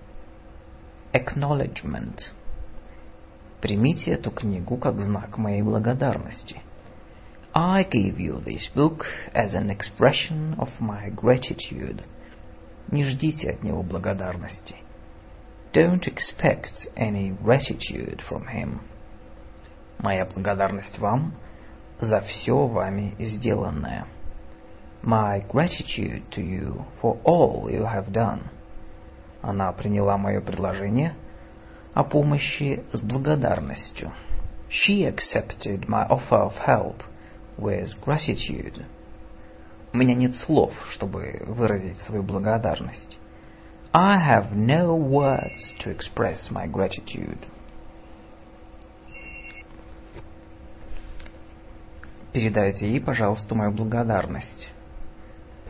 Acknowledgement. 1.13 2.31
Примите 3.61 4.11
эту 4.11 4.29
книгу 4.31 4.75
как 4.75 4.99
знак 4.99 5.37
моей 5.37 5.61
благодарности. 5.61 6.61
I 7.53 7.85
give 7.85 8.17
you 8.19 8.43
this 8.43 8.69
book 8.75 9.05
as 9.33 9.55
an 9.55 9.69
expression 9.69 10.55
of 10.59 10.69
my 10.81 11.09
gratitude. 11.09 12.03
Не 12.91 13.05
ждите 13.05 13.51
от 13.51 13.63
него 13.63 13.83
благодарности. 13.83 14.75
Don't 15.71 16.05
expect 16.07 16.89
any 16.97 17.31
gratitude 17.41 18.21
from 18.29 18.47
him. 18.47 18.81
Моя 19.99 20.25
благодарность 20.25 20.99
вам 20.99 21.33
за 21.99 22.21
все 22.21 22.67
вами 22.67 23.15
сделанное. 23.19 24.05
My 25.03 25.45
gratitude 25.47 26.23
to 26.31 26.41
you 26.41 26.85
for 27.01 27.19
all 27.23 27.69
you 27.69 27.83
have 27.85 28.11
done. 28.11 28.43
Она 29.41 29.71
приняла 29.71 30.17
мое 30.17 30.41
предложение 30.41 31.13
о 31.93 32.03
помощи 32.03 32.83
с 32.91 32.99
благодарностью. 32.99 34.11
She 34.69 35.05
accepted 35.05 35.87
my 35.87 36.07
offer 36.09 36.41
of 36.41 36.53
help 36.65 37.03
with 37.57 37.89
gratitude. 38.03 38.83
У 39.93 39.97
меня 39.97 40.15
нет 40.15 40.35
слов, 40.35 40.73
чтобы 40.89 41.41
выразить 41.47 41.97
свою 41.99 42.23
благодарность. 42.23 43.17
I 43.93 44.17
have 44.19 44.53
no 44.53 44.93
words 44.95 45.73
to 45.79 45.89
express 45.89 46.51
my 46.51 46.67
gratitude. 46.67 47.37
Передайте 52.35 52.89
ей, 52.89 52.99
пожалуйста, 52.99 53.55
мою 53.55 53.71
благодарность. 53.71 54.69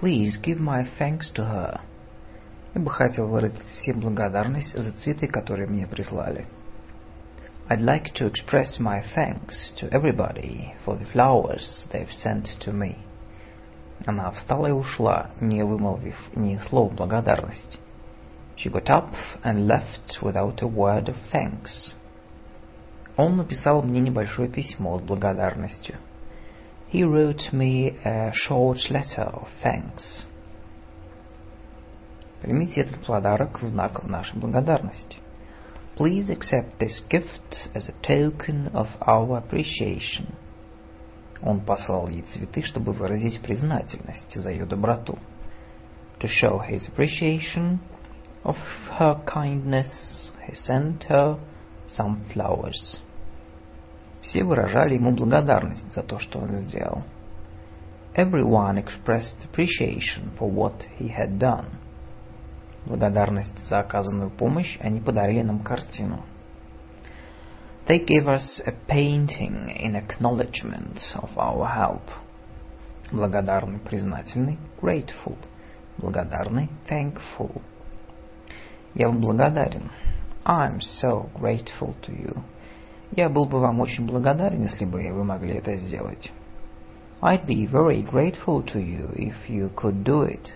Please 0.02 0.32
give 0.42 0.60
my 0.60 0.88
thanks 0.98 1.32
to 1.36 1.46
her. 1.48 1.80
Я 2.74 2.82
бы 2.82 2.90
хотел 2.90 3.28
выразить 3.28 3.64
всем 3.82 4.00
благодарность 4.00 4.76
за 4.76 4.92
цветы, 4.94 5.28
которые 5.28 5.68
мне 5.68 5.86
прислали. 5.86 6.48
I'd 7.70 7.82
like 7.82 8.12
to 8.16 8.28
express 8.28 8.80
my 8.80 9.04
thanks 9.16 9.76
to 9.80 9.88
everybody 9.92 10.74
for 10.84 10.98
the 10.98 11.06
flowers 11.14 11.86
they've 11.92 12.12
sent 12.12 12.48
to 12.62 12.74
me. 12.74 12.96
Она 14.08 14.32
встала 14.32 14.66
и 14.66 14.72
ушла, 14.72 15.30
не 15.40 15.64
вымолвив 15.64 16.18
ни 16.36 16.58
слова 16.68 16.92
благодарности. 16.92 17.78
She 18.58 18.72
got 18.72 18.90
up 18.90 19.14
and 19.44 19.68
left 19.68 20.20
without 20.20 20.64
a 20.64 20.68
word 20.68 21.10
of 21.10 21.18
thanks. 21.32 21.94
Он 23.18 23.38
написал 23.38 23.84
мне 23.84 24.02
небольшое 24.02 24.50
письмо 24.50 24.98
с 24.98 25.04
благодарностью. 25.04 26.00
He 26.89 27.05
wrote 27.05 27.53
me 27.53 27.97
a 28.05 28.33
short 28.33 28.91
letter 28.91 29.23
of 29.23 29.49
thanks. 29.63 30.27
Примите 32.43 32.81
этот 32.81 33.05
подарок 33.07 33.61
в 33.61 33.65
знак 33.65 34.03
нашей 34.03 34.39
благодарности. 34.39 35.19
Please 35.97 36.31
accept 36.31 36.79
this 36.79 37.01
gift 37.09 37.69
as 37.75 37.89
a 37.89 37.93
token 38.03 38.69
of 38.75 38.89
our 39.01 39.37
appreciation. 39.37 40.35
Он 41.43 41.61
послал 41.61 42.09
ей 42.09 42.23
цветы, 42.23 42.63
чтобы 42.63 42.93
выразить 42.93 43.41
признательность 43.41 44.35
за 44.35 44.51
ее 44.51 44.67
доброту. 44.67 45.19
To 46.21 46.27
show 46.27 46.59
his 46.59 46.89
appreciation 46.89 47.79
of 48.43 48.57
her 48.99 49.23
kindness, 49.27 50.31
he 50.47 50.55
sent 50.55 51.05
her 51.05 51.39
some 51.89 52.25
flowers. 52.33 53.01
Все 54.26 54.44
выражали 54.44 54.96
ему 54.96 55.12
благодарность 55.12 55.94
за 55.94 56.02
то, 56.02 56.18
что 56.20 56.40
он 56.40 56.56
сделал. 56.58 57.04
Everyone 58.16 58.78
expressed 58.78 59.46
appreciation 59.46 60.32
for 60.38 60.50
what 60.50 60.86
he 60.98 61.10
had 61.10 61.38
done. 61.38 61.66
Благодарность 62.86 63.58
за 63.68 63.80
оказанную 63.80 64.32
помощь 64.32 64.78
они 64.80 65.00
подарили 65.00 65.42
нам 65.42 65.60
картину. 65.60 66.24
They 67.88 68.04
gave 68.04 68.28
us 68.28 68.62
a 68.66 68.74
painting 68.88 69.70
in 69.70 69.96
acknowledgement 69.96 71.00
of 71.16 71.30
our 71.38 71.68
help. 71.68 72.02
Благодарный, 73.12 73.80
признательный, 73.80 74.58
grateful. 74.82 75.38
Благодарный, 75.98 76.70
thankful. 76.90 77.62
Я 78.96 79.08
вам 79.08 79.22
благодарен. 79.22 79.92
I'm 80.46 80.80
so 80.82 81.30
grateful 81.36 81.96
to 82.02 82.12
you. 82.12 82.44
Я 83.12 83.30
был 83.30 83.46
бы 83.46 83.60
вам 83.60 83.80
очень 83.80 84.06
благодарен, 84.06 84.64
если 84.64 84.86
бы 84.86 85.00
вы 85.12 85.24
могли 85.24 85.56
это 85.56 85.76
сделать. 85.78 86.32
I'd 87.22 87.46
be 87.46 87.66
very 87.66 88.04
grateful 88.04 88.64
to 88.66 88.80
you 88.80 89.10
if 89.16 89.36
you 89.48 89.74
could 89.74 90.04
do 90.04 90.28
it. 90.28 90.52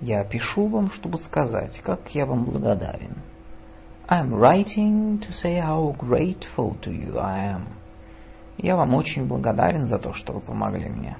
Я 0.00 0.24
пишу 0.24 0.66
вам, 0.66 0.90
чтобы 0.90 1.18
сказать, 1.18 1.80
как 1.80 2.14
я 2.14 2.26
вам 2.26 2.44
благодарен. 2.44 3.16
I'm 4.08 4.34
writing 4.34 5.18
to 5.20 5.32
say 5.32 5.58
how 5.58 5.96
grateful 5.98 6.76
to 6.82 6.92
you 6.92 7.18
I 7.18 7.54
am. 7.54 7.62
Я 8.58 8.76
вам 8.76 8.94
очень 8.94 9.26
благодарен 9.26 9.86
за 9.86 9.98
то, 9.98 10.12
что 10.12 10.34
вы 10.34 10.40
помогли 10.40 10.88
мне. 10.88 11.16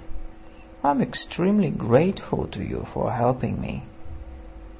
I'm 0.82 1.00
extremely 1.00 1.70
grateful 1.70 2.46
to 2.50 2.60
you 2.60 2.86
for 2.92 3.10
helping 3.10 3.58
me. 3.58 3.80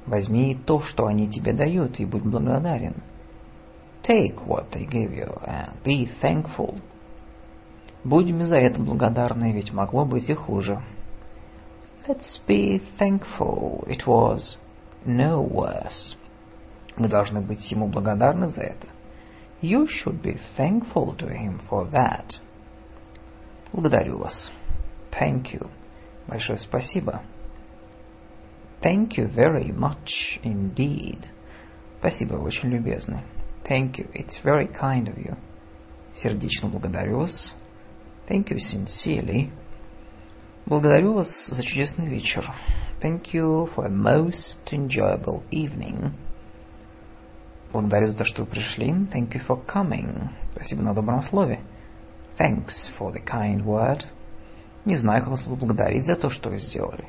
Возьми 0.05 0.55
то, 0.65 0.79
что 0.81 1.07
они 1.07 1.27
тебе 1.27 1.51
дают, 1.51 1.99
и 1.99 2.05
будь 2.05 2.23
благодарен. 2.23 2.93
Take 4.04 4.46
what 4.46 4.70
they 4.72 4.86
give 4.86 5.12
you 5.12 5.40
and 5.46 5.82
be 5.84 6.08
thankful. 6.20 6.80
Будем 8.02 8.44
за 8.46 8.56
это 8.56 8.80
благодарны, 8.80 9.52
ведь 9.52 9.72
могло 9.72 10.06
быть 10.06 10.28
и 10.30 10.34
хуже. 10.34 10.82
Let's 12.06 12.40
be 12.46 12.80
thankful. 12.98 13.84
It 13.86 14.06
was 14.06 14.58
no 15.04 15.42
worse. 15.42 16.16
Мы 16.96 17.08
должны 17.08 17.40
быть 17.40 17.70
ему 17.70 17.88
благодарны 17.88 18.48
за 18.48 18.62
это. 18.62 18.86
You 19.60 19.86
should 19.86 20.22
be 20.22 20.38
thankful 20.56 21.14
to 21.18 21.28
him 21.28 21.60
for 21.68 21.90
that. 21.90 22.38
Благодарю 23.72 24.18
вас. 24.18 24.50
Thank 25.10 25.52
you. 25.52 25.68
Большое 26.26 26.58
спасибо. 26.58 27.20
Thank 28.80 29.18
you 29.18 29.26
very 29.26 29.70
much 29.72 30.40
indeed. 30.42 31.26
Спасибо, 31.98 32.36
вы 32.36 32.46
очень 32.46 32.70
любезны. 32.70 33.22
Thank 33.64 33.98
you. 33.98 34.08
It's 34.14 34.42
very 34.42 34.66
kind 34.66 35.08
of 35.08 35.16
you. 35.16 35.36
Сердечно 36.14 36.68
благодарю 36.68 37.18
вас. 37.18 37.54
Thank 38.28 38.50
you 38.50 38.58
sincerely. 38.58 39.50
Благодарю 40.66 41.14
вас 41.14 41.28
за 41.48 41.62
чудесный 41.62 42.06
вечер. 42.06 42.52
Thank 43.00 43.32
you 43.32 43.68
for 43.74 43.86
a 43.86 43.90
most 43.90 44.58
enjoyable 44.72 45.42
evening. 45.50 46.12
Благодарю 47.72 48.08
за 48.08 48.18
то, 48.18 48.24
что 48.24 48.42
вы 48.42 48.50
пришли. 48.50 48.90
Thank 49.12 49.32
you 49.32 49.46
for 49.46 49.64
coming. 49.66 50.28
Спасибо 50.54 50.82
на 50.82 50.94
добром 50.94 51.22
слове. 51.22 51.60
Thanks 52.38 52.90
for 52.98 53.12
the 53.12 53.24
kind 53.24 53.64
word. 53.64 54.04
Не 54.84 54.96
знаю, 54.96 55.20
как 55.20 55.30
вас 55.30 55.42
благодарить 55.46 56.06
за 56.06 56.16
то, 56.16 56.30
что 56.30 56.50
вы 56.50 56.58
сделали. 56.58 57.06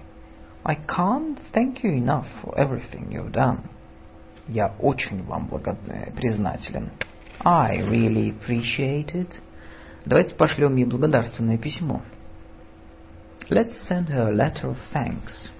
I 0.63 0.75
can't 0.75 1.39
thank 1.53 1.83
you 1.83 1.93
enough 1.93 2.27
for 2.43 2.55
everything 2.55 3.09
you've 3.09 3.31
done. 3.31 3.61
Я 4.48 4.74
очень 4.78 5.23
вам 5.24 5.48
благодарен, 5.48 6.14
признателен. 6.14 6.90
I 7.40 7.78
really 7.78 8.31
appreciate 8.31 9.12
it. 9.14 9.35
Давайте 10.05 10.35
пошлем 10.35 10.77
ей 10.77 10.85
благодарственное 10.85 11.59
письмо. 11.59 12.02
Let's 13.51 13.74
send 13.89 14.09
her 14.09 14.28
a 14.28 14.32
letter 14.32 14.70
of 14.70 14.78
thanks. 14.93 15.51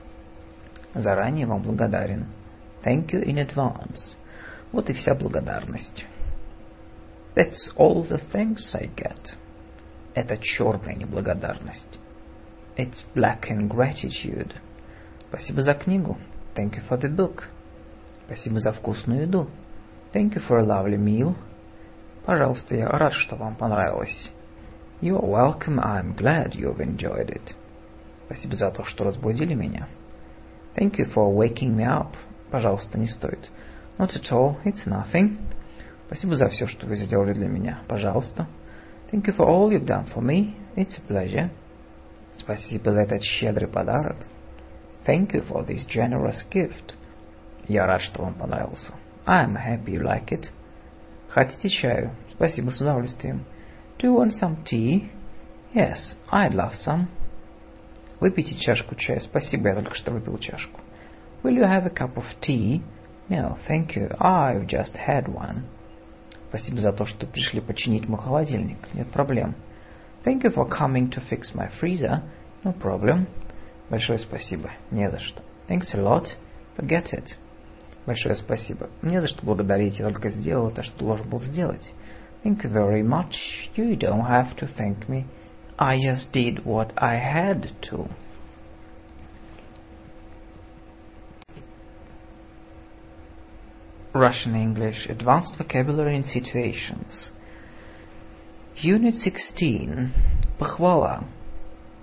Заранее 0.95 1.47
вам 1.47 1.63
благодарен. 1.63 2.27
Thank 2.85 3.11
you 3.11 3.25
in 3.25 3.37
advance. 3.37 4.17
Вот 4.73 4.89
и 4.89 4.93
вся 4.93 5.15
благодарность. 5.15 6.05
That's 7.35 7.73
all 7.77 8.09
the 8.09 8.21
thanks 8.33 8.75
I 8.75 8.89
get. 8.95 9.37
Это 10.15 10.39
черная 10.39 10.95
неблагодарность. 10.95 11.99
It's 12.77 13.05
black 13.15 13.51
ingratitude. 13.51 14.53
Спасибо 15.29 15.63
за 15.63 15.75
книгу. 15.75 16.17
Thank 16.55 16.77
you 16.77 16.83
for 16.89 16.99
the 16.99 17.09
book. 17.09 17.45
Спасибо 18.27 18.61
за 18.61 18.73
вкусную 18.73 19.23
еду. 19.23 19.49
Thank 20.13 20.35
you 20.35 20.43
for 20.49 20.59
a 20.59 20.65
lovely 20.65 20.99
meal. 20.99 21.35
Пожалуйста, 22.25 22.75
я 22.75 22.89
рад, 22.89 23.13
что 23.13 23.37
вам 23.37 23.55
понравилось. 23.55 24.33
You're 25.01 25.23
welcome. 25.23 25.79
I'm 25.79 26.17
glad 26.17 26.55
you've 26.55 26.81
enjoyed 26.81 27.29
it. 27.29 27.55
Спасибо 28.27 28.57
за 28.57 28.71
то, 28.71 28.83
что 28.85 29.05
разбудили 29.05 29.55
меня. 29.55 29.89
Thank 30.75 30.99
you 30.99 31.07
for 31.13 31.33
waking 31.33 31.77
me 31.77 31.85
up. 31.85 32.15
Пожалуйста, 32.51 32.99
не 32.99 33.07
стоит. 33.07 33.51
Not 33.99 34.11
at 34.17 34.33
all. 34.33 34.57
It's 34.65 34.87
nothing. 34.87 35.39
Спасибо 36.07 36.37
за 36.37 36.49
все, 36.49 36.67
что 36.67 36.87
вы 36.87 36.97
сделали 36.97 37.33
для 37.33 37.49
меня. 37.49 37.81
Пожалуйста. 37.89 38.47
Thank 39.13 39.27
you 39.27 39.37
for 39.37 39.47
all 39.47 39.71
you've 39.71 39.87
done 39.87 40.07
for 40.13 40.21
me. 40.21 40.55
It's 40.75 40.99
a 40.99 41.03
pleasure. 41.09 41.51
Спасибо 42.35 42.93
за 42.93 43.03
этот 43.03 43.23
щедрый 43.23 43.69
подарок. 43.69 44.17
Thank 45.07 45.33
you 45.33 45.47
for 45.47 45.65
this 45.65 45.87
generous 45.87 46.45
gift. 46.51 46.95
Я 47.69 47.87
рад, 47.87 48.01
что 48.01 48.23
вам 48.23 48.35
понравился. 48.35 48.93
I'm 49.27 49.57
happy 49.57 49.95
you 49.95 50.03
like 50.03 50.29
it. 50.29 50.51
Хотите 51.29 51.69
чаю? 51.69 52.11
Спасибо, 52.33 52.71
с 52.71 52.81
удовольствием. 52.81 53.45
Do 53.99 54.07
you 54.07 54.17
want 54.17 54.33
some 54.41 54.63
tea? 54.65 55.11
Yes, 55.75 56.15
I'd 56.31 56.53
love 56.53 56.73
some. 56.75 57.07
Выпейте 58.21 58.55
чашку 58.59 58.95
чая. 58.95 59.21
Спасибо, 59.21 59.69
я 59.69 59.75
только 59.75 59.95
что 59.95 60.13
выпил 60.13 60.39
чашку. 60.39 60.81
Will 61.43 61.57
you 61.57 61.65
have 61.65 61.87
a 61.87 61.91
cup 61.91 62.15
of 62.17 62.25
tea? 62.41 62.83
No, 63.29 63.59
thank 63.69 63.97
you. 63.97 64.17
I've 64.19 64.67
just 64.67 64.95
had 64.95 65.27
one. 65.27 65.65
Спасибо 66.49 66.81
за 66.81 66.93
то, 66.93 67.05
что 67.05 67.27
пришли 67.27 67.61
починить 67.61 68.09
мой 68.09 68.19
холодильник. 68.19 68.79
Нет 68.95 69.09
проблем. 69.09 69.55
Thank 70.25 70.43
you 70.43 70.55
for 70.55 70.69
coming 70.69 71.11
to 71.11 71.23
fix 71.29 71.55
my 71.55 71.69
freezer. 71.81 72.23
No 72.65 72.73
problem. 72.73 73.27
Большое 73.91 74.19
спасибо. 74.19 74.71
Не 74.91 75.11
за 75.11 75.19
что. 75.19 75.43
Thanks 75.69 75.93
a 75.95 76.01
lot. 76.01 76.37
Forget 76.77 77.13
it. 77.13 77.37
Большое 78.06 78.36
спасибо. 78.36 78.90
Не 79.02 79.22
за 79.22 79.28
что 79.28 79.46
благодарить. 79.46 80.00
Я 80.00 80.06
только 80.06 80.30
сделал 80.30 80.72
то, 80.72 80.84
что 80.84 80.98
должен 80.98 81.30
был 81.30 81.40
сделать. 81.40 81.94
Thank 82.44 82.64
you 82.64 82.72
very 82.72 83.04
much. 83.04 83.36
You 83.76 83.96
don't 83.96 84.28
have 84.28 84.56
to 84.58 84.68
thank 84.76 85.08
me. 85.08 85.26
I 85.78 86.00
just 86.00 86.32
did 86.32 86.66
what 86.66 86.92
I 86.98 87.18
had 87.18 87.72
to. 87.90 88.10
Russian 94.14 94.56
English 94.56 95.08
Advanced 95.08 95.56
Vocabulary 95.58 96.18
and 96.18 96.26
Situations 96.26 97.32
Unit 98.76 99.16
16 99.16 100.12
Похвала 100.60 101.24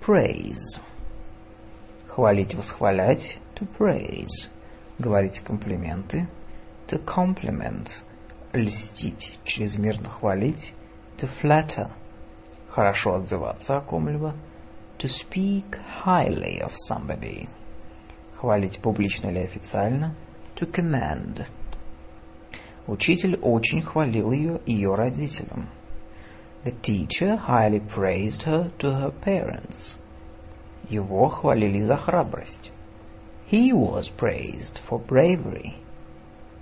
Praise 0.01 0.79
Хвалить, 2.07 2.55
восхвалять 2.55 3.37
To 3.55 3.67
praise 3.77 4.49
Говорить 4.98 5.40
комплименты 5.40 6.28
To 6.88 7.04
compliment 7.04 7.88
Льстить, 8.52 9.38
чрезмерно 9.44 10.08
хвалить 10.08 10.72
To 11.18 11.28
flatter 11.42 11.90
Хорошо 12.68 13.16
отзываться 13.16 13.76
о 13.76 13.80
ком-либо 13.80 14.34
To 14.98 15.08
speak 15.08 15.78
highly 16.04 16.60
of 16.60 16.72
somebody 16.88 17.48
Хвалить 18.36 18.80
публично 18.80 19.28
или 19.28 19.40
официально 19.40 20.14
To 20.56 20.70
commend 20.70 21.46
Учитель 22.86 23.36
очень 23.36 23.80
хвалил 23.80 24.30
ее 24.30 24.60
ее 24.66 24.94
родителям. 24.94 25.68
The 26.64 26.74
teacher 26.82 27.38
highly 27.48 27.80
praised 27.80 28.42
her 28.42 28.70
to 28.78 28.92
her 28.92 29.12
parents. 29.24 29.96
Его 30.90 31.28
хвалили 31.28 31.80
за 31.80 31.96
храбрость. 31.96 32.72
He 33.47 33.73
was 33.73 34.09
praised 34.09 34.79
for 34.87 34.99
bravery. 34.99 35.75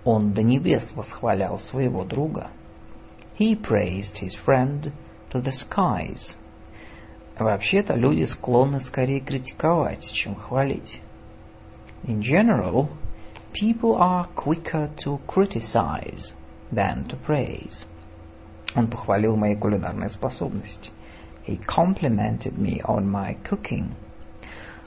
Он 0.05 0.33
до 0.33 0.41
небес 0.41 0.91
восхвалял 0.95 1.59
своего 1.59 2.05
друга. 2.05 2.49
He 3.37 3.55
praised 3.55 4.17
his 4.17 4.35
friend 4.45 4.91
to 5.31 5.41
the 5.41 5.51
skies. 5.51 6.35
Вообще-то 7.37 7.95
люди 7.95 8.23
склонны 8.23 8.81
скорее 8.81 9.19
критиковать, 9.19 10.03
чем 10.13 10.35
хвалить. 10.35 11.01
In 12.03 12.21
general, 12.21 12.87
people 13.53 13.95
are 13.97 14.27
quicker 14.35 14.89
to 15.03 15.19
criticize 15.27 16.33
than 16.71 17.05
to 17.07 17.17
praise. 17.25 17.85
Он 18.75 18.87
похвалил 18.87 19.35
мои 19.35 19.55
кулинарные 19.55 20.09
способности. 20.09 20.91
He 21.45 21.57
complimented 21.65 22.57
me 22.57 22.81
on 22.83 23.09
my 23.09 23.35
cooking. 23.43 23.95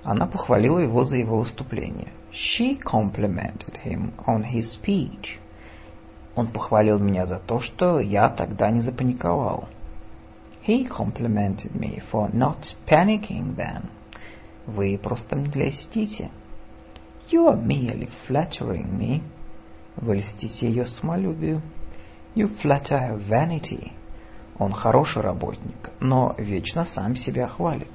Она 0.05 0.27
похвалила 0.27 0.77
его 0.77 1.03
за 1.03 1.17
его 1.17 1.39
выступление. 1.39 2.09
She 2.31 2.79
complimented 2.79 3.83
him 3.83 4.13
on 4.27 4.43
his 4.43 4.77
speech. 4.79 5.39
Он 6.35 6.47
похвалил 6.47 6.99
меня 6.99 7.25
за 7.25 7.39
то, 7.39 7.59
что 7.59 7.99
я 7.99 8.29
тогда 8.29 8.69
не 8.69 8.81
запаниковал. 8.81 9.67
He 10.67 10.87
complimented 10.87 11.73
me 11.73 12.03
for 12.11 12.31
not 12.31 12.75
panicking 12.87 13.55
then. 13.55 13.85
Вы 14.67 14.99
просто 15.01 15.35
мне 15.35 15.69
льстите. 15.69 16.29
You 17.31 17.47
are 17.47 17.59
merely 17.59 18.07
flattering 18.27 18.99
me. 18.99 19.23
Вы 19.95 20.17
льстите 20.17 20.67
ее 20.67 20.85
самолюбию. 20.85 21.63
You 22.35 22.55
flatter 22.61 22.99
her 22.99 23.27
vanity. 23.27 23.91
Он 24.59 24.71
хороший 24.71 25.23
работник, 25.23 25.89
но 25.99 26.35
вечно 26.37 26.85
сам 26.85 27.15
себя 27.15 27.47
хвалит. 27.47 27.89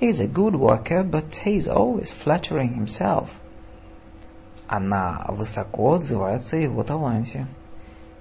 He's 0.00 0.20
a 0.20 0.26
good 0.26 0.54
worker, 0.54 1.02
but 1.02 1.34
he's 1.44 1.68
always 1.68 2.12
flattering 2.22 2.74
himself. 2.74 3.28
Она 4.68 5.24
высоко 5.28 5.94
отзывается 5.94 6.56
о 6.56 6.60
его 6.60 6.82
таланте. 6.82 7.46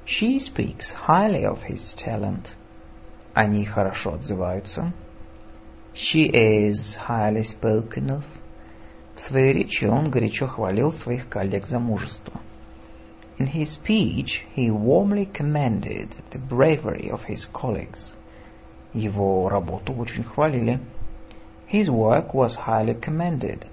She 0.06 0.40
speaks 0.40 0.94
highly 1.08 1.44
of 1.44 1.64
his 1.64 1.94
talent. 1.98 2.56
Они 3.34 3.66
хорошо 3.66 4.14
отзываются. 4.14 4.94
She 5.94 6.30
is 6.32 6.98
highly 7.08 7.44
spoken 7.44 8.10
of. 8.12 8.24
В 9.16 9.22
своей 9.22 9.54
речи 9.54 9.86
он 9.86 10.12
горячо 10.12 10.48
хвалил 10.48 10.92
своих 10.94 11.30
коллег 11.30 11.68
за 11.68 11.80
мужество. 11.80 12.40
In 13.38 13.48
his 13.48 13.74
speech, 13.74 14.46
he 14.56 14.70
warmly 14.70 15.26
commended 15.26 16.10
the 16.32 16.40
bravery 16.40 17.10
of 17.10 17.22
his 17.28 17.46
colleagues. 17.52 18.14
Его 18.94 19.50
работу 19.50 19.94
очень 19.94 20.24
хвалили. 20.24 20.80
His 21.70 21.90
work 21.90 22.34
was 22.34 22.56
highly 22.56 22.96
commended. 22.96 23.68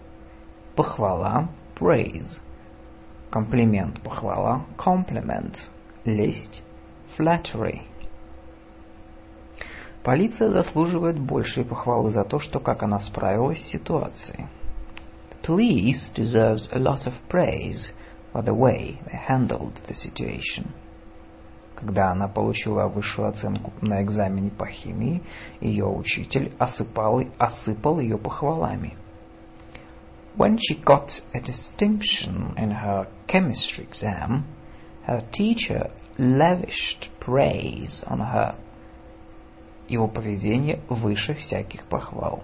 Похвала – 0.77 1.75
praise. 1.75 2.41
Комплимент – 3.31 4.05
похвала – 4.05 4.77
compliment. 4.77 5.71
Лесть – 6.05 7.17
flattery. 7.17 7.83
Полиция 10.03 10.51
заслуживает 10.51 11.19
большей 11.21 11.65
похвалы 11.65 12.11
за 12.11 12.25
то, 12.25 12.41
что 12.41 12.59
как 12.59 12.83
она 12.83 12.99
справилась 12.99 13.61
с 13.61 13.71
ситуацией. 13.71 14.47
The 15.31 15.47
police 15.47 16.11
deserves 16.15 16.69
a 16.73 16.79
lot 16.79 17.07
of 17.07 17.15
praise 17.29 17.93
for 18.33 18.43
the 18.43 18.55
way 18.55 18.99
they 19.07 19.17
handled 19.29 19.81
the 19.87 19.95
situation. 19.95 20.73
Когда 21.78 22.10
она 22.10 22.28
получила 22.28 22.88
высшую 22.88 23.30
оценку 23.30 23.72
на 23.82 24.02
экзамене 24.02 24.50
по 24.50 24.66
химии, 24.66 25.22
ее 25.62 25.86
учитель 25.86 26.52
осыпал, 26.58 27.22
осыпал 27.38 28.00
ее 28.00 28.18
похвалами. 28.18 28.96
When 30.36 30.58
she 30.58 30.84
got 30.84 31.10
a 31.34 31.40
distinction 31.40 32.56
in 32.58 32.72
her 32.72 33.08
chemistry 33.28 33.88
exam, 33.88 34.46
her 35.06 35.22
teacher 35.32 35.92
lavished 36.18 37.12
praise 37.20 38.04
on 38.08 38.22
her. 38.22 38.56
Его 39.88 40.08
поведение 40.08 40.82
выше 40.90 41.36
всяких 41.36 41.86
похвал. 41.86 42.42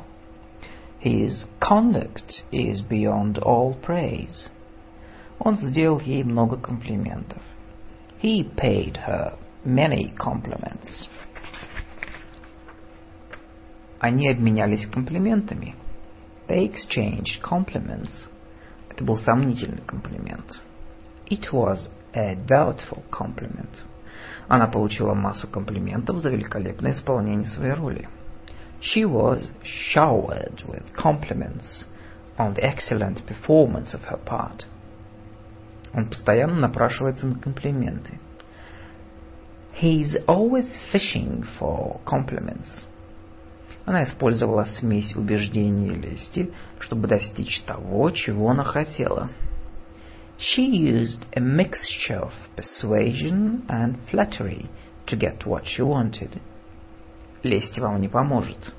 His 1.03 1.47
conduct 1.59 2.43
is 2.51 2.83
beyond 2.87 3.39
all 3.39 3.75
praise. 3.81 4.51
Он 5.39 5.55
сделал 5.57 5.99
ей 5.99 6.23
много 6.23 6.55
комплиментов. 6.55 7.41
He 8.22 8.44
paid 8.44 8.96
her 8.96 9.38
many 9.64 10.12
compliments. 10.16 11.08
Они 14.00 14.28
обменялись 14.28 14.86
комплиментами. 14.86 15.74
They 16.48 16.64
exchanged 16.64 17.42
compliments. 17.42 18.28
Это 18.88 19.04
был 19.04 19.18
сомнительный 19.18 19.82
комплимент. 19.86 20.60
It 21.26 21.52
was 21.52 21.88
a 22.14 22.34
doubtful 22.34 23.02
compliment. 23.10 23.70
Она 24.48 24.66
получила 24.66 25.14
массу 25.14 25.46
комплиментов 25.46 26.18
за 26.18 26.30
великолепное 26.30 26.92
исполнение 26.92 27.46
своей 27.46 27.74
роли. 27.74 28.08
She 28.80 29.04
was 29.04 29.52
showered 29.62 30.64
with 30.66 30.94
compliments 30.94 31.84
on 32.38 32.54
the 32.54 32.62
excellent 32.62 33.26
performance 33.26 33.92
of 33.92 34.04
her 34.04 34.18
part. 34.24 34.64
Он 35.93 36.07
постоянно 36.07 36.55
напрашивается 36.55 37.27
на 37.27 37.35
комплименты. 37.35 38.19
He's 39.81 40.15
always 40.27 40.67
fishing 40.91 41.45
for 41.59 41.99
compliments. 42.05 42.87
Она 43.85 44.03
использовала 44.03 44.63
смесь 44.63 45.15
убеждений 45.15 45.89
и 45.89 45.95
лести, 45.95 46.53
чтобы 46.79 47.07
достичь 47.07 47.61
того, 47.63 48.11
чего 48.11 48.49
она 48.49 48.63
хотела. 48.63 49.29
She 50.37 50.65
used 50.65 51.25
a 51.33 51.39
mixture 51.39 52.21
of 52.21 52.33
persuasion 52.55 53.65
and 53.67 53.97
flattery 54.09 54.69
to 55.07 55.17
get 55.17 55.45
what 55.45 55.65
she 55.65 55.83
wanted. 55.83 56.39
Лесть 57.43 57.77
вам 57.77 57.99
не 57.99 58.07
поможет. 58.07 58.73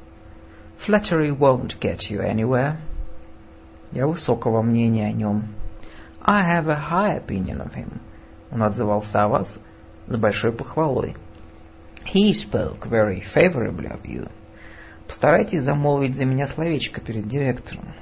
Flattery 0.87 1.31
won't 1.31 1.79
get 1.81 2.11
you 2.11 2.21
anywhere. 2.21 2.79
Я 3.93 4.07
высокого 4.07 4.63
мнения 4.63 5.07
о 5.07 5.13
нем. 5.13 5.55
I 6.25 6.43
have 6.43 6.69
a 6.69 6.77
high 6.77 7.15
opinion 7.17 7.61
of 7.61 7.75
him. 7.75 8.01
Он 8.51 8.63
отзывался 8.63 9.25
о 9.25 9.29
вас 9.29 9.59
с 10.07 10.17
большой 10.17 10.53
похвалой. 10.53 11.17
He 12.15 12.33
spoke 12.33 12.87
very 12.89 13.23
favorably 13.35 13.91
of 13.91 14.03
you. 14.05 14.31
Постарайтесь 15.07 15.63
замолвить 15.63 16.17
за 16.17 16.25
меня 16.25 16.47
словечко 16.47 17.01
перед 17.01 17.29
директором. 17.29 17.95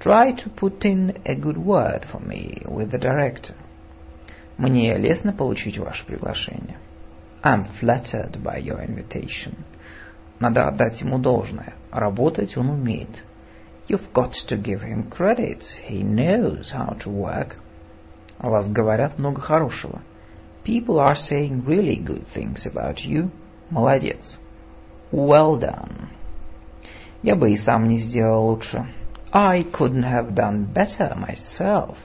Try 0.00 0.34
to 0.34 0.50
put 0.54 0.84
in 0.84 1.20
a 1.24 1.34
good 1.34 1.58
word 1.58 2.06
for 2.10 2.20
me 2.20 2.62
with 2.66 2.90
the 2.90 2.98
director. 2.98 3.54
Мне 4.56 4.96
лестно 4.96 5.32
получить 5.32 5.78
ваше 5.78 6.06
приглашение. 6.06 6.78
I'm 7.42 7.66
flattered 7.80 8.42
by 8.42 8.58
your 8.58 8.80
invitation. 8.86 9.64
Надо 10.38 10.68
отдать 10.68 11.00
ему 11.00 11.18
должное. 11.18 11.74
Работать 11.90 12.56
он 12.56 12.70
умеет. 12.70 13.24
You've 13.87 14.11
got 14.13 14.33
to 14.47 14.57
give 14.57 14.81
him 14.81 15.09
credit. 15.09 15.63
He 15.83 16.03
knows 16.03 16.71
how 16.71 16.97
to 17.03 17.09
work. 17.09 17.57
О 18.39 18.49
вас 18.49 18.67
говорят 18.67 19.17
много 19.17 19.41
хорошего. 19.41 20.01
People 20.63 20.99
are 20.99 21.15
saying 21.15 21.63
really 21.65 21.95
good 21.95 22.25
things 22.33 22.65
about 22.65 23.05
you. 23.05 23.31
Молодец. 23.69 24.39
Well 25.11 25.57
done. 25.57 26.09
Я 27.23 27.35
бы 27.35 27.51
и 27.51 27.57
сам 27.57 27.85
не 27.87 27.97
сделал 27.99 28.47
лучше. 28.47 28.85
I 29.31 29.63
couldn't 29.63 30.03
have 30.03 30.33
done 30.35 30.71
better 30.73 31.15
myself. 31.15 31.95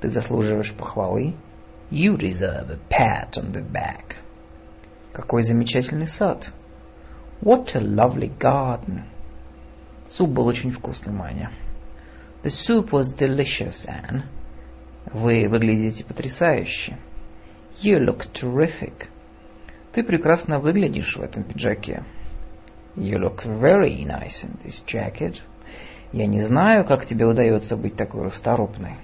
Ты 0.00 0.10
заслуживаешь 0.10 0.74
похвалы. 0.74 1.34
You 1.90 2.16
deserve 2.16 2.70
a 2.70 2.78
pat 2.88 3.36
on 3.36 3.52
the 3.52 3.62
back. 3.62 4.16
Какой 5.12 5.42
замечательный 5.42 6.06
сад. 6.06 6.52
What 7.40 7.74
a 7.74 7.80
lovely 7.80 8.28
garden. 8.38 9.04
Суп 10.17 10.29
был 10.31 10.45
очень 10.47 10.71
вкусный, 10.71 11.13
Маня. 11.13 11.51
The 12.43 12.49
soup 12.49 12.89
was 12.91 13.15
delicious, 13.17 13.85
Anne. 13.87 14.23
Вы 15.13 15.47
выглядите 15.47 16.03
потрясающе. 16.03 16.97
You 17.81 17.99
look 17.99 18.25
terrific. 18.33 19.07
Ты 19.93 20.03
прекрасно 20.03 20.59
выглядишь 20.59 21.15
в 21.15 21.21
этом 21.21 21.43
пиджаке. 21.43 22.03
You 22.95 23.19
look 23.19 23.45
very 23.45 24.03
nice 24.05 24.43
in 24.43 24.59
this 24.65 24.83
jacket. 24.85 25.37
Я 26.11 26.25
не 26.25 26.41
знаю, 26.41 26.83
как 26.83 27.05
тебе 27.05 27.25
удается 27.25 27.77
быть 27.77 27.95
такой 27.95 28.23
расторопной. 28.23 28.97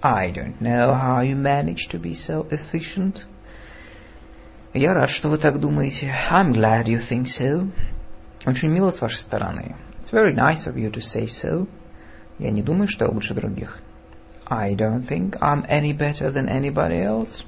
I 0.00 0.30
don't 0.30 0.60
know 0.60 0.94
how 0.94 1.24
you 1.24 1.34
manage 1.34 1.90
to 1.90 2.00
be 2.00 2.14
so 2.14 2.48
efficient. 2.50 3.24
Я 4.72 4.94
рад, 4.94 5.10
что 5.10 5.30
вы 5.30 5.38
так 5.38 5.58
думаете. 5.58 6.14
I'm 6.30 6.52
glad 6.52 6.84
you 6.84 7.00
think 7.10 7.26
so. 7.26 7.68
Очень 8.46 8.68
мило 8.68 8.92
с 8.92 9.00
вашей 9.00 9.18
стороны. 9.18 9.74
It's 10.08 10.14
very 10.14 10.32
nice 10.32 10.66
of 10.66 10.78
you 10.78 10.90
to 10.92 11.02
say 11.02 11.26
so. 11.26 11.68
Я 12.38 12.50
не 12.50 12.62
думаю, 12.62 12.88
что 12.88 13.04
я 13.04 13.10
лучше 13.10 13.34
других. 13.34 13.78
I 14.46 14.72
don't 14.74 15.06
think 15.06 15.36
I'm 15.42 15.66
any 15.68 15.92
better 15.92 16.30
than 16.30 16.48
anybody 16.48 17.02
else. 17.02 17.42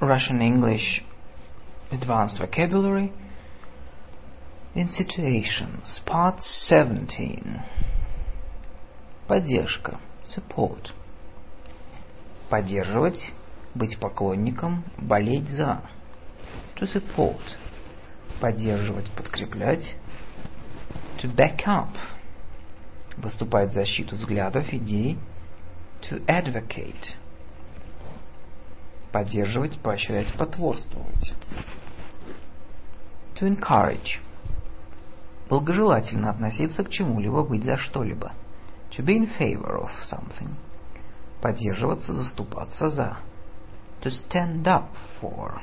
Russian 0.00 0.40
English 0.40 1.04
Advanced 1.92 2.38
Vocabulary 2.38 3.12
in 4.74 4.88
Situations 4.88 6.00
Part 6.06 6.40
17 6.40 7.60
Поддержка 9.28 10.00
Support 10.24 10.94
Поддерживать, 12.48 13.20
быть 13.74 13.98
поклонником, 13.98 14.82
болеть 14.96 15.50
за. 15.50 15.82
To 16.76 16.86
support 16.86 17.42
Поддерживать, 18.40 19.10
подкреплять. 19.12 19.94
To 21.22 21.34
back 21.34 21.64
up 21.66 21.88
Выступать 23.16 23.70
в 23.70 23.74
защиту 23.74 24.16
взглядов, 24.16 24.72
идей. 24.72 25.18
To 26.02 26.24
advocate 26.26 27.14
Поддерживать, 29.12 29.78
поощрять, 29.78 30.32
потворствовать. 30.34 31.34
To 33.36 33.48
encourage 33.48 34.18
Благожелательно 35.48 36.30
относиться 36.30 36.82
к 36.84 36.90
чему-либо, 36.90 37.44
быть 37.44 37.64
за 37.64 37.76
что-либо. 37.76 38.32
To 38.96 39.04
be 39.04 39.16
in 39.16 39.28
favor 39.38 39.78
of 39.78 39.90
something. 40.10 40.54
Поддерживаться, 41.40 42.12
заступаться 42.14 42.88
за. 42.88 43.18
To 44.02 44.10
stand 44.10 44.64
up 44.64 44.88
for. 45.20 45.60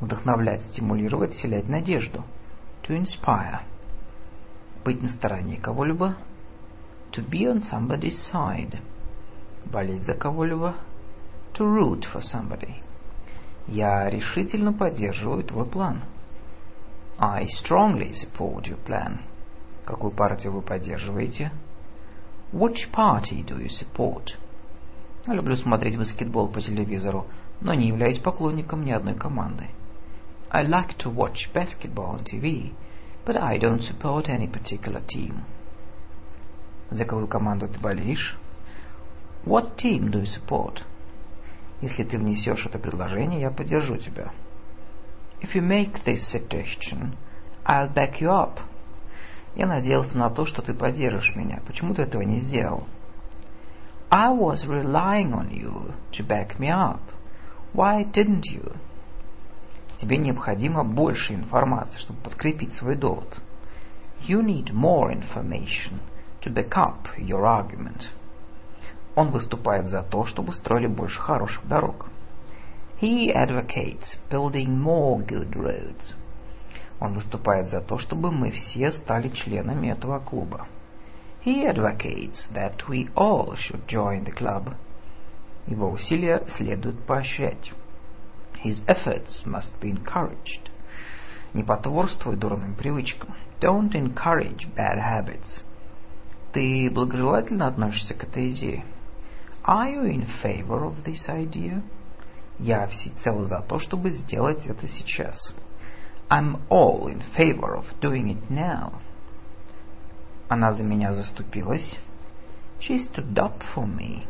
Вдохновлять, 0.00 0.62
стимулировать, 0.62 1.32
вселять 1.32 1.68
надежду. 1.68 2.24
To 2.82 3.00
inspire. 3.00 3.60
Быть 4.84 5.02
на 5.02 5.08
стороне 5.08 5.56
кого-либо. 5.56 6.16
To 7.12 7.26
be 7.26 7.44
on 7.44 7.62
somebody's 7.62 8.16
side. 8.32 8.78
Болеть 9.64 10.04
за 10.04 10.14
кого-либо. 10.14 10.74
To 11.54 11.64
root 11.64 12.04
for 12.12 12.20
somebody. 12.20 12.74
Я 13.66 14.08
решительно 14.10 14.72
поддерживаю 14.72 15.42
твой 15.42 15.64
план. 15.64 16.02
I 17.18 17.46
strongly 17.46 18.12
support 18.12 18.64
your 18.64 18.78
plan. 18.86 19.20
Какую 19.86 20.12
партию 20.12 20.52
вы 20.52 20.60
поддерживаете? 20.60 21.50
Which 22.52 22.90
party 22.92 23.42
do 23.44 23.58
you 23.58 23.68
support? 23.68 24.34
Я 25.26 25.34
люблю 25.34 25.56
смотреть 25.56 25.96
баскетбол 25.96 26.48
по 26.48 26.60
телевизору, 26.60 27.26
но 27.60 27.72
не 27.72 27.88
являюсь 27.88 28.18
поклонником 28.18 28.84
ни 28.84 28.92
одной 28.92 29.14
команды. 29.14 29.64
I 30.51 30.63
like 30.63 30.97
to 30.99 31.09
watch 31.09 31.49
basketball 31.53 32.07
on 32.07 32.25
TV, 32.25 32.71
but 33.25 33.37
I 33.37 33.57
don't 33.57 33.81
support 33.81 34.29
any 34.29 34.47
particular 34.47 35.01
team. 35.07 35.43
За 36.89 37.05
какую 37.05 37.27
команду 37.27 37.67
ты 37.67 37.79
болеешь? 37.79 38.37
What 39.45 39.77
team 39.77 40.11
do 40.11 40.21
you 40.21 40.25
support? 40.25 40.83
Если 41.81 42.03
ты 42.03 42.17
внесешь 42.17 42.65
это 42.65 42.77
предложение, 42.77 43.39
я 43.41 43.49
поддержу 43.49 43.97
тебя. 43.97 44.31
If 45.41 45.55
you 45.55 45.61
make 45.61 46.03
this 46.05 46.31
suggestion, 46.31 47.15
I'll 47.65 47.91
back 47.91 48.19
you 48.19 48.29
up. 48.29 48.59
Я 49.55 49.67
надеялся 49.67 50.17
на 50.17 50.29
то, 50.29 50.45
что 50.45 50.61
ты 50.61 50.73
поддержишь 50.73 51.35
меня. 51.35 51.61
Почему 51.65 51.93
ты 51.93 52.03
этого 52.03 52.21
не 52.21 52.39
сделал? 52.39 52.87
I 54.09 54.29
was 54.31 54.65
relying 54.67 55.33
on 55.33 55.49
you 55.49 55.93
to 56.11 56.27
back 56.27 56.59
me 56.59 56.69
up. 56.69 56.99
Why 57.73 58.03
didn't 58.03 58.45
you? 58.45 58.75
Тебе 60.00 60.18
необходимо 60.18 60.84
больше 60.84 61.34
информации, 61.34 61.98
чтобы 61.98 62.20
подкрепить 62.20 62.72
свой 62.74 62.96
довод. 62.96 63.40
You 64.28 64.44
need 64.44 64.72
more 64.72 65.10
information 65.10 66.00
to 66.42 66.52
back 66.52 66.70
up 66.76 67.16
your 67.18 67.44
argument. 67.44 68.08
Он 69.14 69.30
выступает 69.30 69.88
за 69.88 70.02
то, 70.02 70.24
чтобы 70.26 70.52
строили 70.52 70.86
больше 70.86 71.20
хороших 71.20 71.66
дорог. 71.66 72.06
He 73.00 73.32
advocates 73.32 74.18
building 74.30 74.68
more 74.68 75.24
good 75.24 75.52
roads. 75.52 76.14
Он 77.00 77.14
выступает 77.14 77.68
за 77.68 77.80
то, 77.80 77.98
чтобы 77.98 78.30
мы 78.30 78.50
все 78.50 78.90
стали 78.92 79.28
членами 79.28 79.88
этого 79.88 80.18
клуба. 80.18 80.66
He 81.44 81.64
advocates 81.64 82.48
that 82.54 82.88
we 82.88 83.08
all 83.14 83.54
should 83.54 83.86
join 83.86 84.24
the 84.24 84.34
club. 84.34 84.74
Его 85.66 85.90
усилия 85.90 86.42
следует 86.48 86.98
поощрять. 87.06 87.72
His 88.66 88.82
efforts 88.88 89.46
must 89.46 89.78
be 89.80 89.90
encouraged. 89.90 90.70
Не 91.54 91.62
потворствуй 91.62 92.34
дурным 92.36 92.74
привычкам. 92.74 93.36
Don't 93.60 93.92
encourage 93.94 94.66
bad 94.74 94.98
habits. 94.98 95.62
Ты 96.52 96.90
благожелательно 96.90 97.68
относишься 97.68 98.14
к 98.14 98.24
этой 98.24 98.52
идее? 98.52 98.84
Are 99.64 99.88
you 99.88 100.04
in 100.06 100.26
favor 100.42 100.84
of 100.84 101.04
this 101.04 101.28
idea? 101.28 101.80
Я 102.58 102.88
всецело 102.88 103.44
за 103.44 103.60
то, 103.60 103.78
чтобы 103.78 104.10
сделать 104.10 104.66
это 104.66 104.88
сейчас. 104.88 105.54
I'm 106.28 106.58
all 106.68 107.06
in 107.06 107.22
favor 107.36 107.76
of 107.76 107.84
doing 108.00 108.30
it 108.30 108.50
now. 108.50 108.94
Она 110.48 110.72
за 110.72 110.82
меня 110.82 111.12
заступилась. 111.12 111.96
She 112.80 112.98
stood 112.98 113.38
up 113.38 113.62
for 113.72 113.86
me. 113.86 114.26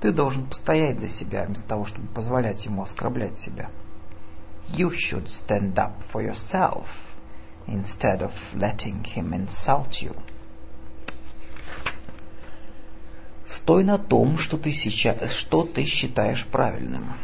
Ты 0.00 0.12
должен 0.12 0.46
постоять 0.46 1.00
за 1.00 1.08
себя, 1.08 1.44
вместо 1.44 1.66
того, 1.66 1.84
чтобы 1.84 2.06
позволять 2.08 2.64
ему 2.64 2.82
оскорблять 2.82 3.38
себя. 3.40 3.70
You 4.68 4.90
should 4.90 5.26
stand 5.26 5.74
up 5.74 5.94
for 6.12 6.22
yourself, 6.22 6.86
instead 7.66 8.20
of 8.20 8.32
letting 8.54 9.02
him 9.04 9.32
insult 9.32 10.00
you. 10.00 10.14
Стой 13.46 13.82
на 13.82 13.98
том, 13.98 14.38
что 14.38 14.58
ты, 14.58 14.72
сейчас, 14.72 15.32
что 15.32 15.64
ты 15.64 15.84
считаешь 15.84 16.46
правильным. 16.46 17.14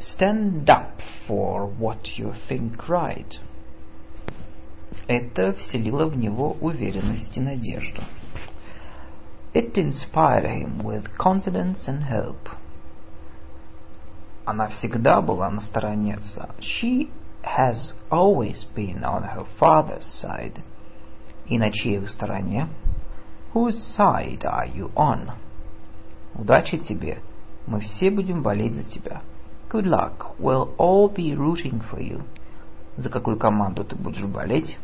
Stand 0.00 0.64
up 0.64 1.00
for 1.28 1.70
what 1.78 2.02
you 2.16 2.34
think 2.48 2.76
right. 2.88 3.38
Это 5.06 5.52
вселило 5.52 6.06
в 6.06 6.16
него 6.16 6.56
уверенность 6.60 7.36
и 7.36 7.40
надежду. 7.40 8.02
It 9.55 9.77
inspired 9.77 10.45
him 10.45 10.79
with 10.83 11.17
confidence 11.17 11.87
and 11.87 12.03
hope. 12.05 12.49
Она 14.45 14.67
всегда 14.69 15.21
была 15.21 15.49
на 15.49 15.61
стороне 15.61 16.15
отца. 16.15 16.49
She 16.59 17.09
has 17.43 17.93
always 18.09 18.65
been 18.75 19.03
on 19.03 19.23
her 19.23 19.45
father's 19.59 20.07
side. 20.21 20.61
И 21.47 21.57
на 21.57 21.71
чьей 21.71 21.99
вы 21.99 22.07
стороне? 22.07 22.67
Whose 23.53 23.77
side 23.97 24.43
are 24.43 24.67
you 24.73 24.91
on? 24.95 25.31
Удачи 26.35 26.77
тебе. 26.77 27.21
Мы 27.67 27.81
все 27.81 28.09
будем 28.09 28.41
болеть 28.41 28.75
за 28.75 28.83
тебя. 28.83 29.21
Good 29.69 29.85
luck. 29.85 30.35
We'll 30.39 30.75
all 30.77 31.13
be 31.13 31.35
rooting 31.35 31.81
for 31.91 31.99
you. 31.99 32.23
За 32.97 33.09
какую 33.09 33.37
команду 33.37 33.83
ты 33.83 33.95
будешь 33.95 34.25
болеть? 34.25 34.77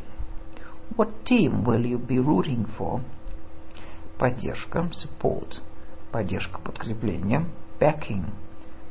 What 0.95 1.23
team 1.23 1.63
will 1.63 1.85
you 1.85 1.97
be 1.97 2.17
rooting 2.19 2.67
for? 2.77 3.01
Поддержка, 4.22 4.88
support. 4.92 5.60
Поддержка 6.12 6.60
подкрепления, 6.60 7.44
backing. 7.80 8.26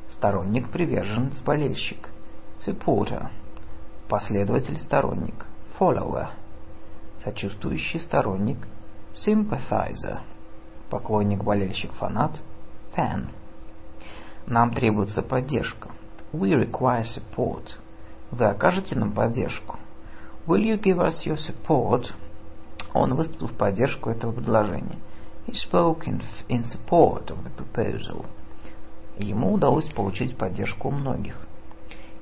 Сторонник, 0.09 0.69
приверженец, 0.69 1.39
болельщик, 1.39 2.09
supporter. 2.67 3.29
Последователь, 4.09 4.77
сторонник, 4.77 5.45
follower. 5.79 6.31
Сочувствующий 7.23 8.01
сторонник, 8.01 8.57
sympathizer. 9.25 10.19
Поклонник, 10.89 11.41
болельщик, 11.45 11.93
фанат, 11.93 12.41
fan. 12.93 13.29
Нам 14.45 14.73
требуется 14.73 15.21
поддержка. 15.21 15.91
We 16.33 16.61
require 16.61 17.05
support. 17.05 17.77
Вы 18.31 18.47
окажете 18.47 18.97
нам 18.97 19.13
поддержку. 19.13 19.79
Will 20.45 20.61
you 20.61 20.77
give 20.77 20.97
us 20.97 21.25
your 21.25 21.37
support? 21.37 22.11
Он 22.93 23.15
выступил 23.15 23.47
в 23.47 23.53
поддержку 23.53 24.09
этого 24.09 24.33
предложения. 24.33 24.97
He 25.51 25.57
spoke 25.57 26.07
in, 26.07 26.21
in 26.47 26.63
support 26.63 27.29
of 27.29 27.43
the 27.43 27.49
proposal. 27.49 28.25
Ему 29.17 29.51
удалось 29.55 29.91
получить 29.91 30.37
поддержку 30.37 30.91
многих. 30.91 31.35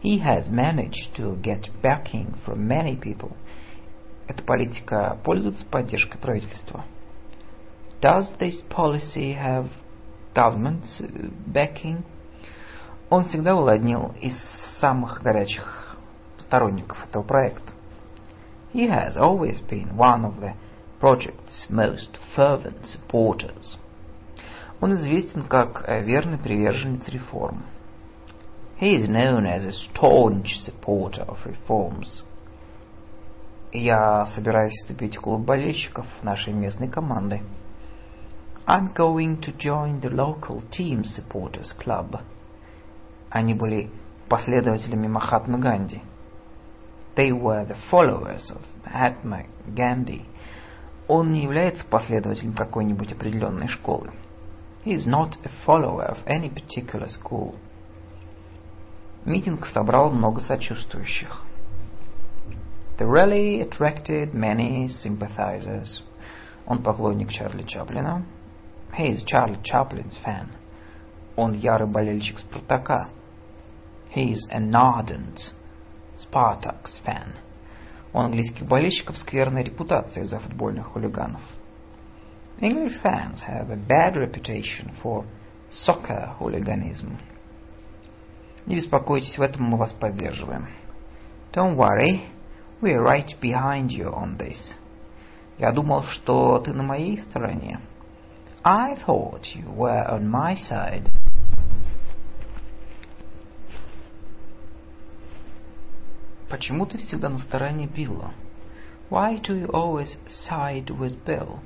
He 0.02 0.18
has 0.18 0.50
managed 0.50 1.16
to 1.16 1.40
get 1.40 1.70
backing 1.84 2.34
from 2.44 2.68
many 2.68 2.96
people. 2.96 3.34
Эта 4.28 4.42
политика 4.42 5.20
пользуется 5.24 5.64
поддержкой 5.64 6.18
правительства. 6.18 6.86
Does 8.02 8.36
this 8.40 8.64
policy 8.68 9.36
have 9.36 9.70
government's 10.34 11.00
backing? 11.46 12.04
Он 13.12 13.26
всегда 13.26 13.54
был 13.54 13.68
одним 13.68 14.14
из 14.22 14.36
самых 14.80 15.22
горячих 15.22 15.96
сторонников 16.40 17.06
этого 17.08 17.22
проекта. 17.22 17.74
He 18.74 18.90
has 18.90 19.16
always 19.16 19.60
been 19.70 19.96
one 19.96 20.26
of 20.26 20.40
the 20.40 20.56
project's 21.01 21.67
most 21.69 22.19
fervent 22.35 22.85
supporters. 22.87 23.79
Он 24.81 24.95
известен 24.97 25.45
как 25.45 25.85
верный 25.89 26.39
приверженец 26.39 27.09
реформ. 27.09 27.65
He 28.81 28.97
is 28.97 29.09
known 29.09 29.47
as 29.47 29.65
a 29.65 29.73
staunch 29.73 30.59
supporter 30.65 31.25
of 31.27 31.39
reforms. 31.45 32.23
Я 33.73 34.27
собираюсь 34.27 34.75
вступить 34.75 35.17
в 35.17 35.21
клуб 35.21 35.43
болельщиков 35.43 36.07
нашей 36.23 36.53
местной 36.53 36.89
команды. 36.89 37.41
I'm 38.67 38.95
going 38.95 39.41
to 39.43 39.53
join 39.57 40.01
the 40.01 40.11
local 40.11 40.63
team 40.71 41.05
supporters 41.05 41.73
club. 41.79 42.21
Они 43.31 43.53
были 43.53 43.91
последователями 44.29 45.07
Махатмы 45.07 45.59
Ганди. 45.59 46.03
They 47.15 47.31
were 47.31 47.65
the 47.65 47.77
followers 47.91 48.51
of 48.51 48.63
Mahatma 48.85 49.47
Gandhi. 49.67 50.25
Он 51.10 51.32
не 51.32 51.42
является 51.42 51.84
последователем 51.86 52.54
какой-нибудь 52.54 53.14
определенной 53.14 53.68
школы. 53.68 54.12
He 54.86 54.94
is 54.94 55.08
not 55.08 55.32
a 55.44 55.50
follower 55.66 56.08
of 56.08 56.20
any 56.28 56.54
particular 56.54 57.08
school. 57.08 57.56
Митинг 59.26 59.66
собрал 59.66 60.12
много 60.12 60.40
сочувствующих. 60.40 61.42
The 63.00 63.08
rally 63.08 63.60
attracted 63.62 64.36
many 64.36 64.88
sympathizers. 65.04 66.04
Он 66.68 66.84
поклонник 66.84 67.32
Чарли 67.32 67.64
Чаплина. 67.64 68.24
He 68.96 69.10
is 69.10 69.24
Charlie 69.26 69.60
Chaplin's 69.64 70.16
fan. 70.24 70.50
Он 71.36 71.54
ярый 71.54 71.88
болельщик 71.88 72.38
Спартака. 72.38 73.10
He 74.16 74.34
is 74.34 74.48
an 74.52 74.76
ardent 74.76 75.40
Spartak's 76.16 77.00
fan. 77.04 77.34
У 78.14 78.20
английских 78.20 78.66
болельщиков 78.66 79.18
скверная 79.18 79.64
репутация 79.64 80.24
из-за 80.24 80.40
футбольных 80.40 80.88
хулиганов. 80.88 81.42
English 82.60 83.02
fans 83.02 83.40
have 83.48 83.70
a 83.70 83.78
bad 83.78 84.16
reputation 84.16 84.92
for 85.02 85.26
soccer 85.72 86.36
hooliganism. 86.40 87.18
Не 88.66 88.76
беспокойтесь, 88.76 89.38
в 89.38 89.42
этом 89.42 89.64
мы 89.64 89.78
вас 89.78 89.92
поддерживаем. 89.94 90.68
Don't 91.54 91.76
worry, 91.76 92.22
we 92.82 92.94
are 92.94 93.04
right 93.04 93.30
behind 93.42 93.90
you 93.90 94.12
on 94.14 94.38
this. 94.38 94.58
Я 95.58 95.72
думал, 95.72 96.04
что 96.04 96.60
ты 96.60 96.74
на 96.74 96.84
моей 96.84 97.18
стороне. 97.18 97.80
I 98.64 98.98
thought 99.06 99.44
you 99.56 99.74
were 99.74 100.06
on 100.10 100.30
my 100.30 100.56
side. 100.56 101.10
Почему 106.49 106.87
ты 106.87 106.99
всегда 106.99 107.29
на 107.29 107.39
стороне 107.39 107.87
Билла? 107.87 108.33
Why 109.11 109.39
do 109.41 109.55
you 109.55 109.69
always 109.71 110.17
side 110.49 110.87
with 110.87 111.25
Bill? 111.25 111.59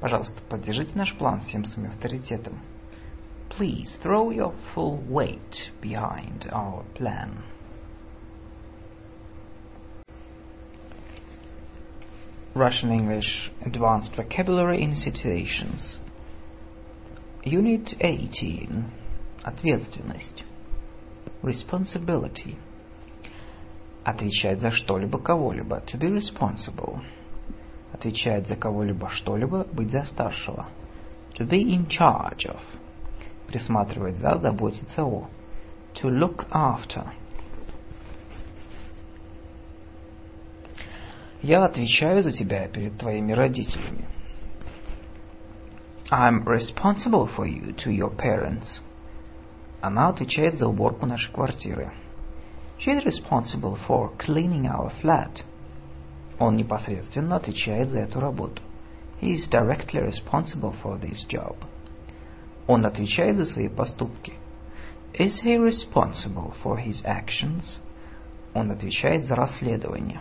Пожалуйста, 0.00 0.40
поддержите 0.48 0.94
наш 0.94 1.16
план 1.16 1.40
всем 1.40 1.64
своим 1.64 1.90
авторитетом. 1.90 2.58
Please 3.50 3.96
throw 4.02 4.30
your 4.30 4.54
full 4.74 4.98
weight 5.08 5.70
behind 5.80 6.48
our 6.52 6.84
plan. 6.94 7.42
Russian 12.54 12.90
English 12.90 13.50
Advanced 13.64 14.16
Vocabulary 14.16 14.82
in 14.82 14.94
Situations. 14.94 15.98
Unit 17.44 17.94
18. 18.00 18.84
Ответственность. 19.44 20.42
Responsibility. 21.42 22.58
Отвечать 24.03 24.59
за 24.59 24.71
что-либо 24.71 25.19
кого-либо. 25.19 25.77
To 25.87 25.97
be 25.97 26.09
responsible. 26.09 27.01
Отвечать 27.93 28.47
за 28.47 28.55
кого-либо 28.55 29.09
что-либо. 29.09 29.65
Быть 29.71 29.91
за 29.91 30.03
старшего. 30.03 30.67
To 31.37 31.47
be 31.47 31.61
in 31.63 31.87
charge 31.87 32.45
of. 32.45 32.59
Присматривать 33.47 34.17
за, 34.17 34.37
заботиться 34.39 35.05
о. 35.05 35.27
To 35.95 36.09
look 36.09 36.47
after. 36.51 37.07
Я 41.41 41.65
отвечаю 41.65 42.23
за 42.23 42.31
тебя 42.31 42.67
перед 42.67 42.97
твоими 42.97 43.33
родителями. 43.33 44.05
I'm 46.09 46.45
responsible 46.45 47.29
for 47.35 47.45
you 47.45 47.73
to 47.77 47.91
your 47.91 48.15
parents. 48.15 48.81
Она 49.81 50.09
отвечает 50.09 50.57
за 50.57 50.67
уборку 50.67 51.05
нашей 51.05 51.31
квартиры. 51.33 51.91
She 52.82 52.92
is 52.92 53.04
responsible 53.04 53.76
for 53.86 54.12
cleaning 54.18 54.66
our 54.66 54.90
flat. 55.00 55.42
Он 56.38 56.56
непосредственно 56.56 57.36
отвечает 57.36 57.88
за 57.88 58.00
эту 58.00 58.20
работу. 58.20 58.62
He 59.20 59.32
is 59.32 59.48
directly 59.48 60.00
responsible 60.00 60.74
for 60.82 60.98
this 61.00 61.26
job. 61.28 61.56
Он 62.68 62.86
отвечает 62.86 63.36
за 63.36 63.46
свои 63.46 63.68
поступки. 63.68 64.34
Is 65.14 65.40
he 65.42 65.56
responsible 65.56 66.54
for 66.62 66.76
his 66.78 67.02
actions? 67.04 67.80
Он 68.54 68.70
отвечает 68.70 69.24
за 69.24 69.34
расследование. 69.34 70.20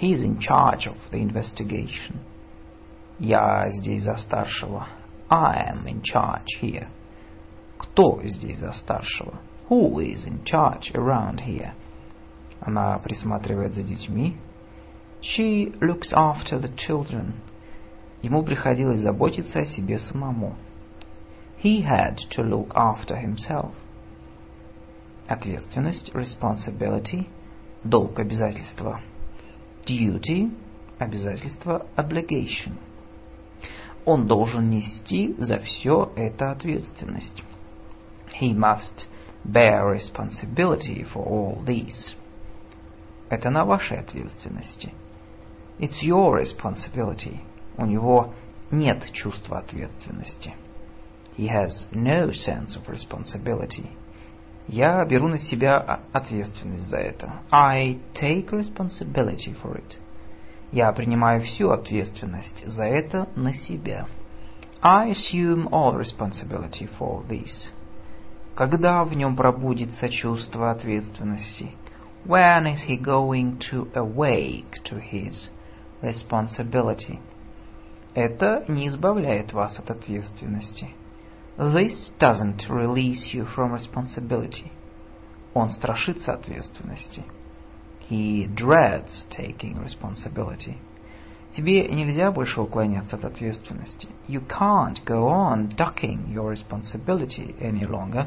He 0.00 0.12
is 0.12 0.24
in 0.24 0.38
charge 0.38 0.86
of 0.86 0.96
the 1.12 1.20
investigation. 1.20 2.16
Я 3.18 3.70
здесь 3.70 4.02
за 4.02 4.16
старшего. 4.16 4.88
I 5.30 5.70
am 5.70 5.86
in 5.86 6.02
charge 6.02 6.46
here. 6.60 6.88
Кто 7.76 8.20
здесь 8.24 8.58
за 8.58 8.72
старшего? 8.72 9.38
Who 9.69 9.99
is 9.99 10.25
in 10.25 10.43
charge 10.43 10.91
around 10.93 11.41
here? 11.41 11.73
Она 12.61 12.97
присматривает 12.99 13.73
за 13.73 13.83
детьми. 13.83 14.37
She 15.21 15.73
looks 15.79 16.11
after 16.13 16.59
the 16.59 16.73
children. 16.75 17.33
Ему 18.21 18.43
приходилось 18.43 19.01
заботиться 19.01 19.59
о 19.59 19.65
себе 19.65 19.99
самому. 19.99 20.55
He 21.61 21.81
had 21.81 22.17
to 22.31 22.43
look 22.43 22.73
after 22.75 23.15
himself. 23.15 23.73
Ответственность, 25.27 26.11
responsibility, 26.13 27.27
долг, 27.83 28.19
обязательство– 28.19 29.01
duty, 29.85 30.51
обязательство, 30.99 31.85
obligation. 31.95 32.77
Он 34.05 34.27
должен 34.27 34.69
нести 34.69 35.33
за 35.37 35.59
все 35.59 36.11
это 36.15 36.51
ответственность. 36.51 37.43
He 38.39 38.53
must 38.53 39.07
bear 39.45 39.85
responsibility 39.87 41.03
for 41.03 41.25
all 41.25 41.63
these. 41.65 42.15
Это 43.29 43.49
на 43.49 43.65
вашей 43.65 43.99
ответственности. 43.99 44.93
It's 45.79 46.01
your 46.03 46.39
responsibility. 46.39 47.39
У 47.77 47.85
него 47.85 48.33
нет 48.71 49.11
чувства 49.11 49.59
ответственности. 49.59 50.53
He 51.37 51.47
has 51.47 51.87
no 51.91 52.31
sense 52.31 52.75
of 52.75 52.87
responsibility. 52.87 53.87
Я 54.67 55.03
беру 55.05 55.27
на 55.27 55.39
себя 55.39 55.99
ответственность 56.13 56.87
за 56.89 56.97
это. 56.97 57.41
I 57.51 57.99
take 58.13 58.49
responsibility 58.51 59.55
for 59.61 59.77
it. 59.77 59.97
Я 60.71 60.91
принимаю 60.91 61.41
всю 61.41 61.69
ответственность 61.71 62.63
за 62.65 62.85
это 62.85 63.27
на 63.35 63.53
себя. 63.53 64.07
I 64.81 65.11
assume 65.11 65.67
all 65.69 65.95
responsibility 65.95 66.89
for 66.99 67.23
this. 67.27 67.71
Когда 68.55 69.03
в 69.03 69.13
нем 69.15 69.35
пробудится 69.35 70.09
чувство 70.09 70.69
ответственности? 70.69 71.71
When 72.25 72.67
is 72.67 72.87
he 72.87 72.97
going 72.97 73.59
to 73.71 73.91
awake 73.95 74.83
to 74.85 75.01
his 75.01 75.49
responsibility? 76.01 77.19
Это 78.13 78.63
не 78.67 78.87
избавляет 78.87 79.53
вас 79.53 79.79
от 79.79 79.89
ответственности. 79.89 80.89
This 81.57 82.11
doesn't 82.19 82.69
release 82.69 83.33
you 83.33 83.47
from 83.55 83.73
responsibility. 83.73 84.71
Он 85.55 85.69
страшится 85.69 86.33
ответственности. 86.33 87.23
He 88.07 88.47
dreads 88.47 89.25
taking 89.29 89.83
responsibility. 89.83 90.77
Тебе 91.55 91.87
нельзя 91.87 92.31
больше 92.31 92.61
уклоняться 92.61 93.15
от 93.15 93.25
ответственности. 93.25 94.07
You 94.27 94.43
can't 94.47 94.97
go 95.05 95.27
on 95.27 95.69
ducking 95.69 96.33
your 96.33 96.51
responsibility 96.51 97.55
any 97.59 97.85
longer. 97.85 98.25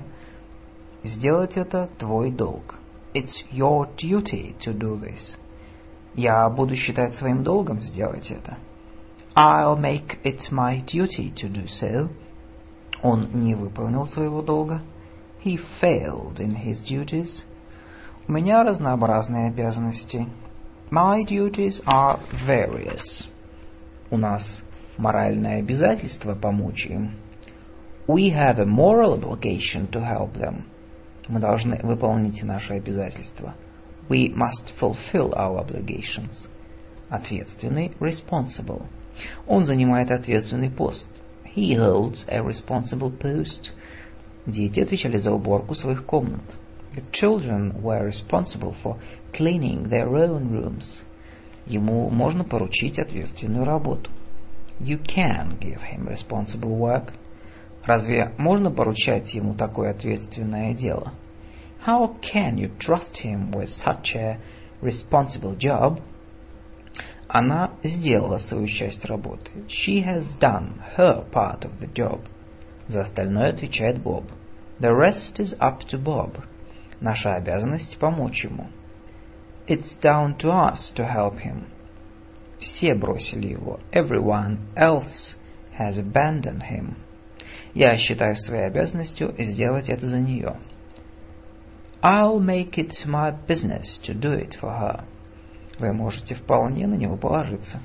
Сделать 1.02 1.56
это 1.56 1.88
твой 1.98 2.30
долг. 2.30 2.76
It's 3.14 3.44
your 3.50 3.88
duty 3.96 4.54
to 4.60 4.72
do 4.72 5.00
this. 5.00 5.36
Я 6.14 6.48
буду 6.48 6.76
считать 6.76 7.14
своим 7.14 7.42
долгом 7.42 7.82
сделать 7.82 8.30
это. 8.30 8.58
I'll 9.34 9.76
make 9.76 10.22
it 10.22 10.50
my 10.52 10.80
duty 10.80 11.34
to 11.34 11.48
do 11.48 11.66
so. 11.66 12.08
Он 13.02 13.28
не 13.32 13.54
выполнил 13.54 14.06
своего 14.06 14.40
долга. 14.40 14.82
He 15.44 15.58
failed 15.80 16.38
in 16.38 16.56
his 16.56 16.80
duties. 16.88 17.44
У 18.28 18.32
меня 18.32 18.62
разнообразные 18.62 19.48
обязанности. 19.48 20.28
My 20.90 21.24
duties 21.24 21.80
are 21.84 22.20
various. 22.46 23.26
У 24.08 24.16
нас 24.16 24.62
моральное 24.96 25.58
обязательство 25.58 26.36
помочь 26.36 26.86
им. 26.86 27.16
We 28.06 28.30
have 28.30 28.60
a 28.60 28.64
moral 28.64 29.14
obligation 29.14 29.90
to 29.90 30.00
help 30.00 30.34
them. 30.34 30.62
Мы 31.26 31.40
должны 31.40 31.80
выполнить 31.82 32.40
наши 32.44 32.74
обязательства. 32.74 33.56
We 34.08 34.32
must 34.32 34.72
fulfill 34.80 35.34
our 35.34 35.58
obligations. 35.58 36.46
Ответственный, 37.08 37.90
responsible. 37.98 38.86
Он 39.48 39.64
занимает 39.64 40.12
ответственный 40.12 40.70
пост. 40.70 41.08
He 41.56 41.76
holds 41.76 42.24
a 42.28 42.38
responsible 42.38 43.10
post. 43.10 43.72
Дети 44.46 44.78
отвечали 44.78 45.16
за 45.18 45.32
уборку 45.32 45.74
своих 45.74 46.04
комнат. 46.04 46.44
The 46.95 47.03
children 47.13 47.81
were 47.81 48.03
responsible 48.03 48.75
for 48.83 48.97
cleaning 49.33 49.89
their 49.89 50.09
own 50.09 50.51
rooms. 50.51 51.05
Ему 51.65 52.09
можно 52.09 52.43
поручить 52.43 52.99
ответственную 52.99 53.63
работу. 53.63 54.11
You 54.79 54.97
can 54.97 55.57
give 55.59 55.81
him 55.81 56.07
responsible 56.07 56.77
work. 56.77 57.13
Разве 57.85 58.33
можно 58.37 58.71
поручать 58.71 59.33
ему 59.33 59.53
такое 59.53 59.91
ответственное 59.91 60.73
дело? 60.73 61.13
How 61.85 62.15
can 62.21 62.57
you 62.57 62.71
trust 62.77 63.23
him 63.23 63.51
with 63.51 63.69
such 63.69 64.13
a 64.15 64.39
responsible 64.81 65.57
job? 65.57 66.01
Она 67.29 67.71
сделала 67.83 68.39
свою 68.39 68.67
часть 68.67 69.05
работы. 69.05 69.49
She 69.69 70.03
has 70.03 70.25
done 70.39 70.81
her 70.97 71.23
part 71.31 71.63
of 71.63 71.79
the 71.79 71.87
job. 71.93 72.19
За 72.89 73.03
остальное 73.03 73.53
отвечает 73.53 74.01
Боб. 74.01 74.25
The 74.79 74.93
rest 74.93 75.39
is 75.39 75.53
up 75.59 75.87
to 75.89 75.97
Bob. 75.97 76.43
Наша 77.00 77.34
обязанность 77.34 77.98
помочь 77.98 78.44
ему. 78.44 78.68
It's 79.66 79.98
down 80.00 80.36
to 80.38 80.50
us 80.50 80.92
to 80.96 81.04
help 81.04 81.38
him. 81.38 81.64
Все 82.58 82.94
бросили 82.94 83.48
его. 83.48 83.80
Everyone 83.92 84.58
else 84.76 85.36
has 85.78 85.98
abandoned 85.98 86.62
him. 86.70 86.94
Я 87.74 87.96
считаю 87.98 88.36
своей 88.36 88.66
обязанностью 88.66 89.34
сделать 89.38 89.88
это 89.88 90.06
за 90.06 90.18
нее. 90.18 90.56
I'll 92.02 92.38
make 92.38 92.78
it 92.78 92.92
my 93.06 93.34
business 93.46 94.00
to 94.04 94.14
do 94.14 94.32
it 94.32 94.54
for 94.60 94.70
her. 94.70 95.04
Вы 95.78 95.92
можете 95.92 96.34
вполне 96.34 96.86
на 96.86 96.94
него 96.94 97.16
положиться. 97.16 97.80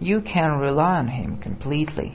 You 0.00 0.22
can 0.22 0.58
rely 0.58 1.00
on 1.00 1.08
him 1.08 1.40
completely. 1.40 2.14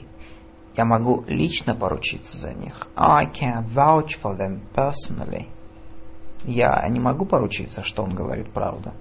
Я 0.76 0.84
могу 0.84 1.24
лично 1.26 1.74
поручиться 1.74 2.36
за 2.36 2.52
них. 2.52 2.86
I 2.94 3.26
can 3.26 3.66
vouch 3.72 4.18
for 4.22 4.36
them 4.36 4.60
personally. 4.74 5.46
Я 6.48 6.82
не 6.88 6.98
могу 6.98 7.26
поручиться, 7.26 7.82
что 7.82 8.02
он 8.02 8.14
говорит 8.14 8.50
правду. 8.54 8.92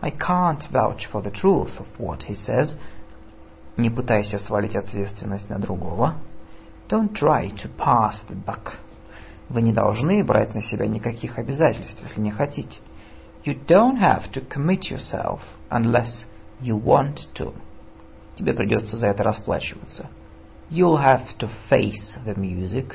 I 0.00 0.12
can't 0.12 0.60
vouch 0.70 1.10
for 1.12 1.24
the 1.24 1.32
truth 1.32 1.72
of 1.80 1.86
what 1.98 2.20
he 2.28 2.36
says. 2.36 2.78
Не 3.76 3.90
пытайся 3.90 4.38
свалить 4.38 4.76
ответственность 4.76 5.50
на 5.50 5.58
другого. 5.58 6.14
Don't 6.88 7.12
try 7.12 7.50
to 7.50 7.68
pass 7.76 8.24
the 8.28 8.36
buck. 8.36 8.74
Вы 9.48 9.62
не 9.62 9.72
должны 9.72 10.22
брать 10.22 10.54
на 10.54 10.62
себя 10.62 10.86
никаких 10.86 11.36
обязательств, 11.36 12.00
если 12.00 12.20
не 12.20 12.30
хотите. 12.30 12.78
You 13.44 13.58
don't 13.66 13.98
have 13.98 14.30
to 14.30 14.48
commit 14.48 14.82
yourself 14.88 15.40
unless 15.70 16.26
you 16.60 16.80
want 16.80 17.26
to. 17.34 17.52
Тебе 18.36 18.54
придется 18.54 18.98
за 18.98 19.08
это 19.08 19.24
расплачиваться. 19.24 20.06
You'll 20.70 21.02
have 21.02 21.26
to 21.40 21.50
face 21.68 22.16
the 22.24 22.36
music. 22.36 22.92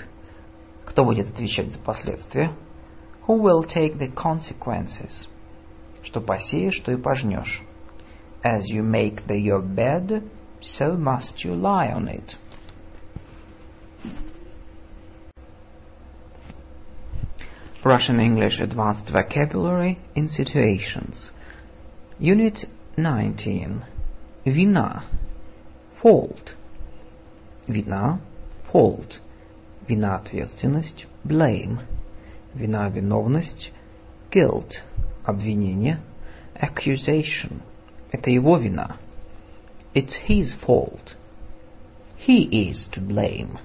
Кто 0.85 1.03
будет 1.03 1.31
отвечать 1.31 1.73
за 1.73 1.80
последствия? 1.80 2.51
Who 3.28 3.35
will 3.35 3.65
take 3.65 3.98
the 3.98 4.09
consequences? 4.09 5.28
Что 6.02 6.20
посеешь, 6.20 6.74
что 6.74 6.93
и 6.93 6.97
пожнешь. 6.97 7.62
As 8.44 8.69
you 8.69 8.82
make 8.82 9.27
the, 9.27 9.39
your 9.39 9.62
bed, 9.62 10.23
so 10.61 10.97
must 10.97 11.43
you 11.43 11.55
lie 11.55 11.89
on 11.89 12.09
it. 12.09 12.36
Russian 17.85 18.19
English 18.19 18.61
Advanced 18.61 19.11
Vocabulary 19.11 19.98
in 20.15 20.28
Situations. 20.28 21.31
Unit 22.19 22.66
19. 22.97 23.85
Вина. 24.47 25.05
Fault. 26.02 26.52
Вина. 27.66 28.20
Fault. 28.73 29.19
Вина 29.86 30.16
ответственность. 30.16 31.06
Blame. 31.27 31.81
Вина 32.53 32.89
виновность. 32.89 33.71
Guilt. 34.31 34.73
Обвинение. 35.23 35.99
Accusation. 36.55 37.61
Это 38.11 38.30
его 38.30 38.57
вина. 38.57 38.97
It's 39.93 40.15
his 40.27 40.53
fault. 40.65 41.15
He 42.17 42.47
is 42.51 42.88
to 42.93 43.01
blame. 43.01 43.59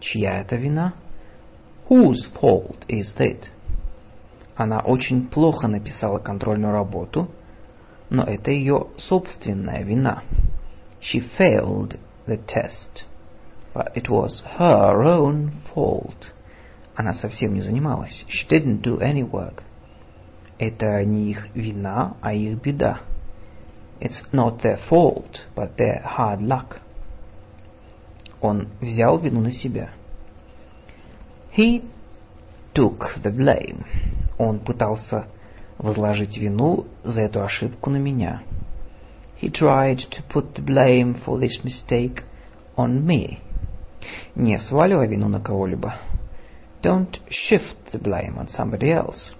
Чья 0.00 0.40
это 0.40 0.56
вина? 0.56 0.94
Whose 1.88 2.26
fault 2.40 2.86
is 2.88 3.14
it? 3.18 3.50
Она 4.56 4.80
очень 4.80 5.28
плохо 5.28 5.68
написала 5.68 6.18
контрольную 6.18 6.72
работу, 6.72 7.30
но 8.10 8.24
это 8.24 8.50
ее 8.50 8.88
собственная 8.96 9.82
вина. 9.82 10.22
She 11.00 11.22
failed 11.38 11.98
the 12.26 12.38
test, 12.46 13.04
but 13.74 13.92
it 13.94 14.08
was 14.08 14.42
her 14.58 15.02
own 15.02 15.52
fault. 15.72 16.32
Она 17.00 17.14
совсем 17.14 17.54
не 17.54 17.62
занималась. 17.62 18.26
She 18.28 18.46
didn't 18.46 18.82
do 18.82 18.98
any 18.98 19.22
work. 19.22 19.62
Это 20.58 21.02
не 21.02 21.30
их 21.30 21.48
вина, 21.54 22.18
а 22.20 22.34
их 22.34 22.60
беда. 22.60 23.00
It's 24.00 24.22
not 24.32 24.60
their 24.60 24.78
fault, 24.90 25.40
but 25.56 25.76
their 25.78 26.04
hard 26.04 26.42
luck. 26.42 26.76
Он 28.42 28.68
взял 28.82 29.16
вину 29.16 29.40
на 29.40 29.50
себя. 29.50 29.88
He 31.56 31.82
took 32.74 33.18
the 33.22 33.34
blame. 33.34 33.86
Он 34.36 34.58
пытался 34.58 35.24
возложить 35.78 36.36
вину 36.36 36.84
за 37.02 37.22
эту 37.22 37.42
ошибку 37.42 37.88
на 37.88 37.96
меня. 37.96 38.42
He 39.40 39.50
tried 39.50 40.00
to 40.10 40.22
put 40.28 40.52
the 40.52 40.62
blame 40.62 41.18
for 41.24 41.40
this 41.40 41.64
mistake 41.64 42.24
on 42.76 43.06
me. 43.06 43.38
Не 44.34 44.58
сваливай 44.58 45.08
вину 45.08 45.28
на 45.28 45.40
кого-либо. 45.40 45.94
Don't 46.81 47.19
shift 47.29 47.91
the 47.91 47.97
blame 47.97 48.37
on 48.37 48.47
somebody 48.49 48.91
else. 48.91 49.33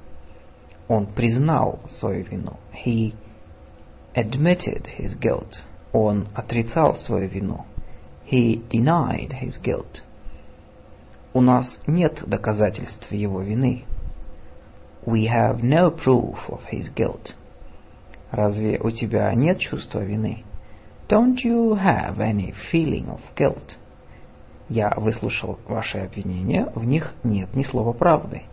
Он 0.88 1.08
признал 1.08 1.80
свою 2.00 2.24
вину. 2.24 2.58
He 2.74 3.14
admitted 4.16 4.88
his 4.98 5.16
guilt. 5.20 5.62
Он 5.94 6.28
отрицал 6.34 6.98
свою 6.98 7.28
вину. 7.28 7.66
He 8.26 8.68
denied 8.70 9.34
his 9.42 9.58
guilt. 9.62 10.02
У 11.34 11.42
нас 11.42 11.78
нет 11.86 12.24
доказательств 12.28 13.12
его 13.12 13.42
вины. 13.42 13.84
We 15.06 15.28
have 15.28 15.62
no 15.62 15.92
proof 15.92 16.38
of 16.50 16.62
his 16.72 16.90
guilt. 16.94 17.34
Разве 18.32 18.80
у 18.80 18.90
тебя 18.90 19.34
нет 19.34 19.60
чувства 19.60 20.00
вины? 20.00 20.44
Don't 21.08 21.44
you 21.44 21.76
have 21.76 22.20
any 22.20 22.54
feeling 22.72 23.08
of 23.08 23.22
guilt? 23.36 23.76
Я 24.71 24.95
выслушал 24.97 25.59
ваши 25.67 25.99
обвинения, 25.99 26.71
в 26.77 26.85
них 26.85 27.13
нет 27.25 27.53
ни 27.57 27.65
слова 27.65 27.93
правды. 27.93 28.45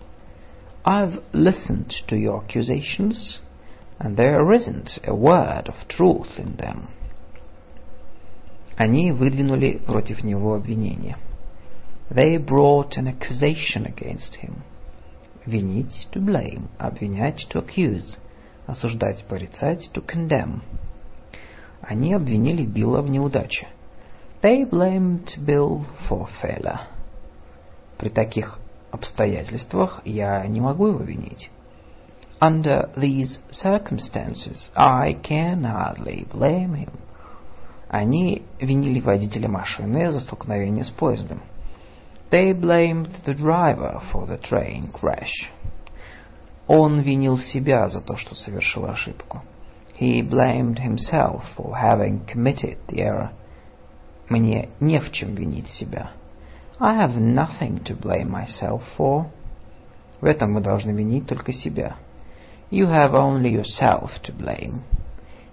I've 0.84 1.22
listened 1.32 1.94
to 2.08 2.18
your 2.18 2.44
accusations, 2.44 3.40
and 4.00 4.18
there 4.18 4.52
isn't 4.52 5.00
a 5.06 5.14
word 5.14 5.68
of 5.68 5.76
truth 5.88 6.40
in 6.40 6.58
them. 6.58 6.88
Они 8.78 9.12
выдвинули 9.12 9.78
против 9.86 10.24
него 10.24 10.56
обвинение. 10.56 11.18
They 12.10 12.38
brought 12.38 12.98
an 12.98 13.08
accusation 13.08 13.86
against 13.86 14.38
him. 14.42 14.64
Винить 15.46 16.08
to 16.14 16.20
blame, 16.20 16.68
обвинять 16.80 17.46
to 17.52 17.64
accuse, 17.64 18.18
осуждать, 18.66 19.24
порицать 19.26 19.92
to 19.94 20.04
condemn. 20.04 20.62
Они 21.82 22.16
обвинили 22.16 22.66
Билла 22.66 23.04
в 23.04 23.10
неудаче. 23.12 23.68
They 24.42 24.64
blamed 24.64 25.32
Bill 25.46 25.86
for 26.08 26.28
failure. 26.42 26.82
При 27.98 28.10
таких 28.10 28.60
обстоятельствах 28.92 30.02
я 30.06 30.46
не 30.46 30.62
могу 30.62 30.88
его 30.88 31.00
винить. 31.00 31.50
Under 32.40 32.92
these 32.96 33.40
circumstances, 33.52 34.70
I 34.76 35.14
can 35.14 35.64
hardly 35.64 36.28
blame 36.32 36.76
him. 36.76 36.92
Они 37.90 38.44
винили 38.60 39.00
водителя 39.00 39.50
машины 39.50 40.12
за 40.12 40.20
столкновение 40.20 40.84
с 40.84 40.92
поездом. 40.92 41.42
They 42.30 42.54
blamed 42.54 43.10
the 43.26 43.34
driver 43.34 44.04
for 44.12 44.28
the 44.28 44.40
train 44.40 44.92
crash. 44.92 45.50
Он 46.68 47.00
винил 47.00 47.40
себя 47.40 47.88
за 47.88 48.02
то, 48.02 48.18
что 48.18 48.36
совершил 48.36 48.86
ошибку. 48.86 49.42
He 50.00 50.22
blamed 50.22 50.78
himself 50.78 51.42
for 51.56 51.74
having 51.74 52.26
committed 52.28 52.78
the 52.88 53.00
error. 53.00 53.32
Мне 54.30 54.70
не 54.80 55.00
в 55.00 55.12
чем 55.12 55.36
винить 55.36 55.70
себя. 55.70 56.12
I 56.80 56.98
have 56.98 57.18
nothing 57.18 57.84
to 57.84 57.98
blame 58.00 58.30
myself 58.30 58.82
for. 58.98 59.28
В 60.22 60.26
этом 60.26 60.54
мы 60.54 60.62
должны 60.62 60.92
винить 60.92 61.28
только 61.28 61.54
себя. 61.54 61.96
You 62.70 62.88
have 62.88 63.14
only 63.14 63.52
yourself 63.52 64.10
to 64.24 64.36
blame. 64.36 64.82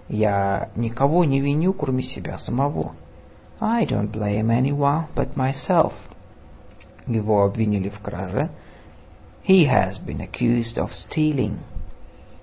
Я 0.09 0.69
никого 0.75 1.23
не 1.23 1.39
виню, 1.39 1.73
кроме 1.73 2.03
себя 2.03 2.37
самого. 2.37 2.93
I 3.59 3.85
don't 3.85 4.11
blame 4.11 4.49
anyone 4.49 5.05
but 5.15 5.35
myself. 5.35 5.93
Его 7.07 7.43
обвинили 7.43 7.89
в 7.89 7.99
краже. 7.99 8.49
He 9.47 9.65
has 9.67 9.97
been 10.05 10.19
accused 10.19 10.77
of 10.77 10.89
stealing. 10.91 11.59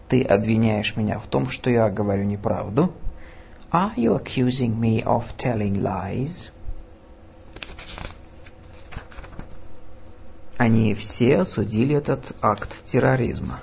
Ты 0.09 0.23
обвиняешь 0.23 0.97
меня 0.97 1.19
в 1.19 1.27
том, 1.27 1.49
что 1.49 1.69
я 1.69 1.91
говорю 1.91 2.25
неправду? 2.25 2.93
Are 3.72 3.94
you 3.98 4.14
accusing 4.14 4.80
me 4.80 5.04
of 5.04 5.24
telling 5.38 5.84
lies? 5.84 6.50
Они 10.58 10.94
все 10.96 11.40
осудили 11.40 11.96
этот 11.96 12.36
акт 12.42 12.70
терроризма. 12.92 13.62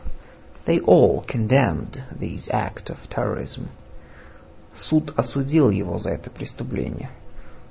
They 0.66 0.80
all 0.80 1.24
condemned 1.26 2.02
this 2.12 2.48
act 2.50 2.90
of 2.90 2.98
terrorism. 3.08 3.68
Суд 4.76 5.12
осудил 5.16 5.70
его 5.70 5.98
за 5.98 6.10
это 6.10 6.30
преступление. 6.30 7.10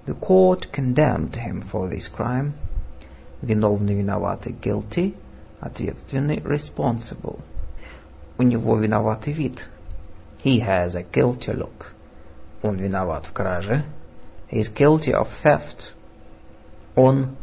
The 0.05 0.15
court 0.15 0.71
condemned 0.71 1.35
him 1.35 1.63
for 1.71 1.88
this 1.88 2.07
crime. 2.07 2.53
Виновный 3.41 3.95
виноватый 3.95 4.53
guilty, 4.53 5.15
ответственный 5.59 6.39
responsible. 6.39 7.39
У 8.38 8.43
него 8.43 8.77
виноватый 8.77 9.34
вид. 9.34 9.63
He 10.43 10.59
has 10.59 10.95
a 10.95 11.03
guilty 11.03 11.53
look. 11.53 11.93
Он 12.62 12.76
виноват 12.76 13.26
в 13.26 13.32
краже. 13.32 13.85
He 14.51 14.60
is 14.60 14.72
guilty 14.74 15.12
of 15.12 15.28
theft. 15.44 15.93
Он 16.97 17.36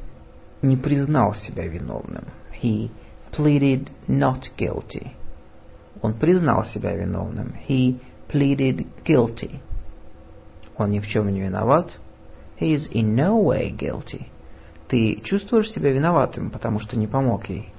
не 0.62 0.76
признал 0.76 1.36
себя 1.36 1.68
виновным. 1.68 2.26
He 2.62 2.90
pleaded 3.32 3.90
not 4.08 4.44
guilty. 4.58 5.12
Он 6.02 6.14
признал 6.14 6.66
себя 6.66 6.96
виновным. 6.96 7.56
He 7.68 8.00
pleaded 8.28 8.88
guilty. 9.06 9.60
Он 10.78 10.92
ни 10.92 11.00
в 11.00 11.08
чем 11.08 11.30
не 11.32 11.42
виноват. 11.42 11.98
He 12.60 12.74
is 12.74 12.90
in 12.92 13.16
no 13.16 13.42
way 13.42 13.76
guilty. 13.76 14.28
Ты 14.88 15.22
чувствуешь 15.24 15.72
себя 15.72 15.92
виноватым, 15.92 16.52
потому 16.52 16.80
что 16.80 16.98
не 16.98 17.08
помог 17.08 17.50
ей? 17.50 17.74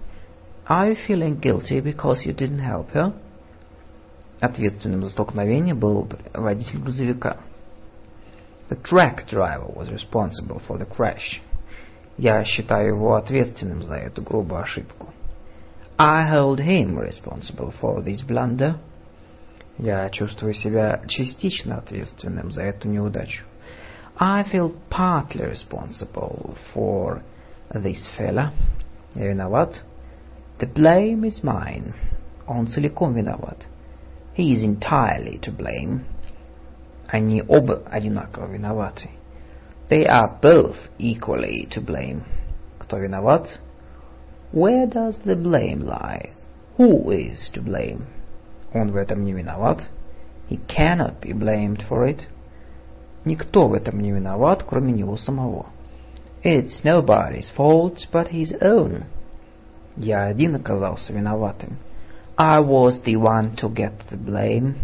Are 0.69 0.91
you 0.91 0.97
feeling 1.07 1.41
guilty 1.41 1.81
because 1.81 2.25
you 2.25 2.35
didn't 2.35 2.61
help 2.61 2.91
her? 2.93 3.13
Ответственным 4.41 5.03
за 5.03 5.11
столкновение 5.11 5.75
был 5.75 6.09
водитель 6.35 6.79
грузовика. 6.79 7.39
The 8.69 8.79
truck 8.83 9.27
driver 9.31 9.73
was 9.75 9.89
responsible 9.89 10.61
for 10.67 10.79
the 10.79 10.87
crash. 10.87 11.41
Я 12.19 12.45
считаю 12.45 12.89
его 12.89 13.15
ответственным 13.15 13.83
за 13.83 13.95
эту 13.95 14.23
грубую 14.23 14.61
ошибку. 14.61 15.09
I 15.99 16.31
hold 16.31 16.59
him 16.59 16.99
responsible 16.99 17.73
for 17.81 18.03
this 18.05 18.27
blunder. 18.27 18.77
Я 19.79 20.09
чувствую 20.11 20.55
себя 20.55 21.03
частично 21.07 21.79
ответственным 21.79 22.51
за 22.51 22.63
эту 22.63 22.89
неудачу. 22.89 23.45
I 24.19 24.45
feel 24.51 24.75
partly 24.91 25.51
responsible 25.51 26.57
for 26.75 27.23
this 27.73 27.99
failure. 28.19 28.51
Я 29.15 29.29
виноват. 29.29 29.81
The 30.59 30.71
blame 30.73 31.23
is 31.23 31.43
mine. 31.43 31.95
Он 32.47 32.67
целиком 32.67 33.15
виноват. 33.15 33.59
He 34.36 34.54
is 34.54 34.64
entirely 34.64 35.40
to 35.42 35.52
blame. 35.52 36.06
Они 37.08 37.44
оба 37.48 37.84
одинаково 37.90 38.48
виноваты. 38.48 39.10
They 39.90 40.06
are 40.06 40.40
both 40.42 40.76
equally 40.98 41.68
to 41.72 41.82
blame. 41.82 42.24
Кто 42.80 42.98
виноват? 42.98 43.60
Where 44.54 44.88
does 44.88 45.18
the 45.26 45.36
blame 45.36 45.82
lie? 45.82 46.32
Who 46.78 47.12
is 47.12 47.50
to 47.54 47.62
blame? 47.62 48.06
Он 48.74 48.92
в 48.92 48.96
этом 48.96 49.26
не 49.26 49.34
виноват. 49.34 49.82
He 50.50 50.60
cannot 50.68 51.22
be 51.22 51.34
blamed 51.34 51.84
for 51.90 52.06
it. 52.06 52.22
Никто 53.26 53.68
в 53.68 53.74
этом 53.74 54.00
не 54.00 54.12
виноват, 54.12 54.64
кроме 54.64 54.94
него 54.94 55.18
самого. 55.18 55.68
It's 56.44 56.84
nobody's 56.84 57.50
fault 57.56 58.00
but 58.12 58.30
his 58.30 58.52
own. 58.62 59.04
Я 59.96 60.26
один 60.26 60.56
оказался 60.56 61.14
виноватым. 61.14 61.78
I 62.38 62.60
was 62.60 63.02
the 63.04 63.18
one 63.18 63.56
to 63.58 63.70
get 63.70 63.94
the 64.10 64.18
blame. 64.18 64.76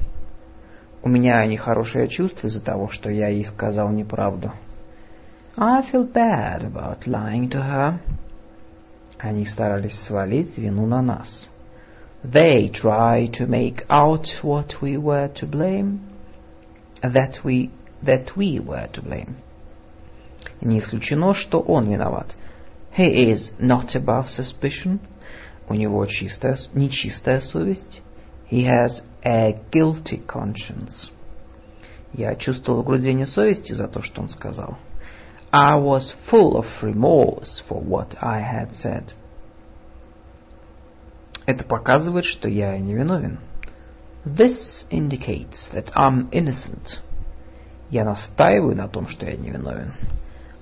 У 1.03 1.09
меня 1.09 1.45
нехорошее 1.45 2.07
чувство 2.07 2.47
из-за 2.47 2.63
того, 2.63 2.89
что 2.89 3.09
я 3.09 3.29
ей 3.29 3.45
сказал 3.45 3.89
неправду. 3.89 4.51
I 5.57 5.81
feel 5.91 6.05
bad 6.11 6.63
about 6.63 7.07
lying 7.07 7.49
to 7.49 7.61
her. 7.61 7.99
Они 9.17 9.45
старались 9.45 9.99
свалить 10.01 10.57
вину 10.57 10.85
на 10.85 11.01
нас. 11.01 11.49
They 12.23 12.69
try 12.69 13.27
to 13.37 13.47
make 13.47 13.85
out 13.89 14.25
what 14.43 14.81
we 14.81 14.97
were 14.97 15.29
to 15.35 15.47
blame, 15.47 15.99
that 17.01 17.43
we 17.43 17.71
that 18.03 18.35
we 18.35 18.59
were 18.59 18.87
to 18.93 19.01
blame. 19.01 19.35
Не 20.61 20.79
исключено, 20.79 21.33
что 21.33 21.59
он 21.59 21.89
виноват. 21.89 22.35
He 22.95 23.31
is 23.31 23.51
not 23.59 23.95
above 23.95 24.29
suspicion. 24.29 24.99
У 25.68 25.74
него 25.74 26.04
чистая, 26.06 26.58
нечистая 26.74 27.40
совесть. 27.40 28.02
He 28.50 28.66
has 28.66 29.02
a 29.24 29.52
guilty 29.70 30.24
conscience. 30.26 31.10
Я 32.12 32.34
чувствовал 32.34 32.80
угрызение 32.80 33.26
совести 33.26 33.72
за 33.72 33.88
то, 33.88 34.02
что 34.02 34.20
он 34.20 34.28
сказал. 34.28 34.76
I 35.50 35.78
was 35.78 36.14
full 36.30 36.56
of 36.56 36.66
remorse 36.82 37.62
for 37.68 37.82
what 37.82 38.16
I 38.20 38.40
had 38.40 38.72
said. 38.82 39.12
Это 41.46 41.64
показывает, 41.64 42.24
что 42.24 42.48
я 42.48 42.78
невиновен. 42.78 43.38
This 44.24 44.86
indicates 44.90 45.68
that 45.72 45.92
I'm 45.94 46.30
innocent. 46.30 47.00
Я 47.90 48.04
настаиваю 48.04 48.76
на 48.76 48.88
том, 48.88 49.08
что 49.08 49.26
я 49.26 49.36
невиновен. 49.36 49.94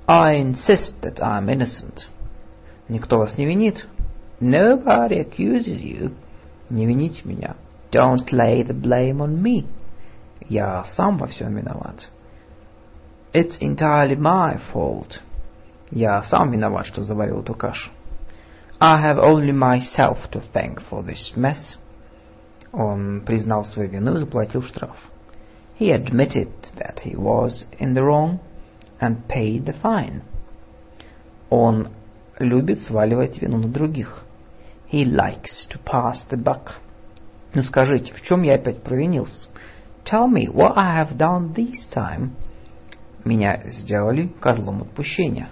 I 0.06 0.40
insist 0.40 1.00
that 1.02 1.18
I'm 1.20 1.46
innocent. 1.48 2.08
Никто 2.88 3.18
вас 3.18 3.36
не 3.38 3.46
винит. 3.46 3.86
Nobody 4.39 5.19
accuses 5.19 5.81
you. 5.81 6.13
Не 6.69 6.85
вините 6.85 7.21
меня. 7.25 7.55
Don't 7.91 8.31
lay 8.31 8.63
the 8.63 8.73
blame 8.73 9.21
on 9.21 9.41
me. 9.41 9.65
Я 10.49 10.83
сам 10.95 11.17
во 11.17 11.27
всем 11.27 11.55
виноват. 11.55 12.09
It's 13.33 13.57
entirely 13.61 14.17
my 14.17 14.59
fault. 14.73 15.19
Я 15.91 16.21
сам 16.23 16.51
виноват, 16.51 16.85
что 16.85 17.01
заварил 17.01 17.41
эту 17.41 17.53
кашу. 17.53 17.91
I 18.79 19.01
have 19.01 19.17
only 19.17 19.53
myself 19.53 20.29
to 20.31 20.43
thank 20.53 20.81
for 20.89 21.03
this 21.03 21.33
mess. 21.35 21.77
Он 22.73 23.21
признал 23.21 23.63
свою 23.63 23.89
вину 23.89 24.15
и 24.15 24.19
заплатил 24.19 24.63
штраф. 24.63 24.97
He 25.79 25.91
admitted 25.91 26.51
that 26.77 26.99
he 27.03 27.15
was 27.15 27.65
in 27.79 27.93
the 27.93 28.03
wrong 28.03 28.39
and 28.99 29.27
paid 29.27 29.65
the 29.65 29.75
fine. 29.81 30.21
Он 31.49 31.89
любит 32.39 32.79
сваливать 32.79 33.41
вину 33.41 33.57
на 33.57 33.69
других. 33.69 34.23
He 34.89 35.05
likes 35.05 35.67
to 35.69 35.79
pass 35.79 36.23
the 36.29 36.37
buck. 36.37 36.75
Ну 37.53 37.63
скажите, 37.63 38.13
в 38.13 38.21
чем 38.21 38.43
я 38.43 38.55
опять 38.55 38.83
провинился? 38.83 39.47
Tell 40.05 40.27
me 40.27 40.47
what 40.47 40.73
I 40.75 41.03
have 41.03 41.17
done 41.17 41.53
this 41.53 41.87
time. 41.93 42.31
Меня 43.23 43.63
сделали 43.65 44.27
козлом 44.39 44.83
отпущения. 44.83 45.49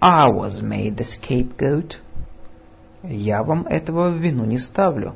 I 0.00 0.28
was 0.28 0.60
made 0.60 0.96
the 0.96 1.04
scapegoat. 1.04 1.96
Я 3.02 3.42
вам 3.42 3.66
этого 3.66 4.10
в 4.10 4.18
вину 4.18 4.44
не 4.44 4.58
ставлю. 4.58 5.14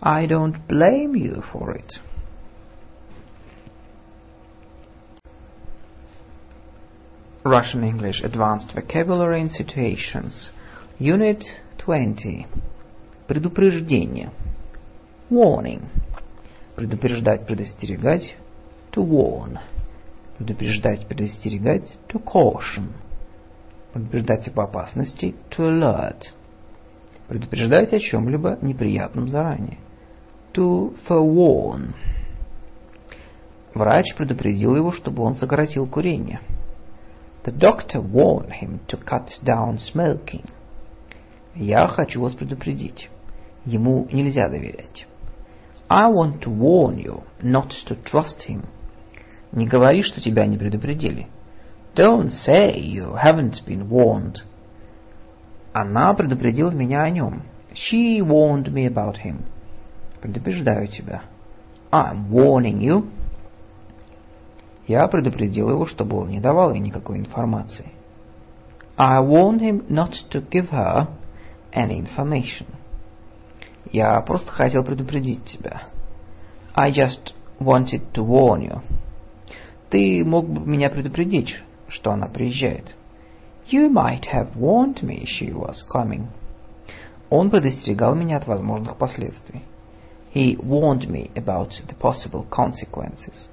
I 0.00 0.26
don't 0.26 0.66
blame 0.68 1.14
you 1.14 1.42
for 1.52 1.76
it. 1.76 2.00
Russian 7.44 7.84
English 7.84 8.22
Advanced 8.24 8.72
Vocabulary 8.74 9.40
and 9.40 9.52
Situations 9.52 10.50
Unit 10.98 11.44
20 11.85 12.47
Предупреждение. 13.27 14.31
Warning. 15.29 15.83
Предупреждать, 16.75 17.45
предостерегать. 17.45 18.35
To 18.91 19.07
warn. 19.07 19.57
Предупреждать, 20.37 21.07
предостерегать. 21.07 21.97
To 22.09 22.21
caution. 22.21 22.89
Предупреждать 23.93 24.47
об 24.49 24.59
опасности. 24.59 25.33
To 25.51 25.69
alert. 25.69 26.23
Предупреждать 27.27 27.93
о 27.93 27.99
чем-либо 27.99 28.59
неприятном 28.61 29.29
заранее. 29.29 29.77
To 30.53 30.93
forewarn. 31.07 31.93
Врач 33.73 34.13
предупредил 34.17 34.75
его, 34.75 34.91
чтобы 34.91 35.23
он 35.23 35.35
сократил 35.35 35.87
курение. 35.87 36.41
The 37.45 37.57
doctor 37.57 38.01
warned 38.01 38.51
him 38.61 38.79
to 38.87 38.99
cut 39.03 39.29
down 39.43 39.79
smoking. 39.79 40.49
Я 41.55 41.87
хочу 41.87 42.21
вас 42.21 42.33
предупредить. 42.33 43.09
Ему 43.65 44.07
нельзя 44.11 44.49
доверять. 44.49 45.05
I 45.89 46.09
want 46.09 46.39
to 46.41 46.49
warn 46.49 46.97
you 46.97 47.23
not 47.41 47.71
to 47.87 47.97
trust 48.03 48.47
him. 48.47 48.65
Не 49.51 49.67
говори, 49.67 50.03
что 50.03 50.21
тебя 50.21 50.45
не 50.45 50.57
предупредили. 50.57 51.27
Don't 51.95 52.29
say 52.45 52.79
you 52.79 53.15
haven't 53.21 53.65
been 53.65 53.89
warned. 53.89 54.37
Она 55.73 56.13
предупредила 56.13 56.71
меня 56.71 57.03
о 57.03 57.09
нем. 57.09 57.43
She 57.73 58.19
warned 58.21 58.71
me 58.71 58.87
about 58.87 59.17
him. 59.23 59.43
Предупреждаю 60.21 60.87
тебя. 60.87 61.23
I'm 61.91 62.29
warning 62.29 62.79
you 62.79 63.05
я 64.91 65.07
предупредил 65.07 65.69
его, 65.69 65.85
чтобы 65.85 66.17
он 66.17 66.29
не 66.29 66.41
давал 66.41 66.73
ей 66.73 66.79
никакой 66.79 67.17
информации. 67.17 67.93
I 68.97 69.21
warned 69.21 69.61
him 69.61 69.85
not 69.89 70.11
to 70.31 70.45
give 70.49 70.69
her 70.69 71.07
any 71.73 71.99
information. 71.99 72.65
Я 73.91 74.19
просто 74.21 74.51
хотел 74.51 74.83
предупредить 74.83 75.43
тебя. 75.45 75.83
I 76.73 76.91
just 76.91 77.33
wanted 77.59 78.11
to 78.13 78.25
warn 78.25 78.61
you. 78.61 78.81
Ты 79.89 80.23
мог 80.23 80.47
бы 80.47 80.65
меня 80.65 80.89
предупредить, 80.89 81.55
что 81.89 82.11
она 82.11 82.27
приезжает. 82.27 82.95
You 83.69 83.89
might 83.89 84.25
have 84.33 84.55
warned 84.55 85.01
me 85.01 85.25
she 85.25 85.53
was 85.53 85.83
coming. 85.93 86.27
Он 87.29 87.49
предостерегал 87.49 88.15
меня 88.15 88.37
от 88.37 88.47
возможных 88.47 88.97
последствий. 88.97 89.61
He 90.33 90.57
warned 90.57 91.07
me 91.09 91.31
about 91.35 91.71
the 91.87 91.97
possible 91.99 92.45
consequences. 92.49 93.49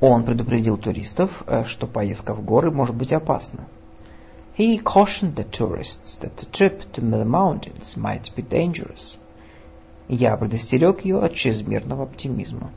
Он 0.00 0.24
предупредил 0.24 0.76
туристов, 0.76 1.30
что 1.66 1.86
поездка 1.86 2.34
в 2.34 2.44
горы 2.44 2.70
может 2.70 2.94
быть 2.94 3.12
опасна. 3.12 3.66
He 4.55 4.79
cautioned 4.79 5.35
the 5.35 5.43
tourists 5.43 6.17
that 6.21 6.37
the 6.37 6.45
trip 6.45 6.91
to 6.93 7.01
the 7.01 7.25
mountains 7.25 7.95
might 7.97 8.29
be 8.35 8.41
dangerous. 8.41 9.17
Я 10.07 10.35
предостерег 10.35 11.05
ее 11.05 11.23
от 11.23 11.35
чрезмерного 11.35 12.03
оптимизма. 12.03 12.71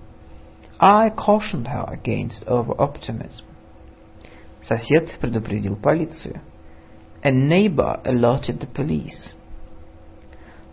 I 0.79 1.11
cautioned 1.11 1.67
her 1.67 1.85
against 1.89 2.47
over-optimism. 2.47 3.45
Сосед 4.63 5.19
предупредил 5.21 5.77
полицию. 5.77 6.41
A 7.23 7.31
neighbor 7.31 8.01
alerted 8.05 8.61
the 8.61 8.67
police. 8.67 9.35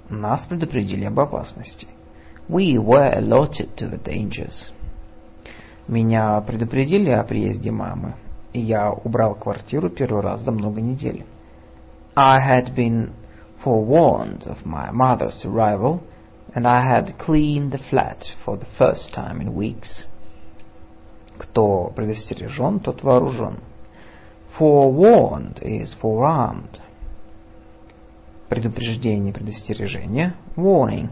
Нас 0.10 0.46
предупредили 0.48 1.06
об 1.06 1.20
опасности. 1.20 1.88
We 2.48 2.78
were 2.78 3.12
alerted 3.14 3.76
to 3.78 3.90
the 3.90 3.98
dangers. 3.98 4.70
Меня 5.88 6.40
предупредили 6.42 7.10
о 7.10 7.24
приезде 7.24 7.72
мамы, 7.72 8.14
и 8.14 8.25
Я 8.61 8.93
убрал 8.93 9.35
квартиру 9.35 9.91
первый 9.91 10.23
раз 10.23 10.43
за 10.43 10.53
много 10.53 10.81
недель. 10.81 11.25
I 12.15 12.39
had 12.41 12.75
been 12.75 13.13
forewarned 13.63 14.47
of 14.47 14.65
my 14.65 14.91
mother's 14.91 15.45
arrival, 15.45 16.01
and 16.55 16.67
I 16.67 16.83
had 16.83 17.19
cleaned 17.19 17.73
the 17.73 17.79
flat 17.91 18.25
for 18.45 18.57
the 18.57 18.67
first 18.79 19.13
time 19.15 19.41
in 19.41 19.55
weeks. 19.55 20.07
Кто 21.39 21.93
предостережен, 21.95 22.81
тот 22.81 23.03
вооружен. 23.03 23.61
Forewarned 24.59 25.61
is 25.63 25.95
forearmed. 26.01 26.81
Предупреждение, 28.49 29.35
предостережение, 29.35 30.35
warning. 30.57 31.11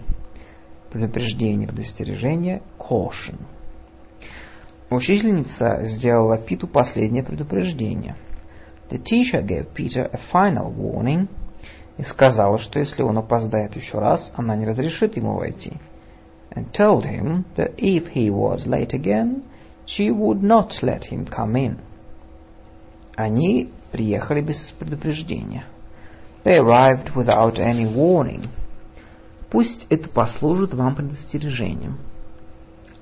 Предупреждение, 0.90 1.66
предостережение, 1.66 2.62
caution. 2.78 3.38
Учительница 4.90 5.86
сделала 5.86 6.38
Питу 6.38 6.66
последнее 6.68 7.22
предупреждение. 7.22 8.16
The 8.90 9.02
teacher 9.02 9.44
gave 9.44 9.72
Peter 9.74 10.10
a 10.12 10.20
final 10.32 10.72
warning. 10.74 11.28
и 11.96 12.02
сказала, 12.02 12.58
что 12.58 12.78
если 12.78 13.02
он 13.02 13.18
опоздает 13.18 13.76
еще 13.76 13.98
раз, 13.98 14.32
она 14.36 14.56
не 14.56 14.66
разрешит 14.66 15.16
ему 15.16 15.34
войти. 15.34 15.74
And 16.54 16.70
told 16.72 17.04
him 17.04 17.44
that 17.56 17.76
if 17.76 18.12
he 18.14 18.30
was 18.30 18.66
late 18.66 18.92
again, 18.92 19.42
she 19.86 20.10
would 20.10 20.42
not 20.42 20.70
let 20.82 21.04
him 21.10 21.26
come 21.26 21.56
in. 21.56 21.78
Они 23.16 23.70
приехали 23.92 24.40
без 24.40 24.72
предупреждения. 24.78 25.64
They 26.44 26.58
arrived 26.58 27.14
without 27.14 27.58
any 27.58 27.86
warning. 27.86 28.48
Пусть 29.50 29.86
это 29.88 30.08
послужит 30.08 30.74
вам 30.74 30.96
предостережением. 30.96 31.98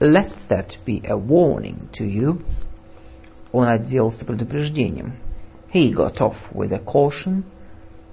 Let 0.03 0.33
that 0.49 0.79
be 0.85 1.01
a 1.09 1.17
warning 1.17 1.89
to 1.93 2.05
you. 2.05 2.43
Он 3.53 3.69
отделался 3.69 4.25
предупреждением. 4.25 5.13
He 5.73 5.95
got 5.95 6.21
off 6.21 6.35
with 6.53 6.73
a 6.73 6.81
caution. 6.81 7.45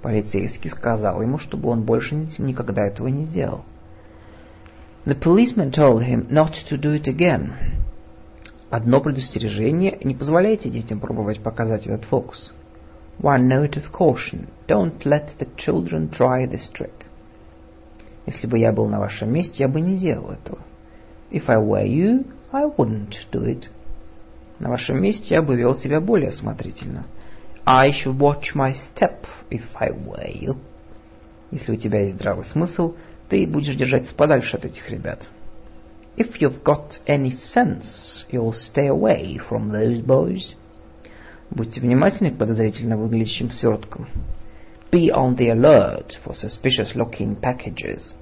Полицейский 0.04 0.70
сказал 0.70 1.20
ему, 1.24 1.40
чтобы 1.40 1.70
он 1.70 1.82
больше 1.82 2.14
никогда 2.38 2.86
этого 2.86 3.08
не 3.08 3.26
делал. 3.26 3.66
The 5.06 5.20
policeman 5.20 5.72
told 5.72 6.04
him 6.04 6.30
not 6.30 6.54
to 6.70 6.80
do 6.80 6.94
it 6.94 7.08
again. 7.08 7.54
Одно 8.70 9.02
предостережение– 9.02 9.98
не 10.04 10.14
позволяйте 10.14 10.70
детям 10.70 11.00
пробовать 11.00 11.42
показать 11.42 11.88
этот 11.88 12.06
фокус. 12.06 12.54
One 13.18 13.48
note 13.48 13.74
of 13.74 13.92
caution. 13.92 14.50
Don't 14.68 15.04
let 15.06 15.40
the 15.40 15.50
children 15.58 16.12
try 16.12 16.48
this 16.48 16.72
trick. 16.72 17.08
Если 18.28 18.46
бы 18.46 18.60
я 18.60 18.72
был 18.72 18.88
на 18.88 19.00
вашем 19.00 19.34
месте, 19.34 19.64
я 19.64 19.68
бы 19.68 19.82
не 19.82 19.98
делал 19.98 20.30
этого. 20.30 20.60
If 21.32 21.50
I 21.50 21.58
were 21.58 21.86
you, 21.86 22.26
I 22.52 22.66
wouldn't 22.66 23.16
do 23.32 23.44
it. 23.44 23.70
На 24.60 24.70
вашем 24.70 25.02
месте 25.02 25.36
я 25.36 25.42
бы 25.42 25.56
вел 25.56 25.76
себя 25.76 26.02
более 26.02 26.30
осмотрительно. 26.30 27.06
I 27.66 27.92
should 27.92 28.18
watch 28.18 28.56
my 28.56 28.74
step 28.74 29.26
if 29.50 29.64
I 29.76 29.90
were 29.90 30.32
you. 30.32 30.58
Если 31.52 31.72
у 31.72 31.76
тебя 31.76 32.02
есть 32.02 32.16
здравый 32.16 32.46
смысл, 32.46 32.96
ты 33.30 33.46
будешь 33.48 33.76
держаться 33.76 34.14
подальше 34.14 34.58
от 34.58 34.66
этих 34.66 34.90
ребят. 34.90 35.28
If 36.18 36.40
you've 36.42 36.64
got 36.64 37.00
any 37.08 37.38
sense, 37.54 38.26
you'll 38.32 38.54
stay 38.54 38.88
away 38.88 39.40
from 39.50 39.72
those 39.72 40.04
boys. 40.04 40.56
Будьте 41.50 41.80
внимательны 41.80 42.32
к 42.32 42.38
подозрительно 42.38 42.98
выглядящим 42.98 43.52
сверткам. 43.52 44.10
Be 44.92 45.10
on 45.10 45.38
the 45.38 45.52
alert 45.52 46.18
for 46.24 46.34
suspicious-looking 46.34 47.40
packages. 47.40 48.16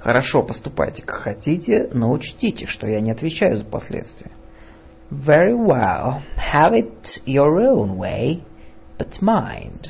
Хорошо, 0.00 0.42
поступайте 0.42 1.02
как 1.02 1.16
хотите, 1.16 1.88
но 1.92 2.10
учтите, 2.10 2.66
что 2.66 2.86
я 2.86 3.00
не 3.00 3.10
отвечаю 3.10 3.56
за 3.56 3.64
последствия. 3.64 4.30
Very 5.10 5.54
well, 5.54 6.22
have 6.52 6.72
it 6.72 7.22
your 7.26 7.60
own 7.60 7.98
way, 7.98 8.42
but 8.98 9.20
mind, 9.20 9.88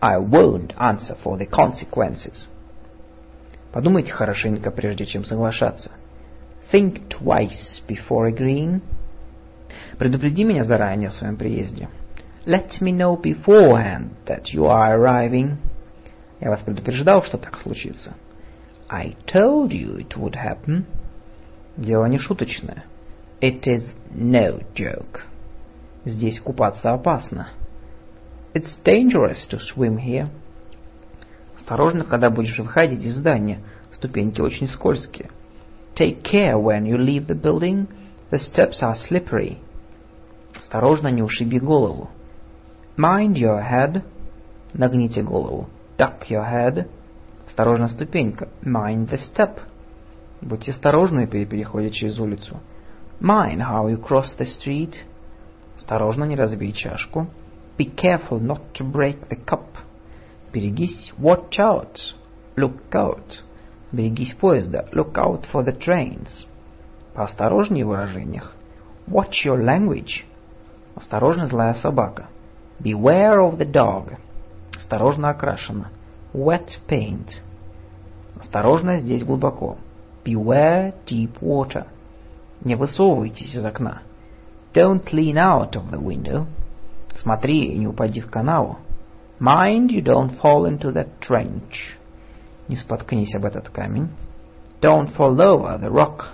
I 0.00 0.18
won't 0.18 0.74
answer 0.78 1.16
for 1.24 1.36
the 1.36 1.48
consequences. 1.48 2.46
Подумайте 3.72 4.12
хорошенько, 4.12 4.70
прежде 4.70 5.06
чем 5.06 5.24
соглашаться. 5.24 5.90
Think 6.72 7.08
twice 7.08 7.82
before 7.88 8.30
agreeing. 8.30 8.80
Предупреди 9.98 10.44
меня 10.44 10.62
заранее 10.62 11.08
о 11.08 11.12
своем 11.12 11.36
приезде. 11.36 11.88
Let 12.46 12.80
me 12.80 12.92
know 12.92 13.20
beforehand 13.20 14.10
that 14.26 14.52
you 14.54 14.66
are 14.66 14.96
arriving. 14.96 15.56
Я 16.40 16.50
вас 16.50 16.60
предупреждал, 16.60 17.24
что 17.24 17.38
так 17.38 17.58
случится. 17.58 18.14
I 18.90 19.16
told 19.26 19.72
you 19.72 19.98
it 19.98 20.16
would 20.16 20.34
happen. 20.34 20.86
Дело 21.76 22.06
не 22.06 22.18
шуточное. 22.18 22.84
It 23.40 23.66
is 23.66 23.84
no 24.10 24.62
joke. 24.74 25.22
Здесь 26.04 26.40
купаться 26.40 26.92
опасно. 26.92 27.50
It's 28.54 28.76
dangerous 28.82 29.46
to 29.50 29.58
swim 29.58 29.98
here. 29.98 30.28
Осторожно, 31.56 32.04
когда 32.04 32.30
будешь 32.30 32.58
выходить 32.58 33.02
из 33.02 33.16
здания. 33.16 33.60
Ступеньки 33.92 34.40
очень 34.40 34.68
скользкие. 34.68 35.30
Take 35.94 36.22
care 36.22 36.56
when 36.56 36.86
you 36.86 36.96
leave 36.96 37.26
the 37.26 37.38
building. 37.38 37.88
The 38.30 38.38
steps 38.38 38.80
are 38.82 38.96
slippery. 39.08 39.58
Осторожно, 40.56 41.08
не 41.08 41.22
ушиби 41.22 41.58
голову. 41.58 42.08
Mind 42.96 43.34
your 43.34 43.62
head. 43.62 44.02
Нагните 44.72 45.22
голову. 45.22 45.68
Duck 45.98 46.28
your 46.28 46.44
head. 46.44 46.88
Осторожно, 47.58 47.88
ступенька. 47.88 48.46
Mind 48.62 49.08
the 49.08 49.18
step. 49.18 49.58
Будьте 50.40 50.70
осторожны 50.70 51.26
при 51.26 51.44
переходе 51.44 51.90
через 51.90 52.20
улицу. 52.20 52.60
Mind 53.20 53.58
how 53.58 53.90
you 53.90 54.00
cross 54.00 54.26
the 54.38 54.46
street. 54.46 54.94
Осторожно, 55.74 56.22
не 56.22 56.36
разбей 56.36 56.72
чашку. 56.72 57.26
Be 57.76 57.92
careful 57.92 58.40
not 58.40 58.60
to 58.74 58.88
break 58.88 59.28
the 59.28 59.44
cup. 59.44 59.64
Берегись. 60.52 61.12
Watch 61.18 61.58
out. 61.58 61.96
Look 62.56 62.92
out. 62.92 63.40
Берегись 63.90 64.36
поезда. 64.36 64.86
Look 64.92 65.14
out 65.14 65.46
for 65.52 65.66
the 65.66 65.76
trains. 65.76 66.46
Поосторожнее 67.12 67.84
в 67.84 67.88
выражениях. 67.88 68.54
Watch 69.08 69.44
your 69.44 69.60
language. 69.60 70.22
Осторожно, 70.94 71.46
злая 71.46 71.74
собака. 71.74 72.28
Beware 72.78 73.40
of 73.40 73.58
the 73.58 73.68
dog. 73.68 74.16
Осторожно 74.76 75.30
окрашена. 75.30 75.88
Wet 76.32 76.68
paint. 76.88 77.42
Осторожно, 78.40 78.98
здесь 78.98 79.24
глубоко. 79.24 79.78
Beware 80.24 80.94
deep 81.06 81.40
water. 81.40 81.86
Не 82.64 82.74
высовывайтесь 82.74 83.54
из 83.54 83.64
окна. 83.64 84.02
Don't 84.74 85.04
lean 85.12 85.36
out 85.36 85.72
of 85.72 85.90
the 85.90 86.00
window. 86.00 86.46
Смотри, 87.16 87.76
не 87.76 87.86
упади 87.86 88.20
в 88.20 88.30
канаву. 88.30 88.78
Mind 89.40 89.88
you 89.88 90.02
don't 90.02 90.38
fall 90.40 90.66
into 90.66 90.92
that 90.92 91.08
trench. 91.20 91.96
Не 92.68 92.76
споткнись 92.76 93.34
об 93.34 93.44
этот 93.44 93.70
камень. 93.70 94.08
Don't 94.80 95.14
fall 95.16 95.36
over 95.36 95.80
the 95.80 95.90
rock. 95.90 96.26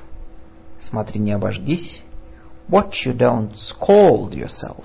Смотри, 0.80 1.20
не 1.20 1.32
обожгись. 1.32 2.00
Watch 2.68 3.06
you 3.06 3.16
don't 3.16 3.52
scald 3.54 4.32
yourself. 4.32 4.84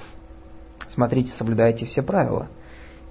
Смотрите, 0.93 1.31
соблюдайте 1.31 1.85
все 1.85 2.01
правила. 2.01 2.47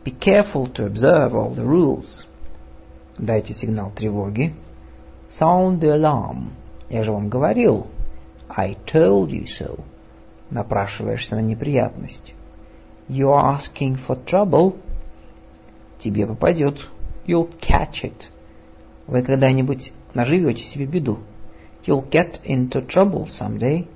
Be 0.05 0.13
careful 0.19 0.73
to 0.75 0.87
observe 0.87 1.33
all 1.35 1.55
the 1.55 1.65
rules. 1.65 2.27
Дайте 3.19 3.53
сигнал 3.53 3.91
тревоги. 3.91 4.55
Sound 5.41 5.81
the 5.81 5.97
alarm. 5.97 6.51
Я 6.89 7.03
же 7.03 7.13
вам 7.13 7.29
говорил. 7.29 7.89
I 8.49 8.77
told 8.87 9.29
you 9.31 9.47
so. 9.61 9.81
Напрашиваешься 10.51 11.35
на 11.35 11.41
неприятность. 11.41 12.35
You 13.09 13.31
are 13.31 13.59
asking 13.59 13.99
for 14.07 14.25
trouble. 14.25 14.77
Тебе 16.01 16.27
попадет. 16.27 16.79
You'll 17.27 17.51
catch 17.61 18.05
it. 18.05 18.25
Вы 19.07 19.23
когда-нибудь 19.23 19.93
наживете 20.15 20.63
себе 20.63 20.87
беду. 20.87 21.19
You'll 21.85 22.09
get 22.09 22.41
into 22.45 22.87
trouble 22.87 23.27
someday. 23.27 23.89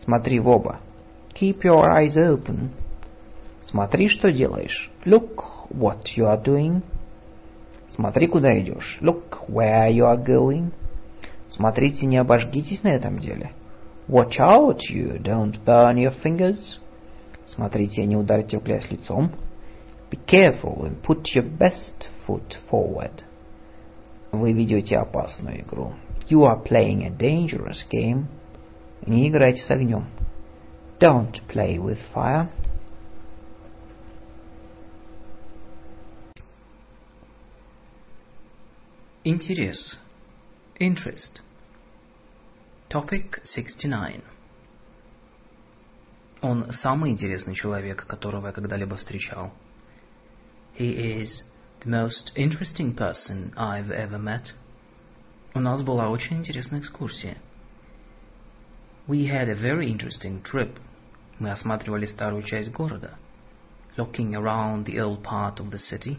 Смотри 0.00 0.40
в 0.40 0.48
оба. 0.48 0.80
Keep 1.34 1.62
your 1.62 1.84
eyes 1.84 2.16
open. 2.16 2.70
Смотри, 3.62 4.08
что 4.08 4.32
делаешь. 4.32 4.90
Look 5.04 5.68
what 5.70 6.04
you 6.16 6.26
are 6.26 6.42
doing. 6.42 6.82
Смотри, 7.94 8.26
куда 8.26 8.58
идешь. 8.58 8.98
Look 9.00 9.46
where 9.48 9.88
you 9.88 10.04
are 10.04 10.20
going. 10.20 10.72
Смотрите, 11.48 12.06
не 12.06 12.16
обожгитесь 12.16 12.82
на 12.82 12.88
этом 12.88 13.20
деле. 13.20 13.52
Watch 14.08 14.40
out 14.40 14.80
you 14.90 15.22
don't 15.22 15.64
burn 15.64 15.94
your 15.94 16.12
fingers. 16.22 16.58
Смотрите, 17.46 18.04
не 18.04 18.16
ударьте 18.16 18.58
в 18.58 18.64
грязь 18.64 18.90
лицом. 18.90 19.30
Be 20.10 20.18
careful 20.26 20.84
and 20.84 21.00
put 21.02 21.22
your 21.36 21.48
best 21.56 22.08
foot 22.26 22.58
forward. 22.68 23.22
Вы 24.32 24.52
ведете 24.52 24.96
опасную 24.96 25.60
игру. 25.60 25.92
You 26.28 26.40
are 26.46 26.64
playing 26.64 27.04
a 27.04 27.10
dangerous 27.10 27.86
game. 27.92 28.24
Не 29.06 29.28
играйте 29.28 29.60
с 29.60 29.70
огнем. 29.70 30.06
Don't 30.98 31.40
play 31.48 31.78
with 31.78 31.98
fire. 32.12 32.48
Интерес. 39.26 39.96
Interest. 40.78 41.40
Topic 42.90 43.40
69. 43.42 44.22
Он 46.42 46.70
самый 46.72 47.10
интересный 47.10 47.54
человек, 47.54 48.06
которого 48.06 48.48
я 48.48 48.52
когда-либо 48.52 48.96
встречал. 48.96 49.54
He 50.78 51.22
is 51.22 51.42
the 51.80 51.88
most 51.88 52.32
interesting 52.36 52.94
person 52.94 53.54
I've 53.56 53.88
ever 53.88 54.18
met. 54.18 54.52
У 55.54 55.60
нас 55.60 55.82
была 55.82 56.10
очень 56.10 56.40
интересная 56.40 56.80
экскурсия. 56.80 57.38
We 59.06 59.26
had 59.26 59.48
a 59.48 59.54
very 59.54 59.88
interesting 59.90 60.42
trip. 60.42 60.78
Мы 61.38 61.50
осматривали 61.50 62.04
старую 62.04 62.42
часть 62.42 62.70
города. 62.72 63.16
Looking 63.96 64.34
around 64.34 64.84
the 64.84 65.00
old 65.00 65.22
part 65.22 65.60
of 65.60 65.70
the 65.70 65.78
city. 65.78 66.18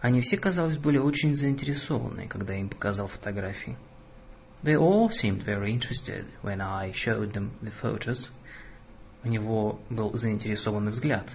Они 0.00 0.20
все, 0.20 0.36
казалось, 0.36 0.78
были 0.78 0.98
очень 0.98 1.34
заинтересованы, 1.34 2.28
когда 2.28 2.52
я 2.54 2.60
им 2.60 2.68
показал 2.68 3.08
фотографии. 3.08 3.76
They 4.62 4.76
all 4.76 5.10
seemed 5.10 5.44
very 5.44 5.72
interested 5.72 6.26
when 6.42 6.60
I 6.60 6.92
showed 6.92 7.32
them 7.32 7.50
the 7.62 7.72
photos. 7.80 8.30
У 9.24 9.28
него 9.28 9.80
был 9.90 10.14
заинтересованный 10.14 10.92
взгляд. 10.92 11.28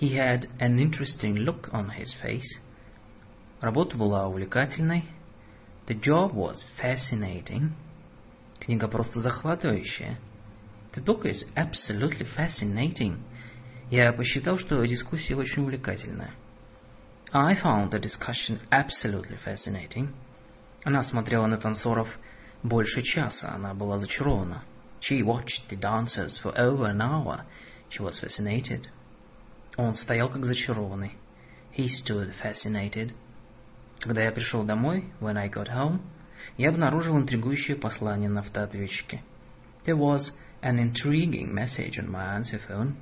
He 0.00 0.14
had 0.14 0.48
an 0.58 0.78
interesting 0.78 1.36
look 1.36 1.68
on 1.72 1.90
his 1.90 2.14
face. 2.22 2.58
Работа 3.60 3.96
была 3.96 4.26
увлекательной. 4.28 5.04
The 5.86 6.00
job 6.00 6.32
was 6.32 6.64
fascinating. 6.80 7.72
Книга 8.60 8.88
просто 8.88 9.20
захватывающая. 9.20 10.18
The 10.94 11.04
book 11.04 11.24
is 11.24 11.44
absolutely 11.54 12.26
fascinating. 12.36 13.18
Я 13.90 14.12
посчитал, 14.12 14.58
что 14.58 14.84
дискуссия 14.84 15.36
очень 15.36 15.62
увлекательная. 15.62 16.32
I 17.33 17.53
found 17.55 17.91
the 17.91 17.99
discussion 17.99 18.61
absolutely 18.71 19.37
fascinating. 19.37 20.13
Она 20.83 21.03
смотрела 21.03 21.47
на 21.47 21.57
танцоров 21.57 22.07
больше 22.63 23.01
часа. 23.01 23.53
Она 23.53 23.73
была 23.73 23.99
зачарована. 23.99 24.63
She 25.01 25.21
watched 25.21 25.67
the 25.69 25.77
dancers 25.77 26.39
for 26.41 26.57
over 26.57 26.89
an 26.89 27.01
hour. 27.01 27.45
She 27.89 28.01
was 28.01 28.19
fascinated. 28.19 28.87
Он 29.77 29.95
стоял 29.95 30.29
как 30.29 30.45
зачарованный. 30.45 31.17
He 31.75 31.87
stood 31.87 32.33
fascinated. 32.41 33.13
Когда 33.99 34.23
я 34.23 34.31
пришел 34.31 34.63
домой, 34.63 35.05
when 35.19 35.37
I 35.37 35.49
got 35.49 35.67
home, 35.67 35.99
я 36.57 36.69
обнаружил 36.69 37.17
интригующее 37.17 37.75
послание 37.75 38.29
на 38.29 38.41
автоответчике. 38.41 39.21
There 39.85 39.97
was 39.97 40.31
an 40.61 40.79
intriguing 40.79 41.53
message 41.53 41.99
on 41.99 42.09
my 42.09 42.37
answer 42.37 42.59
phone. 42.67 42.95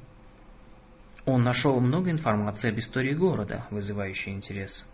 Он 1.28 1.42
нашел 1.42 1.78
много 1.78 2.10
информации 2.10 2.70
об 2.70 2.78
истории 2.78 3.12
города, 3.12 3.66
вызывающей 3.70 4.32
интерес. 4.32 4.86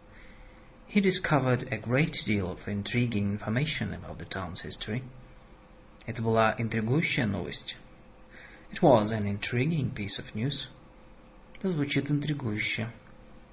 He 0.93 1.01
discovered 1.01 1.69
a 1.71 1.79
great 1.79 2.13
deal 2.27 2.51
of 2.51 2.67
intriguing 2.67 3.39
information 3.39 3.95
about 3.95 4.19
the 4.19 4.29
town's 4.29 4.61
history. 4.65 5.05
Это 6.07 6.23
была 6.23 6.57
интригующая 6.59 7.27
новость. 7.27 7.77
It 8.73 8.83
was 8.83 9.13
an 9.13 9.29
intriguing 9.29 9.95
piece 9.95 10.19
of 10.19 10.35
news. 10.35 10.67
Это 11.55 11.69
звучит 11.69 12.11
интригующе. 12.11 12.91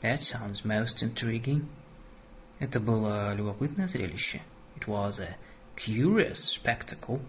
That 0.01 0.21
sounds 0.21 0.65
most 0.65 1.03
intriguing. 1.03 1.67
Это 2.57 2.79
было 2.79 3.31
любопытное 3.35 3.89
зрелище. 3.89 4.41
It 4.75 4.87
was 4.87 5.19
a 5.19 5.37
curious 5.77 6.57
spectacle. 6.59 7.21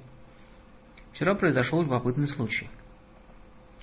Вчера 1.12 1.34
произошел 1.34 1.82
любопытный 1.82 2.28
случай. 2.28 2.70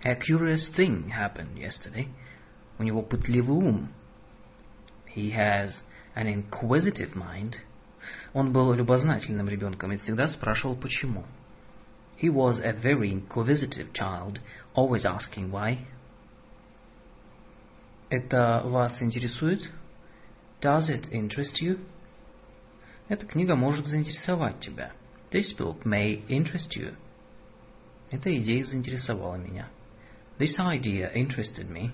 A 0.03 0.15
curious 0.15 0.69
thing 0.75 1.09
happened 1.09 1.57
yesterday. 1.57 2.07
У 2.77 2.83
него 2.83 3.01
пытливый 3.01 3.57
ум. 3.57 3.89
He 5.13 5.31
has 5.31 5.81
an 6.15 6.27
inquisitive 6.27 7.15
mind. 7.15 7.57
Он 8.33 8.53
был 8.53 8.71
любознательным 8.71 9.49
ребенком 9.49 9.91
и 9.91 9.97
всегда 9.97 10.29
спрашивал 10.29 10.77
почему. 10.77 11.25
He 12.17 12.29
was 12.29 12.59
a 12.59 12.71
very 12.71 13.11
inquisitive 13.11 13.91
child, 13.93 14.39
always 14.73 15.05
asking 15.05 15.51
why. 15.51 15.79
Это 18.09 18.61
вас 18.63 19.01
интересует? 19.01 19.69
Does 20.61 20.89
it 20.89 21.11
interest 21.11 21.61
you? 21.61 21.79
Эта 23.09 23.25
книга 23.25 23.55
может 23.55 23.87
заинтересовать 23.87 24.61
тебя. 24.61 24.93
This 25.31 25.53
book 25.57 25.83
may 25.83 26.25
interest 26.27 26.77
you. 26.77 26.95
Эта 28.11 28.35
идея 28.39 28.63
заинтересовала 28.63 29.35
меня. 29.35 29.67
This 30.38 30.58
idea 30.58 31.12
interested 31.14 31.68
me. 31.68 31.92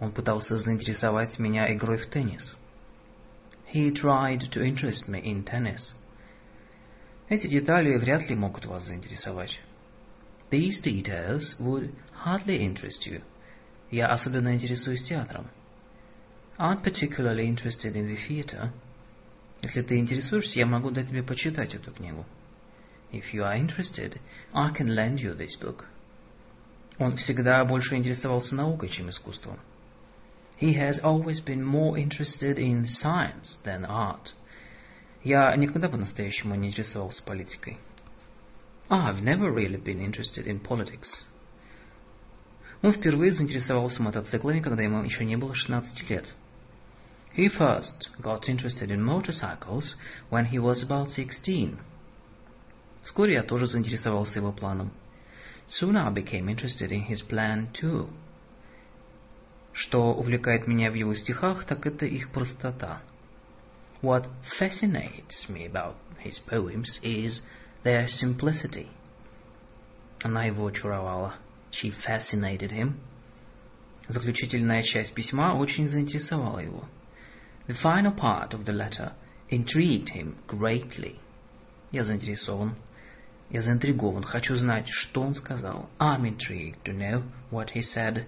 Он 0.00 0.12
пытался 0.12 0.56
заинтересовать 0.56 1.38
меня 1.38 1.72
игрой 1.72 1.98
в 1.98 2.06
теннис. 2.06 2.56
He 3.72 3.92
tried 3.92 4.50
to 4.50 4.62
interest 4.62 5.08
me 5.08 5.22
in 5.22 5.44
tennis. 5.44 5.94
Эти 7.28 7.46
детали 7.46 7.96
вряд 7.96 8.28
ли 8.28 8.34
могут 8.34 8.66
вас 8.66 8.84
заинтересовать. 8.84 9.58
These 10.50 10.82
details 10.82 11.56
would 11.58 11.94
hardly 12.24 12.58
interest 12.58 13.06
you. 13.06 13.22
Я 13.90 14.08
особенно 14.08 14.54
интересуюсь 14.54 15.06
театром. 15.08 15.48
I'm 16.58 16.82
particularly 16.82 17.46
interested 17.46 17.96
in 17.96 18.06
the 18.06 18.18
theater. 18.28 18.72
Если 19.62 19.82
ты 19.82 19.98
интересуешься, 19.98 20.58
я 20.58 20.66
могу 20.66 20.90
дать 20.90 21.08
тебе 21.08 21.22
почитать 21.22 21.74
эту 21.74 21.92
книгу. 21.92 22.26
If 23.12 23.32
you 23.32 23.42
are 23.42 23.56
interested, 23.56 24.20
I 24.52 24.70
can 24.72 24.88
lend 24.88 25.20
you 25.20 25.34
this 25.34 25.56
book. 25.60 25.86
Он 26.99 27.15
всегда 27.17 27.63
больше 27.65 27.95
интересовался 27.95 28.55
наукой, 28.55 28.89
чем 28.89 29.09
искусством. 29.09 29.59
He 30.59 30.73
has 30.73 30.99
always 31.03 31.39
been 31.39 31.63
more 31.63 31.97
interested 31.97 32.57
in 32.57 32.85
science 32.85 33.59
than 33.63 33.85
art. 33.85 34.33
Я 35.23 35.55
никогда 35.55 35.89
по-настоящему 35.89 36.55
не 36.55 36.69
интересовался 36.69 37.23
политикой. 37.23 37.77
I've 38.89 39.21
never 39.21 39.51
really 39.51 39.77
been 39.77 39.99
interested 39.99 40.47
in 40.47 40.59
politics. 40.59 41.23
Он 42.81 42.91
впервые 42.91 43.31
заинтересовался 43.31 44.01
мотоциклами, 44.01 44.61
когда 44.61 44.83
ему 44.83 45.03
еще 45.03 45.25
не 45.25 45.35
было 45.35 45.53
16 45.53 46.09
лет. 46.09 46.25
He 47.35 47.49
first 47.49 48.09
got 48.19 48.47
interested 48.47 48.89
in 48.89 49.03
motorcycles 49.03 49.95
when 50.31 50.45
he 50.45 50.57
was 50.57 50.83
about 50.83 51.11
16. 51.11 51.77
Вскоре 53.03 53.35
я 53.35 53.43
тоже 53.43 53.67
заинтересовался 53.67 54.39
его 54.39 54.51
планом. 54.51 54.91
Soon 55.66 55.96
I 55.96 56.10
became 56.10 56.48
interested 56.48 56.92
in 56.92 57.02
his 57.02 57.22
plan 57.22 57.68
too. 57.72 58.08
Что 59.72 60.12
увлекает 60.12 60.66
меня 60.66 60.90
в 60.90 60.94
его 60.94 61.14
стихах, 61.14 61.64
так 61.64 61.86
это 61.86 62.04
их 62.04 62.30
простота. 62.30 63.00
What 64.02 64.26
fascinates 64.58 65.48
me 65.48 65.64
about 65.66 65.94
his 66.22 66.38
poems 66.40 67.00
is 67.02 67.40
their 67.84 68.06
simplicity. 68.08 68.88
Она 70.22 70.44
его 70.44 70.66
очаровала. 70.66 71.34
She 71.70 71.90
fascinated 71.90 72.70
him. 72.70 73.00
Заключительная 74.08 74.82
часть 74.82 75.14
письма 75.14 75.54
очень 75.54 75.88
заинтересовала 75.88 76.58
его. 76.58 76.84
The 77.66 77.74
final 77.74 78.14
part 78.14 78.52
of 78.52 78.64
the 78.64 78.72
letter 78.72 79.12
intrigued 79.48 80.10
him 80.10 80.36
greatly. 80.48 81.18
Я 81.92 82.04
заинтересован. 82.04 82.74
Я 83.49 83.61
заинтригован. 83.61 84.23
Хочу 84.23 84.55
знать, 84.55 84.87
что 84.89 85.21
он 85.21 85.33
сказал. 85.35 85.89
I'm 85.99 86.23
intrigued 86.23 86.83
to 86.83 86.93
know 86.93 87.23
what 87.49 87.69
he 87.73 87.81
said. 87.81 88.25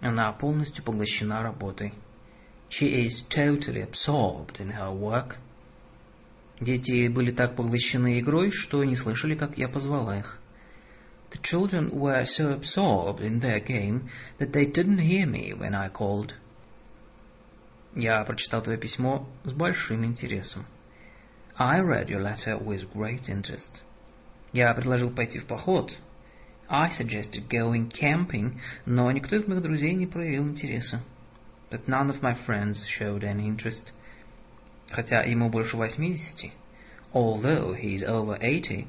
Она 0.00 0.30
полностью 0.32 0.84
поглощена 0.84 1.42
работой. 1.42 1.94
She 2.68 3.06
is 3.06 3.26
totally 3.30 3.82
absorbed 3.82 4.58
in 4.58 4.72
her 4.76 4.92
work. 4.92 5.36
Дети 6.60 7.08
были 7.08 7.32
так 7.32 7.54
поглощены 7.54 8.20
игрой, 8.20 8.50
что 8.50 8.84
не 8.84 8.96
слышали, 8.96 9.34
как 9.34 9.56
я 9.56 9.68
позвала 9.68 10.18
их. 10.18 10.38
The 11.30 11.40
children 11.42 11.90
were 11.90 12.24
so 12.24 12.52
absorbed 12.52 13.20
in 13.20 13.40
their 13.40 13.60
game 13.60 14.08
that 14.38 14.52
they 14.52 14.66
didn't 14.66 14.98
hear 14.98 15.26
me 15.26 15.52
when 15.54 15.74
I 15.74 15.88
called. 15.88 16.34
Я 17.94 18.22
прочитал 18.24 18.62
твое 18.62 18.78
письмо 18.78 19.26
с 19.44 19.52
большим 19.52 20.04
интересом. 20.04 20.66
I 21.58 21.80
read 21.80 22.08
your 22.08 22.20
letter 22.20 22.58
with 22.58 22.92
great 22.92 23.28
interest. 23.28 23.82
Я 24.56 24.72
предложил 24.72 25.10
пойти 25.10 25.38
в 25.38 25.44
поход. 25.44 25.92
I 26.66 26.90
suggested 26.98 27.46
going 27.46 27.92
camping, 27.92 28.58
но 28.86 29.12
никто 29.12 29.36
из 29.36 29.46
моих 29.46 29.60
друзей 29.60 29.92
не 29.92 30.06
проявил 30.06 30.48
интереса. 30.48 31.02
But 31.70 31.86
none 31.86 32.08
of 32.08 32.22
my 32.22 32.34
friends 32.46 32.78
showed 32.98 33.20
any 33.20 33.48
interest. 33.48 33.92
Хотя 34.90 35.24
ему 35.24 35.50
больше 35.50 35.76
восьмидесяти, 35.76 36.52
although 37.12 37.74
he 37.74 37.96
is 37.96 38.02
over 38.02 38.40
eighty, 38.40 38.86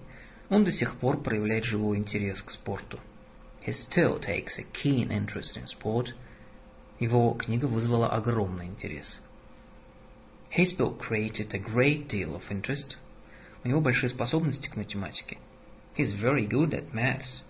он 0.47 0.63
до 0.63 0.71
сих 0.71 0.95
пор 0.99 1.21
проявляет 1.21 1.65
живой 1.65 1.97
интерес 1.97 2.41
к 2.41 2.51
спорту. 2.51 3.01
He 3.65 3.73
still 3.73 4.21
takes 4.21 4.57
a 4.57 4.63
keen 4.71 5.09
interest 5.09 5.57
in 5.57 5.65
sport– 5.65 6.13
его 6.99 7.33
книга 7.33 7.65
вызвала 7.65 8.07
огромный 8.07 8.67
интерес. 8.67 9.19
His 10.49 10.77
book 10.77 11.01
created 11.01 11.53
a 11.53 11.59
great 11.59 12.07
deal 12.07 12.35
of 12.35 12.43
interest. 12.49 12.95
У 13.65 13.67
него 13.67 13.81
большие 13.81 14.09
способности 14.09 14.69
к 14.69 14.77
математике. 14.77 15.37
He's 15.96 16.14
very 16.14 16.46
good 16.46 16.72
at 16.72 16.92
maths. 16.92 17.42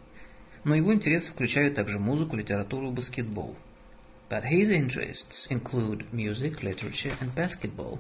Но 0.65 0.75
его 0.75 0.93
интересы 0.95 1.31
включают 1.33 1.75
также 1.75 1.99
музыку, 1.99 2.37
литературу 2.37 2.91
и 2.91 2.95
баскетбол. 2.95 3.57
But 4.31 4.45
his 4.45 4.71
interests 4.71 5.47
include 5.51 6.13
music, 6.13 6.63
literature 6.63 7.17
and 7.21 7.35
basketball. 7.35 7.99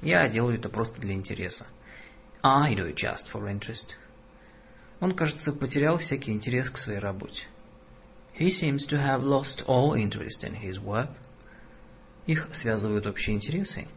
Я 0.00 0.28
делаю 0.28 0.58
это 0.58 0.68
просто 0.68 1.00
для 1.00 1.14
интереса. 1.14 1.66
I 2.42 2.74
do 2.74 2.86
it 2.86 2.96
just 2.96 3.28
for 3.32 3.50
interest. 3.50 3.96
Он, 5.00 5.14
кажется, 5.14 5.52
потерял 5.52 5.98
всякий 5.98 6.32
интерес 6.32 6.70
к 6.70 6.78
своей 6.78 6.98
работе. 6.98 7.44
He 8.38 8.50
seems 8.50 8.86
to 8.86 8.96
have 8.96 9.22
lost 9.22 9.64
all 9.66 9.94
interest 9.94 10.44
in 10.44 10.54
his 10.60 10.78
work. 10.80 11.10
Их 12.26 12.48
связывают 12.54 13.06
общие 13.06 13.36
интересы. 13.36 13.88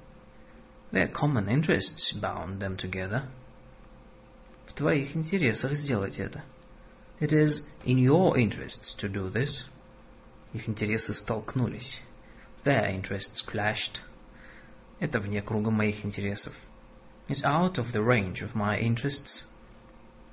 Their 0.92 1.12
common 1.12 1.48
interests 1.48 2.14
bound 2.20 2.60
them 2.60 2.76
together. 2.76 3.30
В 4.76 4.76
твоих 4.76 5.16
интересах 5.16 5.74
сделать 5.74 6.20
это. 6.20 6.44
It 7.20 7.32
is 7.32 7.62
in 7.86 7.98
your 7.98 8.36
interests 8.36 8.96
to 9.00 9.12
do 9.12 9.32
this. 9.32 9.66
Их 10.54 10.68
интересы 10.68 11.14
столкнулись. 11.14 12.02
Their 12.64 12.90
interests 12.92 13.44
clashed. 13.46 14.02
Это 15.00 15.20
вне 15.20 15.42
круга 15.42 15.72
моих 15.72 16.06
интересов. 16.06 16.54
It's 17.28 17.44
out 17.44 17.78
of 17.78 17.92
the 17.92 18.04
range 18.04 18.42
of 18.42 18.54
my 18.56 18.80
interests. 18.80 19.46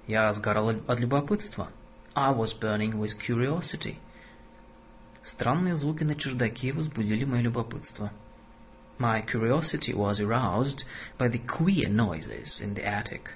Я 0.06 0.32
сгорал 0.32 0.70
от 0.70 0.98
любопытства. 0.98 1.70
I 2.14 2.32
was 2.32 2.52
burning 2.58 2.98
with 2.98 3.18
curiosity. 3.18 3.96
Странные 5.22 5.74
звуки 5.74 6.04
на 6.04 6.14
чердаке 6.14 6.72
возбудили 6.72 7.24
мое 7.24 7.42
любопытство. 7.42 8.12
My 8.98 9.22
curiosity 9.24 9.94
was 9.94 10.18
aroused 10.20 10.84
by 11.18 11.28
the 11.28 11.38
queer 11.38 11.88
noises 11.88 12.60
in 12.60 12.74
the 12.74 12.84
attic. 12.84 13.30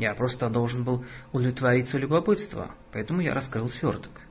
Я 0.00 0.14
просто 0.14 0.48
должен 0.48 0.82
был 0.82 1.04
удовлетворить 1.30 1.90
свое 1.90 2.06
любопытство, 2.06 2.74
поэтому 2.90 3.20
я 3.20 3.34
раскрыл 3.34 3.68
сверток. 3.68 4.22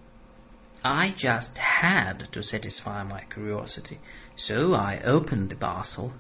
I 0.81 1.13
just 1.15 1.55
had 1.55 2.27
to 2.31 2.41
satisfy 2.41 3.07
my 3.07 3.21
curiosity, 3.29 3.99
so 4.35 4.73
I 4.73 4.99
opened 5.05 5.49
the 5.49 5.59
parcel. 5.59 6.11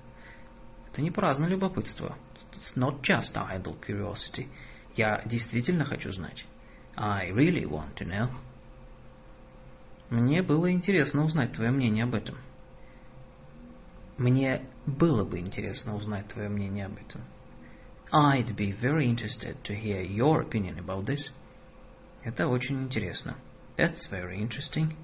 Это 0.91 1.01
не 1.01 1.09
праздное 1.09 1.49
любопытство. 1.49 2.15
It's 2.53 2.75
not 2.75 3.01
just 3.01 3.35
idle 3.35 3.75
curiosity. 3.81 4.49
Я 4.95 5.23
действительно 5.25 5.83
хочу 5.83 6.11
знать. 6.11 6.45
I 6.95 7.31
really 7.31 7.65
want 7.65 7.95
to 7.95 8.05
know. 8.05 8.29
Мне 10.11 10.43
было 10.43 10.71
интересно 10.71 11.23
узнать 11.25 11.53
твое 11.53 11.71
мнение 11.71 12.03
об 12.03 12.13
этом. 12.13 12.37
Мне 14.19 14.61
было 14.85 15.25
бы 15.25 15.39
интересно 15.39 15.95
узнать 15.95 16.27
твое 16.27 16.49
мнение 16.49 16.85
об 16.85 16.97
этом. 16.97 17.23
I'd 18.12 18.56
be 18.56 18.70
very 18.70 19.08
interested 19.08 19.56
to 19.64 19.74
hear 19.74 20.00
your 20.00 20.40
opinion 20.40 20.78
about 20.78 21.06
this. 21.06 21.32
Это 22.24 22.46
очень 22.46 22.82
интересно. 22.82 23.36
That's 23.76 24.06
very 24.08 24.38
interesting. 24.38 24.96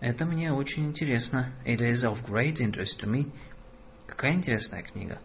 Это 0.00 0.24
мне 0.24 0.52
очень 0.52 0.86
интересно. 0.86 1.52
It 1.66 1.80
is 1.80 2.04
of 2.04 2.24
great 2.24 2.58
interest 2.58 3.00
to 3.00 3.06
me. 3.06 3.30
Какая 4.06 4.32
интересная 4.32 4.82
книга. 4.82 5.18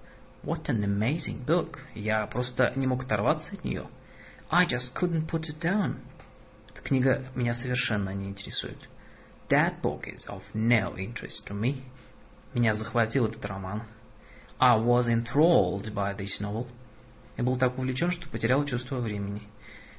What 0.44 0.68
an 0.68 0.84
amazing 0.84 1.46
book. 1.46 1.80
Я 1.96 2.28
просто 2.28 2.74
не 2.76 2.88
мог 2.88 3.06
оторваться 3.06 3.54
от 3.54 3.64
нее. 3.64 3.88
I 4.50 4.66
just 4.66 4.94
couldn't 4.94 5.28
put 5.28 5.48
it 5.48 5.60
down. 5.62 6.02
Эта 6.74 6.82
книга 6.82 7.32
меня 7.36 7.54
совершенно 7.54 8.10
не 8.10 8.28
интересует. 8.28 8.90
That 9.50 9.82
book 9.82 10.08
is 10.08 10.28
of 10.28 10.42
no 10.54 10.98
interest 10.98 11.48
to 11.48 11.54
me. 11.54 11.84
Меня 12.54 12.74
захватил 12.74 13.28
этот 13.28 13.46
роман. 13.46 13.84
I 14.60 14.78
was 14.78 15.08
enthralled 15.08 15.94
by 15.94 16.14
this 16.14 16.42
novel. 16.42 16.68
Я 17.39 17.45
был 17.45 17.57
так 17.57 17.79
увлечен, 17.79 18.11
что 18.11 18.29
потерял 18.29 18.65
чувство 18.65 18.99
времени. 18.99 19.43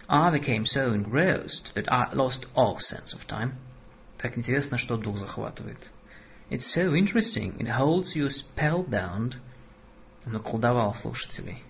I 0.10 0.30
became 0.30 0.66
so 0.66 0.94
engrossed 0.94 1.74
that 1.74 1.88
I 1.88 2.14
lost 2.14 2.46
all 2.54 2.78
sense 2.80 3.16
of 3.16 3.26
time. 3.28 3.54
Так 4.18 4.38
интересно, 4.38 4.78
что 4.78 4.98
дух 4.98 5.18
захватывает. 5.18 5.80
It's 6.50 6.76
so 6.76 6.94
interesting. 6.94 7.58
It 7.60 7.70
holds 7.70 8.14
you 8.14 8.28
spellbound. 8.28 9.36
Он 10.26 10.36
околдовал 10.36 10.96
слушателей. 10.96 11.64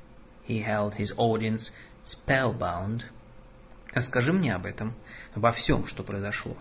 He 0.47 0.65
held 0.65 0.95
his 0.95 1.15
audience 1.17 1.71
spellbound. 2.03 3.03
Расскажи 3.93 4.33
мне 4.33 4.55
об 4.55 4.65
этом, 4.65 4.95
обо 5.35 5.51
всем, 5.51 5.85
что 5.85 6.03
произошло. 6.03 6.57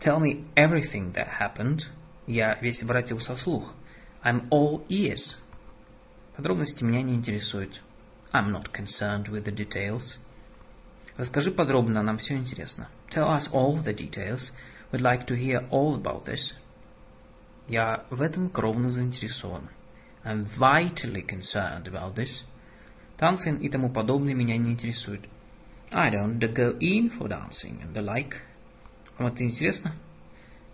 Tell 0.00 0.20
me 0.20 0.44
everything 0.54 1.14
that 1.14 1.28
happened. 1.40 1.80
Я 2.26 2.58
весь 2.60 2.82
обратился 2.82 3.36
вслух. 3.36 3.72
I'm 4.22 4.50
all 4.50 4.86
ears. 4.88 5.36
Подробности 6.36 6.84
меня 6.84 7.00
не 7.00 7.14
интересуют. 7.14 7.80
I'm 8.33 8.51
not 8.51 8.73
concerned 8.73 9.27
with 9.27 9.45
the 9.45 9.51
details. 9.51 10.17
Расскажи 11.17 11.51
подробно, 11.51 12.01
нам 12.01 12.17
все 12.17 12.35
интересно. 12.35 12.89
Tell 13.11 13.29
us 13.29 13.47
all 13.53 13.83
the 13.83 13.93
details. 13.93 14.51
We'd 14.91 15.01
like 15.01 15.27
to 15.27 15.35
hear 15.35 15.67
all 15.69 15.95
about 15.95 16.25
this. 16.25 16.53
Я 17.67 18.05
в 18.09 18.21
этом 18.21 18.49
кровно 18.49 18.89
заинтересован. 18.89 19.69
I'm 20.23 20.47
vitally 20.57 21.25
concerned 21.25 21.87
about 21.87 22.15
this. 22.15 22.43
Танцы 23.17 23.55
и 23.55 23.69
тому 23.69 23.89
подобное 23.89 24.33
меня 24.33 24.57
не 24.57 24.71
интересуют. 24.71 25.27
I 25.91 26.09
don't 26.09 26.39
go 26.39 26.77
in 26.79 27.11
for 27.17 27.27
dancing 27.27 27.81
and 27.83 27.93
the 27.93 28.01
like. 28.01 28.35
Вам 29.17 29.27
это 29.27 29.43
интересно? 29.43 29.93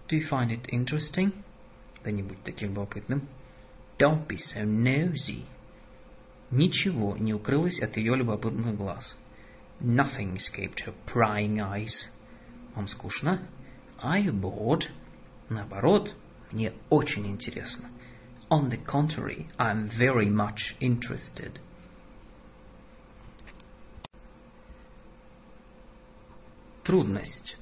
Do 0.07 0.17
you 0.17 0.27
find 0.29 0.49
it 0.49 0.69
interesting? 0.71 1.33
Да 2.03 2.11
не 2.11 2.23
будь 2.23 2.41
таким 2.43 2.69
любопытным. 2.69 3.27
Don't 3.97 4.25
be 4.27 4.37
so 4.37 4.63
nosy. 4.63 5.43
Ничего 6.54 7.16
не 7.16 7.34
укрылось 7.34 7.80
от 7.80 7.96
ее 7.96 8.14
любопытных 8.14 8.76
глаз. 8.76 9.16
Nothing 9.80 10.36
escaped 10.36 10.86
her 10.86 10.94
prying 11.04 11.56
eyes. 11.56 12.08
Вам 12.76 12.86
скучно? 12.86 13.48
Are 14.00 14.22
you 14.22 14.32
bored? 14.32 14.84
Наоборот, 15.48 16.14
мне 16.52 16.72
очень 16.90 17.26
интересно. 17.26 17.88
On 18.50 18.70
the 18.70 18.78
contrary, 18.86 19.48
I'm 19.58 19.90
very 19.98 20.28
much 20.30 20.76
interested. 20.80 21.58
Трудность. 26.84 27.56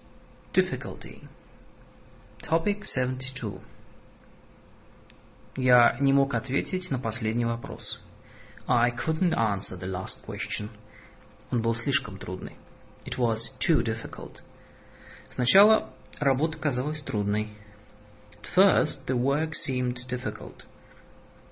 Difficulty. 0.53 1.27
Topic 2.43 2.85
72. 2.85 3.59
Я 5.57 5.97
не 5.99 6.13
мог 6.13 6.35
ответить 6.35 6.91
на 6.91 6.99
последний 6.99 7.47
вопрос. 7.47 7.99
I 8.68 8.92
couldn't 8.92 9.34
answer 9.34 9.78
the 9.78 9.88
last 9.88 10.22
question. 10.26 10.70
Он 11.52 11.62
был 11.62 11.74
слишком 11.76 12.18
трудный. 12.18 12.58
It 13.06 13.18
was 13.18 13.52
too 13.60 13.82
difficult. 13.82 14.42
Сначала 15.30 15.94
работа 16.20 16.58
казалась 16.58 17.02
трудной. 17.02 17.50
At 18.34 18.46
first, 18.56 19.06
the 19.08 19.16
work 19.16 19.54
seemed 19.54 19.98
difficult. 20.10 20.66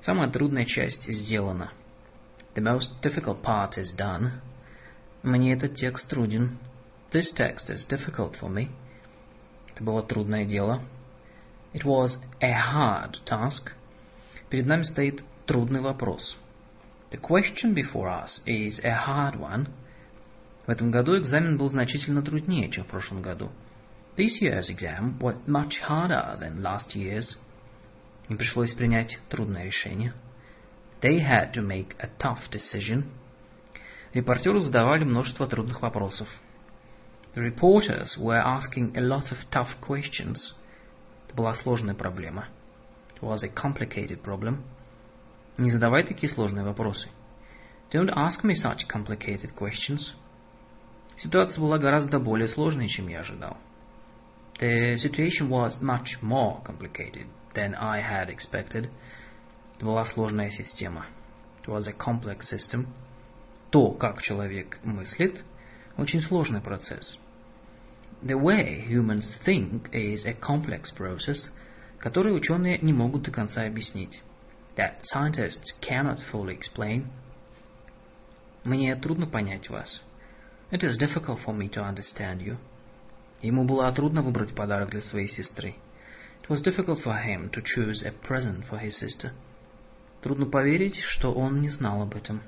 Самая 0.02 0.30
трудная 0.30 0.66
часть 0.66 1.04
сделана. 1.10 1.72
The 2.56 2.62
most 2.62 3.02
difficult 3.02 3.42
part 3.42 3.78
is 3.78 3.95
done. 3.95 4.42
Мне 5.24 5.54
этот 5.54 5.76
текст 5.76 6.10
труден. 6.10 6.58
This 7.12 7.34
text 7.34 7.70
is 7.70 7.86
difficult 7.88 8.36
for 8.40 8.50
me. 8.50 8.70
Это 9.74 9.84
было 9.84 10.04
трудное 10.04 10.45
дело. 10.45 10.82
It 11.74 11.84
was 11.84 12.18
a 12.42 12.52
hard 12.52 13.24
task. 13.26 13.72
Перед 14.50 14.66
нами 14.66 14.84
стоит 14.84 15.24
трудный 15.45 15.82
вопрос. 15.82 16.38
The 17.12 17.18
question 17.18 17.74
before 17.74 18.10
us 18.10 18.42
is 18.45 18.80
a 18.84 18.92
hard 18.92 19.40
one. 19.40 19.68
В 20.66 20.70
этом 20.70 20.92
году 20.92 21.18
экзамен 21.18 21.58
был 21.58 21.70
значительно 21.70 22.22
труднее, 22.22 22.70
чем 22.70 22.84
в 22.84 22.88
прошлом 22.88 23.22
году. 23.22 23.52
This 24.18 24.42
year's 24.42 24.70
exam 24.70 25.20
was 25.20 25.38
much 25.45 25.82
harder 25.88 26.38
than 26.40 26.62
last 26.62 26.95
year's. 26.95 27.38
Им 28.30 28.38
пришлось 28.38 28.74
принять 28.74 29.20
трудное 29.30 29.66
решение. 29.66 30.14
They 31.02 31.20
had 31.20 31.54
to 31.54 31.62
make 31.62 31.95
a 32.00 32.10
tough 32.18 32.50
decision. 32.50 33.04
Репортеру 34.14 34.62
задавали 34.62 35.04
множество 35.04 35.45
трудных 35.45 35.82
вопросов. 35.82 36.28
The 37.36 37.44
reporters 37.44 38.18
were 38.18 38.42
asking 38.42 38.95
a 38.95 39.02
lot 39.02 39.32
of 39.32 39.38
tough 39.52 39.80
questions. 39.82 40.56
Это 41.28 41.36
была 41.36 41.54
сложная 41.54 41.94
проблема. 41.94 42.48
It 43.16 43.22
was 43.22 43.44
a 43.44 43.50
complicated 43.50 44.22
problem. 44.24 44.64
Не 45.59 45.70
задавай 45.70 46.05
такие 46.05 46.33
сложные 46.33 46.65
вопросы. 46.65 47.09
Don't 47.93 48.11
ask 48.11 48.45
me 48.45 48.55
such 48.55 48.87
complicated 48.89 49.55
questions. 49.57 50.15
Ситуация 51.17 51.61
была 51.61 51.79
гораздо 51.79 52.19
более 52.19 52.49
сложной, 52.49 52.89
чем 52.89 53.09
я 53.09 53.20
ожидал. 53.20 53.59
The 54.61 54.97
situation 54.97 55.49
was 55.49 55.81
much 55.81 56.20
more 56.23 56.62
complicated 56.65 57.27
than 57.55 57.75
I 57.75 58.01
had 58.01 58.29
expected. 58.29 58.91
Это 59.77 59.87
была 59.87 60.05
сложная 60.05 60.51
система. 60.51 61.07
It 61.62 61.69
was 61.69 61.89
a 61.89 61.93
complex 61.93 62.49
system. 62.51 62.87
То, 63.70 63.93
как 63.93 64.23
человек 64.23 64.79
мыслит, 64.83 65.43
очень 65.97 66.20
сложный 66.20 66.61
процесс. 66.61 67.19
The 68.23 68.39
way 68.39 68.87
humans 68.87 69.37
think 69.47 69.91
is 69.93 70.25
a 70.27 70.35
complex 70.35 70.93
process, 70.97 71.51
который 71.99 72.37
ученые 72.37 72.79
не 72.79 72.93
могут 72.93 73.23
до 73.23 73.31
конца 73.31 73.62
объяснить. 73.62 74.20
That 74.80 75.06
scientists 75.06 75.74
cannot 75.82 76.20
fully 76.32 76.54
explain. 76.54 77.08
Мне 78.64 78.95
трудно 78.95 79.28
понять 79.28 79.70
вас. 79.70 80.02
It 80.72 80.84
is 80.84 80.98
difficult 80.98 81.40
for 81.45 81.54
me 81.54 81.70
to 81.70 81.82
understand 81.82 82.42
you. 82.42 82.58
Ему 83.42 83.66
было 83.66 83.92
трудно 83.92 84.22
выбрать 84.22 84.56
подарок 84.56 84.90
для 84.90 85.02
своей 85.02 85.28
сестры. 85.28 85.76
It 86.42 86.50
was 86.50 86.62
difficult 86.62 87.02
for 87.04 87.16
him 87.16 87.50
to 87.52 87.62
choose 87.62 88.04
a 88.04 88.12
present 88.12 88.66
for 88.68 88.80
his 88.80 88.98
sister. 88.98 89.32
Трудно 90.22 90.48
поверить, 90.48 90.98
что 90.98 91.34
он 91.34 91.62
не 91.62 91.70
знал 91.70 92.02
об 92.02 92.16
этом. 92.16 92.42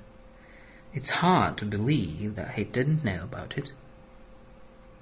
It's 0.93 1.21
hard 1.21 1.57
to 1.57 1.69
believe 1.69 2.35
that 2.35 2.55
he 2.55 2.63
didn't 2.63 3.03
know 3.03 3.23
about 3.29 3.55
it. 3.55 3.71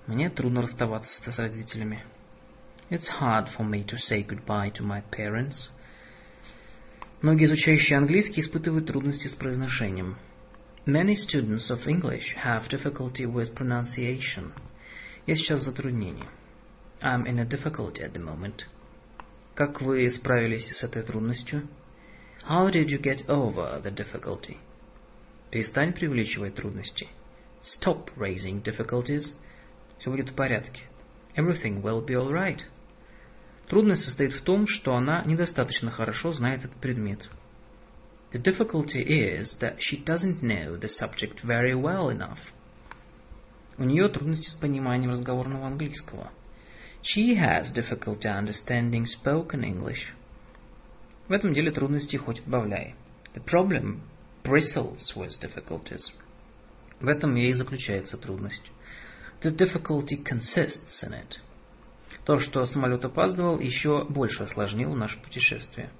Мне 0.07 0.29
трудно 0.29 0.61
расставаться 0.61 1.31
с 1.31 1.39
родителями. 1.39 2.03
It's 2.89 3.09
hard 3.19 3.47
for 3.47 3.63
me 3.63 3.83
to 3.85 3.97
say 3.97 4.23
goodbye 4.23 4.71
to 4.71 4.83
my 4.83 5.01
parents. 5.11 5.69
Многие 7.22 7.44
изучающие 7.44 7.98
английский 7.98 8.40
испытывают 8.40 8.86
трудности 8.86 9.26
с 9.26 9.32
произношением. 9.32 10.16
Many 10.86 11.14
students 11.14 11.70
of 11.70 11.86
English 11.86 12.34
have 12.42 12.66
difficulty 12.70 13.26
with 13.26 13.54
pronunciation. 13.54 14.52
Я 15.26 15.34
сейчас 15.34 15.60
в 15.60 15.64
затруднении. 15.64 16.24
I'm 17.02 17.26
in 17.26 17.38
a 17.38 17.44
difficulty 17.44 18.00
at 18.00 18.12
the 18.12 18.24
moment. 18.24 18.64
Как 19.54 19.82
вы 19.82 20.10
справились 20.10 20.70
с 20.74 20.82
этой 20.82 21.02
трудностью? 21.02 21.68
How 22.48 22.70
did 22.72 22.86
you 22.86 22.98
get 22.98 23.26
over 23.26 23.82
the 23.82 23.94
difficulty? 23.94 24.56
Перестань 25.50 25.92
преувеличивать 25.92 26.54
трудности. 26.54 27.06
Stop 27.60 28.08
raising 28.16 28.62
difficulties. 28.62 29.34
Все 29.98 30.10
будет 30.10 30.30
в 30.30 30.34
порядке. 30.34 30.80
Everything 31.36 31.82
will 31.82 32.02
be 32.02 32.14
all 32.14 32.32
right. 32.32 32.60
Трудность 33.70 34.04
состоит 34.04 34.32
в 34.32 34.42
том, 34.42 34.66
что 34.66 34.96
она 34.96 35.22
недостаточно 35.24 35.92
хорошо 35.92 36.32
знает 36.32 36.64
этот 36.64 36.76
предмет. 36.80 37.30
The 38.32 38.42
difficulty 38.42 39.00
is 39.06 39.56
that 39.60 39.78
she 39.78 40.04
doesn't 40.04 40.42
know 40.42 40.76
the 40.76 40.88
subject 40.88 41.44
very 41.44 41.74
well 41.74 42.10
enough. 42.10 42.40
У 43.78 43.84
нее 43.84 44.08
трудности 44.08 44.48
с 44.48 44.54
пониманием 44.54 45.12
разговорного 45.12 45.68
английского. 45.68 46.32
She 47.04 47.36
has 47.36 47.72
difficulty 47.72 48.24
understanding 48.24 49.04
spoken 49.04 49.62
English. 49.62 50.14
В 51.28 51.32
этом 51.32 51.54
деле 51.54 51.70
трудности 51.70 52.16
хоть 52.16 52.40
отбавляй. 52.40 52.96
The 53.34 53.44
problem 53.44 54.00
bristles 54.42 55.14
with 55.14 55.30
difficulties. 55.40 56.10
В 56.98 57.06
этом 57.06 57.36
и 57.36 57.52
заключается 57.52 58.16
трудность. 58.18 58.72
The 59.42 59.56
difficulty 59.56 60.24
consists 60.24 61.04
in 61.04 61.12
it. 61.12 61.38
То, 62.24 62.38
что 62.38 62.66
самолет 62.66 63.04
опаздывал, 63.04 63.58
еще 63.58 64.04
больше 64.04 64.42
осложнило 64.42 64.94
наше 64.94 65.18
путешествие. 65.20 65.90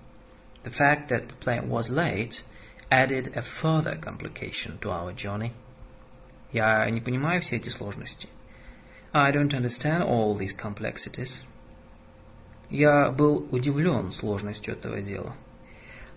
The 0.65 0.73
fact 0.73 1.09
that 1.09 1.29
the 1.29 1.39
plane 1.41 1.69
was 1.69 1.89
late 1.89 2.43
added 2.91 3.33
a 3.35 3.43
further 3.63 3.99
complication 3.99 4.79
to 4.81 4.91
our 4.91 5.15
journey. 5.15 5.53
Я 6.53 6.89
не 6.91 7.01
понимаю 7.01 7.41
все 7.41 7.57
эти 7.57 7.69
сложности. 7.69 8.29
I 9.13 9.33
don't 9.33 9.53
understand 9.53 10.03
all 10.03 10.37
these 10.37 10.55
complexities. 10.57 11.41
Я 12.69 13.11
был 13.11 13.49
удивлен 13.51 14.13
сложностью 14.13 14.75
этого 14.75 15.01
дела. 15.01 15.35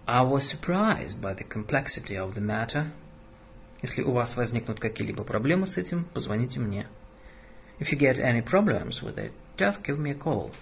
I 0.05 0.23
was 0.23 0.41
surprised 0.51 1.21
by 1.21 1.33
the 1.33 1.47
complexity 1.47 2.15
of 2.17 2.35
the 2.35 2.41
matter. 2.41 2.91
Если 3.81 4.03
у 4.03 4.11
вас 4.11 4.35
возникнут 4.35 4.79
какие-либо 4.79 5.23
проблемы 5.23 5.67
с 5.67 5.77
этим, 5.77 6.05
позвоните 6.13 6.59
мне. 6.59 6.87
If 7.82 7.92
you 7.92 7.98
get 7.98 8.18
any 8.18 8.42
problems 8.42 9.02
with 9.02 9.18
it, 9.18 9.32
just 9.56 9.84
give 9.84 9.98
me 9.98 10.10
a 10.10 10.14
call. 10.14 10.52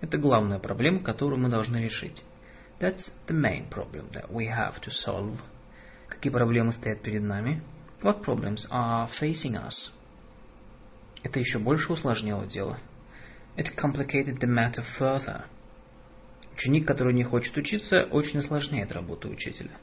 Это 0.00 0.18
главная 0.18 0.58
проблема, 0.58 1.00
которую 1.00 1.40
мы 1.40 1.48
должны 1.48 1.78
решить. 1.78 2.22
That's 2.80 3.10
the 3.26 3.34
main 3.34 3.68
problem 3.70 4.10
that 4.12 4.30
we 4.30 4.46
have 4.48 4.80
to 4.82 4.90
solve. 4.90 5.38
Какие 6.08 6.32
проблемы 6.32 6.72
стоят 6.72 7.02
перед 7.02 7.22
нами? 7.22 7.62
What 8.02 8.22
problems 8.22 8.66
are 8.70 9.08
facing 9.20 9.56
us? 9.56 9.90
Это 11.22 11.38
еще 11.38 11.58
больше 11.58 11.92
усложнило 11.92 12.46
дело. 12.46 12.78
It 13.56 13.68
complicated 13.76 14.40
the 14.40 14.48
matter 14.48 14.84
further. 14.98 15.44
Ученик, 16.54 16.86
который 16.86 17.14
не 17.14 17.24
хочет 17.24 17.56
учиться, 17.56 18.04
очень 18.10 18.40
осложняет 18.40 18.92
работу 18.92 19.28
учителя. 19.28 19.78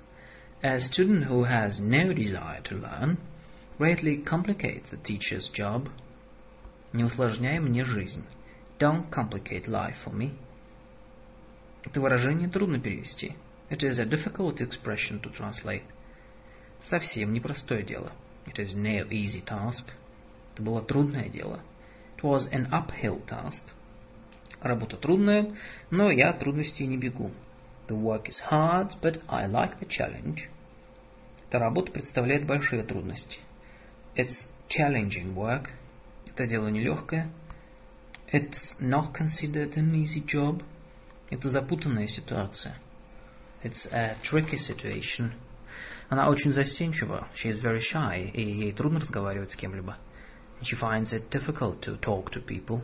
A 0.61 0.77
student 0.79 1.27
who 1.27 1.43
has 1.43 1.79
no 1.79 2.13
desire 2.13 2.61
to 2.63 2.75
learn 2.75 3.17
greatly 3.79 4.23
complicates 4.23 4.89
the 4.91 4.97
teacher's 4.97 5.49
job. 5.53 5.89
Не 6.96 7.04
усложняй 7.04 7.58
мне 7.60 7.84
жизнь. 7.84 8.24
Don't 8.78 9.10
complicate 9.10 9.66
life 9.66 9.96
for 10.02 10.14
me. 10.14 10.34
Это 11.84 12.00
выражение 12.00 12.48
трудно 12.48 12.80
перевести. 12.80 13.36
It 13.68 13.82
is 13.82 13.98
a 13.98 14.06
difficult 14.06 14.62
expression 14.62 15.20
to 15.20 15.30
translate. 15.30 15.82
Совсем 16.84 17.34
непростое 17.34 17.82
дело. 17.82 18.12
It 18.46 18.58
is 18.58 18.74
no 18.74 19.06
easy 19.10 19.44
task. 19.44 19.90
Это 20.54 20.62
было 20.62 20.80
трудное 20.80 21.28
дело. 21.28 21.60
It 22.16 22.22
was 22.22 22.50
an 22.50 22.70
uphill 22.70 23.22
task. 23.26 23.60
Работа 24.62 24.96
трудная, 24.96 25.54
но 25.90 26.10
я 26.10 26.30
от 26.30 26.38
трудностей 26.38 26.86
не 26.86 26.96
бегу. 26.96 27.30
The 27.88 28.00
work 28.00 28.24
is 28.24 28.40
hard, 28.50 28.92
but 29.02 29.20
I 29.28 29.46
like 29.46 29.78
the 29.80 29.86
challenge. 29.86 30.48
Эта 31.46 31.58
работа 31.58 31.92
представляет 31.92 32.46
большие 32.46 32.84
трудности. 32.84 33.40
It's 34.14 34.48
challenging 34.70 35.34
work. 35.34 35.68
Это 36.36 36.46
дело 36.46 36.68
нелегкое. 36.68 37.30
It's 38.30 38.78
not 38.78 39.14
considered 39.14 39.74
an 39.78 39.94
easy 39.94 40.22
job. 40.22 40.62
Это 41.30 41.48
запутанная 41.48 42.08
ситуация. 42.08 42.76
It's 43.62 43.86
a 43.90 44.18
tricky 44.22 44.58
situation. 44.58 45.32
Она 46.10 46.28
очень 46.28 46.52
застенчива. 46.52 47.26
She 47.34 47.48
is 47.48 47.62
very 47.62 47.80
shy, 47.80 48.30
и 48.34 48.42
ей 48.42 48.72
трудно 48.72 49.00
разговаривать 49.00 49.50
с 49.52 49.56
кем-либо. 49.56 49.96
She 50.60 50.78
finds 50.78 51.14
it 51.14 51.30
difficult 51.30 51.80
to 51.80 51.98
talk 51.98 52.30
to 52.32 52.44
people. 52.44 52.82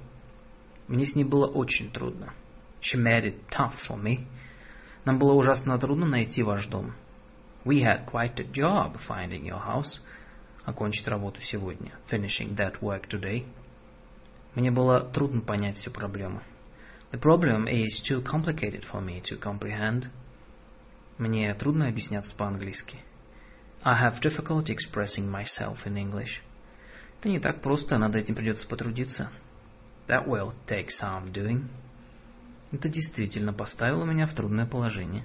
Мне 0.89 1.05
с 1.05 1.15
ней 1.15 1.25
было 1.25 1.47
очень 1.47 1.93
трудно. 1.93 2.33
She 2.81 2.97
made 2.97 3.25
it 3.25 3.37
tough 3.51 3.75
for 3.87 4.03
me. 4.03 4.25
Нам 5.05 5.19
было 5.19 5.35
ужасно 5.35 5.79
трудно 5.79 6.07
найти 6.07 6.43
ваш 6.43 6.69
дом. 6.69 6.95
We 7.67 7.83
had 7.83 8.07
quite 8.07 8.41
a 8.41 8.45
job 8.45 8.97
finding 9.07 9.45
your 9.45 9.63
house. 9.63 10.01
Окончить 10.65 11.09
работу 11.09 11.41
сегодня. 11.41 11.93
Finishing 12.11 12.55
that 12.57 12.81
work 12.81 13.09
today. 13.09 13.45
Мне 14.55 14.71
было 14.71 15.01
трудно 15.01 15.41
понять 15.41 15.77
всю 15.77 15.91
проблему. 15.91 16.43
The 17.11 17.21
problem 17.21 17.67
is 17.67 18.03
too 18.09 18.23
complicated 18.23 18.85
for 18.91 19.05
me 19.05 19.21
to 19.23 19.39
comprehend. 19.39 20.07
Мне 21.19 21.53
трудно 21.55 21.89
объясняться 21.89 22.35
по-английски. 22.37 22.99
I 23.83 24.09
have 24.09 24.21
difficulty 24.23 24.75
expressing 24.75 25.29
myself 25.29 25.85
in 25.85 25.97
English. 25.97 26.41
Это 27.19 27.29
не 27.29 27.41
так 27.41 27.61
просто, 27.61 27.99
над 27.99 28.15
этим 28.15 28.35
придется 28.35 28.67
потрудиться. 28.67 29.31
That 30.07 30.27
will 30.27 30.55
take 30.67 30.89
some 30.89 31.33
doing. 31.33 31.69
Это 32.71 32.89
действительно 32.89 33.53
поставило 33.53 34.05
меня 34.05 34.27
в 34.27 34.35
трудное 34.35 34.67
положение. 34.67 35.25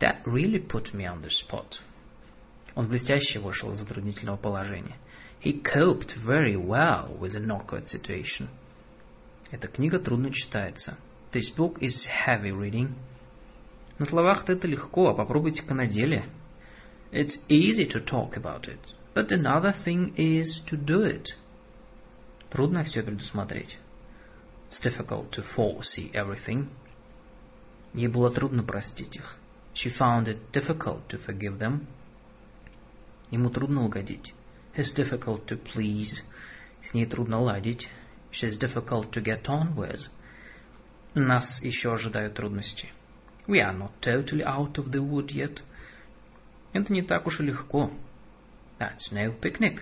That 0.00 0.24
really 0.24 0.66
put 0.66 0.94
me 0.94 1.04
on 1.04 1.22
the 1.22 1.30
spot. 1.30 1.80
Он 2.74 2.88
блестяще 2.88 3.38
вышел 3.38 3.72
из 3.72 3.78
затруднительного 3.78 4.36
положения. 4.36 4.96
He 5.42 5.62
coped 5.62 6.16
very 6.24 6.56
well 6.56 7.18
with 7.18 7.34
an 7.34 7.50
awkward 7.50 7.86
situation. 7.86 8.48
Эта 9.50 9.68
книга 9.68 9.98
трудно 9.98 10.32
читается. 10.32 10.98
This 11.32 11.54
book 11.56 11.78
is 11.80 12.06
heavy 12.26 12.50
reading. 12.50 12.94
На 13.98 14.06
словах 14.06 14.48
это 14.48 14.66
легко, 14.66 15.10
а 15.10 15.14
попробуйте-ка 15.14 15.74
на 15.74 15.86
деле. 15.86 16.24
It's 17.12 17.38
easy 17.48 17.86
to 17.92 18.04
talk 18.04 18.36
about 18.36 18.66
it, 18.66 18.80
but 19.14 19.30
another 19.30 19.72
thing 19.84 20.14
is 20.16 20.60
to 20.68 20.76
do 20.76 21.04
it. 21.04 21.26
Трудно 22.50 22.82
все 22.82 23.02
предусмотреть. 23.02 23.78
It's 24.68 24.80
difficult 24.80 25.30
to 25.30 25.44
foresee 25.56 26.10
everything. 26.12 26.68
Ей 27.92 28.08
было 28.08 28.32
трудно 28.32 28.64
простить 28.64 29.14
их. 29.14 29.36
She 29.74 29.90
found 29.90 30.26
it 30.26 30.38
difficult 30.52 31.06
to 31.08 31.18
forgive 31.24 31.58
them. 31.58 31.86
Ему 33.34 33.50
трудно 33.50 33.84
угодить. 33.84 34.32
It's 34.76 34.94
difficult 34.94 35.46
to 35.46 35.60
please. 35.60 36.22
С 36.84 36.94
ней 36.94 37.04
трудно 37.04 37.40
ладить. 37.40 37.88
She's 38.30 38.56
difficult 38.56 39.10
to 39.10 39.20
get 39.20 39.46
on 39.46 39.74
with. 39.74 40.08
Нас 41.14 41.60
еще 41.60 41.94
ожидают 41.94 42.34
трудности. 42.34 42.92
We 43.48 43.58
are 43.58 43.76
not 43.76 43.90
totally 44.00 44.44
out 44.44 44.78
of 44.78 44.92
the 44.92 45.00
wood 45.00 45.32
yet. 45.32 45.64
Это 46.72 46.92
не 46.92 47.02
так 47.02 47.26
уж 47.26 47.40
и 47.40 47.42
легко. 47.42 47.90
That's 48.78 49.10
no 49.10 49.36
picnic. 49.40 49.80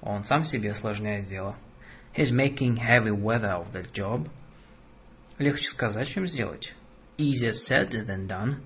Он 0.00 0.24
сам 0.24 0.46
себе 0.46 0.72
осложняет 0.72 1.28
дело. 1.28 1.56
He's 2.16 2.32
making 2.32 2.78
heavy 2.78 3.10
weather 3.10 3.62
of 3.62 3.72
that 3.74 3.92
job. 3.92 4.30
Легче 5.36 5.68
сказать, 5.68 6.08
чем 6.08 6.26
сделать. 6.26 6.72
Easier 7.18 7.52
said 7.52 7.90
than 7.90 8.26
done. 8.26 8.62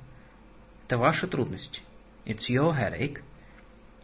Это 0.86 0.99
ваша 0.99 1.27
трудность. 1.27 1.83
It's 2.25 2.49
your 2.49 2.77
headache. 2.77 3.23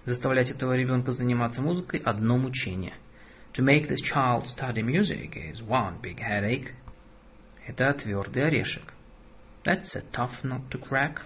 Заставлять 0.07 0.51
этого 0.51 0.77
ребенка 0.77 1.13
заниматься 1.13 1.63
музыкой– 1.63 2.01
одно 2.05 2.37
мучение. 2.37 2.95
To 3.55 3.65
make 3.65 3.89
this 3.89 4.03
child 4.03 4.47
study 4.47 4.83
music 4.83 5.37
is 5.37 5.63
one 5.63 6.01
big 6.03 6.19
headache. 6.19 6.73
Это 7.67 7.95
твердый 7.95 8.45
орешек. 8.45 8.93
That's 9.65 9.95
a 9.95 10.03
tough 10.13 10.43
nut 10.43 10.63
to 10.71 10.79
crack. 10.79 11.23